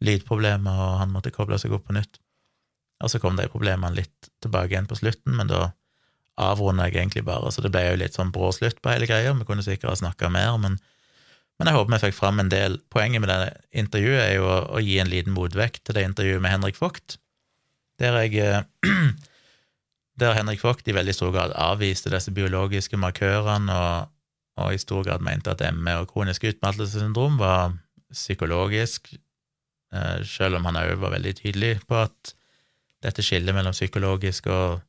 lydproblemer, 0.04 0.82
og 0.86 1.00
han 1.02 1.14
måtte 1.14 1.34
koble 1.36 1.60
seg 1.60 1.76
opp 1.76 1.88
på 1.88 1.96
nytt. 1.96 2.20
Og 3.04 3.12
så 3.12 3.22
kom 3.24 3.40
de 3.40 3.48
problemene 3.52 3.96
litt 3.96 4.32
tilbake 4.44 4.74
igjen 4.74 4.90
på 4.90 4.98
slutten, 5.00 5.36
men 5.38 5.52
da 5.52 5.70
avrunda 6.40 6.88
jeg 6.88 7.00
egentlig 7.00 7.26
bare, 7.28 7.52
så 7.52 7.64
det 7.64 7.72
ble 7.74 7.84
jo 7.86 8.00
litt 8.00 8.16
sånn 8.16 8.32
brå 8.36 8.52
slutt 8.56 8.80
på 8.84 8.92
hele 8.94 9.08
greia. 9.10 9.36
Vi 9.36 9.48
kunne 9.48 9.64
sikkert 9.66 9.92
ha 9.92 9.98
snakka 10.00 10.32
mer, 10.32 10.56
men, 10.62 10.78
men, 11.60 11.68
jeg 11.68 11.76
håper 11.76 11.96
vi 11.96 12.02
fikk 12.08 12.20
fram 12.20 12.40
en 12.44 12.52
del. 12.52 12.80
Poenget 12.92 13.24
med 13.24 13.32
det 13.32 13.56
intervjuet 13.84 14.22
er 14.24 14.36
jo 14.38 14.48
å, 14.48 14.60
å 14.76 14.84
gi 14.84 15.00
en 15.04 15.12
liten 15.12 15.36
motvekt 15.36 15.84
til 15.88 15.98
det 15.98 16.06
intervjuet 16.08 16.44
med 16.44 16.56
Henrik 16.56 16.80
Vogt, 16.80 17.20
der 18.00 18.18
jeg 18.24 18.64
der 20.20 20.36
Henrik 20.36 20.64
Vogt 20.64 20.88
i 20.88 20.96
veldig 20.96 21.16
stor 21.16 21.32
grad 21.36 21.54
avviste 21.56 22.12
disse 22.12 22.32
biologiske 22.36 22.98
markørene 23.00 23.76
og, 23.76 24.10
og 24.60 24.76
i 24.76 24.82
stor 24.82 25.06
grad 25.08 25.24
mente 25.24 25.52
at 25.52 25.64
ME 25.76 25.96
og 26.02 26.10
kronisk 26.12 26.48
utmattelsessyndrom 26.50 27.40
var 27.40 27.78
psykologisk, 28.12 29.14
eh, 29.94 30.20
selv 30.26 30.60
om 30.60 30.68
han 30.68 30.80
òg 30.82 30.96
var 31.00 31.14
veldig 31.16 31.36
tydelig 31.40 31.74
på 31.88 32.02
at 32.04 32.34
dette 33.06 33.24
skillet 33.24 33.56
mellom 33.56 33.76
psykologisk 33.76 34.50
og 34.52 34.82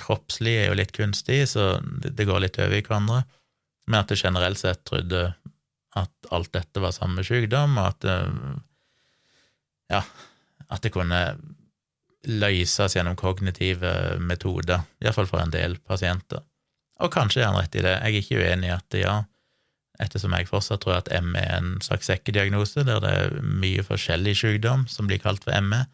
kroppslig 0.00 0.54
er 0.56 0.70
jo 0.70 0.78
litt 0.78 0.94
kunstig, 0.96 1.42
så 1.50 1.74
det, 1.82 2.24
går 2.24 2.46
litt 2.46 2.56
over 2.62 2.78
i 2.78 2.84
hverandre. 2.84 3.24
Men 3.90 4.00
at 4.00 4.12
det 4.12 4.22
generelt 4.22 4.60
sett 4.60 4.86
trodde 4.88 5.26
at 6.00 6.30
alt 6.32 6.52
dette 6.54 6.80
var 6.80 6.94
samme 6.96 7.20
sykdom, 7.26 7.76
og 7.76 7.90
at 7.90 8.06
ja, 9.92 10.00
at 10.72 10.86
det 10.86 10.94
kunne 10.94 11.20
løses 12.28 12.94
gjennom 12.96 13.16
kognitive 13.18 14.18
metoder, 14.22 14.84
iallfall 15.02 15.28
for 15.30 15.42
en 15.42 15.54
del 15.54 15.76
pasienter. 15.82 16.42
Og 17.02 17.10
kanskje 17.14 17.42
er 17.42 17.50
han 17.50 17.58
rett 17.58 17.74
i 17.74 17.82
det, 17.82 17.96
jeg 17.98 18.12
er 18.12 18.20
ikke 18.20 18.42
uenig 18.42 18.68
i 18.68 18.74
at 18.76 18.98
ja, 19.00 19.14
ettersom 20.02 20.34
jeg 20.36 20.48
fortsatt 20.50 20.84
tror 20.84 21.00
at 21.00 21.10
ME 21.24 21.40
er 21.40 21.56
en 21.58 21.72
slags 21.84 22.08
sekkediagnose, 22.10 22.84
der 22.86 23.02
det 23.02 23.10
er 23.10 23.34
mye 23.42 23.82
forskjellig 23.86 24.36
sykdom 24.38 24.86
som 24.90 25.10
blir 25.10 25.22
kalt 25.22 25.44
for 25.44 25.56
ME, 25.66 25.84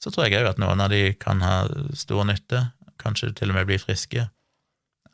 så 0.00 0.12
tror 0.12 0.28
jeg 0.28 0.40
òg 0.40 0.52
at 0.54 0.60
noen 0.60 0.80
av 0.80 0.92
de 0.92 1.14
kan 1.20 1.42
ha 1.44 1.64
stor 1.96 2.24
nytte, 2.28 2.68
kanskje 3.00 3.32
til 3.36 3.52
og 3.52 3.58
med 3.58 3.68
bli 3.68 3.80
friske, 3.80 4.26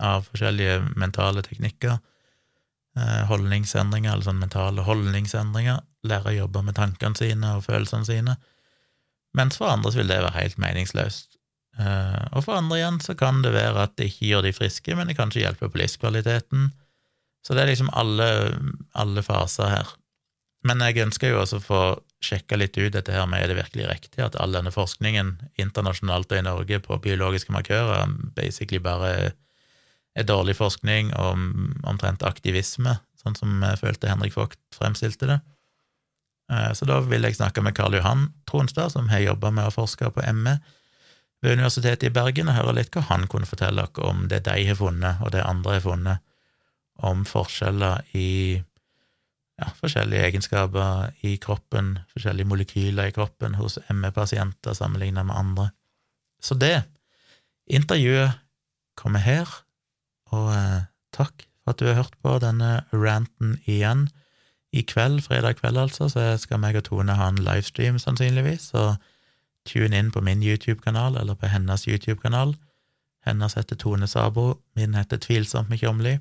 av 0.03 0.27
forskjellige 0.29 0.81
mentale 0.99 1.43
teknikker, 1.47 1.97
eh, 2.99 3.23
holdningsendringer, 3.31 4.13
eller 4.13 4.27
sånn 4.27 4.43
mentale 4.43 4.85
holdningsendringer, 4.87 5.81
lære 6.07 6.33
å 6.33 6.39
jobbe 6.43 6.63
med 6.67 6.77
tankene 6.77 7.19
sine 7.19 7.57
og 7.57 7.65
følelsene 7.67 8.07
sine, 8.09 8.37
mens 9.37 9.59
for 9.61 9.71
andre 9.71 9.93
vil 9.95 10.09
det 10.11 10.23
være 10.25 10.39
helt 10.39 10.59
meningsløst. 10.63 11.37
Eh, 11.77 12.25
og 12.33 12.45
for 12.47 12.57
andre 12.57 12.81
igjen 12.81 12.99
så 13.05 13.17
kan 13.19 13.43
det 13.45 13.53
være 13.57 13.85
at 13.85 13.97
det 14.01 14.11
ikke 14.11 14.31
gjør 14.31 14.47
de 14.47 14.57
friske, 14.57 14.97
men 14.97 15.11
det 15.11 15.19
kanskje 15.19 15.45
hjelper 15.45 15.73
på 15.73 15.81
livskvaliteten. 15.83 16.71
Så 17.47 17.55
det 17.55 17.63
er 17.63 17.71
liksom 17.71 17.93
alle, 17.95 18.29
alle 18.97 19.23
faser 19.23 19.71
her. 19.71 19.95
Men 20.67 20.83
jeg 20.83 21.05
ønsker 21.05 21.31
jo 21.31 21.43
også 21.43 21.61
å 21.61 21.67
få 21.67 21.83
sjekka 22.25 22.57
litt 22.59 22.77
ut 22.81 22.95
dette 22.95 23.13
her 23.13 23.27
med 23.29 23.45
er 23.45 23.53
det 23.53 23.59
virkelig 23.59 23.91
riktig 23.91 24.23
at 24.25 24.39
all 24.41 24.55
denne 24.57 24.73
forskningen 24.75 25.35
internasjonalt 25.61 26.33
og 26.33 26.39
i 26.41 26.47
Norge 26.47 26.81
på 26.83 26.97
biologiske 27.05 27.53
markører 27.55 28.09
basically 28.35 28.81
bare 28.83 29.35
er 30.17 30.27
dårlig 30.27 30.57
forskning 30.57 31.13
og 31.21 31.43
omtrent 31.87 32.25
aktivisme, 32.25 32.97
sånn 33.21 33.37
som 33.37 33.61
jeg 33.61 33.83
følte 33.83 34.09
Henrik 34.09 34.35
Vogt 34.35 34.59
fremstilte 34.75 35.29
det. 35.29 35.39
Eh, 36.53 36.73
så 36.73 36.87
da 36.89 37.01
vil 37.05 37.27
jeg 37.27 37.39
snakke 37.39 37.63
med 37.65 37.77
Karl 37.77 37.99
Johan 37.99 38.29
Tronstad, 38.51 38.93
som 38.95 39.11
har 39.11 39.25
jobba 39.25 39.51
med 39.55 39.69
å 39.69 39.75
forske 39.75 40.11
på 40.15 40.25
ME 40.37 40.59
ved 41.43 41.59
Universitetet 41.59 42.09
i 42.09 42.15
Bergen, 42.15 42.49
og 42.51 42.59
høre 42.59 42.79
litt 42.79 42.95
hva 42.95 43.05
han 43.11 43.27
kunne 43.31 43.49
fortelle 43.49 43.85
oss 43.85 44.01
om 44.07 44.27
det 44.31 44.45
de 44.47 44.57
har 44.69 44.79
funnet, 44.79 45.21
og 45.23 45.35
det 45.35 45.45
andre 45.45 45.77
har 45.79 45.85
funnet, 45.85 46.25
om 47.05 47.27
forskjeller 47.29 48.07
i 48.17 48.57
ja, 48.57 49.69
forskjellige 49.77 50.29
egenskaper 50.31 51.13
i 51.29 51.35
kroppen, 51.41 51.99
forskjellige 52.13 52.49
molekyler 52.49 53.11
i 53.11 53.15
kroppen 53.17 53.57
hos 53.61 53.77
ME-pasienter 53.93 54.77
sammenlignet 54.77 55.29
med 55.29 55.37
andre. 55.37 55.67
Så 56.41 56.57
det 56.57 56.87
intervjuet 57.69 58.37
kommer 58.97 59.25
her, 59.25 59.51
og 60.33 60.53
eh, 60.55 60.87
takk 61.17 61.45
for 61.65 61.75
at 61.75 61.83
du 61.83 61.89
har 61.89 62.01
hørt 62.01 62.17
på 62.25 62.37
denne 62.41 62.87
ranten 62.95 63.59
igjen. 63.67 64.07
I 64.73 64.83
kveld, 64.83 65.23
fredag 65.25 65.61
kveld 65.61 65.79
altså, 65.79 66.09
så 66.13 66.25
skal 66.41 66.61
meg 66.61 66.77
og 66.77 66.85
Tone 66.89 67.17
ha 67.17 67.29
en 67.31 67.43
livestream 67.43 67.99
sannsynligvis, 68.03 68.73
så 68.73 68.97
tune 69.67 69.99
inn 69.99 70.13
på 70.15 70.23
min 70.23 70.43
YouTube-kanal 70.43 71.19
eller 71.21 71.39
på 71.39 71.51
hennes 71.51 71.87
YouTube-kanal. 71.89 72.55
Hennes 73.27 73.57
heter 73.59 73.77
Tone 73.77 74.07
Sabo, 74.07 74.61
min 74.79 74.95
heter 74.95 75.19
Tvilsomt 75.23 75.71
med 75.71 75.81
Tjomli, 75.83 76.19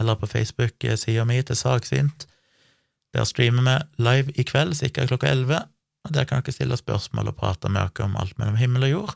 eller 0.00 0.18
på 0.18 0.26
Facebook-sida 0.26 1.24
mi 1.28 1.42
til 1.42 1.56
Saksynt. 1.56 2.26
Der 3.14 3.28
streamer 3.28 3.62
vi 3.62 4.04
live 4.04 4.32
i 4.40 4.46
kveld, 4.48 4.74
sikkert 4.74 5.12
klokka 5.12 5.30
elleve, 5.30 5.60
og 6.02 6.14
der 6.14 6.24
kan 6.24 6.42
dere 6.42 6.54
stille 6.54 6.76
spørsmål 6.76 7.30
og 7.30 7.36
prate 7.38 7.68
med 7.68 7.82
dere 7.82 8.08
om 8.08 8.16
alt 8.18 8.38
mellom 8.38 8.56
himmel 8.58 8.88
og 8.88 8.90
jord. 8.90 9.14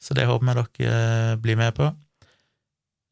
Så 0.00 0.14
det 0.14 0.28
håper 0.28 0.46
vi 0.46 0.84
dere 0.84 1.32
eh, 1.32 1.36
blir 1.40 1.56
med 1.56 1.74
på. 1.76 1.90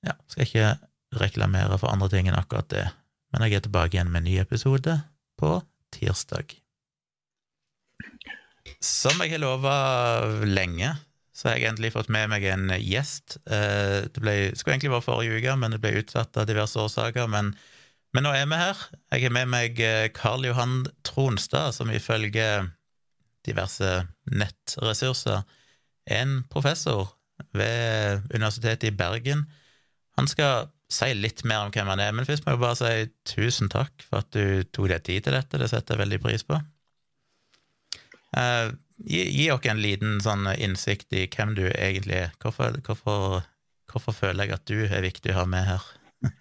Ja, 0.06 0.14
skal 0.28 0.46
ikke 0.46 0.76
reklamere 1.18 1.78
for 1.80 1.90
andre 1.90 2.08
ting 2.12 2.28
enn 2.28 2.38
akkurat 2.38 2.68
det, 2.70 2.84
men 3.32 3.44
jeg 3.44 3.58
er 3.58 3.66
tilbake 3.66 3.96
igjen 3.96 4.12
med 4.12 4.22
en 4.22 4.30
ny 4.30 4.38
episode 4.42 4.94
på 5.38 5.52
tirsdag. 5.94 6.54
Som 8.84 9.20
jeg 9.22 9.34
har 9.34 9.42
lova 9.42 9.74
lenge, 10.44 10.94
så 11.34 11.48
har 11.48 11.58
jeg 11.58 11.70
endelig 11.70 11.94
fått 11.94 12.10
med 12.12 12.30
meg 12.32 12.44
en 12.50 12.72
gjest. 12.82 13.38
Eh, 13.46 14.06
det 14.10 14.22
ble, 14.22 14.36
skulle 14.54 14.76
egentlig 14.76 14.94
være 14.94 15.06
forrige 15.06 15.38
uke, 15.38 15.56
men 15.60 15.74
det 15.74 15.82
ble 15.82 15.98
utsatt 16.02 16.38
av 16.40 16.48
diverse 16.50 16.80
årsaker. 16.80 17.28
men 17.30 17.54
men 18.16 18.24
nå 18.24 18.32
er 18.32 18.46
vi 18.48 18.56
her. 18.56 18.78
Jeg 19.12 19.26
har 19.26 19.34
med 19.36 19.50
meg 19.52 19.80
eh, 19.84 20.08
Karl 20.16 20.46
Johan 20.48 20.86
Tronstad, 21.04 21.74
som 21.76 21.90
ifølge 21.92 22.46
diverse 23.46 23.90
nettressurser 24.32 25.44
er 26.08 26.22
en 26.24 26.40
professor 26.50 27.12
ved 27.52 28.24
Universitetet 28.32 28.88
i 28.88 28.96
Bergen. 28.96 29.44
Han 30.16 30.28
skal 30.28 30.70
si 30.88 31.12
litt 31.14 31.44
mer 31.44 31.66
om 31.66 31.72
hvem 31.74 31.90
han 31.92 32.00
er, 32.00 32.14
men 32.16 32.26
først 32.28 32.46
må 32.46 32.54
jeg 32.54 32.62
bare 32.62 32.78
si 32.78 33.36
tusen 33.36 33.68
takk 33.72 34.04
for 34.04 34.22
at 34.22 34.32
du 34.32 34.64
tok 34.72 34.88
deg 34.92 35.04
tid 35.04 35.26
til 35.26 35.36
dette. 35.36 35.60
Det 35.60 35.68
setter 35.70 35.96
jeg 35.96 36.04
veldig 36.04 36.20
pris 36.24 36.46
på. 36.48 36.60
Uh, 38.36 38.72
gi, 39.04 39.22
gi 39.24 39.46
oss 39.52 39.68
en 39.68 39.82
liten 39.84 40.18
sånn 40.24 40.48
innsikt 40.56 41.12
i 41.16 41.26
hvem 41.32 41.54
du 41.58 41.66
egentlig 41.68 42.22
er. 42.24 42.34
Hvorfor, 42.42 42.80
hvorfor, 42.86 43.44
hvorfor 43.92 44.16
føler 44.16 44.48
jeg 44.48 44.58
at 44.58 44.68
du 44.68 44.80
er 44.88 45.04
viktig 45.04 45.34
å 45.34 45.42
ha 45.42 45.46
med 45.48 45.68
her? 45.74 45.88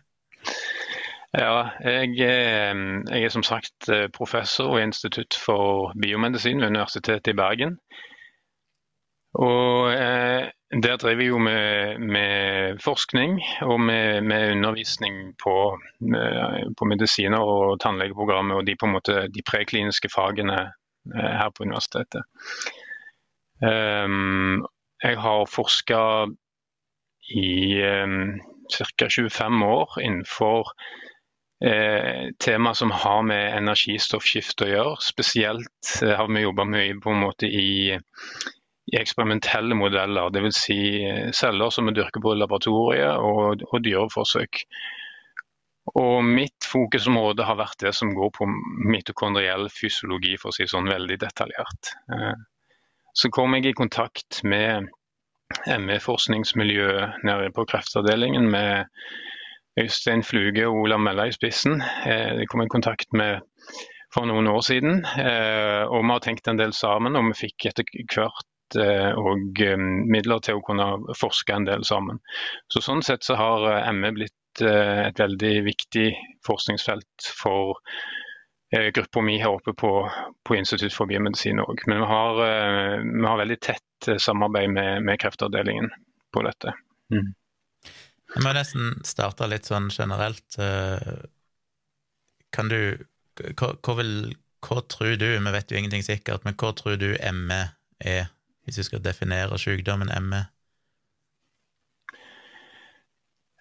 Ja, 1.38 1.68
jeg, 1.84 2.14
jeg, 2.18 3.20
er 3.20 3.30
som 3.30 3.44
sagt 3.46 3.90
eh, 3.92 4.08
professor 4.16 4.78
i 4.80 4.86
Institutt 4.88 5.36
for 5.38 5.92
biomedisin 6.00 6.64
ved 6.64 6.72
Universitetet 6.72 7.28
i 7.30 7.36
Bergen. 7.38 7.76
Og 9.34 9.92
eh, 9.94 10.50
Der 10.84 10.98
driver 10.98 11.16
vi 11.16 11.26
jo 11.26 11.38
med, 11.38 12.00
med 12.00 12.80
forskning 12.84 13.40
og 13.62 13.80
med, 13.80 14.22
med 14.22 14.52
undervisning 14.52 15.36
på, 15.44 15.80
med, 16.00 16.76
på, 16.80 16.86
medisiner 16.86 17.40
og 17.40 17.80
tannlegeprogrammet 17.80 18.58
og 18.58 18.68
de, 18.68 18.76
på 18.76 18.86
en 18.86 18.92
måte, 18.92 19.28
de 19.32 19.44
prekliniske 19.48 20.10
fagene 20.16 20.58
eh, 21.16 21.34
her 21.40 21.50
på 21.56 21.64
universitetet. 21.64 22.24
Um, 23.64 24.66
jeg 25.04 25.18
har 25.18 25.46
forska 25.46 26.02
i 27.30 27.82
um, 28.04 28.42
ca. 28.74 29.08
25 29.10 29.64
år 29.64 30.00
innenfor 30.02 30.68
eh, 31.66 32.30
tema 32.40 32.74
som 32.74 32.92
har 32.92 33.22
med 33.22 33.58
energistoffskifte 33.58 34.68
å 34.68 34.72
gjøre. 34.72 34.96
Spesielt 35.02 35.94
eh, 36.04 36.16
har 36.20 36.28
vi 36.28 36.44
jobba 36.44 36.68
mye 36.68 37.00
på 37.04 37.14
en 37.14 37.24
måte 37.24 37.48
i, 37.48 37.98
i 38.88 38.98
eksperimentelle 39.00 39.76
modeller. 39.76 40.30
Dvs. 40.32 40.62
Si 40.68 40.80
eh, 41.04 41.32
celler 41.36 41.74
som 41.74 41.90
vi 41.90 41.96
dyrker 41.98 42.24
på 42.24 42.36
laboratoriet 42.38 43.20
og, 43.20 43.64
og 43.68 43.84
dyreforsøk. 43.84 44.64
Og 45.96 46.24
Mitt 46.24 46.68
fokusområde 46.68 47.46
har 47.48 47.60
vært 47.60 47.84
det 47.86 47.94
som 47.96 48.12
går 48.16 48.32
på 48.36 48.48
mitokondriell 48.92 49.70
fysiologi, 49.72 50.36
for 50.40 50.52
å 50.52 50.58
si 50.58 50.68
sånn 50.68 50.90
veldig 50.92 51.20
detaljert. 51.24 51.94
Eh, 52.14 52.36
så 53.18 53.32
kom 53.34 53.56
jeg 53.58 53.72
i 53.72 53.78
kontakt 53.78 54.44
med 54.46 54.90
ME-forskningsmiljøet 55.68 57.24
nede 57.28 57.52
på 57.56 57.66
kreftavdelingen 57.70 58.50
med 58.52 58.86
Øystein 59.80 60.24
Fluge 60.26 60.68
og 60.68 60.84
Ola 60.84 60.98
Mella 61.02 61.28
i 61.28 61.36
spissen. 61.36 61.80
Eh, 61.82 62.36
de 62.40 62.48
kom 62.50 62.64
i 62.64 62.72
kontakt 62.72 63.12
med 63.14 63.42
for 64.14 64.28
noen 64.30 64.50
år 64.52 64.62
siden. 64.66 65.02
Eh, 65.06 65.84
og 65.88 66.04
Vi 66.04 66.12
har 66.12 66.24
tenkt 66.24 66.48
en 66.48 66.60
del 66.60 66.74
sammen, 66.74 67.16
og 67.16 67.32
vi 67.32 67.42
fikk 67.48 67.70
etter 67.72 67.88
hvert 68.14 68.48
og 68.76 69.62
midler 70.12 70.42
til 70.44 70.60
å 70.60 70.64
kunne 70.66 71.16
forske 71.16 71.56
en 71.56 71.68
del 71.68 71.86
sammen. 71.88 72.20
Så 72.74 72.84
Sånn 72.84 73.04
sett 73.06 73.24
så 73.24 73.38
har 73.40 73.68
ME 73.94 74.12
blitt 74.16 74.34
et 74.62 75.20
veldig 75.20 75.54
viktig 75.68 76.08
forskningsfelt 76.48 77.28
for 77.38 77.78
gruppa 78.94 79.22
mi 79.22 79.38
her 79.40 79.54
oppe 79.54 79.72
på, 79.78 79.92
på 80.44 80.58
Institutt 80.58 80.96
for 80.96 81.08
biomedisin 81.08 81.62
òg. 81.64 81.86
Men 81.88 82.02
vi 82.02 82.08
har, 82.10 82.42
vi 83.06 83.24
har, 83.24 83.38
veldig 83.40 83.60
tett 83.64 84.10
samarbeid 84.20 84.74
med, 84.74 85.04
med 85.06 85.22
kreftavdelingen 85.22 85.92
på 86.34 86.44
dette. 86.44 86.74
Mm. 87.14 87.30
Jeg 88.34 88.44
må 88.44 88.56
nesten 88.58 88.98
starte 89.08 89.48
litt 89.48 89.70
sånn 89.70 89.88
generelt. 89.94 90.58
Kan 92.52 92.74
du 92.74 92.98
hva, 93.38 93.74
hva, 93.84 93.96
vil, 94.00 94.14
hva, 94.66 94.82
tror 94.90 95.16
du, 95.20 95.28
vi 95.38 95.54
vet 95.54 95.72
jo 95.72 95.80
ingenting 95.80 96.06
sikkert, 96.06 96.46
men 96.46 96.58
hva 96.60 96.74
tror 96.78 96.98
du 97.02 97.10
ME 97.34 97.62
er, 98.00 98.32
hvis 98.68 98.76
du 98.76 98.84
skal 98.84 99.04
definere 99.04 99.58
sykdommen 99.60 100.12
ME? 100.28 100.44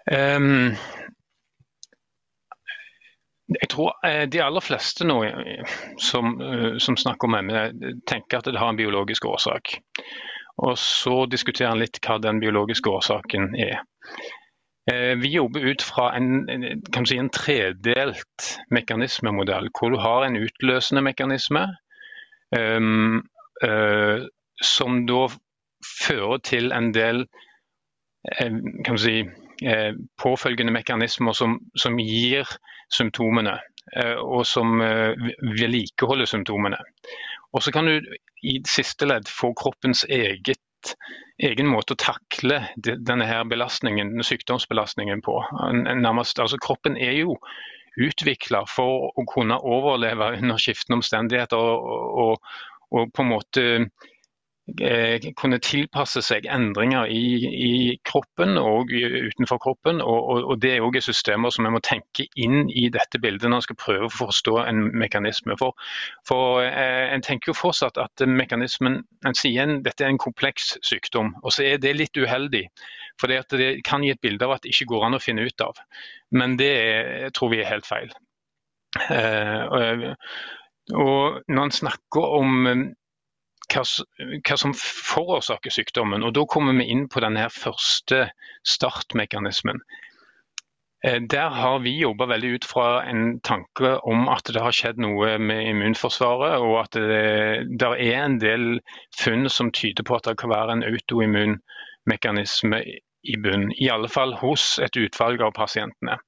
Um, 0.07 0.75
jeg 3.49 3.69
tror 3.71 3.95
eh, 4.07 4.25
de 4.27 4.43
aller 4.43 4.65
fleste 4.65 5.07
nå 5.07 5.21
som, 6.03 6.33
eh, 6.43 6.79
som, 6.83 6.97
snakker 6.99 7.29
om 7.29 7.37
ME, 7.47 7.93
tenker 8.11 8.41
at 8.41 8.51
det 8.51 8.59
har 8.59 8.73
en 8.75 8.81
biologisk 8.81 9.29
årsak. 9.31 9.77
Og 10.67 10.75
så 10.81 11.27
diskuterer 11.31 11.71
en 11.71 11.83
litt 11.85 12.01
hva 12.03 12.19
den 12.23 12.43
biologiske 12.43 12.91
årsaken 12.91 13.55
er. 13.63 13.79
Eh, 14.91 15.15
vi 15.23 15.31
jobber 15.37 15.71
ut 15.71 15.83
fra 15.87 16.09
en, 16.19 16.43
si, 17.07 17.19
en, 17.19 17.31
tredelt 17.31 18.51
mekanismemodell, 18.75 19.71
hvor 19.79 19.95
du 19.95 20.01
har 20.03 20.27
en 20.27 20.39
utløsende 20.43 21.03
mekanisme 21.07 21.69
um, 22.57 23.23
som 24.63 25.05
da 25.09 25.27
fører 25.85 26.41
til 26.47 26.73
en 26.75 26.93
del 26.95 27.27
kan 28.85 28.99
si, 28.99 29.21
uh, 29.23 29.93
påfølgende 30.19 30.75
mekanismer 30.75 31.37
som, 31.37 31.59
som 31.79 31.99
gir 32.03 32.49
symptomene, 32.93 33.55
uh, 33.95 34.19
og 34.19 34.47
som 34.49 34.81
vedlikeholder 34.81 36.27
symptomene. 36.27 36.81
Og 37.55 37.63
så 37.63 37.73
kan 37.73 37.87
du 37.87 38.01
i 38.43 38.59
siste 38.69 39.07
ledd 39.07 39.31
få 39.31 39.53
kroppens 39.57 40.05
eget 40.11 40.59
egen 41.43 41.71
måte 41.71 41.95
å 41.95 42.01
takle 42.01 42.61
denne 42.77 43.27
her 43.27 43.47
belastningen, 43.49 44.13
sykdomsbelastningen 44.23 45.23
på. 45.25 45.39
Nærmest, 45.73 46.39
altså 46.43 46.59
kroppen 46.63 46.99
er 47.01 47.17
jo 47.23 47.39
utvikla 47.97 48.65
for 48.69 49.09
å 49.09 49.25
kunne 49.31 49.57
overleve 49.65 50.35
under 50.37 50.61
skiftende 50.61 51.01
omstendigheter 51.01 51.57
og, 51.57 52.21
og, 52.23 52.53
og 52.93 53.15
på 53.17 53.25
en 53.25 53.33
måte 53.33 53.65
Eh, 53.67 54.16
kunne 55.39 55.61
tilpasse 55.63 56.21
seg 56.27 56.47
endringer 56.51 57.07
i, 57.07 57.21
i 57.47 57.99
kroppen 58.05 58.59
og 58.59 58.91
utenfor 58.91 59.61
kroppen. 59.63 60.01
og, 60.01 60.31
og, 60.31 60.45
og 60.51 60.61
Det 60.63 60.73
er 60.75 60.83
også 60.83 61.13
systemer 61.13 61.51
som 61.55 61.65
vi 61.65 61.71
må 61.71 61.81
tenke 61.87 62.27
inn 62.35 62.67
i 62.71 62.89
dette 62.91 63.21
bildet 63.23 63.47
når 63.51 63.63
vi 63.63 63.67
skal 63.69 63.79
prøve 63.85 64.09
å 64.09 64.17
forstå 64.17 64.57
en 64.65 64.83
mekanisme. 64.99 65.55
For, 65.61 65.79
for 66.27 66.65
eh, 66.67 67.15
En 67.15 67.23
tenker 67.23 67.53
jo 67.53 67.61
fortsatt 67.61 67.99
at 68.03 68.27
mekanismen 68.27 69.05
en 69.27 69.39
sier 69.39 69.63
en, 69.63 69.83
dette 69.87 70.05
er 70.05 70.11
en 70.11 70.19
kompleks 70.19 70.75
sykdom, 70.83 71.37
og 71.43 71.55
så 71.55 71.63
er 71.71 71.79
det 71.79 71.95
litt 71.97 72.19
uheldig. 72.19 72.67
For 73.21 73.31
det 73.31 73.71
kan 73.87 74.03
gi 74.03 74.13
et 74.13 74.21
bilde 74.21 74.45
av 74.45 74.59
at 74.59 74.67
det 74.67 74.75
ikke 74.75 74.91
går 74.97 75.07
an 75.07 75.17
å 75.17 75.23
finne 75.23 75.47
ut 75.47 75.63
av. 75.63 75.79
Men 76.35 76.59
det 76.59 76.73
er, 76.75 77.31
tror 77.31 77.55
vi 77.55 77.63
er 77.63 77.71
helt 77.71 77.87
feil. 77.87 78.11
Eh, 79.15 80.13
og 80.95 81.43
Når 81.47 81.63
en 81.63 81.75
snakker 81.75 82.35
om 82.41 82.69
hva, 83.73 83.83
hva, 84.47 84.57
som 84.57 84.75
forårsaker 84.79 85.75
sykdommen. 85.75 86.25
og 86.25 86.35
Da 86.35 86.45
kommer 86.49 86.77
vi 86.79 86.89
inn 86.93 87.07
på 87.09 87.23
denne 87.25 87.49
første 87.53 88.29
startmekanismen. 88.67 89.81
Eh, 91.07 91.21
der 91.31 91.51
har 91.55 91.79
vi 91.85 91.97
jobba 91.99 92.27
veldig 92.27 92.53
ut 92.57 92.69
fra 92.69 93.05
en 93.05 93.41
tanke 93.41 93.97
om 94.09 94.29
at 94.33 94.49
det 94.53 94.63
har 94.63 94.75
skjedd 94.75 95.01
noe 95.03 95.37
med 95.39 95.69
immunforsvaret, 95.71 96.59
og 96.63 96.79
at 96.85 96.97
det, 96.97 97.67
det 97.79 97.93
er 97.93 98.23
en 98.23 98.39
del 98.43 98.69
funn 99.19 99.49
som 99.53 99.73
tyder 99.73 100.07
på 100.07 100.17
at 100.17 100.29
det 100.29 100.39
kan 100.41 100.55
være 100.55 100.79
en 100.79 100.87
autoimmun 100.87 101.61
mekanisme 102.07 102.83
i 103.33 103.37
bunn. 103.41 103.69
I 103.77 103.91
alle 103.93 104.09
fall 104.13 104.35
hos 104.41 104.77
et 104.83 104.97
utvalg 104.97 105.43
av 105.43 105.53
pasientene. 105.57 106.19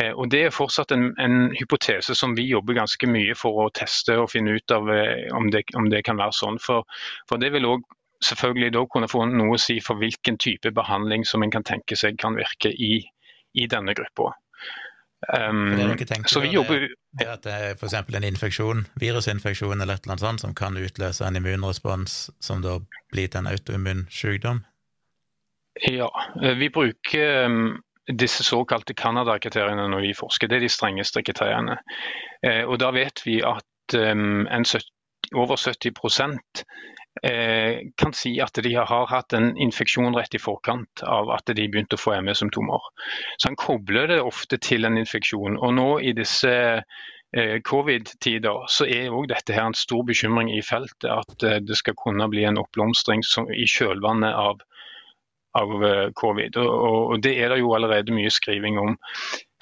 Eh, 0.00 0.12
og 0.12 0.30
Det 0.32 0.44
er 0.46 0.54
fortsatt 0.54 0.92
en, 0.94 1.10
en, 1.20 1.50
hypotese 1.58 2.14
som 2.16 2.36
vi 2.36 2.46
jobber 2.48 2.78
ganske 2.78 3.08
mye 3.08 3.34
for 3.38 3.66
å 3.66 3.72
teste 3.76 4.16
og 4.20 4.30
finne 4.32 4.56
ut 4.56 4.74
av 4.74 4.88
eh, 4.92 5.28
om 5.36 5.50
det, 5.52 5.66
om 5.76 5.90
det 5.92 6.04
kan 6.06 6.20
være 6.20 6.36
sånn. 6.36 6.60
For, 6.62 6.86
for 7.28 7.42
det 7.42 7.52
vil 7.56 7.68
også 7.68 7.98
selvfølgelig 8.22 8.72
da 8.76 8.84
kunne 8.86 9.10
få 9.10 9.26
noe 9.26 9.56
å 9.56 9.60
si 9.60 9.80
for 9.82 9.98
hvilken 10.00 10.38
type 10.40 10.70
behandling 10.74 11.26
som 11.28 11.42
en 11.42 11.52
kan 11.52 11.66
tenke 11.66 11.98
seg 11.98 12.20
kan 12.22 12.38
virke 12.38 12.70
i, 12.70 12.94
i 13.58 13.66
denne 13.70 13.94
gruppa. 13.98 14.32
Um, 15.22 15.76
så 16.26 16.40
vi 16.42 16.48
jobber 16.50 16.88
det, 17.14 17.26
at 17.30 17.44
det 17.44 17.52
er 17.54 17.76
f.eks. 17.76 17.94
en 17.94 18.24
infeksjon, 18.26 18.80
virusinfeksjon 18.98 19.78
eller 19.78 19.94
et 19.94 20.02
eller 20.02 20.16
annet 20.16 20.24
sånt 20.24 20.42
som 20.42 20.54
kan 20.58 20.74
utløse 20.74 21.22
en 21.22 21.38
immunrespons 21.38 22.16
som 22.42 22.62
da 22.64 22.80
blir 23.12 23.30
til 23.30 23.44
en 23.44 23.52
autoimmun 23.52 24.08
sykdom? 24.10 24.64
Ja, 25.80 26.10
eh, 26.42 26.54
vi 26.58 26.70
bruker 26.70 27.44
um, 27.44 27.82
disse 28.06 28.44
såkalte 28.44 28.94
Canada-kriteriene 28.94 29.88
når 29.88 30.00
vi 30.08 30.14
forsker. 30.14 30.48
Det 30.48 30.58
er 30.58 30.66
de 30.66 30.72
strengeste 30.72 31.22
kriteriene. 31.22 31.78
Eh, 32.44 32.64
og 32.66 32.78
Da 32.82 32.90
vet 32.90 33.22
vi 33.26 33.40
at 33.42 33.64
70, 33.92 34.82
over 35.34 35.56
70 35.56 36.64
eh, 37.22 37.78
kan 37.96 38.12
si 38.12 38.40
at 38.40 38.58
de 38.62 38.74
har 38.74 39.06
hatt 39.06 39.32
en 39.32 39.56
infeksjon 39.56 40.16
rett 40.16 40.34
i 40.34 40.40
forkant 40.40 41.02
av 41.02 41.30
at 41.30 41.46
de 41.46 41.68
begynte 41.68 41.96
å 41.96 42.00
få 42.00 42.16
ME-symptomer. 42.20 42.80
Så 43.38 43.48
Han 43.48 43.56
kobler 43.56 44.08
det 44.08 44.20
ofte 44.20 44.58
til 44.58 44.84
en 44.84 44.98
infeksjon. 44.98 45.58
Og 45.58 45.74
nå 45.74 45.88
i 46.00 46.12
disse 46.16 46.52
eh, 47.32 47.56
covid-tider 47.64 48.68
så 48.68 48.86
er 48.86 49.12
òg 49.12 49.28
dette 49.32 49.56
her 49.56 49.70
en 49.70 49.78
stor 49.78 50.04
bekymring 50.08 50.52
i 50.52 50.62
feltet. 50.62 51.08
At 51.10 51.42
eh, 51.42 51.60
det 51.60 51.78
skal 51.80 51.98
kunne 52.00 52.28
bli 52.28 52.44
en 52.44 52.60
oppblomstring 52.60 53.24
i 53.56 53.68
kjølvannet 53.68 54.34
av 54.34 54.60
av 55.58 55.84
eh, 55.84 56.10
covid. 56.14 56.56
Og, 56.56 57.22
Det 57.22 57.34
er 57.38 57.52
det 57.52 57.60
jo 57.60 57.74
allerede 57.74 58.14
mye 58.14 58.30
skriving 58.30 58.78
om. 58.78 58.96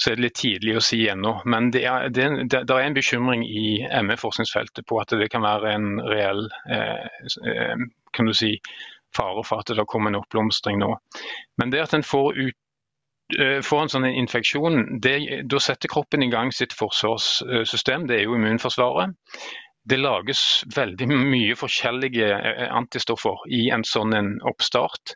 Så 0.01 0.11
er 0.11 0.17
det 0.17 0.25
litt 0.25 0.39
tidlig 0.41 0.77
å 0.79 0.85
si 0.85 1.03
ennå. 1.11 1.35
Men 1.45 1.71
det 1.75 1.85
er, 1.85 2.09
det, 2.09 2.29
det, 2.49 2.63
er 2.63 2.87
en 2.87 2.97
bekymring 2.97 3.45
i 3.45 3.83
ME-forskningsfeltet 4.07 4.87
på 4.89 5.01
at 5.03 5.13
det 5.19 5.31
kan 5.33 5.45
være 5.45 5.75
en 5.75 5.91
reell 6.09 6.47
eh, 6.71 7.05
eh, 7.47 7.85
kan 8.17 8.31
du 8.31 8.35
si, 8.35 8.55
fare 9.17 9.43
for 9.45 9.61
at 9.63 9.73
det 9.75 9.89
kommer 9.91 10.13
en 10.13 10.21
oppblomstring 10.23 10.79
nå. 10.81 10.95
Men 11.61 11.73
det 11.75 11.83
at 11.83 11.97
en 11.97 12.07
får 12.07 12.39
eh, 12.41 13.59
får 13.67 13.83
en 13.83 13.93
sånn 13.93 14.07
infeksjon, 14.11 15.01
da 15.03 15.61
setter 15.63 15.91
kroppen 15.91 16.23
i 16.23 16.31
gang 16.31 16.55
sitt 16.55 16.73
forsvarssystem. 16.75 18.07
Det 18.09 18.21
er 18.21 18.25
jo 18.29 18.39
immunforsvaret. 18.39 19.19
Det 19.91 19.97
lages 19.97 20.63
veldig 20.77 21.07
mye 21.11 21.55
forskjellige 21.57 22.27
antistoffer 22.69 23.47
i 23.49 23.69
en 23.75 23.85
sånn 23.87 24.37
oppstart. 24.47 25.15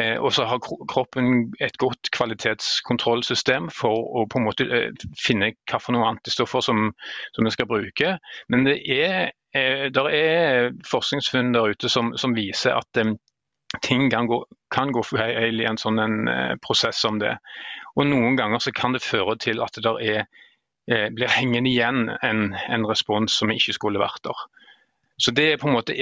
Eh, 0.00 0.16
og 0.18 0.32
så 0.34 0.44
har 0.50 0.58
kroppen 0.90 1.52
et 1.62 1.76
godt 1.78 2.10
kvalitetskontrollsystem 2.16 3.68
for 3.70 4.08
å 4.18 4.24
på 4.26 4.40
en 4.40 4.46
måte 4.48 4.66
eh, 4.66 5.04
finne 5.20 5.52
hvilke 5.52 6.00
antistoffer 6.08 6.64
som, 6.66 6.88
som 7.36 7.50
skal 7.54 7.68
bruke. 7.70 8.16
Men 8.50 8.66
det 8.66 8.80
er, 8.90 9.30
eh, 9.54 9.86
er 9.86 10.72
forskningsfunn 10.90 11.54
der 11.54 11.76
ute 11.76 11.88
som, 11.92 12.10
som 12.18 12.34
viser 12.34 12.74
at 12.74 13.04
ting 13.82 14.08
kan 14.10 14.26
gå, 14.30 14.40
kan 14.74 14.90
gå 14.94 15.02
feil 15.06 15.62
i 15.62 15.68
en 15.70 15.78
sånn 15.78 16.02
en, 16.02 16.18
prosess 16.62 16.98
som 16.98 17.22
det. 17.22 17.36
Og 17.94 18.10
Noen 18.10 18.34
ganger 18.38 18.62
så 18.62 18.74
kan 18.74 18.94
det 18.94 19.02
føre 19.06 19.38
til 19.38 19.62
at 19.62 19.78
det 19.78 19.94
er, 20.02 20.26
blir 21.14 21.30
hengende 21.30 21.70
igjen 21.70 22.10
en, 22.22 22.50
en 22.68 22.86
respons 22.86 23.34
som 23.38 23.50
ikke 23.54 23.74
skulle 23.78 24.02
vært 24.02 24.26
der. 24.26 24.42
Så 25.16 25.30
Det 25.30 25.52
er 25.52 25.56
på 25.56 25.68
en 25.68 25.76
måte 25.76 25.94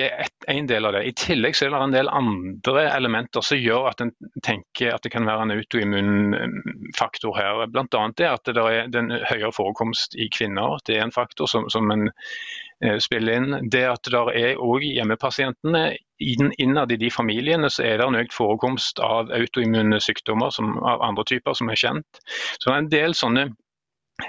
en 0.49 0.67
del 0.67 0.87
av 0.89 0.95
det. 0.97 1.03
I 1.05 1.13
tillegg 1.13 1.57
så 1.57 1.67
er 1.67 1.75
det 1.75 1.81
en 1.85 1.95
del 1.95 2.09
andre 2.09 2.85
elementer 2.95 3.45
som 3.45 3.59
gjør 3.61 3.91
at 3.91 4.01
en 4.01 4.13
tenker 4.45 4.95
at 4.95 5.05
det 5.05 5.13
kan 5.13 5.27
være 5.29 5.45
en 5.45 5.53
autoimmunfaktor 5.53 7.37
her. 7.37 7.67
Blant 7.69 7.93
annet 7.99 8.17
det 8.17 8.31
at 8.31 8.49
det 8.49 8.65
er 8.65 8.89
den 8.89 9.13
høyere 9.13 9.53
forekomst 9.53 10.17
i 10.17 10.31
kvinner. 10.33 10.79
Det 10.87 10.97
er 10.97 11.05
en 11.05 11.13
faktor 11.13 11.51
som, 11.51 11.69
som 11.69 11.93
en 11.93 12.09
eh, 12.09 12.97
spiller 13.05 13.37
inn. 13.37 13.69
Det 13.69 13.85
at 13.91 14.09
det 14.09 14.23
er 14.41 14.63
òg 14.65 14.87
hjemmepasientene 14.89 15.91
innad 16.63 16.93
i 16.95 17.01
de 17.03 17.11
familiene 17.13 17.69
så 17.71 17.85
er 17.85 17.99
det 17.99 18.07
en 18.07 18.17
økt 18.17 18.33
forekomst 18.33 19.03
av 19.03 19.33
autoimmune 19.35 20.01
sykdommer 20.01 20.55
som, 20.55 20.79
av 20.79 21.05
andre 21.05 21.27
typer 21.29 21.59
som 21.59 21.69
er 21.69 21.77
kjent. 21.77 22.25
Så 22.57 22.71
det 22.71 22.73
er 22.73 22.81
en 22.81 22.93
del 22.97 23.19
sånne 23.19 23.47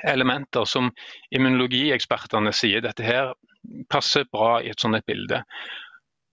elementer 0.09 0.67
som 0.67 0.91
immunologiekspertene 1.31 2.51
sier 2.55 2.83
dette 2.83 3.05
her 3.05 3.31
passer 3.91 4.27
bra 4.31 4.57
i 4.61 4.71
et 4.71 4.79
sånt 4.79 4.97
et 4.97 5.07
bilde. 5.07 5.43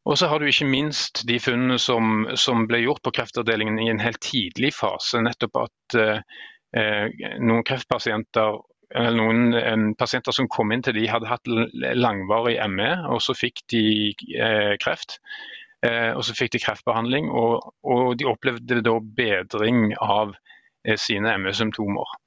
Og 0.09 0.16
så 0.19 0.31
har 0.31 0.40
du 0.40 0.48
ikke 0.48 0.69
minst 0.69 1.23
de 1.28 1.36
funnene 1.43 1.77
som, 1.78 2.24
som, 2.40 2.65
ble 2.70 2.81
gjort 2.82 3.02
på 3.05 3.12
kreftavdelingen 3.19 3.78
i 3.82 3.90
en 3.93 4.01
helt 4.01 4.20
tidlig 4.24 4.73
fase. 4.78 5.20
Nettopp 5.23 5.61
at 5.66 5.98
eh, 6.01 7.12
noen 7.39 7.65
kreftpasienter 7.69 8.59
eller 8.97 9.16
noen 9.19 9.55
eh, 9.55 9.77
pasienter 10.01 10.35
som 10.35 10.48
kom 10.51 10.73
inn 10.74 10.82
til 10.82 10.97
de 10.97 11.07
hadde 11.11 11.28
hatt 11.31 11.47
langvarig 12.01 12.57
ME, 12.73 12.90
og 13.12 13.20
så 13.23 13.36
fikk 13.36 13.62
de 13.70 13.85
eh, 14.35 14.74
kreft. 14.82 15.20
Eh, 15.86 16.11
og 16.12 16.24
så 16.27 16.35
fikk 16.36 16.57
de 16.57 16.65
kreftbehandling, 16.65 17.31
og, 17.32 17.70
og 17.85 18.16
de 18.20 18.28
opplevde 18.28 18.82
da 18.85 18.97
bedring 19.01 19.94
av 20.01 20.35
eh, 20.85 20.98
sine 21.01 21.36
ME-symptomer. 21.40 22.19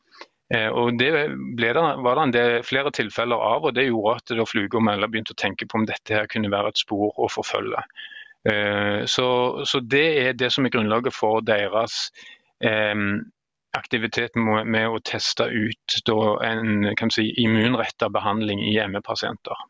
Eh, 0.51 0.67
og 0.67 0.97
Det 0.99 1.11
ble 1.57 1.69
det, 1.75 1.83
var 2.05 2.17
det 2.19 2.23
en 2.23 2.33
del, 2.35 2.57
flere 2.67 2.91
tilfeller 2.91 3.39
av, 3.39 3.69
og 3.69 3.77
det 3.77 3.87
gjorde 3.87 4.17
at 4.19 4.35
da 4.37 4.47
Fluge 4.49 4.81
begynte 4.81 5.35
å 5.35 5.41
tenke 5.43 5.67
på 5.69 5.79
om 5.79 5.87
dette 5.87 6.17
her 6.17 6.27
kunne 6.27 6.51
være 6.51 6.73
et 6.73 6.83
spor 6.83 7.13
å 7.15 7.29
forfølge. 7.31 7.85
Så, 9.07 9.25
så 9.63 9.79
det 9.87 10.07
er 10.19 10.33
det 10.35 10.49
som 10.51 10.65
er 10.67 10.73
grunnlaget 10.73 11.15
for 11.15 11.39
deres 11.47 12.09
aktivitet 13.77 14.35
med 14.35 14.89
å 14.89 14.99
teste 14.99 15.47
ut 15.47 15.95
en 16.43 17.13
si, 17.15 17.29
immunretta 17.39 18.09
behandling 18.11 18.59
i 18.67 18.75
ME-pasienter. 18.91 19.63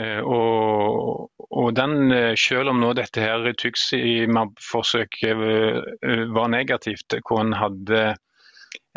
Eh, 0.00 0.18
og, 0.26 1.30
og, 1.38 1.68
den, 1.76 2.10
eh, 2.10 2.34
Selv 2.34 2.72
om 2.72 2.80
nå 2.82 2.90
dette 2.98 3.22
her 3.22 3.46
Tuximab-forsøket 3.62 5.30
eh, 5.30 6.24
var 6.34 6.50
negativt, 6.50 7.14
hvor, 7.28 7.46
hadde, 7.60 8.16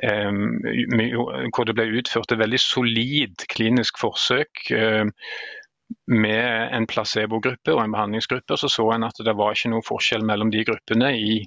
hvor 0.03 1.65
det 1.65 1.75
ble 1.77 1.87
utført 1.99 2.31
et 2.31 2.41
veldig 2.41 2.59
solid 2.61 3.45
klinisk 3.49 3.97
forsøk 4.01 4.67
med 6.07 6.75
en 6.75 6.87
placebo-gruppe 6.89 7.73
og 7.73 7.83
en 7.83 7.95
behandlingsgruppe, 7.95 8.57
så 8.57 8.69
så 8.69 8.89
en 8.93 9.07
at 9.07 9.19
det 9.23 9.35
var 9.39 9.55
ikke 9.55 9.71
noe 9.71 9.85
forskjell 9.87 10.25
mellom 10.27 10.51
de 10.51 10.65
gruppene 10.67 11.13
i, 11.17 11.39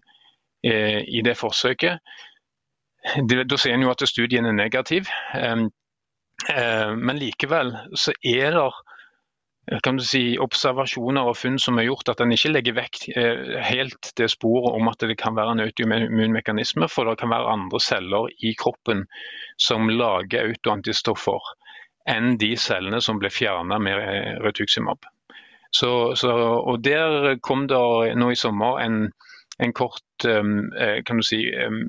i 0.64 1.22
det 1.24 1.36
forsøket. 1.38 2.00
Da 3.28 3.56
ser 3.56 3.74
en 3.74 3.84
jo 3.84 3.92
at 3.92 4.04
studien 4.08 4.48
er 4.48 4.56
negativ, 4.56 5.08
men 6.50 7.20
likevel 7.20 7.74
så 7.94 8.16
er 8.24 8.56
det 8.56 8.64
kan 9.84 9.96
du 9.96 10.04
si, 10.04 10.22
observasjoner 10.40 11.28
og 11.30 11.36
funn 11.38 11.58
som 11.62 11.78
har 11.78 11.86
gjort 11.86 12.10
at 12.10 12.22
en 12.24 12.32
ikke 12.34 12.50
legger 12.50 12.76
vekk 12.78 13.00
eh, 13.14 13.52
helt 13.62 14.10
det 14.18 14.30
sporet 14.32 14.74
om 14.74 14.88
at 14.90 15.04
det 15.04 15.18
kan 15.20 15.36
være 15.36 15.54
en 15.54 15.62
autoimmunmekanisme, 15.62 16.88
for 16.90 17.06
det 17.06 17.20
kan 17.20 17.30
være 17.30 17.52
andre 17.52 17.80
celler 17.80 18.30
i 18.42 18.54
kroppen 18.58 19.04
som 19.60 19.90
lager 19.92 20.50
autoantistoffer 20.50 21.52
enn 22.10 22.34
de 22.40 22.54
cellene 22.58 22.98
som 23.04 23.20
ble 23.20 23.30
fjerna 23.30 23.78
med 23.78 24.02
eh, 24.02 24.32
Retuximab. 24.42 25.06
Så, 25.70 26.16
så, 26.18 26.32
og 26.66 26.80
Der 26.82 27.36
kom 27.46 27.68
det 27.70 27.78
nå 28.18 28.32
i 28.32 28.38
sommer 28.38 28.80
en, 28.82 29.12
en 29.62 29.72
kort 29.76 30.26
um, 30.26 30.72
kan 31.06 31.20
du 31.20 31.22
si, 31.22 31.44
um, 31.54 31.84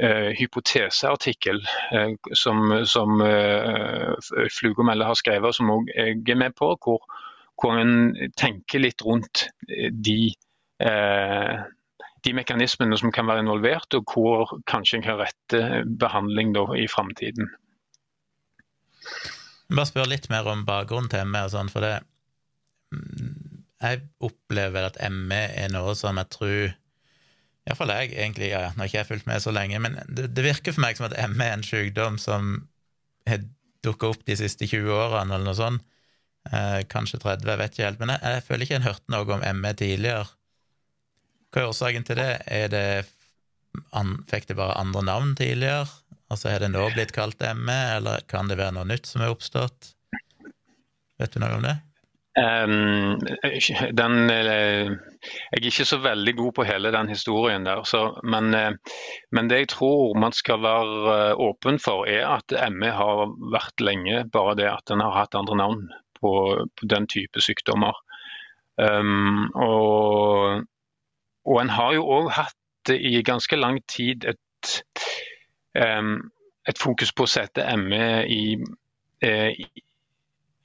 uh, 0.00 0.30
hypoteseartikkel 0.38 1.60
uh, 1.92 2.14
som, 2.38 2.62
som 2.88 3.20
uh, 3.20 4.14
Flugomelle 4.52 5.06
har 5.08 5.18
skrevet, 5.18 5.56
som 5.56 5.72
òg 5.74 5.92
jeg 5.92 6.22
er 6.22 6.40
med 6.40 6.56
på, 6.58 6.72
hvor, 6.84 7.04
hvor 7.60 7.78
en 7.80 8.14
tenker 8.38 8.82
litt 8.82 9.04
rundt 9.04 9.46
de, 9.92 10.34
de 12.26 12.32
mekanismene 12.34 12.96
som 12.98 13.12
kan 13.14 13.28
være 13.28 13.44
involvert, 13.44 13.94
og 13.94 14.14
hvor 14.14 14.56
kanskje 14.70 14.98
en 14.98 15.04
kan 15.06 15.20
rette 15.20 15.60
behandling 16.00 16.54
da, 16.56 16.64
i 16.74 16.88
framtiden. 16.90 17.50
Bare 19.72 19.88
spør 19.88 20.10
litt 20.10 20.28
mer 20.32 20.48
om 20.50 20.66
bakgrunnen 20.68 21.10
til 21.12 21.28
ME 21.28 21.46
og 21.46 21.52
sånn, 21.54 21.70
for 21.72 21.84
det 21.84 21.94
mm, 22.94 23.62
Jeg 23.82 24.02
opplever 24.22 24.90
at 24.90 24.98
ME 25.10 25.42
er 25.58 25.72
noe 25.72 25.94
som 25.98 26.20
jeg 26.20 26.30
tror 26.34 26.74
Iallfall 27.68 27.92
jeg, 27.94 28.12
egentlig, 28.16 28.50
ja, 28.50 28.72
nå 28.74 28.82
har 28.82 28.90
ikke 28.90 28.98
jeg 28.98 29.08
fulgt 29.12 29.28
med 29.30 29.42
så 29.44 29.52
lenge, 29.54 29.78
men 29.82 29.98
det, 30.08 30.32
det, 30.34 30.42
virker 30.42 30.74
for 30.74 30.82
meg 30.82 30.98
som 30.98 31.06
at 31.06 31.14
ME 31.30 31.46
er 31.46 31.58
en 31.58 31.66
sykdom 31.66 32.18
som 32.18 32.56
har 33.28 33.44
dukka 33.86 34.10
opp 34.10 34.24
de 34.26 34.34
siste 34.38 34.66
20 34.66 34.90
årene, 34.90 35.30
eller 35.30 35.46
noe 35.46 35.58
sånt. 35.58 35.84
Eh, 36.50 36.80
kanskje 36.90 37.20
30, 37.22 37.46
jeg 37.46 37.60
vet 37.60 37.74
ikke 37.76 37.86
helt. 37.86 38.00
Men 38.02 38.14
jeg, 38.14 38.22
jeg 38.34 38.44
føler 38.48 38.66
ikke 38.66 38.74
jeg 38.74 38.82
har 38.82 38.96
hørt 38.96 39.12
noe 39.14 39.36
om 39.36 39.44
ME 39.60 39.74
tidligere. 39.78 40.26
Hva 41.52 41.62
er 41.62 41.70
årsaken 41.70 42.06
til 42.08 42.18
det? 42.18 42.30
Er 42.50 42.72
det 42.72 42.86
an, 43.94 44.16
Fikk 44.30 44.48
det 44.50 44.58
bare 44.58 44.78
andre 44.80 45.04
navn 45.06 45.36
tidligere? 45.38 45.86
Altså, 46.32 46.48
har 46.48 46.64
det 46.64 46.72
nå 46.72 46.86
blitt 46.96 47.14
kalt 47.14 47.42
ME, 47.60 47.80
eller 47.98 48.26
kan 48.30 48.50
det 48.50 48.58
være 48.58 48.74
noe 48.78 48.88
nytt 48.88 49.06
som 49.06 49.22
er 49.22 49.34
oppstått? 49.34 49.92
Vet 51.20 51.34
du 51.34 51.42
noe 51.42 51.58
om 51.60 51.66
det? 51.66 51.76
Um, 52.32 53.18
den, 53.92 54.30
eh, 54.30 54.88
jeg 54.88 55.58
er 55.58 55.66
ikke 55.68 55.84
så 55.84 55.98
veldig 56.00 56.32
god 56.36 56.52
på 56.56 56.64
hele 56.64 56.92
den 56.92 57.08
historien 57.08 57.66
der. 57.66 57.82
Så, 57.84 58.20
men, 58.24 58.54
eh, 58.54 58.72
men, 59.32 59.50
det 59.50 59.58
jeg 59.58 59.68
tror 59.68 60.16
man 60.18 60.32
skal 60.32 60.62
være 60.62 61.16
eh, 61.32 61.34
åpen 61.36 61.78
for, 61.78 62.06
er 62.08 62.38
at 62.38 62.72
ME 62.72 62.88
har 62.88 63.26
vært 63.52 63.84
lenge. 63.84 64.24
Bare 64.32 64.56
det 64.56 64.70
at 64.70 64.88
den 64.88 65.04
har 65.04 65.12
hatt 65.12 65.36
andre 65.36 65.56
navn 65.60 65.84
på, 66.20 66.32
på 66.80 66.88
den 66.88 67.06
type 67.06 67.40
sykdommer. 67.40 68.00
Um, 68.80 69.52
og, 69.52 70.64
og 71.44 71.60
en 71.60 71.76
har 71.76 71.92
jo 71.92 72.08
òg 72.08 72.30
hatt 72.32 72.94
i 72.96 73.20
ganske 73.22 73.56
lang 73.60 73.82
tid 73.84 74.24
et, 74.24 74.78
um, 75.76 76.16
et 76.64 76.80
fokus 76.80 77.12
på 77.12 77.28
å 77.28 77.32
sette 77.34 77.66
ME 77.76 78.24
i, 78.24 78.56
i 79.20 79.66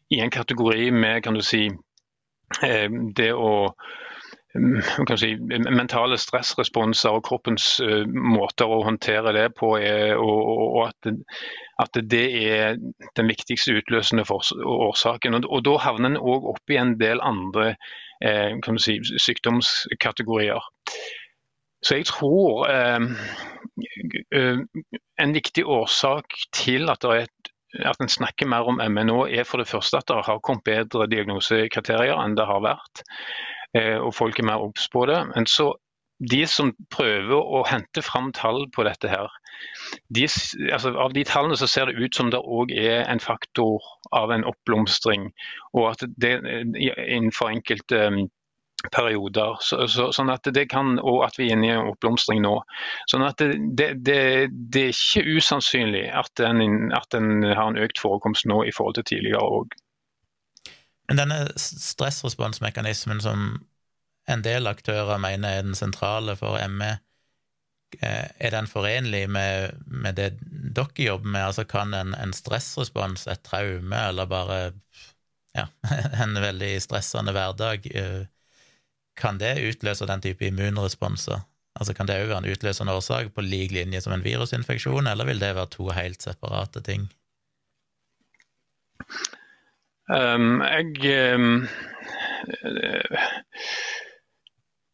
i 0.10 0.20
en 0.20 0.32
kategori 0.32 0.92
med 0.92 1.24
kan 1.24 1.34
du 1.34 1.44
si, 1.44 1.68
eh, 2.64 2.90
det 3.16 3.32
å 3.34 3.52
mm, 4.56 5.12
si, 5.20 5.34
mentale 5.68 6.18
stressresponser 6.22 7.18
og 7.18 7.26
kroppens 7.28 7.68
uh, 7.84 8.06
måter 8.08 8.72
å 8.72 8.82
håndtere 8.88 9.34
det 9.36 9.48
på, 9.60 9.74
er, 9.80 10.16
og, 10.16 10.52
og 10.56 10.82
at, 10.88 10.98
det, 11.04 11.16
at, 11.84 12.02
det, 12.16 12.26
er 12.48 12.80
den 13.20 13.32
viktigste 13.32 13.76
utløsende 13.82 14.26
årsaken. 14.28 15.40
Og, 15.42 15.50
og 15.52 15.64
Da 15.68 15.78
havner 15.90 16.14
en 16.14 16.22
òg 16.22 16.52
opp 16.56 16.74
i 16.74 16.80
en 16.80 16.96
del 17.02 17.22
andre 17.22 17.74
eh, 18.24 18.56
si, 18.82 19.00
sykdomskategorier. 19.28 20.64
Så 21.86 22.00
jeg 22.00 22.08
tror 22.10 22.66
eh, 22.72 23.00
en 25.22 25.34
viktig 25.34 25.66
årsak 25.66 26.34
til 26.56 26.90
at 26.90 27.04
det 27.04 27.12
er 27.12 27.28
et 27.28 27.37
at 27.85 27.99
en 28.02 28.11
snakker 28.11 28.48
mer 28.49 28.69
om 28.69 28.80
ME 28.80 29.03
nå, 29.07 29.18
er 29.27 29.48
for 29.48 29.61
det 29.61 29.69
første 29.69 29.99
at 29.99 30.07
det 30.10 30.22
har 30.27 30.44
kommet 30.45 30.65
bedre 30.68 31.07
diagnosekriterier 31.11 32.15
enn 32.15 32.38
det 32.38 32.48
har 32.48 32.64
vært. 32.64 33.03
Eh, 33.76 33.98
og 33.98 34.14
folk 34.15 34.39
er 34.39 34.48
mer 34.48 34.64
obs 34.64 34.88
på 34.94 35.06
det. 35.10 35.19
Men 35.35 35.49
så 35.52 35.73
de 36.31 36.41
som 36.49 36.72
prøver 36.94 37.35
å 37.38 37.61
hente 37.68 38.02
fram 38.02 38.31
tall 38.34 38.65
på 38.73 38.85
dette 38.88 39.11
her, 39.11 39.30
de, 40.14 40.26
altså 40.73 40.94
av 40.98 41.14
de 41.14 41.23
tallene 41.27 41.57
så 41.60 41.68
ser 41.69 41.89
det 41.89 41.98
ut 41.99 42.15
som 42.15 42.31
det 42.34 42.39
òg 42.41 42.72
er 42.73 43.03
en 43.10 43.22
faktor 43.22 43.84
av 44.15 44.34
en 44.34 44.45
oppblomstring. 44.48 45.30
Og 45.76 45.91
at 45.91 46.06
det 46.22 46.38
innenfor 46.48 47.52
enkelte 47.52 48.30
perioder. 48.91 49.58
Så, 49.62 49.88
så, 49.91 50.10
sånn 50.16 50.32
at 50.32 50.48
det 50.54 50.68
kan, 50.72 50.98
Og 50.99 51.24
at 51.26 51.38
vi 51.40 51.49
er 51.49 51.58
inne 51.58 51.68
i 51.68 51.74
en 51.74 51.91
oppblomstring 51.91 52.44
nå. 52.45 52.56
Sånn 53.12 53.26
at 53.26 53.41
det, 53.41 53.58
det, 53.80 53.90
det, 54.06 54.20
det 54.52 54.84
er 54.90 54.94
ikke 54.94 55.38
usannsynlig 55.38 56.06
at 56.14 56.32
den, 56.40 56.91
at 56.95 57.18
en 57.18 57.41
har 57.48 57.72
en 57.72 57.82
økt 57.82 57.99
forekomst 58.02 58.48
nå 58.49 58.64
i 58.68 58.76
forhold 58.76 58.99
til 58.99 59.10
tidligere 59.16 59.41
òg. 59.41 59.76
Denne 61.08 61.45
stressresponsmekanismen 61.56 63.22
som 63.24 63.49
en 64.28 64.41
del 64.44 64.68
aktører 64.68 65.22
mener 65.24 65.60
er 65.60 65.64
den 65.64 65.78
sentrale 65.78 66.36
for 66.36 66.60
ME, 66.68 66.98
eh, 68.02 68.26
er 68.28 68.52
den 68.52 68.68
forenlig 68.68 69.24
med, 69.32 69.78
med 69.88 70.20
det 70.20 70.34
dere 70.76 71.06
jobber 71.06 71.32
med? 71.32 71.45
Altså 71.45 71.64
Kan 71.64 71.95
en, 71.95 72.12
en 72.14 72.36
stressrespons, 72.36 73.28
et 73.32 73.44
traume 73.48 74.02
eller 74.10 74.28
bare 74.28 74.60
ja, 75.56 75.70
en 76.24 76.36
veldig 76.36 76.76
stressende 76.84 77.32
hverdag 77.34 77.88
eh, 77.95 78.26
kan 79.18 79.39
det 79.41 79.57
utløse 79.69 80.07
den 80.10 80.22
type 80.22 80.45
immunresponser? 80.45 81.41
Altså 81.77 81.94
Kan 81.94 82.10
det 82.10 82.18
òg 82.18 82.31
være 82.31 82.41
en 82.44 82.52
utløsende 82.52 82.94
årsak 82.98 83.34
på 83.35 83.45
lik 83.45 83.73
linje 83.76 84.02
som 84.02 84.14
en 84.14 84.26
virusinfeksjon, 84.26 85.07
eller 85.07 85.30
vil 85.30 85.41
det 85.41 85.53
være 85.56 85.73
to 85.76 85.91
helt 85.94 86.26
separate 86.26 86.81
ting? 86.85 87.10
Um, 90.10 90.64
jeg 90.64 91.35
um, 91.35 91.68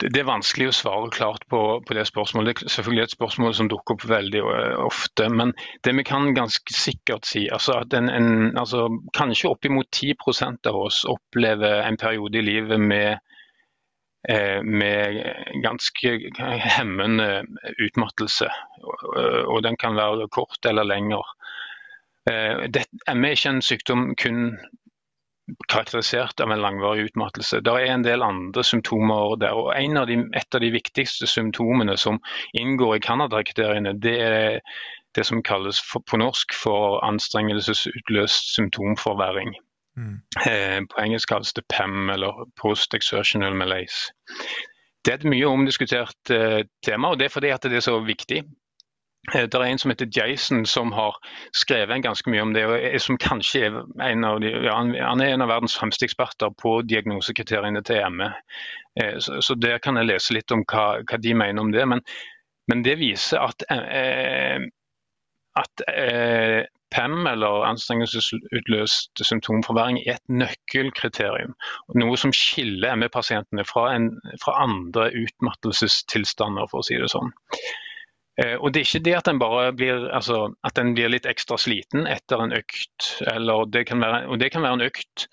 det 0.04 0.20
er 0.20 0.28
vanskelig 0.28 0.68
å 0.68 0.76
svare 0.76 1.12
klart 1.16 1.46
på, 1.48 1.60
på, 1.88 1.96
det 1.96 2.04
spørsmålet. 2.10 2.58
Det 2.60 2.68
er 2.68 2.74
selvfølgelig 2.76 3.04
et 3.06 3.16
spørsmål 3.16 3.54
som 3.56 3.70
dukker 3.72 3.96
opp 3.96 4.08
veldig 4.10 4.42
uh, 4.44 4.80
ofte. 4.84 5.30
Men 5.32 5.54
det 5.86 5.94
vi 5.96 6.04
kan 6.08 6.34
ganske 6.36 6.76
sikkert 6.76 7.30
si, 7.30 7.46
altså 7.48 7.78
at 7.86 7.96
en, 7.96 8.10
en, 8.12 8.58
altså, 8.60 8.90
kanskje 9.16 9.54
oppimot 9.54 9.88
10% 9.94 10.68
av 10.68 10.82
oss 10.82 11.06
opplever 11.08 11.86
en 11.86 12.00
periode 12.02 12.42
i 12.42 12.48
livet 12.50 12.82
med 12.82 13.16
Eh, 13.16 13.33
med 14.64 15.18
ganske 15.64 16.14
hemmende 16.64 17.44
utmattelse. 17.84 18.48
Og 19.52 19.64
den 19.66 19.76
kan 19.76 19.98
være 20.00 20.30
kort 20.32 20.66
eller 20.70 20.88
lengre. 20.88 21.26
Eh, 22.32 23.16
ME 23.16 23.28
er 23.28 23.36
ikke 23.36 23.50
en 23.50 23.62
sykdom 23.62 24.04
kun 24.16 24.58
karakterisert 25.68 26.40
av 26.40 26.52
en 26.52 26.62
langvarig 26.64 27.10
utmattelse. 27.10 27.60
Det 27.60 27.72
er 27.72 27.92
en 27.92 28.06
del 28.06 28.24
andre 28.24 28.64
symptomer 28.64 29.36
der. 29.40 29.52
og 29.52 29.74
av 29.76 30.08
de, 30.08 30.30
Et 30.34 30.56
av 30.56 30.62
de 30.62 30.72
viktigste 30.72 31.28
symptomene 31.28 31.98
som 31.98 32.22
inngår 32.54 32.96
i 32.96 33.00
Canada-kriteriene, 33.00 34.00
det 34.00 34.22
er 34.22 34.62
det 35.16 35.26
som 35.26 35.44
kalles 35.44 35.80
for, 35.80 36.00
på 36.00 36.18
norsk 36.18 36.54
for 36.54 37.04
anstrengelsesutløst 37.04 38.56
symptomforverring. 38.56 39.54
Mm. 39.98 40.22
Eh, 40.48 40.82
på 40.90 41.02
engelsk 41.02 41.30
kalles 41.30 41.54
det 41.54 41.68
PEM, 41.78 42.10
eller 42.10 42.34
Post 42.62 42.94
Exertional 42.94 43.56
Malaise. 43.56 44.14
Det 45.06 45.12
er 45.12 45.20
et 45.20 45.30
mye 45.30 45.48
omdiskutert 45.48 46.32
eh, 46.32 46.64
tema, 46.86 47.12
og 47.12 47.20
det 47.20 47.28
er 47.28 47.34
fordi 47.34 47.52
at 47.54 47.66
det 47.68 47.78
er 47.78 47.86
så 47.86 48.00
viktig. 48.06 48.44
Eh, 49.34 49.46
det 49.46 49.54
er 49.54 49.66
en 49.68 49.82
som 49.82 49.94
heter 49.94 50.10
Jason 50.18 50.66
som 50.66 50.92
har 50.96 51.20
skrevet 51.56 52.04
ganske 52.04 52.30
mye 52.32 52.42
om 52.42 52.54
det. 52.56 52.66
og 52.66 53.02
som 53.02 53.18
kanskje 53.22 53.66
er 53.68 53.80
en 54.10 54.24
av 54.24 54.42
de, 54.42 54.50
ja, 54.66 54.76
Han 54.76 55.22
er 55.22 55.34
en 55.34 55.46
av 55.46 55.52
verdens 55.52 55.78
fremste 55.78 56.06
eksperter 56.06 56.50
på 56.62 56.82
diagnosekriteriene 56.82 57.84
til 57.84 58.10
ME. 58.10 58.34
Så, 59.20 59.56
Der 59.56 59.78
kan 59.78 59.98
jeg 59.98 60.06
lese 60.06 60.34
litt 60.34 60.52
om 60.52 60.64
hva, 60.66 61.02
hva 61.02 61.18
de 61.18 61.34
mener 61.34 61.62
om 61.62 61.72
det. 61.72 61.88
Men, 61.88 62.02
men 62.68 62.84
det 62.84 63.00
viser 63.00 63.40
at, 63.42 63.64
at 65.58 65.82
PEM, 66.94 67.28
eller 67.28 67.66
anstrengelsesutløst 67.68 69.24
symptomforverring, 69.26 70.00
er 70.04 70.20
et 70.20 70.36
nøkkelkriterium. 70.42 71.56
Noe 72.00 72.20
som 72.20 72.34
skiller 72.36 72.96
ME-pasientene 73.00 73.66
fra, 73.68 73.88
fra 74.44 74.58
andre 74.64 75.10
utmattelsestilstander, 75.24 76.70
for 76.72 76.84
å 76.84 76.88
si 76.88 77.00
det 77.02 77.12
sånn. 77.14 77.34
Eh, 78.42 78.56
og 78.58 78.74
Det 78.74 78.82
er 78.82 78.88
ikke 78.88 79.06
det 79.06 79.18
at 79.18 79.28
en 79.30 79.42
bare 79.42 79.74
blir, 79.78 80.08
altså, 80.10 80.48
at 80.66 80.80
en 80.82 80.96
blir 80.98 81.12
litt 81.14 81.28
ekstra 81.30 81.58
sliten 81.62 82.08
etter 82.10 82.42
en 82.42 82.56
økt. 82.56 83.10
eller 83.28 83.66
det 83.66 83.86
være, 83.92 84.26
og 84.28 84.40
det 84.40 84.52
kan 84.52 84.66
være 84.66 84.80
en 84.80 84.88
økt 84.90 85.28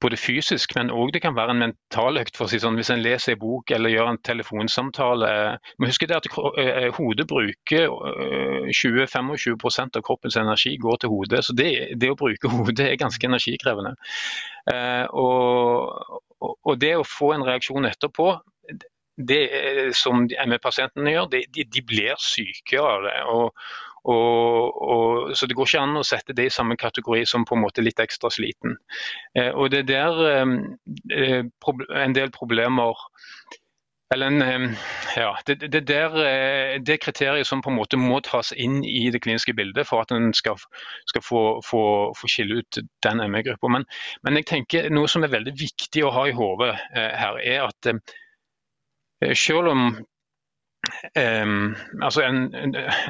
både 0.00 0.18
fysisk, 0.20 0.72
men 0.76 0.90
òg 0.94 1.12
det 1.14 1.22
kan 1.24 1.36
være 1.36 1.54
en 1.54 1.62
mental 1.62 2.18
økt. 2.20 2.36
for 2.36 2.46
å 2.46 2.50
si 2.50 2.60
sånn, 2.62 2.76
Hvis 2.76 2.90
en 2.90 3.02
leser 3.02 3.32
en 3.32 3.40
bok 3.40 3.70
eller 3.70 3.90
gjør 3.90 4.10
en 4.10 4.22
telefonsamtale. 4.24 5.58
Men 5.78 5.90
husk 5.90 6.06
det 6.06 6.16
at 6.16 6.28
eh, 6.58 6.88
Hodet 6.96 7.26
bruker 7.28 7.88
20-25 8.72 9.96
av 9.96 10.02
kroppens 10.02 10.36
energi 10.36 10.76
går 10.76 10.96
til 11.00 11.10
hodet. 11.10 11.44
Så 11.44 11.52
det, 11.52 11.96
det, 11.96 12.10
å 12.10 12.18
bruke 12.18 12.48
hodet 12.56 12.88
er 12.88 13.00
ganske 13.00 13.26
energikrevende. 13.26 13.94
Eh, 14.72 15.06
og, 15.12 16.22
og 16.40 16.80
det 16.80 16.96
å 16.96 17.06
få 17.06 17.34
en 17.34 17.46
reaksjon 17.46 17.88
etterpå 17.88 18.38
det 19.20 19.92
som 19.96 20.24
ME-pasientene 20.24 21.12
gjør, 21.12 21.26
de, 21.34 21.64
de, 21.64 21.82
blir 21.84 22.16
syke 22.24 22.80
av 22.80 23.04
det. 23.04 23.16
Og, 24.04 24.82
og, 24.82 25.36
så 25.36 25.46
Det 25.46 25.56
går 25.56 25.68
ikke 25.68 25.82
an 25.84 26.00
å 26.00 26.06
sette 26.06 26.36
det 26.36 26.46
i 26.48 26.52
samme 26.54 26.76
kategori 26.80 27.24
som 27.28 27.44
på 27.44 27.56
en 27.56 27.64
måte 27.64 27.84
litt 27.84 28.00
ekstra 28.00 28.30
sliten. 28.32 28.78
Eh, 29.36 29.50
og 29.50 29.70
Det 29.70 29.84
er 29.84 29.90
der 29.90 30.22
eh, 30.30 31.42
eh 31.44 32.04
en 32.04 32.14
del 32.16 32.30
problemer 32.30 32.96
eller 34.14 34.26
en, 34.26 34.42
eh, 34.42 34.78
ja, 35.16 35.38
det, 35.46 35.54
det, 35.72 35.80
der, 35.86 36.14
eh, 36.26 36.80
det 36.82 36.98
kriteriet 37.00 37.46
som 37.46 37.62
på 37.62 37.70
en 37.70 37.76
måte 37.76 37.96
må 37.96 38.18
tas 38.26 38.50
inn 38.52 38.80
i 38.84 39.04
det 39.14 39.20
kliniske 39.22 39.54
bildet 39.54 39.86
for 39.86 40.02
at 40.02 40.10
en 40.10 40.32
skal, 40.34 40.58
skal 41.06 41.22
få, 41.22 41.42
få, 41.62 41.82
få, 42.18 42.30
skille 42.30 42.58
ut 42.58 42.80
den 43.06 43.22
ME-gruppa. 43.30 43.70
Men, 43.70 43.86
men, 44.26 44.40
jeg 44.40 44.48
tenker 44.50 44.90
noe 44.90 45.06
som 45.08 45.22
er 45.22 45.30
veldig 45.30 45.54
viktig 45.60 46.02
å 46.02 46.10
ha 46.16 46.26
i 46.26 46.34
hodet 46.34 46.72
her, 46.96 47.38
er 47.38 47.68
at 47.68 47.92
selv 49.38 49.70
om 49.70 49.86
um, 51.16 51.74
altså 52.02 52.22
en, 52.24 52.40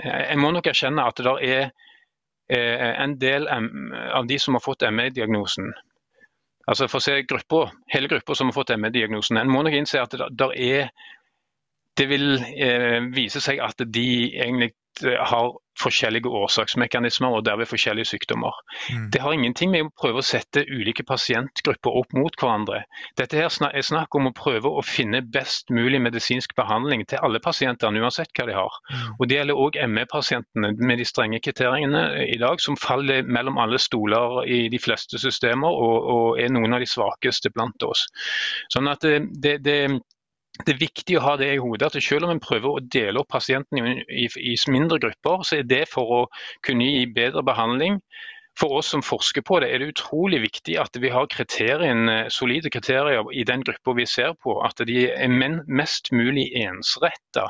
Jeg 0.05 0.39
må 0.39 0.51
nok 0.51 0.67
erkjenne 0.67 1.05
at 1.07 1.23
det 1.23 1.37
er 1.47 1.71
uh, 1.71 3.05
en 3.05 3.15
del 3.21 3.47
av 3.49 4.27
de 4.29 4.39
som 4.39 4.59
har 4.59 4.65
fått 4.65 4.87
ME-diagnosen 4.91 5.71
altså 6.71 6.87
for 6.91 7.01
å 7.01 7.05
se 7.05 7.23
grupper, 7.27 7.73
Hele 7.91 8.11
grupper 8.11 8.39
som 8.39 8.51
har 8.51 8.55
fått 8.55 8.75
ME-diagnosen. 8.79 9.39
En 9.41 9.51
må 9.51 9.63
nok 9.67 9.75
innse 9.75 10.03
at 10.03 10.15
det, 10.15 10.51
er 10.55 10.91
det 11.99 12.07
vil 12.09 12.37
eh, 12.39 13.01
vise 13.13 13.43
seg 13.43 13.61
at 13.65 13.83
de 13.93 14.07
egentlig 14.31 14.71
har 15.01 15.53
forskjellige 15.81 16.29
årsaksmekanismer 16.29 17.33
og 17.37 17.45
derved 17.47 17.69
forskjellige 17.71 18.11
sykdommer. 18.11 18.57
Mm. 18.91 19.07
Det 19.13 19.21
har 19.23 19.33
ingenting 19.33 19.71
med 19.73 19.87
å 19.87 19.93
prøve 20.03 20.21
å 20.21 20.27
sette 20.27 20.65
ulike 20.69 21.05
pasientgrupper 21.09 21.97
opp 22.03 22.13
mot 22.17 22.37
hverandre. 22.41 22.83
Dette 23.19 23.39
her 23.39 23.49
er 23.71 23.87
snakk 23.87 24.15
om 24.19 24.29
å 24.29 24.35
prøve 24.37 24.69
å 24.69 24.85
finne 24.85 25.23
best 25.23 25.71
mulig 25.73 26.03
medisinsk 26.03 26.55
behandling 26.59 27.07
til 27.09 27.23
alle 27.25 27.41
pasientene, 27.41 28.03
uansett 28.03 28.33
hva 28.37 28.49
de 28.51 28.59
har. 28.59 28.79
Mm. 28.91 29.17
Og 29.17 29.31
Det 29.31 29.39
gjelder 29.39 29.65
òg 29.65 29.81
ME-pasientene 29.95 30.75
med 30.77 31.01
de 31.01 31.09
strenge 31.09 31.41
kriteriene 31.41 32.05
i 32.27 32.39
dag, 32.41 32.61
som 32.61 32.77
faller 32.77 33.25
mellom 33.25 33.59
alle 33.63 33.81
stoler 33.81 34.45
i 34.51 34.63
de 34.73 34.79
fleste 34.83 35.21
systemer 35.23 35.71
og, 35.71 35.99
og 36.15 36.41
er 36.43 36.53
noen 36.53 36.77
av 36.77 36.85
de 36.85 36.91
svakeste 36.91 37.53
blant 37.55 37.83
oss. 37.87 38.07
Sånn 38.75 38.91
at 38.91 39.07
det, 39.07 39.23
det, 39.41 39.59
det 39.65 39.81
det 40.67 40.75
er 40.75 40.81
viktig 40.81 41.17
å 41.19 41.25
ha 41.25 41.37
det 41.41 41.53
i 41.55 41.61
hodet 41.63 41.91
at 41.91 42.03
selv 42.03 42.29
om 42.29 42.35
en 42.35 42.43
prøver 42.43 42.71
å 42.71 42.83
dele 42.93 43.23
opp 43.23 43.31
pasientene 43.33 44.01
i, 44.09 44.27
i, 44.27 44.57
mindre 44.73 45.01
grupper, 45.03 45.45
så 45.47 45.61
er 45.61 45.69
det 45.69 45.85
for 45.93 46.15
å 46.17 46.21
kunne 46.67 46.89
gi 46.89 47.07
bedre 47.15 47.45
behandling. 47.47 48.01
For 48.59 48.81
oss 48.81 48.91
som 48.93 49.03
forsker 49.05 49.45
på 49.47 49.61
det, 49.63 49.71
er 49.71 49.81
det 49.81 49.93
utrolig 49.95 50.41
viktig 50.43 50.75
at 50.83 50.97
vi 51.01 51.13
har 51.13 51.29
kriteriene, 51.33 52.25
solide 52.35 52.73
kriterier 52.73 53.31
i 53.33 53.45
den 53.47 53.63
gruppa 53.65 53.95
vi 53.97 54.09
ser 54.11 54.35
på. 54.43 54.59
At 54.67 54.83
de 54.87 55.07
er 55.09 55.31
mest 55.31 56.11
mulig 56.13 56.51
ensretta 56.61 57.47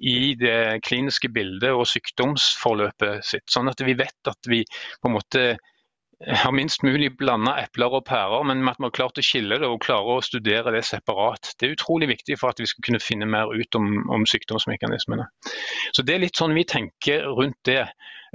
i 0.00 0.32
det 0.40 0.80
kliniske 0.86 1.28
bildet 1.34 1.74
og 1.74 1.84
sykdomsforløpet 1.90 3.26
sitt. 3.26 3.44
Sånn 3.52 3.68
at 3.68 3.82
vi 3.84 3.98
vet 3.98 4.30
at 4.30 4.48
vi 4.48 4.62
på 5.02 5.10
en 5.10 5.18
måte 5.18 5.44
har 6.26 6.52
minst 6.52 6.82
mulig 6.84 7.14
blanda 7.16 7.54
epler 7.62 7.94
og 7.96 8.04
pærer, 8.04 8.42
men 8.44 8.66
at 8.68 8.76
vi 8.78 8.84
har 8.84 8.92
klart 8.96 9.18
å 9.18 9.24
skille 9.24 9.56
det 9.60 9.68
og 9.68 9.80
klare 9.84 10.18
å 10.18 10.24
studere 10.24 10.72
det 10.74 10.82
separat. 10.84 11.54
Det 11.56 11.66
er 11.66 11.76
utrolig 11.78 12.10
viktig 12.10 12.36
for 12.40 12.52
at 12.52 12.60
vi 12.60 12.68
skal 12.68 12.84
kunne 12.84 13.00
finne 13.00 13.28
mer 13.30 13.52
ut 13.54 13.78
om, 13.78 13.88
om 14.12 14.26
sykdomsmekanismene. 14.28 15.24
Så 15.96 16.04
Det 16.04 16.14
er 16.14 16.24
litt 16.24 16.36
sånn 16.36 16.56
vi 16.56 16.66
tenker 16.68 17.24
rundt 17.24 17.56
det. 17.64 17.86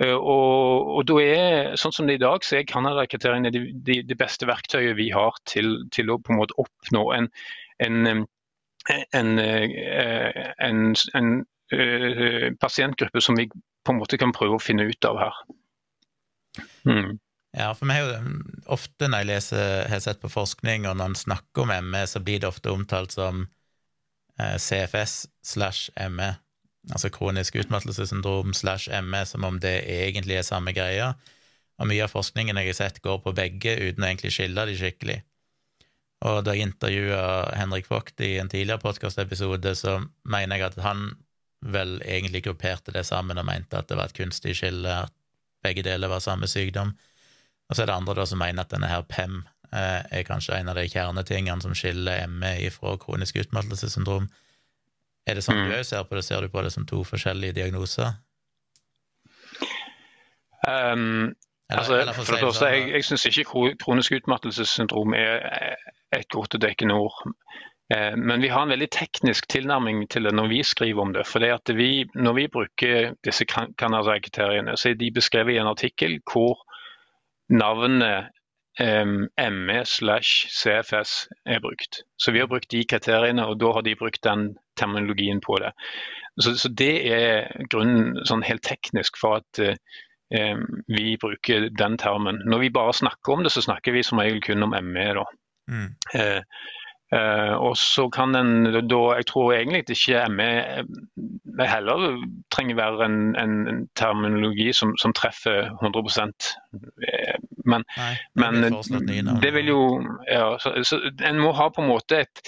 Eh, 0.01 0.15
og, 0.15 0.95
og 0.97 1.05
da 1.11 1.19
er, 1.21 1.75
sånn 1.79 1.93
som 1.93 2.09
det 2.09 2.15
er 2.15 2.21
i 2.23 2.25
dag, 2.25 2.45
så 2.45 2.57
er 2.57 2.69
Canada-kriteriene 2.69 3.51
det 3.53 3.61
de, 3.85 3.99
de 4.07 4.17
beste 4.17 4.49
verktøyet 4.49 4.97
vi 4.97 5.11
har 5.13 5.37
til, 5.45 5.77
til, 5.93 6.09
å 6.09 6.17
på 6.17 6.33
en 6.33 6.41
måte 6.41 6.57
oppnå 6.61 7.05
en, 7.15 7.29
en, 7.85 8.25
en, 9.13 9.29
eh, 9.43 10.41
en 10.65 11.37
uh, 11.73 12.49
pasientgruppe 12.61 13.21
som 13.21 13.37
vi 13.37 13.45
på 13.85 13.93
en 13.93 14.01
måte 14.01 14.17
kan 14.17 14.33
prøve 14.33 14.57
å 14.57 14.63
finne 14.63 14.87
ut 14.89 15.05
av 15.05 15.21
her. 15.21 15.39
Mm. 16.89 17.15
Ja, 17.55 17.69
for 17.71 17.87
meg 17.87 18.01
er 18.01 18.09
jo 18.09 18.39
ofte 18.75 19.07
når 19.07 19.21
jeg 19.21 19.29
leser, 19.29 19.85
har 19.87 20.01
sett 20.03 20.19
på 20.19 20.31
forskning, 20.31 20.87
og 20.89 20.97
når 20.99 21.13
en 21.13 21.19
snakker 21.19 21.63
om 21.63 21.71
ME, 21.87 22.01
så 22.09 22.19
blir 22.19 22.41
det 22.43 22.49
ofte 22.49 22.73
omtalt 22.73 23.15
som 23.15 23.45
eh, 24.39 24.57
CFS 24.59 25.21
slash 25.45 25.93
ME, 26.11 26.33
altså 26.91 27.11
kronisk 27.15 27.55
utmattelsessyndrom 27.61 28.51
slash 28.57 28.91
ME, 29.07 29.23
som 29.29 29.47
om 29.47 29.61
det 29.63 29.77
egentlig 29.87 30.41
er 30.41 30.47
samme 30.47 30.75
greia. 30.75 31.13
Og 31.79 31.87
mye 31.87 32.03
av 32.03 32.11
forskningen 32.11 32.59
jeg 32.59 32.73
har 32.73 32.79
sett, 32.81 33.01
går 33.03 33.23
på 33.23 33.35
begge 33.35 33.77
uten 33.79 34.03
å 34.03 34.09
egentlig 34.09 34.35
skille 34.35 34.67
de 34.67 34.75
skikkelig. 34.79 35.21
Og 36.25 36.43
da 36.43 36.55
jeg 36.55 36.69
intervjua 36.69 37.55
Henrik 37.55 37.87
Vogt 37.91 38.19
i 38.23 38.35
en 38.41 38.51
tidligere 38.51 38.83
podkastepisode, 38.83 39.75
så 39.79 39.99
mener 40.27 40.59
jeg 40.59 40.71
at 40.71 40.79
han 40.83 41.09
vel 41.65 41.97
egentlig 42.03 42.43
grupperte 42.45 42.93
det 42.95 43.05
sammen 43.07 43.39
og 43.39 43.47
mente 43.47 43.79
at 43.79 43.87
det 43.89 43.97
var 43.99 44.11
et 44.11 44.17
kunstig 44.17 44.55
skille, 44.59 45.03
at 45.05 45.13
begge 45.65 45.83
deler 45.85 46.11
var 46.11 46.23
samme 46.23 46.47
sykdom. 46.49 46.93
Og 47.69 47.75
så 47.75 47.83
er 47.83 47.89
det 47.89 47.97
andre 47.97 48.15
da 48.19 48.25
som 48.29 48.41
mener 48.41 48.65
at 48.65 48.73
denne 48.73 48.89
her 48.89 49.05
PEM 49.09 49.39
eh, 49.73 50.01
er 50.19 50.27
kanskje 50.27 50.57
en 50.59 50.69
av 50.69 50.77
de 50.77 50.85
kjernetingene 50.89 51.63
som 51.63 51.73
skiller 51.77 52.27
ME 52.31 52.55
ifra 52.67 52.95
kronisk 53.01 53.39
utmattelsessyndrom. 53.41 54.27
Er 55.25 55.37
det 55.37 55.45
sånn 55.45 55.63
mm. 55.63 55.71
du 55.71 55.79
òg 55.79 55.87
ser 55.87 56.05
på 56.05 56.17
det? 56.17 56.25
Ser 56.27 56.45
du 56.45 56.53
på 56.53 56.61
det 56.61 56.73
som 56.75 56.85
to 56.85 57.01
forskjellige 57.07 57.57
diagnoser? 57.57 58.13
Um, 60.65 61.33
eller, 61.69 61.79
altså, 61.79 61.95
eller 61.97 62.13
for, 62.13 62.25
for 62.25 62.37
det 62.37 62.45
første, 62.45 62.59
sånn, 62.61 62.73
jeg, 62.73 62.89
jeg 62.93 63.07
syns 63.09 63.25
ikke 63.29 63.73
kronisk 63.81 64.19
utmattelsessyndrom 64.19 65.17
er 65.17 65.41
et 66.13 66.29
godt 66.33 66.57
og 66.57 66.61
dekkende 66.61 66.97
ord. 67.07 67.17
Eh, 67.93 68.13
men 68.17 68.41
vi 68.41 68.49
har 68.49 68.63
en 68.63 68.73
veldig 68.73 68.87
teknisk 68.93 69.47
tilnærming 69.49 70.05
til 70.09 70.25
det 70.25 70.33
når 70.33 70.49
vi 70.53 70.61
skriver 70.65 71.01
om 71.01 71.13
det. 71.13 71.25
For 71.29 71.73
vi, 71.73 72.05
Når 72.13 72.33
vi 72.33 72.47
bruker 72.47 73.13
disse 73.25 73.45
Canada-kriteriene, 73.45 74.77
så 74.77 74.89
er 74.89 74.93
de 74.93 75.11
beskrevet 75.11 75.53
i 75.53 75.57
en 75.61 75.73
artikkel 75.73 76.19
hvor 76.31 76.61
navnet 77.49 78.31
ME 78.77 79.85
slash 79.85 80.47
CFS 80.51 81.29
er 81.45 81.61
brukt. 81.63 82.01
Så 82.17 82.31
vi 82.31 82.39
har 82.39 82.47
brukt 82.51 82.71
de 82.71 82.83
kriteriene, 82.83 83.45
og 83.47 83.59
da 83.59 83.71
har 83.71 83.85
de 83.85 83.95
brukt 83.95 84.23
den 84.23 84.57
terminologien 84.75 85.39
på 85.41 85.55
det. 85.63 85.71
Så, 86.41 86.57
så 86.59 86.69
det 86.69 87.07
er 87.07 87.47
grunnen 87.71 88.25
sånn 88.27 88.43
helt 88.43 88.65
teknisk 88.67 89.15
for 89.21 89.39
at 89.39 89.61
uh, 89.63 90.59
vi 90.91 91.15
bruker 91.21 91.69
den 91.71 91.95
termen. 92.01 92.41
Når 92.43 92.65
vi 92.65 92.73
bare 92.75 92.97
snakker 92.99 93.37
om 93.37 93.45
det, 93.45 93.53
så 93.55 93.63
snakker 93.63 93.95
vi 93.95 94.03
som 94.03 94.19
regel 94.19 94.43
kun 94.43 94.67
om 94.67 94.75
ME. 94.75 95.07
da. 95.21 95.25
Mm. 95.71 95.87
Uh, 96.11 96.41
Uh, 97.13 97.53
og 97.61 97.77
så 97.77 98.07
kan 98.09 98.33
en 98.35 98.65
da 98.89 99.01
Jeg 99.15 99.25
tror 99.29 99.53
egentlig 99.53 99.83
ikke 99.93 100.23
ME 100.33 100.47
eh, 100.57 101.67
heller 101.69 102.17
trenger 102.51 102.75
være 102.75 103.05
en, 103.05 103.35
en 103.37 103.89
terminologi 103.95 104.73
som, 104.73 104.95
som, 104.97 105.13
treffer 105.13 105.69
100 105.83 106.01
eh, 107.05 107.24
Men, 107.65 107.85
Nei, 107.97 108.13
men 108.37 108.61
det 109.41 109.51
vil 109.55 109.71
jo 109.73 109.81
ja, 110.29 110.55
så, 110.61 110.75
så, 110.85 110.99
En 111.25 111.39
må 111.41 111.51
ha 111.57 111.69
på 111.73 111.81
en 111.81 111.89
måte 111.89 112.23
et 112.25 112.43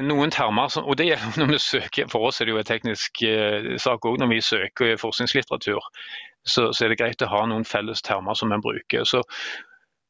noen 0.00 0.30
termer, 0.32 0.70
som, 0.72 0.86
og 0.88 0.96
det 0.96 1.10
gjelder 1.10 1.42
når 1.42 1.50
vi 1.50 1.58
søker, 1.60 2.08
For 2.08 2.28
oss 2.28 2.40
er 2.40 2.48
det 2.48 2.54
jo 2.54 2.60
en 2.62 2.68
teknisk 2.68 3.22
eh, 3.28 3.74
sak 3.82 4.06
òg 4.08 4.20
når 4.22 4.30
vi 4.30 4.40
søker 4.44 4.96
forskningslitteratur. 5.00 5.84
Så, 6.44 6.70
så, 6.72 6.84
er 6.84 6.92
det 6.92 6.98
greit 7.02 7.22
å 7.22 7.30
ha 7.30 7.42
noen 7.50 7.66
felles 7.68 8.02
termer 8.02 8.38
som 8.38 8.54
en 8.54 8.64
bruker. 8.64 9.04
Så, 9.04 9.22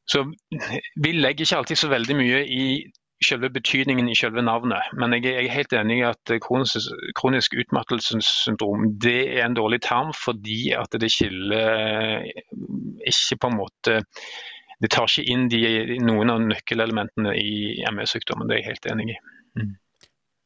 Så 0.09 0.23
vi 0.99 1.11
legger 1.15 1.45
ikke 1.45 1.57
alltid 1.61 1.79
så 1.79 1.89
veldig 1.91 2.15
mye 2.19 2.39
i 2.47 2.63
selve 3.25 3.49
betydningen 3.53 4.09
i 4.09 4.15
selve 4.17 4.43
navnet. 4.45 4.91
Men 4.99 5.15
jeg 5.17 5.33
er 5.33 5.51
helt 5.51 5.75
enig 5.77 5.99
i 5.99 6.07
at 6.07 6.33
kronisk, 6.43 6.89
kronisk 7.19 7.55
utmattelsessyndrom 7.59 8.93
det 9.03 9.19
er 9.37 9.45
en 9.45 9.57
dårlig 9.57 9.81
term 9.85 10.13
fordi 10.17 10.73
at 10.77 10.95
det 10.99 11.11
skiller 11.11 12.25
ikke 13.03 13.39
på 13.41 13.51
en 13.51 13.59
måte 13.61 14.01
Det 14.83 14.89
tar 14.91 15.07
ikke 15.07 15.31
inn 15.31 15.45
de, 15.47 15.59
noen 16.03 16.31
av 16.33 16.41
nøkkelelementene 16.43 17.31
i 17.39 17.85
ME-sykdommen. 17.95 18.49
Det 18.49 18.57
er 18.57 18.59
jeg 18.59 18.73
helt 18.73 18.87
enig 18.91 19.13
i. 19.13 19.15
Mm. 19.61 19.69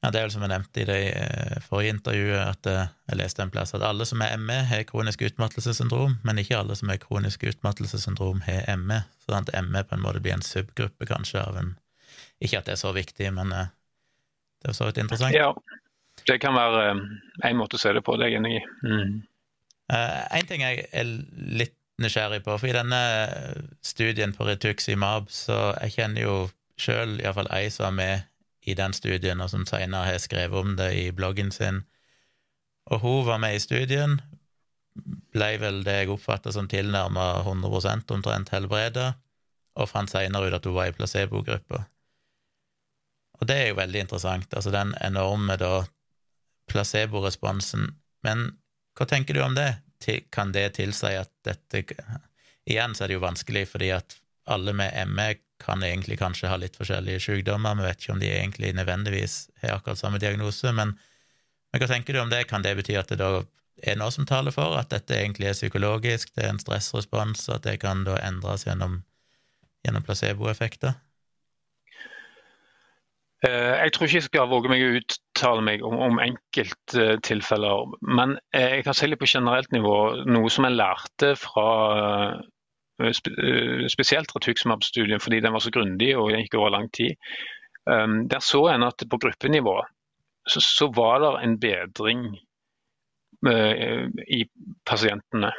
Ja, 0.03 0.11
Det 0.11 0.19
er 0.19 0.27
vel 0.27 0.33
som 0.35 0.43
jeg 0.45 0.51
nevnte 0.51 0.81
i 0.83 0.85
det 0.85 0.97
eh, 1.09 1.55
forrige 1.65 1.95
intervjuet, 1.95 2.37
at 2.37 2.69
eh, 2.69 2.91
jeg 3.09 3.17
leste 3.17 3.41
en 3.41 3.53
plass 3.53 3.73
at 3.73 3.85
alle 3.85 4.05
som 4.05 4.21
er 4.21 4.37
ME, 4.37 4.59
har 4.69 4.85
kronisk 4.85 5.23
utmattelsessyndrom, 5.25 6.19
men 6.23 6.37
ikke 6.37 6.59
alle 6.59 6.77
som 6.77 6.91
har 6.93 7.01
kronisk 7.01 7.47
utmattelsessyndrom, 7.49 8.43
har 8.45 8.77
ME. 8.77 9.01
Sånn 9.25 9.41
at 9.41 9.51
ME 9.65 9.81
på 9.83 9.97
en 9.97 10.05
måte 10.05 10.21
blir 10.21 10.37
en 10.37 10.45
subgruppe 10.45 11.09
kanskje 11.09 11.41
av 11.41 11.57
en 11.57 11.73
Ikke 12.43 12.59
at 12.59 12.67
det 12.67 12.75
er 12.75 12.81
så 12.81 12.93
viktig, 12.95 13.31
men 13.33 13.51
eh, 13.55 13.73
det 14.61 14.71
er 14.71 14.77
så 14.77 14.89
vidt 14.89 15.01
interessant. 15.01 15.35
Ja, 15.35 15.51
det 16.27 16.39
kan 16.41 16.57
være 16.57 16.91
en 16.91 17.57
måte 17.59 17.77
å 17.77 17.81
se 17.81 17.93
det 17.95 18.03
på, 18.05 18.17
det 18.17 18.27
er 18.27 18.35
jeg 18.35 18.41
enig 18.41 18.57
i. 18.59 18.61
Mm. 18.85 19.17
En 19.87 20.47
ting 20.49 20.63
jeg 20.65 20.87
er 20.91 21.11
litt 21.61 21.77
nysgjerrig 22.01 22.43
på, 22.45 22.57
for 22.59 22.69
i 22.69 22.75
denne 22.75 23.01
studien 23.85 24.33
på 24.35 24.45
Rituximab, 24.45 25.31
så 25.33 25.71
jeg 25.81 25.95
kjenner 25.97 26.25
jo 26.25 26.35
sjøl 26.77 27.17
iallfall 27.21 27.49
ei 27.55 27.69
som 27.73 27.87
var 27.87 27.95
med 27.97 28.25
i 28.67 28.75
den 28.77 28.93
studien, 28.93 29.41
og 29.41 29.49
som 29.49 29.65
senere 29.65 30.11
har 30.11 30.19
skrevet 30.21 30.59
om 30.59 30.75
det 30.77 30.91
i 30.99 31.05
bloggen 31.15 31.53
sin. 31.55 31.85
Og 32.91 33.01
hun 33.01 33.21
var 33.27 33.39
med 33.41 33.55
i 33.55 33.63
studien, 33.63 34.19
ble 35.33 35.49
vel 35.61 35.83
det 35.85 36.01
jeg 36.01 36.11
oppfatta 36.13 36.51
som 36.53 36.67
tilnærma 36.69 37.45
100% 37.45 38.13
omtrent 38.13 38.51
helbreda, 38.53 39.13
og 39.77 39.89
fant 39.89 40.11
senere 40.11 40.49
ut 40.49 40.57
at 40.57 40.65
hun 40.67 40.75
var 40.75 40.91
i 40.91 40.95
placebogruppa. 40.97 41.85
Og 43.37 43.49
det 43.49 43.57
er 43.57 43.67
jo 43.71 43.79
veldig 43.79 44.05
interessant, 44.05 44.53
altså 44.53 44.73
den 44.73 44.93
enorme 45.05 45.57
da 45.61 45.73
placeboresponsen. 46.71 47.91
Men 48.25 48.49
hva 48.97 49.07
tenker 49.09 49.37
du 49.37 49.43
om 49.45 49.57
det? 49.57 49.75
Kan 50.33 50.53
det 50.53 50.75
tilsi 50.77 51.15
at 51.17 51.31
dette 51.45 51.83
Igjen 52.67 52.91
så 52.95 53.05
er 53.05 53.07
det 53.07 53.15
jo 53.15 53.23
vanskelig, 53.23 53.61
fordi 53.71 53.93
at 53.95 54.17
alle 54.51 54.73
med 54.75 54.91
ME 55.07 55.27
kan 55.63 55.83
egentlig 55.83 56.17
kanskje 56.19 56.49
ha 56.51 56.57
litt 56.59 56.75
forskjellige 56.75 57.21
sykdommer, 57.23 57.77
vi 57.79 57.85
vet 57.85 58.01
ikke 58.01 58.13
om 58.13 58.19
de 58.19 58.27
egentlig 58.27 58.73
nødvendigvis 58.75 59.37
har 59.61 59.77
akkurat 59.77 60.01
samme 60.01 60.19
diagnose, 60.19 60.73
men, 60.75 60.91
men 61.71 61.81
hva 61.81 61.87
tenker 61.87 62.13
du 62.13 62.19
om 62.19 62.33
det? 62.33 62.43
Kan 62.51 62.65
det 62.67 62.75
bety 62.75 62.97
at 62.99 63.07
det 63.13 63.21
da 63.21 63.29
er 63.87 63.97
noe 63.99 64.11
som 64.11 64.27
taler 64.27 64.51
for 64.51 64.75
at 64.75 64.91
dette 64.91 65.15
egentlig 65.15 65.47
er 65.47 65.57
psykologisk, 65.57 66.33
det 66.35 66.43
er 66.43 66.53
en 66.53 66.61
stressrespons, 66.61 67.47
at 67.55 67.63
det 67.63 67.77
kan 67.85 68.03
da 68.07 68.17
endres 68.27 68.67
gjennom, 68.67 68.99
gjennom 69.87 70.05
placeboeffekter? 70.05 70.97
Eh, 73.45 73.73
jeg 73.83 73.93
tror 73.93 74.07
ikke 74.07 74.17
jeg 74.17 74.25
skal 74.25 74.49
våge 74.49 74.71
meg 74.71 74.81
å 74.81 74.93
uttale 74.97 75.61
meg 75.65 75.83
om, 75.85 75.97
om 76.07 76.21
enkelttilfeller. 76.23 77.97
Men 78.01 78.37
jeg 78.55 78.85
kan 78.87 78.97
si 78.97 79.09
på 79.13 79.29
generelt 79.29 79.73
nivå. 79.75 79.97
Noe 80.25 80.49
som 80.53 80.65
jeg 80.65 80.79
lærte 80.79 81.35
fra 81.37 81.67
Eh, 83.03 83.07
eh, 83.07 83.87
spesielt 83.87 84.35
retuximab-studien, 84.35 85.19
fordi 85.19 85.39
den 85.39 85.53
var 85.53 85.59
så 85.59 85.71
grundig 85.71 86.15
og 86.17 86.31
gikk 86.31 86.57
over 86.57 86.69
lang 86.73 86.89
tid. 86.93 87.15
Um, 87.85 88.27
der 88.27 88.39
så 88.39 88.65
en 88.67 88.83
at 88.83 89.03
på 89.09 89.17
gruppenivå 89.17 89.77
så, 90.47 90.59
så 90.59 90.87
var 90.95 91.19
det 91.23 91.29
en 91.43 91.59
bedring 91.59 92.25
i 94.27 94.41
pasientene. 94.85 95.51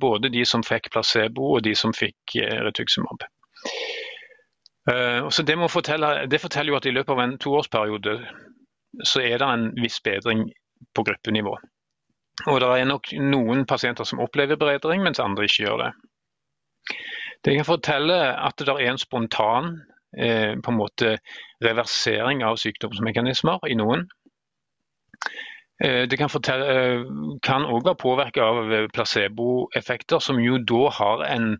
Både 0.00 0.28
de 0.28 0.44
som 0.44 0.62
fikk 0.62 0.90
placebo 0.92 1.54
og 1.56 1.64
de 1.64 1.72
som 1.74 1.94
fikk 1.96 2.34
Ratuximab. 2.66 3.24
Så 4.84 5.42
det, 5.48 5.54
fortelle, 5.72 6.26
det, 6.28 6.40
forteller 6.42 6.74
jo 6.74 6.76
at 6.76 6.86
i 6.86 6.92
løpet 6.92 7.14
av 7.14 7.20
en 7.22 7.38
toårsperiode 7.40 8.18
så 9.08 9.22
er 9.24 9.38
det 9.40 9.46
en 9.48 9.70
viss 9.80 9.96
bedring 10.04 10.44
på 10.94 11.04
gruppenivå. 11.06 11.54
Og 12.50 12.60
det 12.60 12.68
er 12.68 12.88
nok 12.88 13.12
noen 13.22 13.64
pasienter 13.66 14.04
som 14.04 14.20
opplever 14.22 14.58
bedring, 14.60 15.04
mens 15.06 15.22
andre 15.22 15.46
ikke 15.46 15.64
gjør 15.64 15.84
det. 15.84 15.90
Det 17.44 17.56
kan 17.56 17.68
fortelle 17.68 18.18
at 18.34 18.60
det 18.60 18.72
er 18.72 18.90
en 18.90 19.00
spontan 19.00 19.72
eh, 20.18 20.54
en 20.56 20.78
måte 20.78 21.16
reversering 21.64 22.42
av 22.46 22.58
sykdomsmekanismer 22.60 23.68
i 23.70 23.76
noen. 23.78 24.06
Eh, 25.84 26.04
det 26.08 26.18
kan 26.18 27.66
òg 27.68 27.84
være 27.84 28.00
påvirket 28.00 28.42
av 28.42 28.72
placeboeffekter, 28.94 30.22
som 30.24 30.40
jo 30.42 30.58
da 30.58 30.88
har 30.98 31.26
en, 31.28 31.54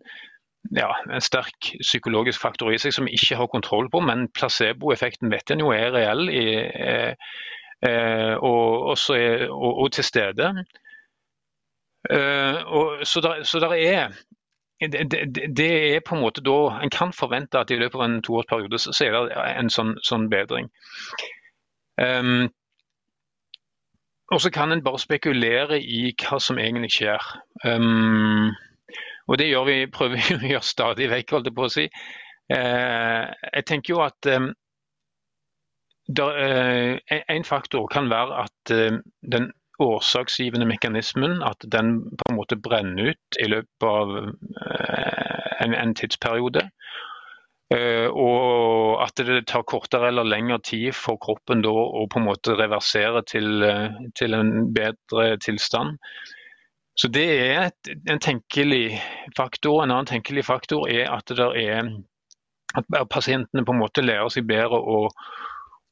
ja, 0.71 0.89
en, 1.11 1.21
sterk 1.21 1.73
psykologisk 1.81 2.41
faktor 2.41 2.73
i 2.73 2.79
seg 2.81 2.93
som 2.95 3.09
vi 3.09 3.17
ikke 3.17 3.37
har 3.39 3.51
kontroll 3.51 3.89
på, 3.91 4.01
men 4.05 4.27
placeboeffekten 4.33 5.31
vet 5.33 5.51
en 5.51 5.63
jo 5.65 5.73
er 5.75 5.91
reell 5.93 6.29
i, 6.29 6.45
eh, 6.63 7.35
eh 7.85 8.33
og, 8.35 8.97
er, 9.15 9.47
og, 9.49 9.71
og, 9.83 9.91
til 9.91 10.03
stede. 10.03 10.53
Eh, 12.09 12.57
og, 12.65 13.05
så, 13.05 13.21
der, 13.21 13.43
så 13.43 13.59
der 13.59 13.73
er 13.73 14.11
det, 14.81 15.11
det, 15.11 15.55
det, 15.57 15.95
er 15.95 16.03
på 16.05 16.15
en 16.15 16.21
måte 16.21 16.41
da 16.43 16.81
En 16.83 16.91
kan 16.91 17.13
forvente 17.13 17.57
at 17.57 17.71
i 17.71 17.77
løpet 17.79 17.95
av 17.95 18.05
en 18.05 18.21
toårsperiode 18.21 18.79
så, 18.79 18.91
så 18.93 19.05
er 19.05 19.15
det 19.15 19.45
en 19.55 19.71
sånn, 19.71 19.95
sånn 20.03 20.27
bedring. 20.29 20.67
Um, 21.95 22.49
og 24.33 24.41
så 24.41 24.51
kan 24.51 24.73
en 24.73 24.83
bare 24.83 24.99
spekulere 24.99 25.79
i 25.79 26.09
hva 26.19 26.41
som 26.43 26.59
egentlig 26.59 26.91
skjer. 26.97 27.23
Um, 27.63 28.51
og 29.27 29.39
det 29.41 29.49
gjør 29.49 29.67
vi, 29.69 29.79
prøver 29.93 30.21
vi 30.21 30.35
å 30.37 30.53
gjøre 30.53 30.69
stadig 30.69 31.09
vekk, 31.11 31.35
holdt 31.35 31.49
jeg 31.51 31.57
på 31.57 31.67
å 31.67 31.73
si. 31.73 31.89
Uh, 32.53 33.25
jeg 33.55 33.65
tenker 33.65 33.95
jo 33.95 34.01
at 34.05 34.29
um, 34.29 34.51
der, 36.05 36.41
uh, 37.09 37.21
en 37.33 37.47
faktor 37.47 37.87
kan 37.89 38.11
være 38.11 38.43
at 38.45 38.73
den 39.25 39.49
årsaksgivende 39.81 40.65
mekanismen, 40.69 41.41
at 41.43 41.65
den 41.71 41.97
på 42.15 42.29
en 42.29 42.37
måte 42.37 42.55
brenner 42.55 43.11
ut 43.11 43.39
i 43.41 43.47
løpet 43.51 43.83
av 43.89 44.13
eh, 44.15 45.49
en, 45.65 45.73
en 45.75 45.95
tidsperiode. 45.97 46.69
Uh, 47.73 48.07
og 48.13 49.01
at 49.01 49.17
det 49.25 49.39
tar 49.49 49.65
kortere 49.65 50.11
eller 50.11 50.27
lengre 50.29 50.59
tid 50.63 50.93
for 50.93 51.17
kroppen 51.19 51.63
da 51.65 51.71
å 51.73 52.03
på 52.07 52.21
en 52.21 52.27
måte 52.27 52.53
reversere 52.59 53.23
til, 53.25 53.65
til 54.15 54.37
en 54.37 54.69
bedre 54.75 55.31
tilstand. 55.41 55.97
Så 56.95 57.07
Det 57.07 57.25
er 57.51 57.71
en 58.09 58.19
tenkelig 58.19 59.01
faktor. 59.37 59.83
En 59.83 59.91
annen 59.91 60.07
tenkelig 60.07 60.45
faktor 60.47 60.87
er 60.89 61.09
at, 61.11 61.31
er, 61.31 61.89
at 62.75 63.09
pasientene 63.11 63.65
på 63.65 63.75
en 63.75 63.81
måte 63.83 64.03
lærer 64.05 64.31
seg 64.31 64.47
bedre 64.47 64.79
å, 64.79 65.01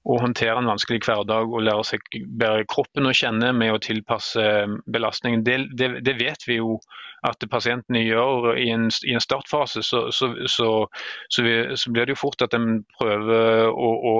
å 0.03 0.17
håndtere 0.19 0.59
en 0.59 0.71
vanskelig 0.71 1.01
hverdag 1.03 1.51
og 1.51 1.63
lære 1.63 1.83
seg 1.91 2.07
bedre 2.39 2.63
kroppen 2.71 3.07
å 3.07 3.15
kjenne 3.15 3.51
med 3.55 3.75
å 3.75 3.81
tilpasse 3.83 4.43
belastningen. 4.95 5.43
Det, 5.43 5.57
det, 5.79 5.89
det 6.07 6.17
vet 6.19 6.47
vi 6.47 6.61
jo 6.61 6.77
at 7.27 7.43
pasientene 7.51 8.03
gjør 8.03 8.53
i 8.59 8.69
en, 8.71 8.89
i 9.07 9.15
en 9.15 9.23
startfase. 9.23 9.83
Så, 9.83 10.05
så, 10.11 10.33
så, 10.51 10.69
så, 11.31 11.45
blir 11.45 12.05
det 12.05 12.15
jo 12.15 12.23
fort 12.25 12.43
at 12.43 12.55
en 12.55 12.83
prøver 12.97 13.71
å, 13.71 13.91
å 14.11 14.15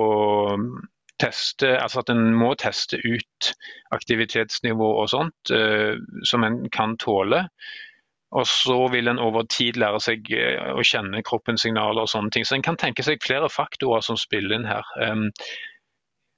teste, 1.24 1.74
altså 1.80 2.04
at 2.04 2.12
en 2.12 2.28
må 2.36 2.52
teste 2.60 3.00
ut 3.04 3.50
aktivitetsnivå 3.96 4.92
og 5.00 5.10
sånt 5.12 5.54
uh, 5.54 5.96
som 6.28 6.46
en 6.46 6.62
kan 6.74 6.96
tåle. 7.00 7.44
Og 8.34 8.48
så 8.50 8.76
vil 8.90 9.08
en 9.08 9.22
over 9.22 9.46
tid 9.50 9.78
lære 9.80 10.00
seg 10.02 10.32
uh, 10.34 10.74
å 10.74 10.86
kjenne 10.86 11.22
kroppens 11.26 11.66
signaler 11.66 12.04
og 12.04 12.10
sånne 12.12 12.34
ting. 12.34 12.46
Så 12.46 12.58
en 12.58 12.66
kan 12.66 12.80
tenke 12.80 13.06
seg 13.06 13.22
flere 13.24 13.50
faktorer 13.52 14.04
som 14.04 14.20
spiller 14.20 14.58
inn 14.58 14.68
her. 14.70 14.90
Um, 15.00 15.30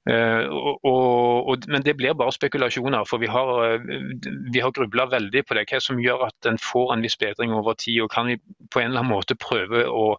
Uh, 0.06 0.46
og, 0.86 1.48
og, 1.50 1.64
men 1.66 1.82
det 1.82 1.96
blir 1.98 2.14
bare 2.14 2.30
spekulasjoner, 2.30 3.02
for 3.10 3.18
vi 3.18 3.26
har, 3.26 3.48
uh, 3.74 4.20
vi 4.54 4.60
har 4.62 4.70
grubla 4.70 5.08
veldig 5.10 5.42
på 5.42 5.56
det. 5.58 5.64
Hva 5.66 5.80
som 5.82 5.98
gjør 5.98 6.28
at 6.28 6.46
en 6.46 6.60
får 6.62 6.92
en 6.94 7.02
viss 7.02 7.18
bedring 7.18 7.50
over 7.56 7.74
tid, 7.74 8.04
og 8.04 8.12
kan 8.14 8.30
vi 8.30 8.36
på 8.70 8.84
en 8.84 8.92
eller 8.92 9.02
annen 9.02 9.16
måte 9.16 9.34
prøve 9.34 9.82
å 9.90 10.12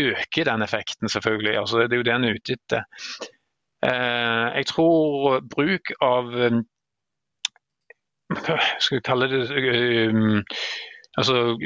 øke 0.00 0.44
den 0.44 0.66
effekten, 0.66 1.08
selvfølgelig. 1.08 1.54
Altså, 1.60 1.84
det 1.86 1.96
er 1.96 2.02
jo 2.02 2.08
det 2.08 2.16
en 2.16 2.26
er 2.26 2.40
ute 2.40 2.56
etter. 2.58 3.30
Uh, 3.80 4.52
jeg 4.56 4.66
tror 4.66 5.40
bruk 5.54 5.92
av 6.04 6.34
skal 8.78 8.96
vi 8.96 9.00
kalle 9.04 9.28
det 9.30 9.40
um, 10.10 10.42
altså, 11.18 11.56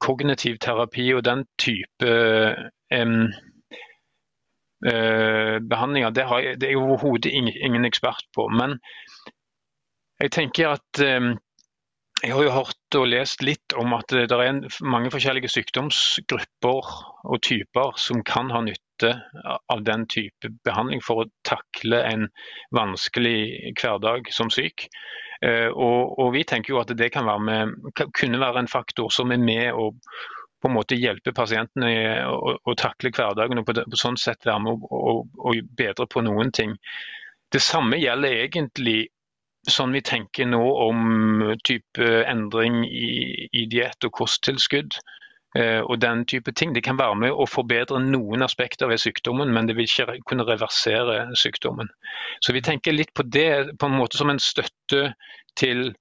Kognitiv 0.00 0.58
terapi 0.60 1.08
og 1.14 1.24
den 1.24 1.44
type 1.58 2.12
um, 2.94 3.26
uh, 4.86 5.56
behandlinger, 5.70 6.10
det, 6.10 6.24
har, 6.24 6.40
det 6.40 6.68
er 6.68 6.76
jeg 6.76 6.78
overhodet 6.78 7.32
ingen, 7.32 7.56
ingen, 7.60 7.84
ekspert 7.84 8.24
på. 8.34 8.48
Men 8.48 8.78
jeg 10.20 10.30
tenker 10.30 10.76
at 10.76 11.00
eh, 11.02 11.34
jeg 12.24 12.32
har 12.32 12.44
jo 12.46 12.52
hørt 12.54 12.96
og 12.96 13.08
lest 13.10 13.42
litt 13.44 13.74
om 13.76 13.92
at 13.96 14.12
det 14.12 14.32
er 14.32 14.60
mange 14.86 15.10
forskjellige 15.12 15.50
sykdomsgrupper 15.52 16.92
og 17.28 17.42
typer 17.44 17.98
som 18.00 18.22
kan 18.24 18.48
ha 18.54 18.62
nytte 18.64 19.10
av 19.44 19.82
den 19.84 20.06
type 20.08 20.48
behandling 20.64 21.02
for 21.04 21.24
å 21.24 21.28
takle 21.44 22.00
en 22.08 22.28
vanskelig 22.76 23.74
hverdag 23.76 24.30
som 24.32 24.48
syk. 24.52 24.86
Eh, 25.44 25.68
og, 25.68 26.14
og 26.22 26.32
vi 26.36 26.46
tenker 26.48 26.72
jo 26.72 26.80
at 26.80 26.94
det 26.96 27.10
kan 27.12 27.28
være 27.28 27.44
med, 27.44 27.74
kunne 28.16 28.40
være 28.40 28.64
en 28.64 28.72
faktor 28.72 29.12
som 29.12 29.34
er 29.34 29.42
med 29.42 29.74
å 29.74 29.90
på 30.64 30.70
en 30.70 30.78
måte 30.78 30.96
hjelpe 30.96 31.34
pasientene 31.36 31.90
å, 32.24 32.54
å 32.56 32.74
takle 32.80 33.10
hverdagen 33.12 33.60
og 33.60 33.66
på, 33.68 33.74
på 33.84 34.00
sånn 34.00 34.16
sett 34.16 34.46
være 34.48 34.62
med 34.64 34.86
å 34.88 35.52
bedre 35.76 36.06
på 36.08 36.22
noen 36.24 36.54
ting. 36.56 36.72
Det 37.52 37.60
samme 37.60 37.98
gjelder 38.00 38.46
egentlig 38.46 39.10
sånn 39.70 39.94
vi 39.96 40.02
tenker 40.04 40.48
nå 40.48 40.62
om 40.88 41.52
type 41.64 42.08
endring 42.28 42.82
i, 42.84 43.48
i 43.52 43.66
diett 43.70 44.06
og 44.06 44.16
kosttilskudd. 44.22 44.98
Eh, 45.58 45.80
og 45.80 46.00
den 46.02 46.24
type 46.26 46.52
ting. 46.52 46.74
Det 46.74 46.82
kan 46.82 46.98
være 46.98 47.14
med 47.14 47.32
å 47.32 47.46
forbedre 47.46 48.00
noen 48.02 48.42
aspekter 48.42 48.90
ved 48.90 48.98
sykdommen, 48.98 49.52
men 49.54 49.68
det 49.68 49.76
vil 49.78 49.86
ikke 49.86 50.16
kunne 50.26 50.46
reversere 50.48 51.28
sykdommen. 51.38 51.90
Så 52.42 52.56
vi 52.56 52.62
tenker 52.62 52.96
litt 52.96 53.12
på 53.14 53.22
det 53.22 53.76
på 53.78 53.86
en 53.86 53.94
måte 53.94 54.18
som 54.18 54.32
en 54.32 54.42
støtte 54.42 55.12
til 55.54 55.92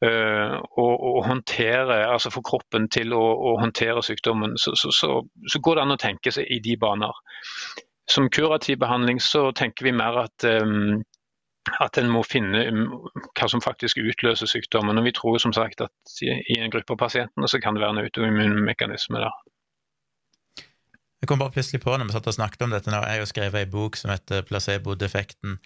uh, 0.00 0.56
å, 0.56 0.86
å, 0.86 1.12
håndtere, 1.26 1.98
altså 2.08 2.32
for 2.32 2.46
kroppen 2.46 2.88
til 2.88 3.12
å, 3.12 3.20
å 3.20 3.54
håndtere 3.60 4.00
sykdommen. 4.06 4.56
Så, 4.56 4.72
så, 4.80 4.94
så, 4.96 5.12
så, 5.44 5.60
går 5.60 5.76
det 5.76 5.84
an 5.84 5.96
å 5.98 6.00
tenke 6.00 6.32
seg 6.32 6.48
i 6.48 6.62
de 6.64 6.78
baner. 6.80 7.12
Som 8.10 8.30
kurativ 8.32 8.80
behandling 8.80 9.20
så 9.20 9.50
tenker 9.52 9.90
vi 9.90 9.92
mer 9.92 10.24
at 10.24 10.48
um, 10.64 11.02
at 11.80 11.98
en 12.00 12.08
må 12.10 12.22
finne 12.24 12.62
um, 12.72 12.84
hva 13.36 13.48
som 13.50 13.62
faktisk 13.62 14.00
utløser 14.00 14.48
sykdommen. 14.48 14.98
Og 14.98 15.06
vi 15.06 15.14
tror 15.16 15.38
som 15.42 15.52
sagt 15.56 15.82
at 15.84 16.22
i 16.24 16.58
en 16.58 16.72
gruppe 16.72 16.96
av 16.96 17.02
pasientene 17.04 17.50
så 17.50 17.60
kan 17.62 17.76
det 17.76 17.84
være 17.84 17.98
en 17.98 18.04
autoimmunmekanisme 18.04 19.20
der. 19.20 19.34
Jeg 21.20 21.28
kom 21.28 21.42
bare 21.42 21.52
plutselig 21.52 21.82
på 21.84 21.92
når 21.92 22.08
vi 22.08 22.16
satt 22.16 22.30
og 22.32 22.38
snakket 22.38 22.64
om 22.64 22.72
dette 22.72 22.92
nå, 22.92 23.02
jeg 23.04 23.18
har 23.18 23.20
jo 23.20 23.28
skrevet 23.28 23.60
ei 23.60 23.68
bok 23.68 23.98
som 24.00 24.12
heter 24.12 24.46
Placebo-defekten. 24.48 25.60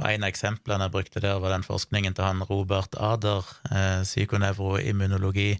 Og 0.00 0.06
En 0.10 0.24
av 0.24 0.32
eksemplene 0.32 0.88
jeg 0.88 0.94
brukte 0.96 1.22
der, 1.22 1.38
var 1.38 1.52
den 1.52 1.66
forskningen 1.66 2.16
til 2.16 2.24
han 2.26 2.42
Robert 2.48 2.96
Ader, 2.98 3.46
eh, 3.70 4.02
psykonevroimmunologi. 4.02 5.52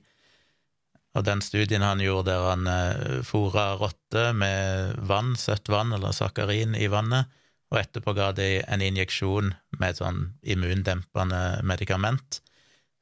Og 1.15 1.23
den 1.29 1.45
studien 1.45 1.85
han 1.87 2.03
gjorde 2.03 2.33
der 2.33 2.49
han 2.49 2.67
eh, 2.67 3.21
fôra 3.23 3.77
rotter 3.79 4.33
med 4.35 4.97
vann, 5.07 5.37
søtt 5.39 5.71
vann 5.71 5.93
eller 5.95 6.17
sakarin 6.17 6.75
i 6.75 6.89
vannet, 6.91 7.31
og 7.73 7.81
etterpå 7.81 8.15
ga 8.17 8.31
de 8.37 8.49
en 8.63 8.83
injeksjon 8.85 9.53
med 9.79 9.89
et 9.89 10.01
sånn 10.01 10.21
immundempende 10.43 11.43
medikament, 11.67 12.41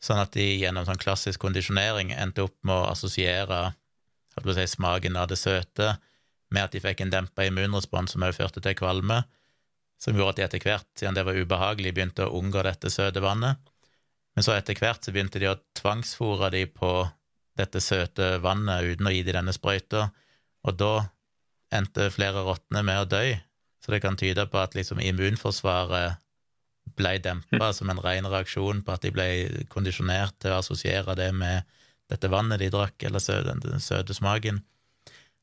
sånn 0.03 0.23
at 0.23 0.35
de 0.35 0.47
gjennom 0.63 0.87
sånn 0.87 1.01
klassisk 1.03 1.43
kondisjonering 1.43 2.13
endte 2.15 2.47
opp 2.47 2.57
med 2.67 2.75
å 2.75 2.91
assosiere 2.91 3.73
si, 4.33 4.67
smaken 4.67 5.19
av 5.21 5.29
det 5.31 5.39
søte 5.39 5.97
med 6.53 6.67
at 6.67 6.75
de 6.75 6.83
fikk 6.85 7.03
en 7.03 7.13
dempa 7.13 7.47
immunrespons 7.47 8.15
som 8.15 8.25
også 8.25 8.43
førte 8.43 8.63
til 8.65 8.77
kvalme, 8.79 9.23
som 10.03 10.17
gjorde 10.17 10.35
at 10.35 10.41
de 10.41 10.45
etter 10.47 10.65
hvert, 10.67 10.89
siden 10.99 11.17
det 11.17 11.25
var 11.27 11.39
ubehagelig, 11.39 11.95
begynte 11.95 12.27
å 12.27 12.41
unngå 12.41 12.65
dette 12.67 12.91
søte 12.91 13.23
vannet. 13.23 13.61
Men 14.35 14.45
så 14.45 14.57
etter 14.57 14.77
hvert 14.79 15.05
så 15.05 15.15
begynte 15.15 15.41
de 15.41 15.51
å 15.51 15.59
tvangsfòre 15.79 16.51
de 16.55 16.65
på 16.67 16.91
dette 17.59 17.81
søte 17.85 18.39
vannet 18.43 18.89
uten 18.89 19.09
å 19.09 19.13
gi 19.13 19.23
de 19.23 19.37
denne 19.37 19.55
sprøyta, 19.55 20.09
og 20.67 20.79
da 20.81 20.93
endte 21.73 22.11
flere 22.13 22.45
rottene 22.47 22.83
med 22.87 23.05
å 23.05 23.09
dø 23.09 23.23
så 23.83 23.93
det 23.93 24.03
kan 24.05 24.17
tyde 24.17 24.47
på 24.47 24.61
at 24.63 24.77
liksom 24.79 25.01
immunforsvaret 25.03 26.21
ble 26.99 27.13
dempa 27.23 27.71
som 27.75 27.91
en 27.91 28.01
ren 28.03 28.27
reaksjon 28.31 28.83
på 28.85 28.95
at 28.95 29.05
de 29.05 29.13
ble 29.15 29.27
kondisjonert 29.73 30.37
til 30.43 30.55
å 30.55 30.61
assosiere 30.61 31.17
det 31.19 31.31
med 31.35 31.67
dette 32.11 32.31
vannet 32.31 32.61
de 32.61 32.69
drakk, 32.73 33.03
eller 33.07 33.45
den 33.47 33.81
søte 33.81 34.15
smaken. 34.15 34.61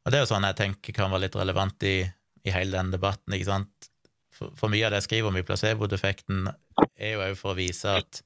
Og 0.06 0.12
det 0.12 0.20
er 0.20 0.26
jo 0.26 0.32
sånn 0.32 0.48
jeg 0.48 0.60
tenker 0.60 0.96
kan 0.96 1.12
være 1.12 1.28
litt 1.28 1.38
relevant 1.40 1.86
i, 1.88 1.98
i 2.46 2.54
hele 2.54 2.78
denne 2.78 2.96
debatten, 2.96 3.34
ikke 3.36 3.50
sant. 3.50 3.90
For, 4.36 4.54
for, 4.56 4.72
mye 4.72 4.86
av 4.88 4.94
det 4.94 5.02
jeg 5.02 5.10
skriver 5.10 5.32
om 5.32 5.40
i 5.40 5.46
placebo-defekten, 5.48 6.52
er 6.96 7.16
jo 7.16 7.24
òg 7.26 7.36
for 7.40 7.54
å 7.54 7.60
vise 7.60 7.98
at 8.00 8.22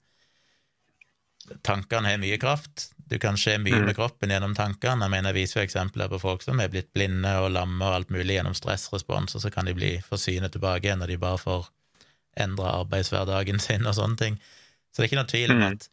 tankene 1.66 2.12
har 2.12 2.22
mye 2.22 2.38
kraft. 2.42 2.92
Du 3.12 3.18
kan 3.20 3.38
skje 3.38 3.58
mye 3.60 3.82
mm. 3.82 3.86
med 3.90 3.98
kroppen 3.98 4.32
gjennom 4.32 4.56
tankene. 4.58 5.06
Jeg 5.06 5.12
mener, 5.12 5.32
jeg 5.34 5.44
viser 5.44 5.60
jo 5.60 5.66
eksempler 5.68 6.10
på 6.12 6.22
folk 6.22 6.44
som 6.46 6.62
er 6.64 6.72
blitt 6.72 6.92
blinde 6.96 7.32
og 7.44 7.52
lamme 7.56 7.84
og 7.86 7.98
alt 8.00 8.14
mulig 8.14 8.38
gjennom 8.38 8.56
stressrespons, 8.58 9.36
og 9.36 9.44
så 9.44 9.52
kan 9.54 9.68
de 9.68 9.76
bli 9.78 9.94
forsynet 10.06 10.56
tilbake 10.56 10.88
igjen 10.88 11.04
når 11.04 11.14
de 11.14 11.20
bare 11.22 11.42
får 11.42 11.68
endra 12.44 12.78
arbeidshverdagen 12.82 13.62
sin 13.68 13.90
og 13.90 13.98
sånne 14.00 14.20
ting. 14.20 14.40
Så 14.94 15.02
det 15.02 15.08
er 15.08 15.12
ikke 15.12 15.22
noe 15.22 15.34
tvil 15.34 15.56
om 15.56 15.62
mm. 15.62 15.70
at 15.72 15.90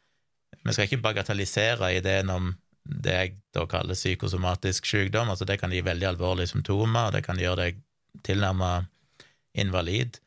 vi 0.61 0.74
skal 0.77 0.89
ikke 0.89 1.05
bagatellisere 1.05 1.95
ideen 1.97 2.32
om 2.32 2.51
det 2.85 3.15
jeg 3.15 3.37
da 3.55 3.66
kaller 3.70 3.97
psykosomatisk 3.97 4.87
sykdom. 4.89 5.31
Altså 5.32 5.47
det 5.49 5.61
kan 5.61 5.73
gi 5.73 5.82
veldig 5.85 6.09
alvorlige 6.09 6.53
symptomer, 6.53 7.09
og 7.09 7.15
det 7.16 7.24
kan 7.27 7.41
gjøre 7.41 7.66
deg 7.66 7.81
tilnærmet 8.27 8.89
invalid. 9.59 10.19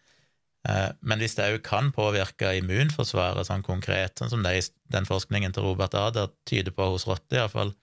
Eh, 0.69 0.89
men 1.03 1.19
hvis 1.19 1.35
det 1.35 1.49
òg 1.51 1.61
kan 1.65 1.89
påvirke 1.91 2.53
immunforsvaret 2.61 3.49
sånn 3.49 3.65
konkret, 3.65 4.15
sånn 4.19 4.31
som 4.31 4.43
det, 4.45 4.55
den 4.93 5.07
forskningen 5.07 5.55
til 5.55 5.65
Robert 5.67 5.95
Ader 5.99 6.29
tyder 6.47 6.71
på 6.75 6.87
hos 6.93 7.07
rotter 7.09 7.41
iallfall, 7.41 7.73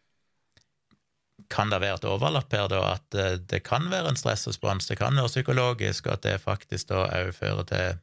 kan 1.51 1.73
det 1.73 1.81
være 1.83 1.99
et 1.99 2.07
overlapp 2.09 2.53
her, 2.55 2.69
da, 2.73 2.81
at 2.95 3.19
eh, 3.19 3.37
det 3.53 3.63
kan 3.67 3.91
være 3.93 4.13
en 4.13 4.21
stressrespons, 4.21 4.89
det 4.89 4.97
kan 5.01 5.19
være 5.19 5.33
psykologisk, 5.33 6.09
og 6.09 6.17
at 6.17 6.25
det 6.25 6.39
faktisk 6.41 6.89
da 6.93 7.05
òg 7.19 7.35
fører 7.37 7.69
til 7.69 7.99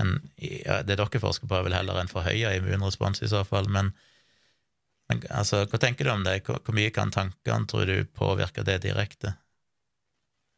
en 0.00 0.14
ja, 0.40 0.80
Det 0.86 0.96
dere 0.96 1.20
forsker 1.20 1.46
på, 1.46 1.58
er 1.58 1.66
vel 1.66 1.76
heller 1.76 1.98
en 2.00 2.08
forhøya 2.08 2.54
immunrespons 2.56 3.20
i 3.20 3.28
så 3.28 3.44
fall, 3.44 3.68
men, 3.68 3.92
men 5.10 5.22
altså, 5.28 5.66
hva 5.68 5.78
tenker 5.78 6.08
du 6.08 6.14
om 6.14 6.24
det? 6.24 6.38
Hvor, 6.46 6.58
hvor 6.64 6.74
mye 6.74 6.90
kan 6.94 7.12
tankene, 7.12 7.68
tror 7.68 7.84
du, 7.86 8.08
påvirke 8.16 8.64
det 8.64 8.80
direkte? 8.86 9.36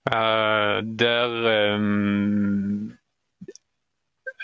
Uh, 0.07 0.79
der 0.99 1.35
um 1.74 2.93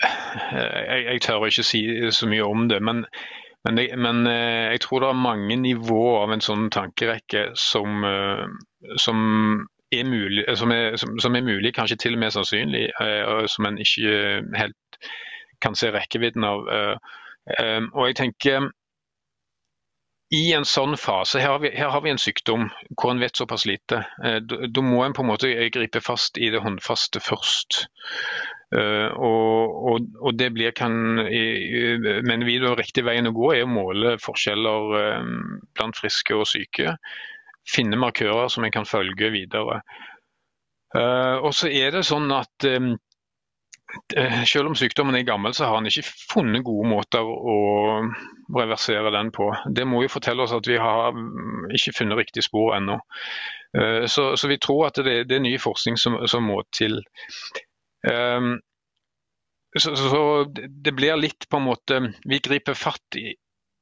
jeg, 0.01 1.03
jeg, 1.05 1.21
tør 1.21 1.45
ikke 1.49 1.65
si 1.65 1.83
så 2.15 2.29
mye 2.29 2.45
om 2.45 2.67
det, 2.69 2.79
men, 2.83 3.03
men, 3.67 3.81
jeg, 3.81 3.97
men, 3.99 4.23
eh, 4.27 4.71
jeg 4.73 4.81
tror 4.85 5.03
det 5.03 5.09
er 5.09 5.21
mange 5.25 5.59
nivåer 5.59 6.23
av 6.23 6.33
en 6.35 6.43
sånn 6.43 6.69
tankerekke 6.73 7.49
som, 7.59 8.03
eh, 8.07 8.45
som, 9.01 9.19
er, 9.91 10.07
mulig, 10.07 10.45
eh, 10.47 10.55
som, 10.59 10.71
er, 10.71 10.97
som 10.97 11.35
er, 11.35 11.45
mulig, 11.45 11.73
kanskje 11.75 11.99
til 12.05 12.17
og 12.17 12.23
med 12.23 12.35
sannsynlig, 12.35 12.87
og 13.27 13.49
som 13.51 13.69
en 13.69 13.79
ikke 13.83 14.41
helt 14.59 14.99
kan 15.59 15.75
se 15.75 15.91
rekkevidden 15.91 16.45
av. 16.47 16.67
Og 17.91 18.03
jeg 18.07 18.15
tenker 18.15 18.69
i 20.31 20.43
en 20.53 20.65
sånn 20.67 20.93
fase, 20.99 21.39
her 21.41 21.55
har, 21.55 21.61
vi, 21.63 21.71
her 21.73 21.89
har 21.89 22.03
vi 22.05 22.11
en 22.13 22.21
sykdom 22.21 22.67
hvor 22.93 23.11
en 23.11 23.19
vet 23.19 23.35
såpass 23.35 23.65
lite. 23.65 24.03
Da 24.21 24.83
må 24.85 25.01
en 25.03 25.15
på 25.17 25.25
en 25.25 25.31
måte 25.31 25.49
gripe 25.73 26.03
fast 26.05 26.37
i 26.37 26.51
det 26.53 26.61
håndfaste 26.63 27.19
først. 27.25 27.87
Uh, 28.69 29.09
og, 29.17 29.77
og, 29.89 30.09
og, 30.21 30.35
det 30.37 30.51
blir 30.53 30.73
kan, 30.77 30.93
mener 31.17 32.45
vi 32.45 32.59
da 32.61 32.75
riktig 32.77 33.01
veien 33.07 33.25
å 33.25 33.33
gå 33.33 33.47
er 33.55 33.65
å 33.65 33.71
måle 33.71 34.13
forskjeller 34.21 34.91
uh, 34.93 35.29
blant 35.73 35.97
friske 35.97 36.37
og 36.37 36.45
syke. 36.49 36.93
Finne 37.65 37.97
markører 37.97 38.51
som 38.53 38.65
en 38.65 38.73
kan 38.73 38.85
følge 38.85 39.31
videre. 39.33 39.81
Uh, 40.93 41.41
og 41.41 41.53
så 41.57 41.69
er 41.73 41.97
det 41.97 42.05
sånn 42.05 42.29
at 42.33 42.69
selv 44.45 44.69
om 44.69 44.75
sykdommen 44.77 45.15
er 45.17 45.25
gammel, 45.25 45.53
så 45.57 45.65
har 45.65 45.79
han 45.79 45.89
ikke 45.89 46.05
funnet 46.05 46.61
gode 46.61 46.91
måter 46.91 47.25
å 47.25 47.55
reversere 48.53 49.09
den 49.15 49.31
på. 49.33 49.47
Det 49.65 49.87
må 49.89 50.03
jo 50.03 50.11
fortelle 50.13 50.45
oss 50.45 50.53
at 50.53 50.69
vi 50.69 50.77
har 50.77 51.15
mm, 51.17 51.71
ikke 51.73 51.95
funnet 51.97 52.21
riktig 52.21 52.45
spor 52.45 52.75
ennå. 52.77 52.99
Så, 54.09 54.27
så, 54.37 54.49
vi 54.49 54.59
tror 54.61 54.87
at 54.87 55.01
det, 55.05 55.15
det 55.29 55.39
er 55.39 55.41
ny 55.41 55.55
forskning 55.61 55.97
som, 55.97 56.19
som 56.29 56.45
må 56.49 56.59
til. 56.73 57.01
Um, 58.07 58.59
så, 59.79 59.95
så, 59.95 60.45
det 60.69 60.91
blir 60.91 61.17
litt 61.19 61.49
på 61.49 61.57
en 61.57 61.67
måte 61.67 62.13
Vi 62.25 62.39
griper 62.39 62.73
fatt 62.73 63.15
i, 63.19 63.35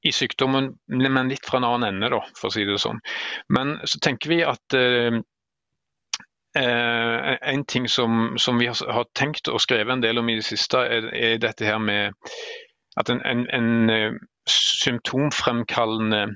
i, 0.03 0.11
sykdommen, 0.11 0.73
men 0.87 1.29
litt 1.29 1.45
fra 1.45 1.57
en 1.61 1.67
annen 1.67 1.95
ende, 1.95 2.09
da, 2.11 2.21
for 2.35 2.49
å 2.49 2.53
si 2.53 2.65
det 2.67 2.79
sånn. 2.81 2.99
Men 3.53 3.77
så 3.87 3.99
tenker 4.03 4.33
vi 4.33 4.41
at 4.43 4.75
uh, 4.75 5.19
uh, 6.59 7.35
en 7.37 7.65
ting 7.71 7.87
som, 7.87 8.35
som 8.41 8.59
vi 8.59 8.67
har, 8.67 9.05
tenkt 9.15 9.47
og 9.47 9.61
skrevet 9.63 9.93
en 9.95 10.03
del 10.03 10.19
om 10.19 10.29
i 10.29 10.39
det 10.41 10.47
siste, 10.47 10.77
er, 10.81 11.07
er 11.15 11.37
dette 11.43 11.67
her 11.67 11.79
med 11.79 12.13
at 12.97 13.09
en, 13.13 13.21
en, 13.23 13.45
en 13.53 14.19
symptomfremkallende 14.49 16.25
symptomfremkallende 16.27 16.35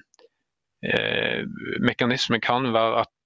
mekanisme 1.86 2.40
kan 2.42 2.74
være 2.74 3.04
at 3.04 3.12
Eh, 3.12 3.12
eh, 3.12 3.21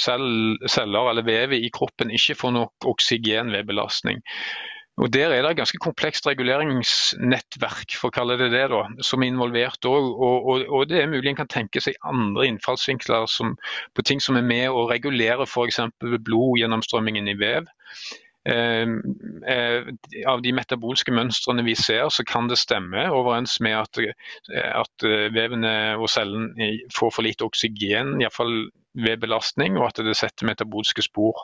celler 0.00 1.10
eller 1.10 1.26
vevet 1.26 1.60
i 1.60 1.70
kroppen 1.74 2.10
ikke 2.10 2.38
får 2.40 2.52
nok 2.56 2.72
oksygen 2.94 3.52
ved 3.52 3.66
belastning. 3.68 4.22
Og 5.00 5.12
Der 5.12 5.32
er 5.32 5.42
det 5.42 5.50
et 5.50 5.56
ganske 5.56 5.78
komplekst 5.80 6.26
reguleringsnettverk 6.28 7.94
for 7.96 8.10
å 8.10 8.14
kalle 8.14 8.36
det 8.36 8.50
det 8.52 8.66
da, 8.68 8.82
som 9.00 9.22
er 9.22 9.30
involvert 9.32 9.88
òg. 9.88 10.04
Og, 10.12 10.48
og, 10.52 10.66
og, 10.68 10.82
det 10.90 11.00
er 11.00 11.08
mulig 11.08 11.32
en 11.32 11.38
kan 11.40 11.48
tenke 11.48 11.80
seg 11.80 11.96
andre 12.04 12.44
innfallsvinkler 12.50 13.24
som, 13.26 13.54
på 13.96 14.04
ting 14.04 14.20
som 14.20 14.36
er 14.36 14.44
med 14.44 14.68
å 14.68 14.84
regulere 14.90 15.48
f.eks. 15.48 15.80
blodgjennomstrømmingen 16.28 17.32
i 17.32 17.38
vev. 17.40 17.72
Ehm, 18.44 19.00
eh, 19.46 19.84
av 20.26 20.42
de 20.42 20.50
metabolske 20.52 21.12
mønstrene 21.14 21.62
vi 21.62 21.76
ser, 21.78 22.08
så 22.10 22.24
kan 22.26 22.48
det 22.50 22.58
stemme 22.58 23.04
overens 23.14 23.60
med 23.62 23.76
at, 23.78 24.00
eh, 24.02 24.70
at 24.80 25.06
eh, 25.06 25.28
vevene 25.34 25.72
og 25.94 26.08
cellen 26.10 26.50
får 26.94 27.12
for 27.14 27.22
lite 27.22 27.46
oksygen, 27.46 28.16
iallfall 28.20 28.66
ved 28.98 29.22
belastning, 29.22 29.78
og 29.78 29.86
at 29.92 30.02
det 30.04 30.16
setter 30.18 30.48
metabolske 30.50 31.04
spor. 31.06 31.38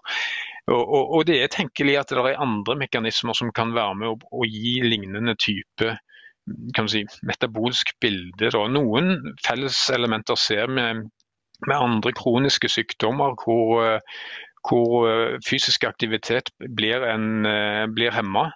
Og, 0.67 0.83
og, 0.83 1.05
og, 1.05 1.23
det 1.31 1.39
er 1.43 1.55
tenkelig 1.55 2.01
at 2.01 2.11
det 2.11 2.19
er 2.19 2.43
andre 2.43 2.77
mekanismer 2.83 3.37
som 3.39 3.55
kan 3.55 3.73
være 3.77 3.95
med 4.03 4.11
å, 4.11 4.19
å 4.43 4.49
gi 4.49 4.81
lignende 4.83 5.37
type 5.39 5.95
si, 6.91 7.05
metabolsk 7.29 7.95
bilde. 8.03 8.51
Da. 8.51 8.67
Noen 8.73 9.37
felleselementer 9.47 10.37
ser 10.41 10.67
vi 10.73 10.91
med 11.67 11.75
andre 11.75 12.13
kroniske 12.15 12.69
sykdommer 12.71 13.35
hvor, 13.43 13.99
hvor 14.69 15.39
fysisk 15.47 15.85
aktivitet 15.89 16.51
blir, 16.77 17.05
en, 17.09 17.47
blir 17.95 18.13
hemma. 18.13 18.51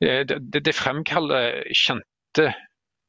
Det, 0.00 0.38
det, 0.54 0.74
fremkaller 0.76 1.64
kjente 1.74 2.52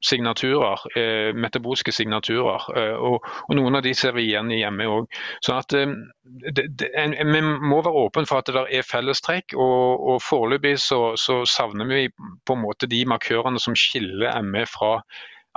signaturer, 0.06 0.80
eh, 0.98 1.34
metabolske 1.34 1.92
signaturer. 1.92 2.62
Eh, 2.78 2.96
og, 2.96 3.26
og, 3.48 3.56
Noen 3.58 3.80
av 3.80 3.84
de 3.86 3.94
ser 3.98 4.14
vi 4.18 4.28
igjen 4.28 4.52
i 4.54 4.62
ME 4.72 4.88
òg. 4.92 5.08
Eh, 5.50 7.24
vi 7.34 7.42
må 7.42 7.82
være 7.82 8.04
åpne 8.06 8.28
for 8.30 8.42
at 8.42 8.52
det 8.54 8.66
er 8.78 8.86
fellestrekk. 8.86 9.56
og, 9.56 10.06
og 10.14 10.22
Foreløpig 10.22 10.78
så, 10.84 11.16
så, 11.18 11.44
savner 11.46 11.90
vi 11.90 12.08
på 12.46 12.58
en 12.58 12.64
måte 12.64 12.90
de 12.90 13.04
markørene 13.06 13.60
som 13.60 13.76
skiller 13.76 14.42
ME 14.44 14.66
fra 14.70 15.02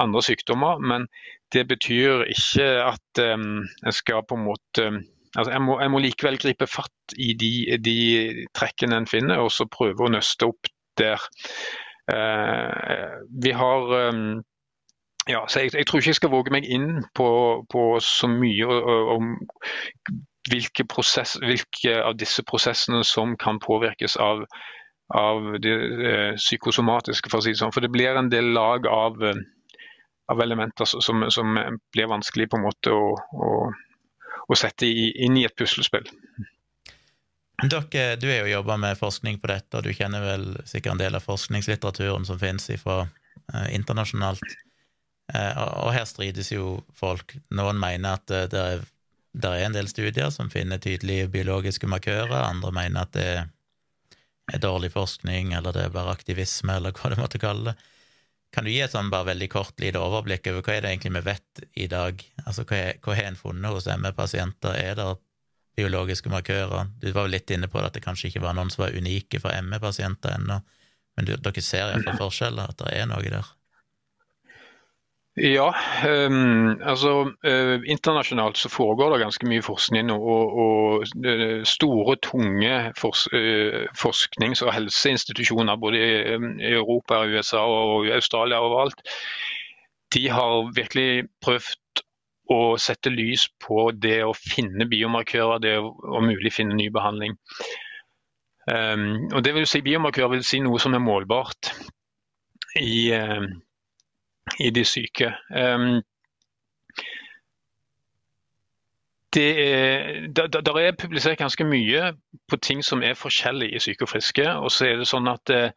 andre 0.01 0.23
sykdommer. 0.25 0.81
Men 0.81 1.07
det 1.53 1.67
betyr 1.69 2.25
ikke 2.31 2.69
at 2.87 3.25
en 3.25 3.67
skal 3.93 4.25
på 4.25 4.39
en 4.39 4.47
måte 4.47 4.91
altså 5.37 5.53
jeg, 5.53 5.63
må, 5.63 5.79
jeg 5.81 5.93
må 5.93 6.03
likevel 6.03 6.39
gripe 6.43 6.67
fatt 6.71 7.15
i 7.19 7.33
de, 7.39 7.79
de 7.83 7.99
trekkene 8.57 9.01
en 9.01 9.09
finner, 9.11 9.43
og 9.43 9.53
så 9.55 9.69
prøve 9.71 10.07
å 10.07 10.13
nøste 10.13 10.49
opp 10.51 10.71
der. 10.99 11.23
Eh, 12.11 13.13
vi 13.45 13.53
har 13.55 13.93
ehm, 14.01 14.41
ja, 15.29 15.45
så 15.49 15.61
jeg, 15.61 15.75
jeg, 15.75 15.87
tror 15.87 16.01
ikke 16.01 16.11
jeg 16.11 16.19
skal 16.19 16.33
våge 16.33 16.53
meg 16.55 16.67
inn 16.67 17.05
på, 17.15 17.29
på 17.71 17.85
så 18.03 18.29
mye 18.31 18.67
om 19.15 19.35
hvilke, 20.51 20.87
prosess, 20.89 21.37
hvilke, 21.45 21.95
av 22.03 22.17
disse 22.19 22.43
prosessene 22.49 23.05
som 23.07 23.37
kan 23.39 23.61
påvirkes 23.63 24.17
av, 24.17 24.43
av 25.15 25.53
det 25.63 25.77
eh, 25.77 26.33
psykosomatiske, 26.41 27.31
for 27.31 27.39
å 27.39 27.45
si 27.45 27.55
det 27.55 27.61
sånn. 27.61 27.75
For 27.77 27.85
det 27.85 27.93
blir 27.95 28.17
en 28.19 28.33
del 28.33 28.51
lag 28.57 28.89
av, 28.91 29.21
av 30.33 30.43
elementer 30.43 30.89
som, 30.89 31.29
som, 31.31 31.61
blir 31.95 32.11
vanskelig 32.11 32.49
på 32.51 32.59
en 32.59 32.67
måte 32.67 32.97
å, 32.97 33.13
å, 33.15 33.53
å 34.51 34.59
sette 34.59 34.89
i, 34.89 35.11
inn 35.25 35.39
i 35.39 35.45
et 35.47 35.57
puslespill. 35.57 36.07
Dere, 37.61 38.17
du 38.17 38.27
er 38.31 38.41
jo 38.41 38.55
jobba 38.55 38.79
med 38.81 38.99
forskning 38.99 39.39
på 39.41 39.51
dette, 39.51 39.77
og 39.77 39.85
du 39.85 39.93
kjenner 39.93 40.25
vel 40.25 40.47
sikkert 40.65 40.95
en 40.95 41.03
del 41.03 41.19
av 41.19 41.27
forskningslitteraturen 41.27 42.25
som 42.25 42.41
finnes 42.41 42.71
fra 42.81 43.03
eh, 43.05 43.69
internasjonalt. 43.77 44.57
Eh, 45.35 45.61
og 45.85 45.93
her 45.93 46.07
strides 46.09 46.53
jo 46.55 46.81
folk. 46.97 47.37
Noen 47.53 47.79
mener 47.81 48.17
at 48.17 48.33
eh, 48.33 48.49
det 48.51 48.65
er, 48.75 48.87
det 49.37 49.53
er 49.53 49.67
en 49.67 49.77
del 49.77 49.91
studier 49.93 50.33
som 50.35 50.51
finner 50.51 50.81
tydelige 50.81 51.29
biologiske 51.35 51.91
markører, 51.91 52.33
andre 52.41 52.73
mener 52.75 53.05
at 53.05 53.13
det 53.19 53.29
er 54.51 54.63
dårlig 54.65 54.95
forskning, 54.97 55.53
eller 55.55 55.77
det 55.77 55.85
er 55.85 55.95
bare 55.95 56.17
aktivisme, 56.17 56.81
eller 56.81 56.97
hva 56.97 57.13
du 57.13 57.21
måtte 57.21 57.43
kalle 57.43 57.75
det. 57.75 57.91
Kan 58.51 58.67
du 58.67 58.73
gi 58.73 58.81
et 58.83 58.91
sånn 58.91 59.13
bare 59.13 59.29
veldig 59.31 59.47
kort 59.53 59.79
lite 59.79 60.01
overblikk 60.03 60.49
over 60.51 60.65
hva 60.67 60.75
er 60.75 60.85
det 60.85 60.91
egentlig 60.91 61.13
vi 61.21 61.27
vet 61.29 61.61
i 61.79 61.87
dag? 61.91 62.23
Altså, 62.45 62.65
Hva 62.67 63.15
har 63.15 63.29
en 63.29 63.39
funnet 63.39 63.71
hos 63.71 63.87
ME-pasienter? 63.87 64.75
Er 64.75 64.97
det 64.99 65.11
biologiske 65.81 66.31
markører. 66.33 66.91
Du 67.01 67.11
var 67.13 67.27
vel 67.27 67.37
litt 67.39 67.51
inne 67.55 67.69
på 67.71 67.81
at 67.81 67.95
det 67.97 68.05
kanskje 68.05 68.31
ikke 68.31 68.45
var 68.45 68.57
noen 68.57 68.73
som 68.73 68.85
var 68.85 68.97
unike 68.97 69.41
for 69.43 69.55
ME-pasienter 69.65 70.37
ennå, 70.37 70.61
men 71.17 71.29
du, 71.29 71.35
dere 71.37 71.65
ser 71.65 71.91
iallfall 71.91 72.21
forskjeller, 72.21 72.73
at 72.73 72.83
det 72.83 72.95
er 72.99 73.09
noe 73.11 73.23
der? 73.25 73.55
Ja, 75.41 75.71
um, 76.05 76.77
altså 76.85 77.11
uh, 77.47 77.83
internasjonalt 77.89 78.59
så 78.61 78.69
foregår 78.69 79.15
det 79.15 79.21
ganske 79.23 79.47
mye 79.49 79.65
forskning 79.65 80.11
og, 80.13 80.57
og 80.65 81.05
uh, 81.25 81.63
store, 81.65 82.17
tunge 82.21 82.73
fors 82.99 83.23
uh, 83.33 83.87
forsknings- 83.97 84.61
og 84.67 84.75
helseinstitusjoner 84.75 85.81
både 85.81 86.03
i, 86.03 86.11
i 86.61 86.75
Europa, 86.75 87.23
USA 87.25 87.63
og 87.65 88.11
Australia 88.13 88.59
og 88.61 88.69
overalt, 88.69 89.01
de 90.13 90.27
har 90.29 90.75
virkelig 90.77 91.25
prøvd 91.41 92.05
å 92.51 92.61
sette 92.83 93.13
lys 93.15 93.47
på 93.65 93.89
det 93.97 94.19
å 94.27 94.37
finne 94.37 94.89
biomarkører, 94.91 95.63
det 95.63 95.77
å 95.79 95.95
om 96.19 96.29
mulig 96.29 96.53
finne 96.53 96.77
ny 96.77 96.91
behandling. 96.93 97.39
Um, 98.69 99.31
og 99.33 99.41
det 99.47 99.55
vil 99.57 99.67
si 99.67 99.81
Biomarkører 99.81 100.35
vil 100.35 100.45
si 100.45 100.61
noe 100.61 100.79
som 100.83 100.93
er 100.95 101.01
målbart 101.01 101.73
i, 102.77 103.09
i 104.59 104.71
de 104.75 104.85
syke. 104.85 105.33
Um, 105.51 106.01
det 109.35 109.49
er, 109.63 110.27
der, 110.35 110.79
er 110.79 110.97
publisert 110.99 111.39
ganske 111.39 111.65
mye 111.65 112.13
på 112.51 112.57
ting 112.57 112.83
som 112.85 113.03
er 113.07 113.15
forskjellig 113.15 113.69
i 113.77 113.83
syke 113.83 114.09
og 114.09 114.11
friske. 114.11 114.47
Og 114.59 114.73
så 114.75 114.89
er 114.89 114.99
det 114.99 115.07
sånn 115.07 115.31
at 115.31 115.53
uh, 115.55 115.69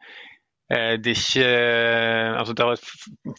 Eh, 0.72 0.96
det 0.96 1.12
er 1.12 1.18
ikke 1.20 1.48
eh, 1.48 2.38
altså 2.38 2.52
Det 2.56 2.64
er 2.64 2.76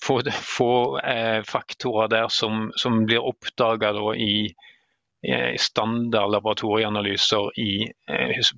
få, 0.03 0.19
få 0.57 0.99
eh, 1.01 1.41
faktorer 1.43 2.07
der 2.07 2.27
som, 2.29 2.69
som 2.77 3.05
blir 3.05 3.25
oppdaga 3.25 3.89
i 4.13 4.53
standard 5.57 6.31
laboratorieanalyser 6.31 7.59
i, 7.59 7.87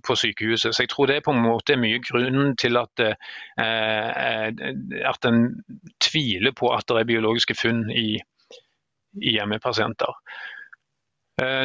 på 0.08 0.16
sykehuset. 0.16 0.76
Så 0.76 0.84
jeg 0.84 0.90
tror 0.90 1.08
det 1.08 1.16
er 1.18 1.26
på 1.26 1.36
en 1.36 1.44
måte 1.46 1.78
mye 1.80 2.02
grunnen 2.04 2.56
til 2.60 2.78
at, 2.80 3.04
at 3.58 5.30
en 5.30 5.42
tviler 6.04 6.56
på 6.58 6.72
at 6.76 6.88
det 6.90 7.02
er 7.02 7.10
biologiske 7.10 7.56
funn 7.56 7.86
i, 7.92 8.20
i 9.22 9.38
ME-pasienter. 9.48 10.14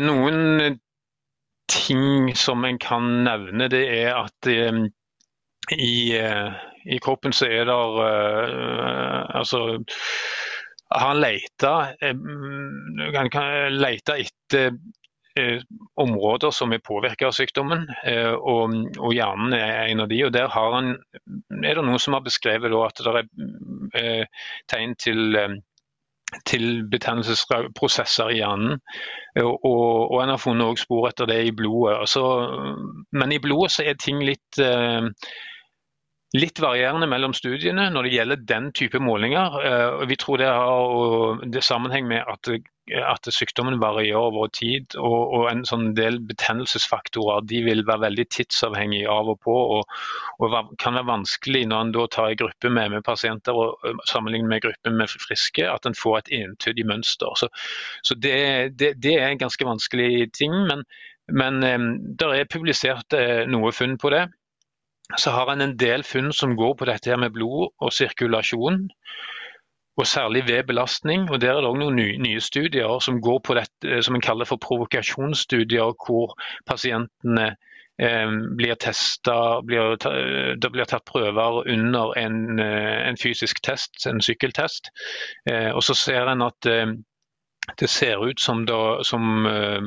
Noen 0.04 0.78
ting 1.72 2.34
som 2.36 2.64
en 2.68 2.78
kan 2.78 3.24
nevne, 3.24 3.70
det 3.72 3.86
er 4.02 4.14
at 4.22 4.52
i 5.72 5.94
i 6.84 6.98
kroppen 6.98 7.32
så 7.32 7.46
er 7.46 7.64
det 7.68 7.74
altså 9.38 9.84
Han 11.01 11.23
leter, 11.23 11.94
han 13.16 13.31
kan 13.32 13.78
lete 13.78 14.19
etter 14.24 14.74
uh, 15.39 15.60
områder 16.02 16.52
som 16.52 16.74
er 16.74 16.85
påvirket 16.85 17.31
av 17.31 17.36
sykdommen, 17.36 17.86
og, 18.36 18.74
og, 18.98 19.10
hjernen 19.16 19.55
er 19.56 19.86
en 19.86 20.05
av 20.05 20.10
de. 20.10 20.19
og 20.27 20.32
Der 20.35 20.52
han, 20.52 20.94
er 21.62 21.78
det 21.78 21.85
noen 21.86 22.02
som 22.02 22.19
har 22.19 22.24
beskrevet 22.27 22.74
at 22.77 23.05
det 23.06 23.24
er 24.02 24.27
tegn 24.69 24.97
til 25.01 25.39
til 26.48 26.85
betennelsesprosesser 26.90 28.32
i 28.32 28.40
hjernen. 28.40 28.81
Og, 29.43 29.64
og, 29.64 30.19
en 30.23 30.32
har 30.32 30.40
funnet 30.40 30.81
spor 30.81 31.09
etter 31.10 31.28
det 31.28 31.40
i 31.48 31.55
blodet. 31.56 31.98
Altså, 32.01 32.24
men 33.12 33.32
i 33.32 33.40
blodet 33.43 33.73
så 33.77 33.86
er 33.86 33.98
ting 34.01 34.23
litt 34.24 34.60
eh, 34.62 35.09
litt 36.32 36.60
varierende 36.60 37.06
mellom 37.10 37.34
studiene 37.36 37.90
når 37.92 38.06
det 38.06 38.12
gjelder 38.14 38.44
den 38.48 38.70
type 38.76 39.00
målinger. 39.02 39.56
Eh, 39.68 40.04
vi 40.09 40.16
tror 40.16 40.40
det 40.40 40.48
har 40.48 41.42
det 41.52 41.64
sammenheng 41.66 42.09
med 42.09 42.24
at, 42.24 42.48
at, 43.04 43.28
sykdommen 43.36 43.76
varierer 43.82 44.30
over 44.30 44.48
tid. 44.56 44.96
Og, 44.96 45.20
og, 45.20 45.44
en 45.50 45.64
sånn 45.68 45.92
del 45.98 46.18
betennelsesfaktorer 46.30 47.44
de 47.50 47.60
vil 47.68 47.84
være 47.88 48.06
veldig 48.06 48.26
tidsavhengige 48.32 49.12
av 49.12 49.28
og 49.34 49.42
på. 49.44 49.59
Og, 49.76 50.02
og 50.40 50.74
kan 50.80 50.96
være 50.96 51.10
vanskelig 51.12 51.66
når 51.68 51.86
en 51.86 51.94
da 51.98 52.09
tar 52.16 52.32
en 52.32 52.42
gruppe 52.46 52.72
med, 52.80 52.96
med 52.96 53.04
pasienter 53.04 53.52
og 53.52 54.04
sammenligner 54.09 54.56
med 54.56 54.64
gruppen 54.64 55.00
med 55.02 55.12
friske, 55.12 55.68
at 55.68 55.88
en 55.88 55.98
får 55.98 56.22
et 56.22 56.36
entydig 56.42 56.88
mønster. 56.88 57.36
Så, 57.36 57.52
så 58.00 58.16
det, 58.16 58.36
det, 58.80 58.94
det, 59.04 59.18
er 59.20 59.28
en 59.28 59.44
ganske 59.44 59.68
vanskelig 59.68 60.30
ting. 60.32 60.56
Men, 60.70 60.86
men 61.28 61.64
eh, 61.66 61.90
det 62.16 62.36
er 62.40 62.54
publisert 62.56 63.20
eh, 63.20 63.44
noe 63.52 63.76
funn 63.76 64.00
på 64.00 64.16
det 64.16 64.30
så 65.18 65.30
har 65.30 65.52
en 65.52 65.60
en 65.60 65.76
del 65.76 66.02
funn 66.02 66.32
som 66.32 66.56
går 66.56 66.74
på 66.74 66.88
dette 66.88 67.10
her 67.10 67.20
med 67.20 67.34
blod 67.34 67.72
og 67.80 67.92
sirkulasjon. 67.92 68.88
Og 69.96 70.06
særlig 70.06 70.46
ved 70.48 70.64
belastning. 70.64 71.30
og 71.30 71.40
Der 71.40 71.50
er 71.50 71.60
det 71.60 71.68
også 71.68 71.80
noen 71.80 72.22
nye, 72.22 72.40
studier 72.40 72.98
som 72.98 73.20
går 73.20 73.38
på 73.44 73.54
dette 73.54 74.02
som 74.02 74.14
en 74.14 74.24
kaller 74.24 74.48
for 74.48 74.56
provokasjonsstudier, 74.56 75.92
hvor 76.06 76.32
pasientene 76.66 77.56
eh, 78.00 78.30
blir 78.56 78.74
testa 78.74 79.60
Det 79.60 80.72
blir 80.72 80.88
tatt 80.88 81.04
prøver 81.04 81.68
under 81.68 82.16
en, 82.16 82.58
eh, 82.58 83.08
en 83.08 83.20
fysisk 83.20 83.60
test, 83.62 84.06
en 84.06 84.20
sykkeltest. 84.20 84.88
Eh, 85.50 85.70
og 85.70 85.82
så 85.82 85.94
ser 85.94 86.32
en 86.32 86.42
at 86.42 86.66
eh, 86.66 86.96
det 87.78 87.90
ser 87.90 88.28
ut 88.28 88.40
som, 88.40 88.64
da, 88.66 89.02
som 89.06 89.47
eh, 89.47 89.82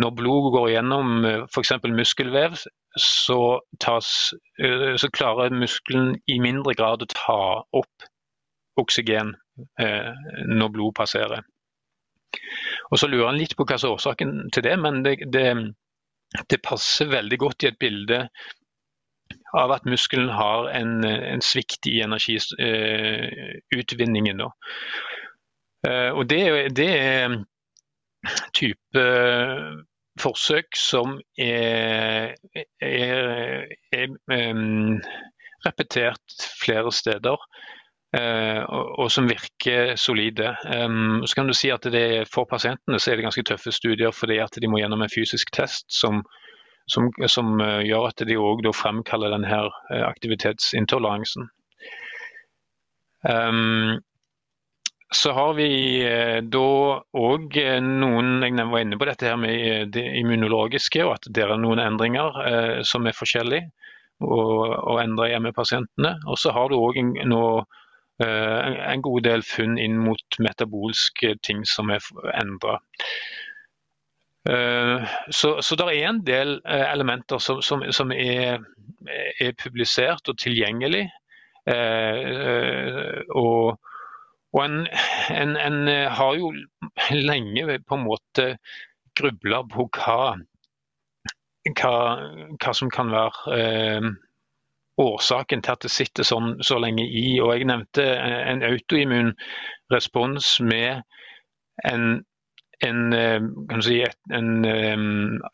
når 0.00 0.10
blodet 0.16 0.52
går 0.54 0.68
gjennom 0.72 1.24
uh, 1.24 1.42
f.eks. 1.48 1.72
muskelvev, 1.92 2.56
så, 2.98 3.60
tas, 3.80 4.34
eh, 4.62 4.96
så, 4.96 5.08
klarer 5.14 5.50
muskelen 5.54 6.16
i 6.26 6.38
mindre 6.42 6.74
grad 6.78 7.02
å 7.02 7.06
ta 7.12 7.62
opp 7.80 7.96
oksygen 8.78 9.34
eh, 9.82 10.12
når 10.46 10.68
blod 10.74 10.94
passerer. 10.98 11.42
Og 12.90 12.98
Så 12.98 13.06
lurer 13.08 13.26
han 13.30 13.40
litt 13.40 13.56
på 13.58 13.64
hva 13.66 13.78
som 13.78 13.88
er 13.90 13.96
årsaken 13.98 14.30
til 14.54 14.62
det, 14.64 14.76
men 14.80 14.94
det, 15.04 15.14
det, 15.34 15.46
det, 16.48 16.64
passer 16.64 17.06
veldig 17.10 17.38
godt 17.42 17.62
i 17.64 17.68
et 17.72 17.80
bilde 17.80 18.18
av 19.58 19.68
at 19.74 19.84
muskelen 19.88 20.30
har 20.32 20.60
en, 20.76 21.04
en 21.04 21.42
svikt 21.44 21.86
i 21.90 22.00
energiutvinningen. 22.04 24.40
Eh, 24.40 24.46
eh, 24.46 24.52
og 25.88 26.26
det, 26.30 26.42
det 26.76 26.88
er 27.00 27.38
type 28.56 29.04
forsøk 30.18 30.76
som 30.76 31.18
er, 31.38 32.34
er, 32.82 33.66
er 33.92 34.14
um, 34.50 34.98
repetert 35.66 36.38
flere 36.62 36.92
steder. 36.92 37.36
Uh, 38.16 38.62
og, 38.72 38.84
og, 38.98 39.10
som 39.12 39.26
virker 39.28 39.96
solide. 40.00 40.54
Så 41.28 41.36
kan 41.36 41.46
du 41.46 41.52
si 41.52 41.68
at 41.68 41.84
det, 41.92 42.24
For 42.32 42.48
pasientene 42.48 42.96
så 42.96 43.10
er 43.10 43.18
det 43.18 43.26
ganske 43.26 43.44
tøffe 43.44 43.72
studier 43.72 44.14
fordi 44.16 44.38
at 44.40 44.56
de 44.56 44.70
må 44.70 44.80
gjennom 44.80 45.04
en 45.04 45.12
fysisk 45.12 45.52
test 45.52 45.84
som, 45.92 46.22
som, 46.88 47.10
som 47.28 47.60
gjør 47.60 48.08
at 48.08 48.24
de 48.24 48.38
òg 48.40 48.64
fremkaller 48.72 49.36
denne 49.36 49.60
aktivitetsintoleransen. 50.08 51.50
Um, 53.28 53.98
så 55.14 55.32
har 55.32 55.54
vi 55.56 55.68
da 56.52 56.64
òg 57.16 57.54
noen 57.80 58.42
Jeg 58.44 58.66
var 58.68 58.82
inne 58.82 58.98
på 59.00 59.06
dette 59.08 59.30
her 59.30 59.38
med 59.40 59.94
det 59.94 60.04
immunologiske, 60.20 61.00
og 61.06 61.14
at 61.14 61.30
det 61.32 61.46
er 61.46 61.54
noen 61.56 61.80
endringer 61.80 62.82
som 62.84 63.08
er 63.08 63.16
forskjellige 63.16 63.70
og, 64.20 64.62
og 64.90 65.02
endre 65.02 65.30
i 65.30 65.40
ME-pasientene. 65.40 66.16
Og 66.26 66.38
så 66.40 66.52
har 66.54 66.70
du 66.70 66.78
òg 66.78 66.98
nå 67.28 67.42
eh, 68.22 68.78
en 68.92 69.04
god 69.04 69.26
del 69.26 69.44
funn 69.46 69.78
inn 69.80 69.98
mot 70.02 70.40
metabolske 70.42 71.36
ting 71.46 71.64
som 71.68 71.92
er 71.94 72.04
endra. 72.34 72.78
Eh, 74.48 75.06
så, 75.30 75.58
så 75.62 75.78
det 75.78 75.90
er 75.92 76.08
en 76.08 76.22
del 76.26 76.58
eh, 76.64 76.86
elementer 76.90 77.42
som, 77.42 77.62
som, 77.62 77.84
som 77.94 78.14
er, 78.14 78.64
er, 79.38 79.54
publisert 79.62 80.28
og 80.28 80.38
tilgjengelig. 80.42 81.08
og, 81.68 83.76
og 84.56 84.62
en, 84.64 84.86
en, 85.34 85.56
en, 85.60 85.80
har 86.08 86.38
jo 86.38 86.52
lenge 87.12 87.80
på 87.84 87.98
en 87.98 88.06
måte 88.06 88.46
grubla 89.18 89.62
på 89.68 89.88
hva 89.98 90.38
hva, 91.76 91.96
hva 92.56 92.72
som 92.76 92.90
kan 92.92 93.10
være 93.12 93.58
eh, 93.58 94.08
årsaken 94.98 95.62
til 95.62 95.74
at 95.74 95.84
det 95.84 95.92
sitter 95.92 96.26
sånn 96.26 96.56
så 96.64 96.78
lenge 96.82 97.04
i. 97.04 97.38
Og 97.42 97.54
Jeg 97.56 97.68
nevnte 97.70 98.06
en 98.18 98.64
autoimmun 98.66 99.34
respons 99.92 100.56
med 100.64 101.02
en, 101.88 102.22
en, 102.86 103.04
eh, 103.14 103.78
si, 103.84 104.00
et, 104.06 104.18
en, 104.34 104.64
eh, 104.64 105.06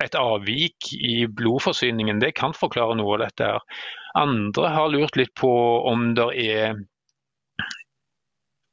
et, 0.05 0.19
avvik 0.19 0.93
i 0.97 1.27
blodforsyningen. 1.27 2.23
Det 2.23 2.35
kan 2.39 2.57
forklare 2.57 2.97
noe 3.01 3.19
av 3.19 3.27
dette. 3.27 3.53
her. 3.55 3.87
Andre 4.15 4.71
har 4.71 4.93
lurt 4.93 5.17
litt 5.19 5.35
på 5.35 5.53
om 5.91 6.13
det 6.15 6.31
er 6.47 6.77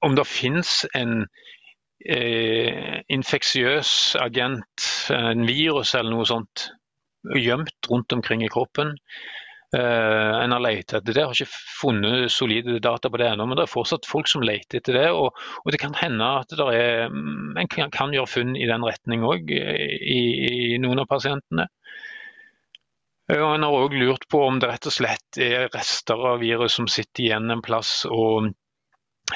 om 0.05 0.15
det 0.17 0.27
finnes 0.29 0.81
en 0.97 1.25
eh, 2.05 3.01
infeksiøs 3.13 4.15
agent, 4.21 4.87
en 5.13 5.45
virus 5.49 5.95
eller 5.97 6.15
noe 6.15 6.27
sånt, 6.29 6.69
gjemt 7.37 7.91
rundt 7.91 8.13
omkring 8.17 8.43
i 8.45 8.51
kroppen. 8.51 8.95
Uh, 9.71 10.43
en 10.43 10.51
har 10.51 10.59
lett 10.59 10.91
etter 10.91 11.15
det, 11.15 11.23
har 11.23 11.31
ikke 11.31 11.61
funnet 11.79 12.31
solide 12.33 12.81
data 12.83 13.07
på 13.07 13.21
det 13.21 13.29
ennå, 13.29 13.45
men 13.47 13.55
det 13.55 13.63
er 13.63 13.71
fortsatt 13.71 14.09
folk 14.09 14.27
som 14.27 14.43
leter 14.43 14.81
etter 14.81 14.97
det. 14.97 15.05
Og, 15.15 15.37
og 15.63 15.71
det 15.71 15.79
kan 15.79 15.95
hende 15.95 16.27
at 16.41 16.51
er, 16.65 17.07
mm, 17.07 17.55
en 17.61 17.69
kan, 17.71 17.93
kan, 17.93 18.11
gjøre 18.11 18.27
funn 18.33 18.57
i 18.59 18.67
den 18.67 18.83
retning 18.83 19.23
òg, 19.23 19.47
i, 19.47 20.19
i, 20.51 20.79
noen 20.83 21.05
av 21.05 21.07
pasientene. 21.07 21.69
Og 23.31 23.47
En 23.47 23.63
har 23.63 23.77
òg 23.77 23.95
lurt 23.95 24.27
på 24.27 24.41
om 24.43 24.59
det 24.59 24.67
rett 24.67 24.89
og 24.89 24.97
slett 24.97 25.39
er 25.39 25.69
rester 25.71 26.19
av 26.33 26.41
virus 26.43 26.75
som 26.75 26.89
sitter 26.91 27.29
igjen 27.29 27.53
en 27.53 27.63
plass 27.63 28.01
og 28.11 28.51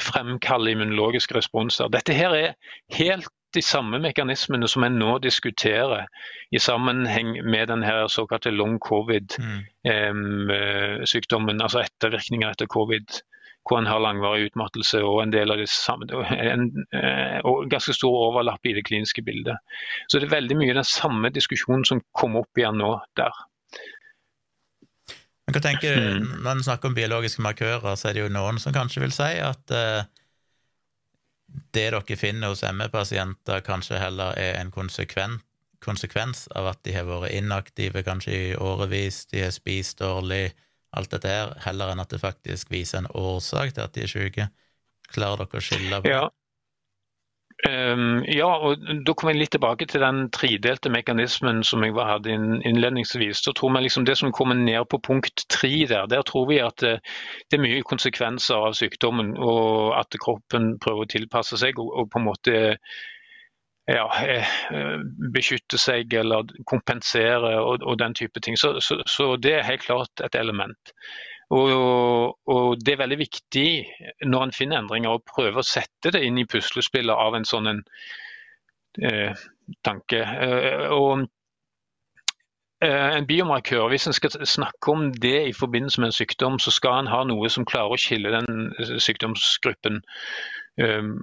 fremkaller 0.01 0.71
immunologiske 0.71 1.35
responser. 1.37 1.87
Dette 1.93 2.13
her 2.13 2.29
er 2.35 2.53
helt 2.97 3.27
de 3.55 3.61
samme 3.63 3.99
mekanismene 4.03 4.67
som 4.67 4.83
en 4.83 4.99
nå 4.99 5.17
diskuterer 5.23 6.05
i 6.51 6.59
sammenheng 6.59 7.45
med 7.45 7.67
den 7.71 7.83
her 7.83 8.07
såkalte 8.11 8.51
long 8.51 8.79
covid-sykdommen, 8.83 11.55
mm. 11.55 11.61
altså 11.61 11.79
ettervirkninger 11.85 12.49
etter 12.51 12.67
covid 12.67 13.21
hvor 13.65 13.79
en 13.79 13.87
har 13.89 13.99
langvarig 13.99 14.51
utmattelse 14.51 14.99
og 15.01 15.23
en 15.23 15.31
del 15.33 15.51
av 15.51 15.57
det 15.57 15.69
samme, 15.73 16.05
en, 16.37 16.85
eh, 16.93 17.39
og 17.49 17.65
ganske 17.71 17.93
stor 17.97 18.13
overlapp 18.27 18.61
i 18.69 18.75
det 18.77 18.85
kliniske 18.85 19.23
bildet. 19.25 19.57
Så 20.05 20.19
det 20.19 20.27
er 20.27 20.35
veldig 20.35 20.57
mye 20.59 20.75
den 20.77 20.85
samme 20.85 21.31
diskusjonen 21.33 21.85
som 21.89 22.03
kommer 22.13 22.45
opp 22.45 22.61
igjen 22.61 22.77
nå 22.77 22.91
der. 23.17 23.33
Men 25.45 25.55
hva 25.55 25.61
tenker 25.61 25.95
du, 25.95 26.05
mm. 26.25 26.29
Når 26.41 26.51
en 26.51 26.63
snakker 26.65 26.89
om 26.89 26.95
biologiske 26.97 27.43
markører, 27.45 27.97
så 27.99 28.09
er 28.09 28.17
det 28.17 28.23
jo 28.23 28.33
noen 28.33 28.57
som 28.61 28.73
kanskje 28.73 29.03
vil 29.03 29.13
si 29.13 29.29
at 29.45 29.73
uh, 29.73 30.07
det 31.75 31.85
dere 31.93 32.17
finner 32.17 32.51
hos 32.51 32.63
ME-pasienter, 32.65 33.61
kanskje 33.65 34.01
heller 34.01 34.33
er 34.41 34.57
en 34.59 34.71
konsekvens 34.73 36.47
av 36.55 36.71
at 36.71 36.81
de 36.87 36.95
har 36.95 37.05
vært 37.07 37.35
inaktive 37.35 38.03
kanskje 38.07 38.33
i 38.33 38.55
årevis, 38.57 39.25
de 39.31 39.45
har 39.45 39.53
spist 39.55 40.01
dårlig, 40.01 40.49
alt 40.95 41.11
dette 41.13 41.29
her, 41.29 41.53
heller 41.65 41.91
enn 41.91 42.01
at 42.01 42.11
det 42.11 42.23
faktisk 42.23 42.71
viser 42.73 43.03
en 43.03 43.11
årsak 43.13 43.75
til 43.75 43.85
at 43.85 43.93
de 43.95 44.05
er 44.05 44.11
syke. 44.11 44.49
Klarer 45.11 45.45
dere 45.45 45.61
å 45.61 45.63
skille 45.63 46.01
på? 46.01 46.09
Ja. 46.09 46.25
Um, 47.63 48.25
ja, 48.27 48.49
og 48.67 48.81
da 49.07 49.13
kommer 49.15 49.31
jeg 49.31 49.39
litt 49.39 49.53
tilbake 49.55 49.85
til 49.87 50.03
den 50.03 50.25
tredelte 50.35 50.89
mekanismen 50.91 51.61
som 51.63 51.85
jeg 51.85 51.95
hadde 51.95 52.33
innledningsvis. 52.67 53.39
Så 53.45 53.53
tror 53.55 53.71
vi 53.73 53.85
liksom 53.85 54.05
Det 54.05 54.17
som 54.19 54.33
kommer 54.35 54.59
ned 54.59 54.83
på 54.91 54.99
punkt 54.99 55.45
tre 55.49 55.85
der, 55.87 56.05
der 56.11 56.21
tror 56.27 56.49
vi 56.49 56.59
at 56.59 56.83
det, 56.83 56.99
eh, 56.99 57.55
er 57.55 57.63
mye 57.63 57.81
konsekvenser 57.87 58.67
av 58.67 58.75
sykdommen, 58.75 59.37
og 59.39 59.95
at 59.95 60.19
kroppen 60.19 60.75
prøver 60.83 61.07
å 61.07 61.11
tilpasse 61.15 61.57
seg 61.57 61.79
og, 61.79 62.09
på 62.11 62.19
en 62.19 62.27
måte 62.27 62.75
ja, 63.87 64.05
eh, 64.27 64.51
beskytte 65.33 65.79
seg 65.79 66.13
eller 66.13 66.51
kompensere 66.67 67.55
og, 67.61 67.87
og 67.87 67.97
den 68.03 68.13
type 68.13 68.39
ting. 68.43 68.59
Så, 68.59 68.81
så, 68.81 68.99
så 69.07 69.35
det 69.37 69.55
er 69.55 69.69
helt 69.69 69.87
klart 69.87 70.25
et 70.27 70.35
element. 70.35 70.91
Og, 71.49 72.37
og, 72.47 72.85
Det 72.85 72.93
er 72.93 72.97
veldig 73.03 73.17
viktig 73.19 73.67
når 74.25 74.43
en 74.43 74.55
finner 74.55 74.81
endringer, 74.81 75.13
å 75.13 75.23
prøve 75.35 75.61
å 75.61 75.67
sette 75.67 76.13
det 76.15 76.23
inn 76.25 76.39
i 76.41 76.47
puslespillet 76.49 77.13
av 77.13 77.37
en 77.37 77.45
sånn 77.45 77.69
en, 77.69 77.81
eh, 79.01 79.33
tanke. 79.85 80.21
Eh, 80.21 80.89
og 80.89 81.27
eh, 82.81 83.17
en 83.17 83.27
biomarkør, 83.27 83.89
Hvis 83.89 84.07
en 84.07 84.13
skal 84.13 84.31
snakke 84.45 84.91
om 84.91 85.11
det 85.13 85.47
i 85.49 85.53
forbindelse 85.53 86.01
med 86.01 86.07
en 86.07 86.17
sykdom, 86.17 86.59
så 86.59 86.71
skal 86.71 86.99
en 86.99 87.13
ha 87.13 87.23
noe 87.23 87.49
som 87.49 87.65
klarer 87.65 87.93
å 87.93 88.01
skille 88.01 88.33
den 88.33 88.71
eh, 88.79 88.97
sykdomsgruppen 88.97 90.01
eh, 90.81 91.13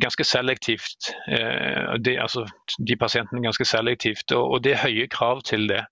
ganske 0.00 0.24
selektivt. 0.24 1.12
De, 2.00 2.16
altså, 2.16 2.46
de 2.78 2.96
pasientene 2.96 3.44
ganske 3.44 3.64
selektivt, 3.68 4.32
og, 4.32 4.56
og 4.56 4.64
det 4.64 4.78
er 4.78 4.86
høye 4.88 5.08
krav 5.12 5.44
til 5.44 5.68
det. 5.68 5.84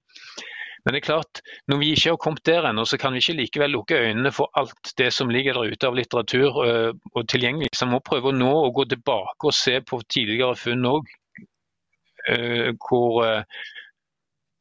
Men 0.88 0.94
det 0.94 1.02
er 1.02 1.04
klart, 1.04 1.40
når 1.68 1.76
vi 1.82 1.86
ikke 1.92 2.12
har 2.14 2.16
kommet 2.16 2.46
der 2.48 2.64
ennå, 2.64 2.86
så 2.88 2.96
kan 2.96 3.12
vi 3.12 3.20
ikke 3.20 3.34
likevel 3.36 3.74
lukke 3.76 3.98
øynene 4.06 4.30
for 4.32 4.48
alt 4.56 4.94
det 4.96 5.10
som 5.12 5.28
ligger 5.28 5.58
der 5.58 5.74
ute 5.74 5.84
av 5.86 5.98
litteratur 5.98 6.62
øh, 6.64 6.94
og 7.12 7.26
tilgjengelig. 7.28 7.68
Så 7.76 7.84
vi 7.84 7.92
må 7.92 7.98
prøve 8.00 8.32
nå 8.32 8.48
å 8.48 8.70
gå 8.72 8.86
tilbake 8.88 9.50
og 9.50 9.52
se 9.52 9.82
på 9.84 10.00
tidligere 10.08 10.56
funn 10.56 10.88
òg. 10.88 11.12
Øh, 12.32 12.72
hvor 12.88 13.20
øh, 13.26 13.60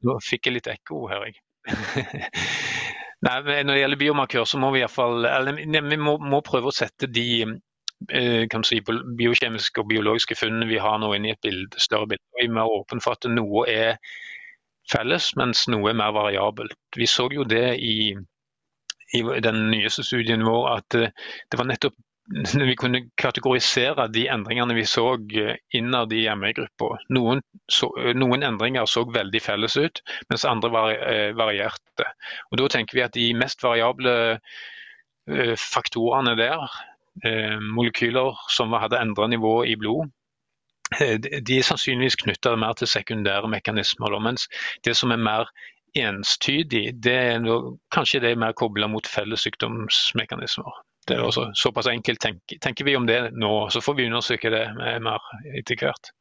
Nå 0.03 0.19
fikk 0.21 0.49
jeg 0.49 0.57
litt 0.57 0.67
ekko 0.75 1.05
her, 1.13 1.23
jeg. 1.29 1.39
Nei, 3.25 3.39
Når 3.63 3.71
det 3.71 3.79
gjelder 3.79 4.03
biomarkør, 4.03 4.43
så 4.51 4.59
må 4.59 4.75
vi 4.75 4.83
iallfall 4.83 5.23
Vi 5.63 5.97
må, 5.97 6.19
må 6.19 6.43
prøve 6.43 6.69
å 6.69 6.75
sette 6.75 7.07
de 7.07 7.27
si, 8.67 8.83
biokjemiske 8.83 9.79
og 9.79 9.93
biologiske 9.95 10.35
funnene 10.35 10.67
vi 10.67 10.83
har 10.83 10.99
nå 10.99 11.15
inn 11.15 11.31
i 11.31 11.37
et 11.37 11.41
bilde, 11.41 11.79
større 11.79 12.11
bilde. 12.11 12.27
Vi 12.35 12.49
er 12.49 12.57
mer 12.59 12.67
åpne 12.81 12.99
for 12.99 13.15
at 13.15 13.31
noe 13.31 13.63
er 13.71 13.95
felles, 14.91 15.31
mens 15.39 15.67
noe 15.71 15.91
er 15.91 15.97
mer 15.99 16.15
variabelt. 16.15 16.77
Vi 16.95 17.07
så 17.09 17.27
jo 17.33 17.45
det 17.47 17.77
i, 17.83 18.15
i 19.17 19.23
den 19.43 19.63
nyeste 19.71 20.05
studien 20.05 20.45
vår, 20.47 20.67
at 20.77 20.99
eh, 20.99 21.15
det 21.51 21.59
var 21.59 21.69
nettopp 21.71 21.97
vi 22.59 22.73
kunne 22.75 23.05
kategorisere 23.15 24.09
de 24.11 24.25
endringene 24.27 24.75
vi 24.75 24.83
så 24.89 25.05
eh, 25.15 25.55
innad 25.79 26.11
i 26.13 26.25
ME-gruppa. 26.35 26.97
Noen, 27.15 27.43
noen, 28.19 28.43
endringer 28.43 28.89
så 28.89 29.05
veldig 29.07 29.41
felles 29.43 29.77
ut, 29.79 30.01
mens 30.31 30.43
andre 30.47 30.73
var, 30.73 30.91
eh, 30.97 31.31
varierte. 31.37 32.11
Og 32.51 32.59
Da 32.59 32.67
tenker 32.75 32.99
vi 32.99 33.05
at 33.05 33.15
de 33.15 33.31
mest 33.37 33.63
variable 33.63 34.39
faktorene 35.59 36.37
der, 36.39 36.61
molekyler 37.75 38.37
som 38.53 38.71
hadde 38.79 38.99
endret 39.03 39.33
nivå 39.33 39.51
i 39.67 39.73
blod, 39.75 40.07
Eh, 40.07 40.16
de 40.99 41.57
er 41.57 41.65
sannsynligvis 41.67 42.19
knytta 42.23 42.55
mer 42.59 42.77
til 42.79 42.89
sekundære 42.91 43.49
mekanismer. 43.51 44.19
Mens 44.23 44.47
det 44.87 44.95
som 44.97 45.11
er 45.11 45.21
mer 45.21 45.49
enstydig, 45.97 46.91
det 47.03 47.15
er 47.15 47.39
noe, 47.41 47.77
kanskje 47.93 48.21
det 48.23 48.33
er 48.33 48.43
mer 48.43 48.55
kobla 48.57 48.89
mot 48.91 49.07
felles 49.07 49.45
sykdomsmekanismer. 49.47 50.83
Det 51.07 51.15
er 51.15 51.23
også 51.23 51.49
Såpass 51.55 51.87
enkelt 51.87 52.19
tenker, 52.19 52.59
tenker, 52.59 52.85
vi 52.85 52.95
om 52.99 53.07
det 53.07 53.31
nå, 53.33 53.69
så 53.71 53.81
får 53.81 53.95
vi 53.95 54.07
undersøke 54.09 54.51
det 54.51 54.63
mer 54.75 55.23
etter 55.55 55.79
hvert. 55.79 56.11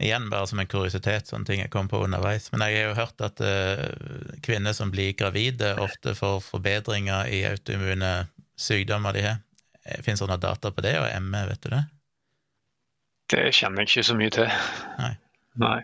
Igjen 0.00 0.30
bare 0.32 0.46
som 0.48 0.60
en 0.62 0.68
kuriositet, 0.70 1.28
sånne 1.28 1.44
ting 1.44 1.60
jeg 1.60 1.72
kom 1.72 1.90
på 1.90 2.00
underveis. 2.00 2.48
Men 2.54 2.62
jeg 2.64 2.78
har 2.78 2.86
jo 2.88 2.98
hørt 3.02 3.24
at 3.26 3.42
uh, 3.44 4.38
kvinner 4.40 4.72
som 4.72 4.92
blir 4.94 5.12
gravide, 5.18 5.74
ofte 5.82 6.14
får 6.16 6.38
forbedringer 6.46 7.28
i 7.28 7.42
autoimmune 7.50 8.14
sykdommer 8.56 9.18
de 9.18 9.26
har. 9.26 9.42
Eh, 9.84 10.00
Fins 10.06 10.22
det 10.22 10.30
noen 10.30 10.40
data 10.40 10.72
på 10.72 10.86
det, 10.86 10.94
og 11.02 11.10
ME, 11.26 11.42
vet 11.50 11.66
du 11.66 11.74
det? 11.74 11.82
Det 13.30 13.46
kjenner 13.54 13.84
jeg 13.84 13.90
ikke 13.90 14.06
så 14.10 14.18
mye 14.18 14.34
til. 14.34 14.52
Nei. 14.98 15.14
Nei. 15.60 15.80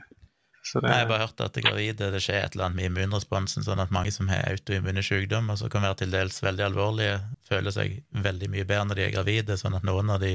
Så 0.66 0.80
det, 0.80 0.88
Nei, 0.88 0.96
Jeg 0.96 1.04
har 1.04 1.10
bare 1.12 1.22
hørt 1.22 1.42
at 1.44 1.54
det 1.54 1.62
gravide 1.62 2.08
det 2.10 2.20
skjer 2.24 2.40
et 2.42 2.56
eller 2.56 2.66
annet 2.66 2.80
med 2.80 2.88
immunresponsen, 2.90 3.62
sånn 3.62 3.82
at 3.82 3.92
mange 3.94 4.10
som 4.14 4.26
har 4.32 4.48
autoimmune 4.50 5.04
sykdommer, 5.06 5.58
som 5.60 5.70
kan 5.70 5.86
være 5.86 6.00
til 6.02 6.16
dels 6.16 6.40
veldig 6.42 6.64
alvorlige, 6.66 7.20
føler 7.46 7.74
seg 7.74 8.00
veldig 8.26 8.50
mye 8.50 8.66
bedre 8.66 8.88
når 8.88 8.98
de 8.98 9.04
er 9.04 9.14
gravide, 9.14 9.58
sånn 9.60 9.78
at 9.78 9.86
noen 9.86 10.10
av 10.16 10.24
de 10.24 10.34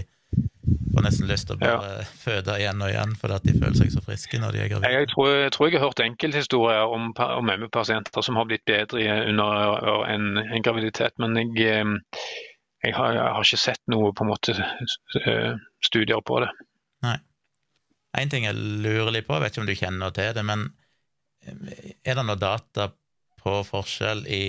får 0.92 1.06
nesten 1.06 1.28
lyst 1.28 1.50
til 1.50 1.58
å 1.58 1.62
bare 1.62 2.06
føde 2.22 2.56
igjen 2.62 2.84
og 2.84 2.92
igjen 2.92 3.18
fordi 3.20 3.38
at 3.38 3.46
de 3.48 3.58
føler 3.58 3.78
seg 3.80 3.92
så 3.94 4.04
friske 4.06 4.40
når 4.40 4.56
de 4.56 4.64
er 4.64 4.72
gravide. 4.72 4.94
jeg, 4.96 5.10
tror, 5.12 5.30
jeg 5.36 5.54
tror 5.56 5.68
jeg 5.68 5.80
har 5.80 5.86
hørt 5.88 6.04
enkelthistorier 6.06 6.96
om, 6.96 7.12
om 7.12 7.52
ME-pasienter 7.52 8.24
som 8.28 8.40
har 8.40 8.48
blitt 8.48 8.64
bedre 8.70 9.20
under 9.28 10.08
en, 10.16 10.32
en 10.44 10.64
graviditet, 10.64 11.16
men 11.20 11.36
jeg, 11.40 11.52
eh, 11.68 12.34
jeg, 12.88 12.96
har, 12.96 13.16
jeg 13.20 13.36
har 13.36 13.48
ikke 13.48 13.64
sett 13.68 13.84
noe 13.92 14.16
på 14.16 14.24
en 14.24 14.32
måte 14.32 14.56
eh, 15.26 15.56
studier 15.84 16.24
på 16.24 16.40
det. 16.46 16.52
En 18.18 18.32
ting 18.32 18.46
jeg 18.48 18.58
lurer 18.58 19.14
litt 19.16 19.28
på, 19.28 19.38
jeg 19.38 19.46
vet 19.46 19.56
ikke 19.56 19.64
om 19.64 19.70
du 19.70 19.78
kjenner 19.78 20.16
til 20.16 20.34
det, 20.36 20.44
men 20.48 20.68
eh, 21.46 21.94
er 22.04 22.20
det 22.20 22.26
noe 22.28 22.40
data 22.40 22.90
på 23.42 23.62
forskjell 23.68 24.26
i 24.30 24.44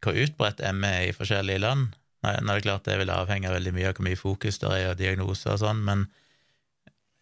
hvor 0.00 0.16
utbredt 0.16 0.62
ME 0.76 0.90
er 1.02 1.08
i 1.10 1.16
forskjellige 1.16 1.62
land? 1.62 1.90
Nei, 2.24 2.34
nå 2.44 2.52
er 2.52 2.60
det 2.60 2.66
klart 2.66 2.88
det 2.88 2.98
vil 3.00 3.12
avhenge 3.12 3.52
veldig 3.52 3.72
mye 3.76 3.90
av 3.90 3.96
hvor 3.96 4.06
mye 4.06 4.20
fokus 4.20 4.60
det 4.60 4.72
er 4.76 4.90
og 4.92 4.98
diagnoser 5.00 5.54
og 5.54 5.62
sånn, 5.62 5.80
men 5.84 6.06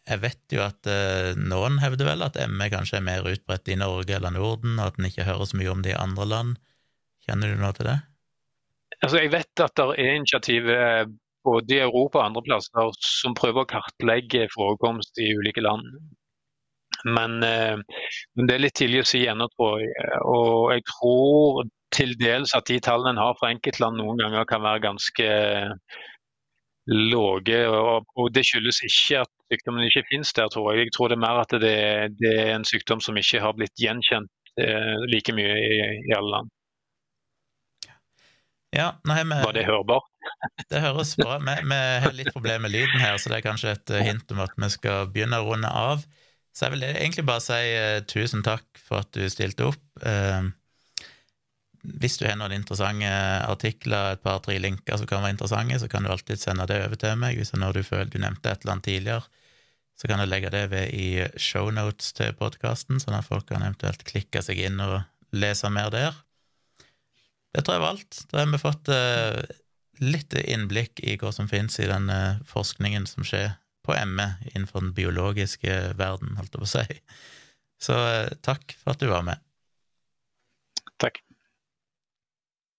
jeg 0.09 0.23
vet 0.23 0.55
jo 0.57 0.63
at 0.65 0.89
eh, 0.89 1.37
noen 1.37 1.79
hevder 1.83 2.09
vel 2.09 2.25
at 2.25 2.39
ME 2.49 2.71
kanskje 2.73 2.99
er 2.99 3.05
mer 3.05 3.27
utbredt 3.29 3.69
i 3.69 3.77
Norge 3.79 4.15
eller 4.17 4.33
Norden, 4.35 4.79
og 4.79 4.93
at 4.93 5.01
en 5.01 5.09
ikke 5.11 5.27
hører 5.29 5.51
så 5.51 5.59
mye 5.61 5.73
om 5.73 5.83
det 5.85 5.93
i 5.93 6.01
andre 6.01 6.27
land. 6.29 6.55
Kjenner 7.27 7.53
du 7.53 7.61
noe 7.61 7.75
til 7.77 7.91
det? 7.91 7.99
Altså, 9.03 9.21
jeg 9.21 9.33
vet 9.35 9.63
at 9.63 9.75
det 9.77 9.87
er 10.01 10.15
initiativ 10.17 10.71
eh, 10.73 11.03
både 11.49 11.77
i 11.77 11.83
Europa 11.87 12.21
og 12.21 12.29
andre 12.29 12.45
plasser 12.47 12.95
som 13.05 13.37
prøver 13.39 13.65
å 13.65 13.71
kartlegge 13.73 14.47
forekomst 14.55 15.21
i 15.25 15.33
ulike 15.41 15.65
land. 15.65 15.87
Men, 17.07 17.43
eh, 17.47 17.79
men 18.35 18.49
det 18.49 18.55
er 18.55 18.65
litt 18.65 18.79
tidlig 18.79 19.05
å 19.05 19.09
si 19.09 19.25
ennå, 19.31 19.49
tror 19.55 19.83
jeg. 19.83 19.95
Og 20.27 20.73
jeg 20.75 20.87
tror 20.93 21.69
til 21.95 22.15
dels 22.21 22.55
at 22.57 22.69
de 22.69 22.79
tallene 22.85 23.15
en 23.15 23.23
har 23.23 23.37
fra 23.39 23.53
enkeltland 23.55 23.97
noen 23.99 24.21
ganger 24.21 24.49
kan 24.49 24.65
være 24.65 24.85
ganske 24.85 25.29
låge. 26.89 27.61
Og, 27.69 28.09
og 28.19 28.33
det 28.35 28.45
skyldes 28.49 28.83
ikke 28.89 29.23
at 29.23 29.33
sykdommen 29.53 29.87
ikke 29.87 30.07
finnes 30.11 30.33
der, 30.37 30.51
tror 30.53 30.73
jeg. 30.73 30.89
Jeg 30.89 30.97
tror 30.97 31.13
det 31.13 31.19
er 31.19 31.25
mer 31.25 31.43
at 31.45 31.57
det, 31.65 31.79
det 32.21 32.35
er 32.35 32.55
en 32.57 32.69
sykdom 32.69 33.03
som 33.05 33.17
ikke 33.21 33.43
har 33.45 33.57
blitt 33.57 33.77
gjenkjent 33.81 34.31
eh, 34.61 34.95
like 35.13 35.35
mye 35.37 35.57
i, 35.57 35.83
i 36.09 36.17
alle 36.17 36.35
land. 36.37 36.55
Ja, 38.77 38.93
nei, 39.09 39.23
vi, 39.25 39.37
Var 39.47 39.57
det 39.57 39.65
hørbart? 39.69 40.09
Det 40.71 40.83
høres 40.85 41.15
bra. 41.17 41.39
Vi, 41.41 41.55
vi 41.71 41.79
har 42.05 42.13
litt 42.13 42.35
problemer 42.35 42.67
med 42.67 42.75
lyden 42.75 43.01
her, 43.01 43.17
så 43.17 43.31
det 43.33 43.39
er 43.39 43.47
kanskje 43.47 43.73
et 43.73 43.93
eh, 43.97 44.05
hint 44.05 44.29
om 44.35 44.43
at 44.45 44.53
vi 44.61 44.69
skal 44.75 45.09
begynne 45.13 45.41
å 45.41 45.47
runde 45.49 45.71
av. 45.73 46.05
Så 46.53 46.67
jeg 46.67 46.75
vil 46.75 46.85
egentlig 46.91 47.25
bare 47.29 47.45
si 47.45 47.59
uh, 47.79 48.01
tusen 48.11 48.43
takk 48.45 48.67
for 48.83 49.05
at 49.05 49.11
du 49.15 49.25
stilte 49.31 49.71
opp. 49.71 49.81
Uh, 50.03 50.51
hvis 52.03 52.19
du 52.21 52.27
har 52.27 52.37
noen 52.37 52.57
interessante 52.59 53.09
artikler, 53.49 54.17
et 54.17 54.25
par-tre 54.25 54.59
linker 54.61 55.01
som 55.01 55.09
kan 55.09 55.23
være 55.25 55.37
interessante, 55.37 55.81
så 55.81 55.89
kan 55.89 56.05
du 56.05 56.13
alltid 56.13 56.43
sende 56.43 56.67
det 56.69 56.83
over 56.85 57.01
til 57.01 57.17
meg. 57.21 57.39
Hvis 57.39 57.55
det 57.55 57.61
er 57.61 57.65
noe 57.65 57.77
du 57.77 57.85
føler 57.87 58.11
du 58.13 58.19
nevnte 58.21 58.53
et 58.53 58.65
eller 58.65 58.77
annet 58.77 58.89
tidligere, 58.91 59.45
så 59.99 60.11
kan 60.11 60.21
du 60.21 60.29
legge 60.29 60.51
det 60.55 60.65
ved 60.71 60.93
i 60.95 61.09
shownotes 61.41 62.13
til 62.19 62.35
podkasten, 62.39 63.01
sånn 63.03 63.17
at 63.19 63.27
folk 63.27 63.49
kan 63.49 63.65
eventuelt 63.65 64.05
klikke 64.07 64.43
seg 64.45 64.61
inn 64.69 64.83
og 64.83 65.01
lese 65.35 65.71
mer 65.73 65.91
der. 65.95 66.19
Det 67.59 67.65
tror 67.67 67.75
jeg 67.75 67.83
var 67.83 67.97
alt. 67.97 68.19
Da 68.31 68.39
har 68.39 68.51
vi 68.53 68.59
fått 68.63 68.89
eh, 68.95 69.57
litt 69.99 70.35
innblikk 70.39 71.01
i 71.03 71.17
hva 71.19 71.33
som 71.35 71.49
finnes 71.51 71.75
i 71.83 71.89
den 71.91 72.07
eh, 72.15 72.39
forskningen 72.47 73.09
som 73.11 73.27
skjer 73.27 73.57
på 73.83 73.97
ME 74.07 74.29
innenfor 74.53 74.85
den 74.85 74.93
biologiske 74.95 75.79
verden, 75.99 76.37
holdt 76.39 76.55
jeg 76.55 76.63
på 76.63 76.69
å 76.69 76.71
si. 76.71 77.01
Så 77.83 77.97
eh, 77.99 78.31
takk 78.47 78.77
for 78.79 78.95
at 78.95 79.03
du 79.03 79.11
var 79.11 79.27
med. 79.27 79.43
Takk. 81.03 81.19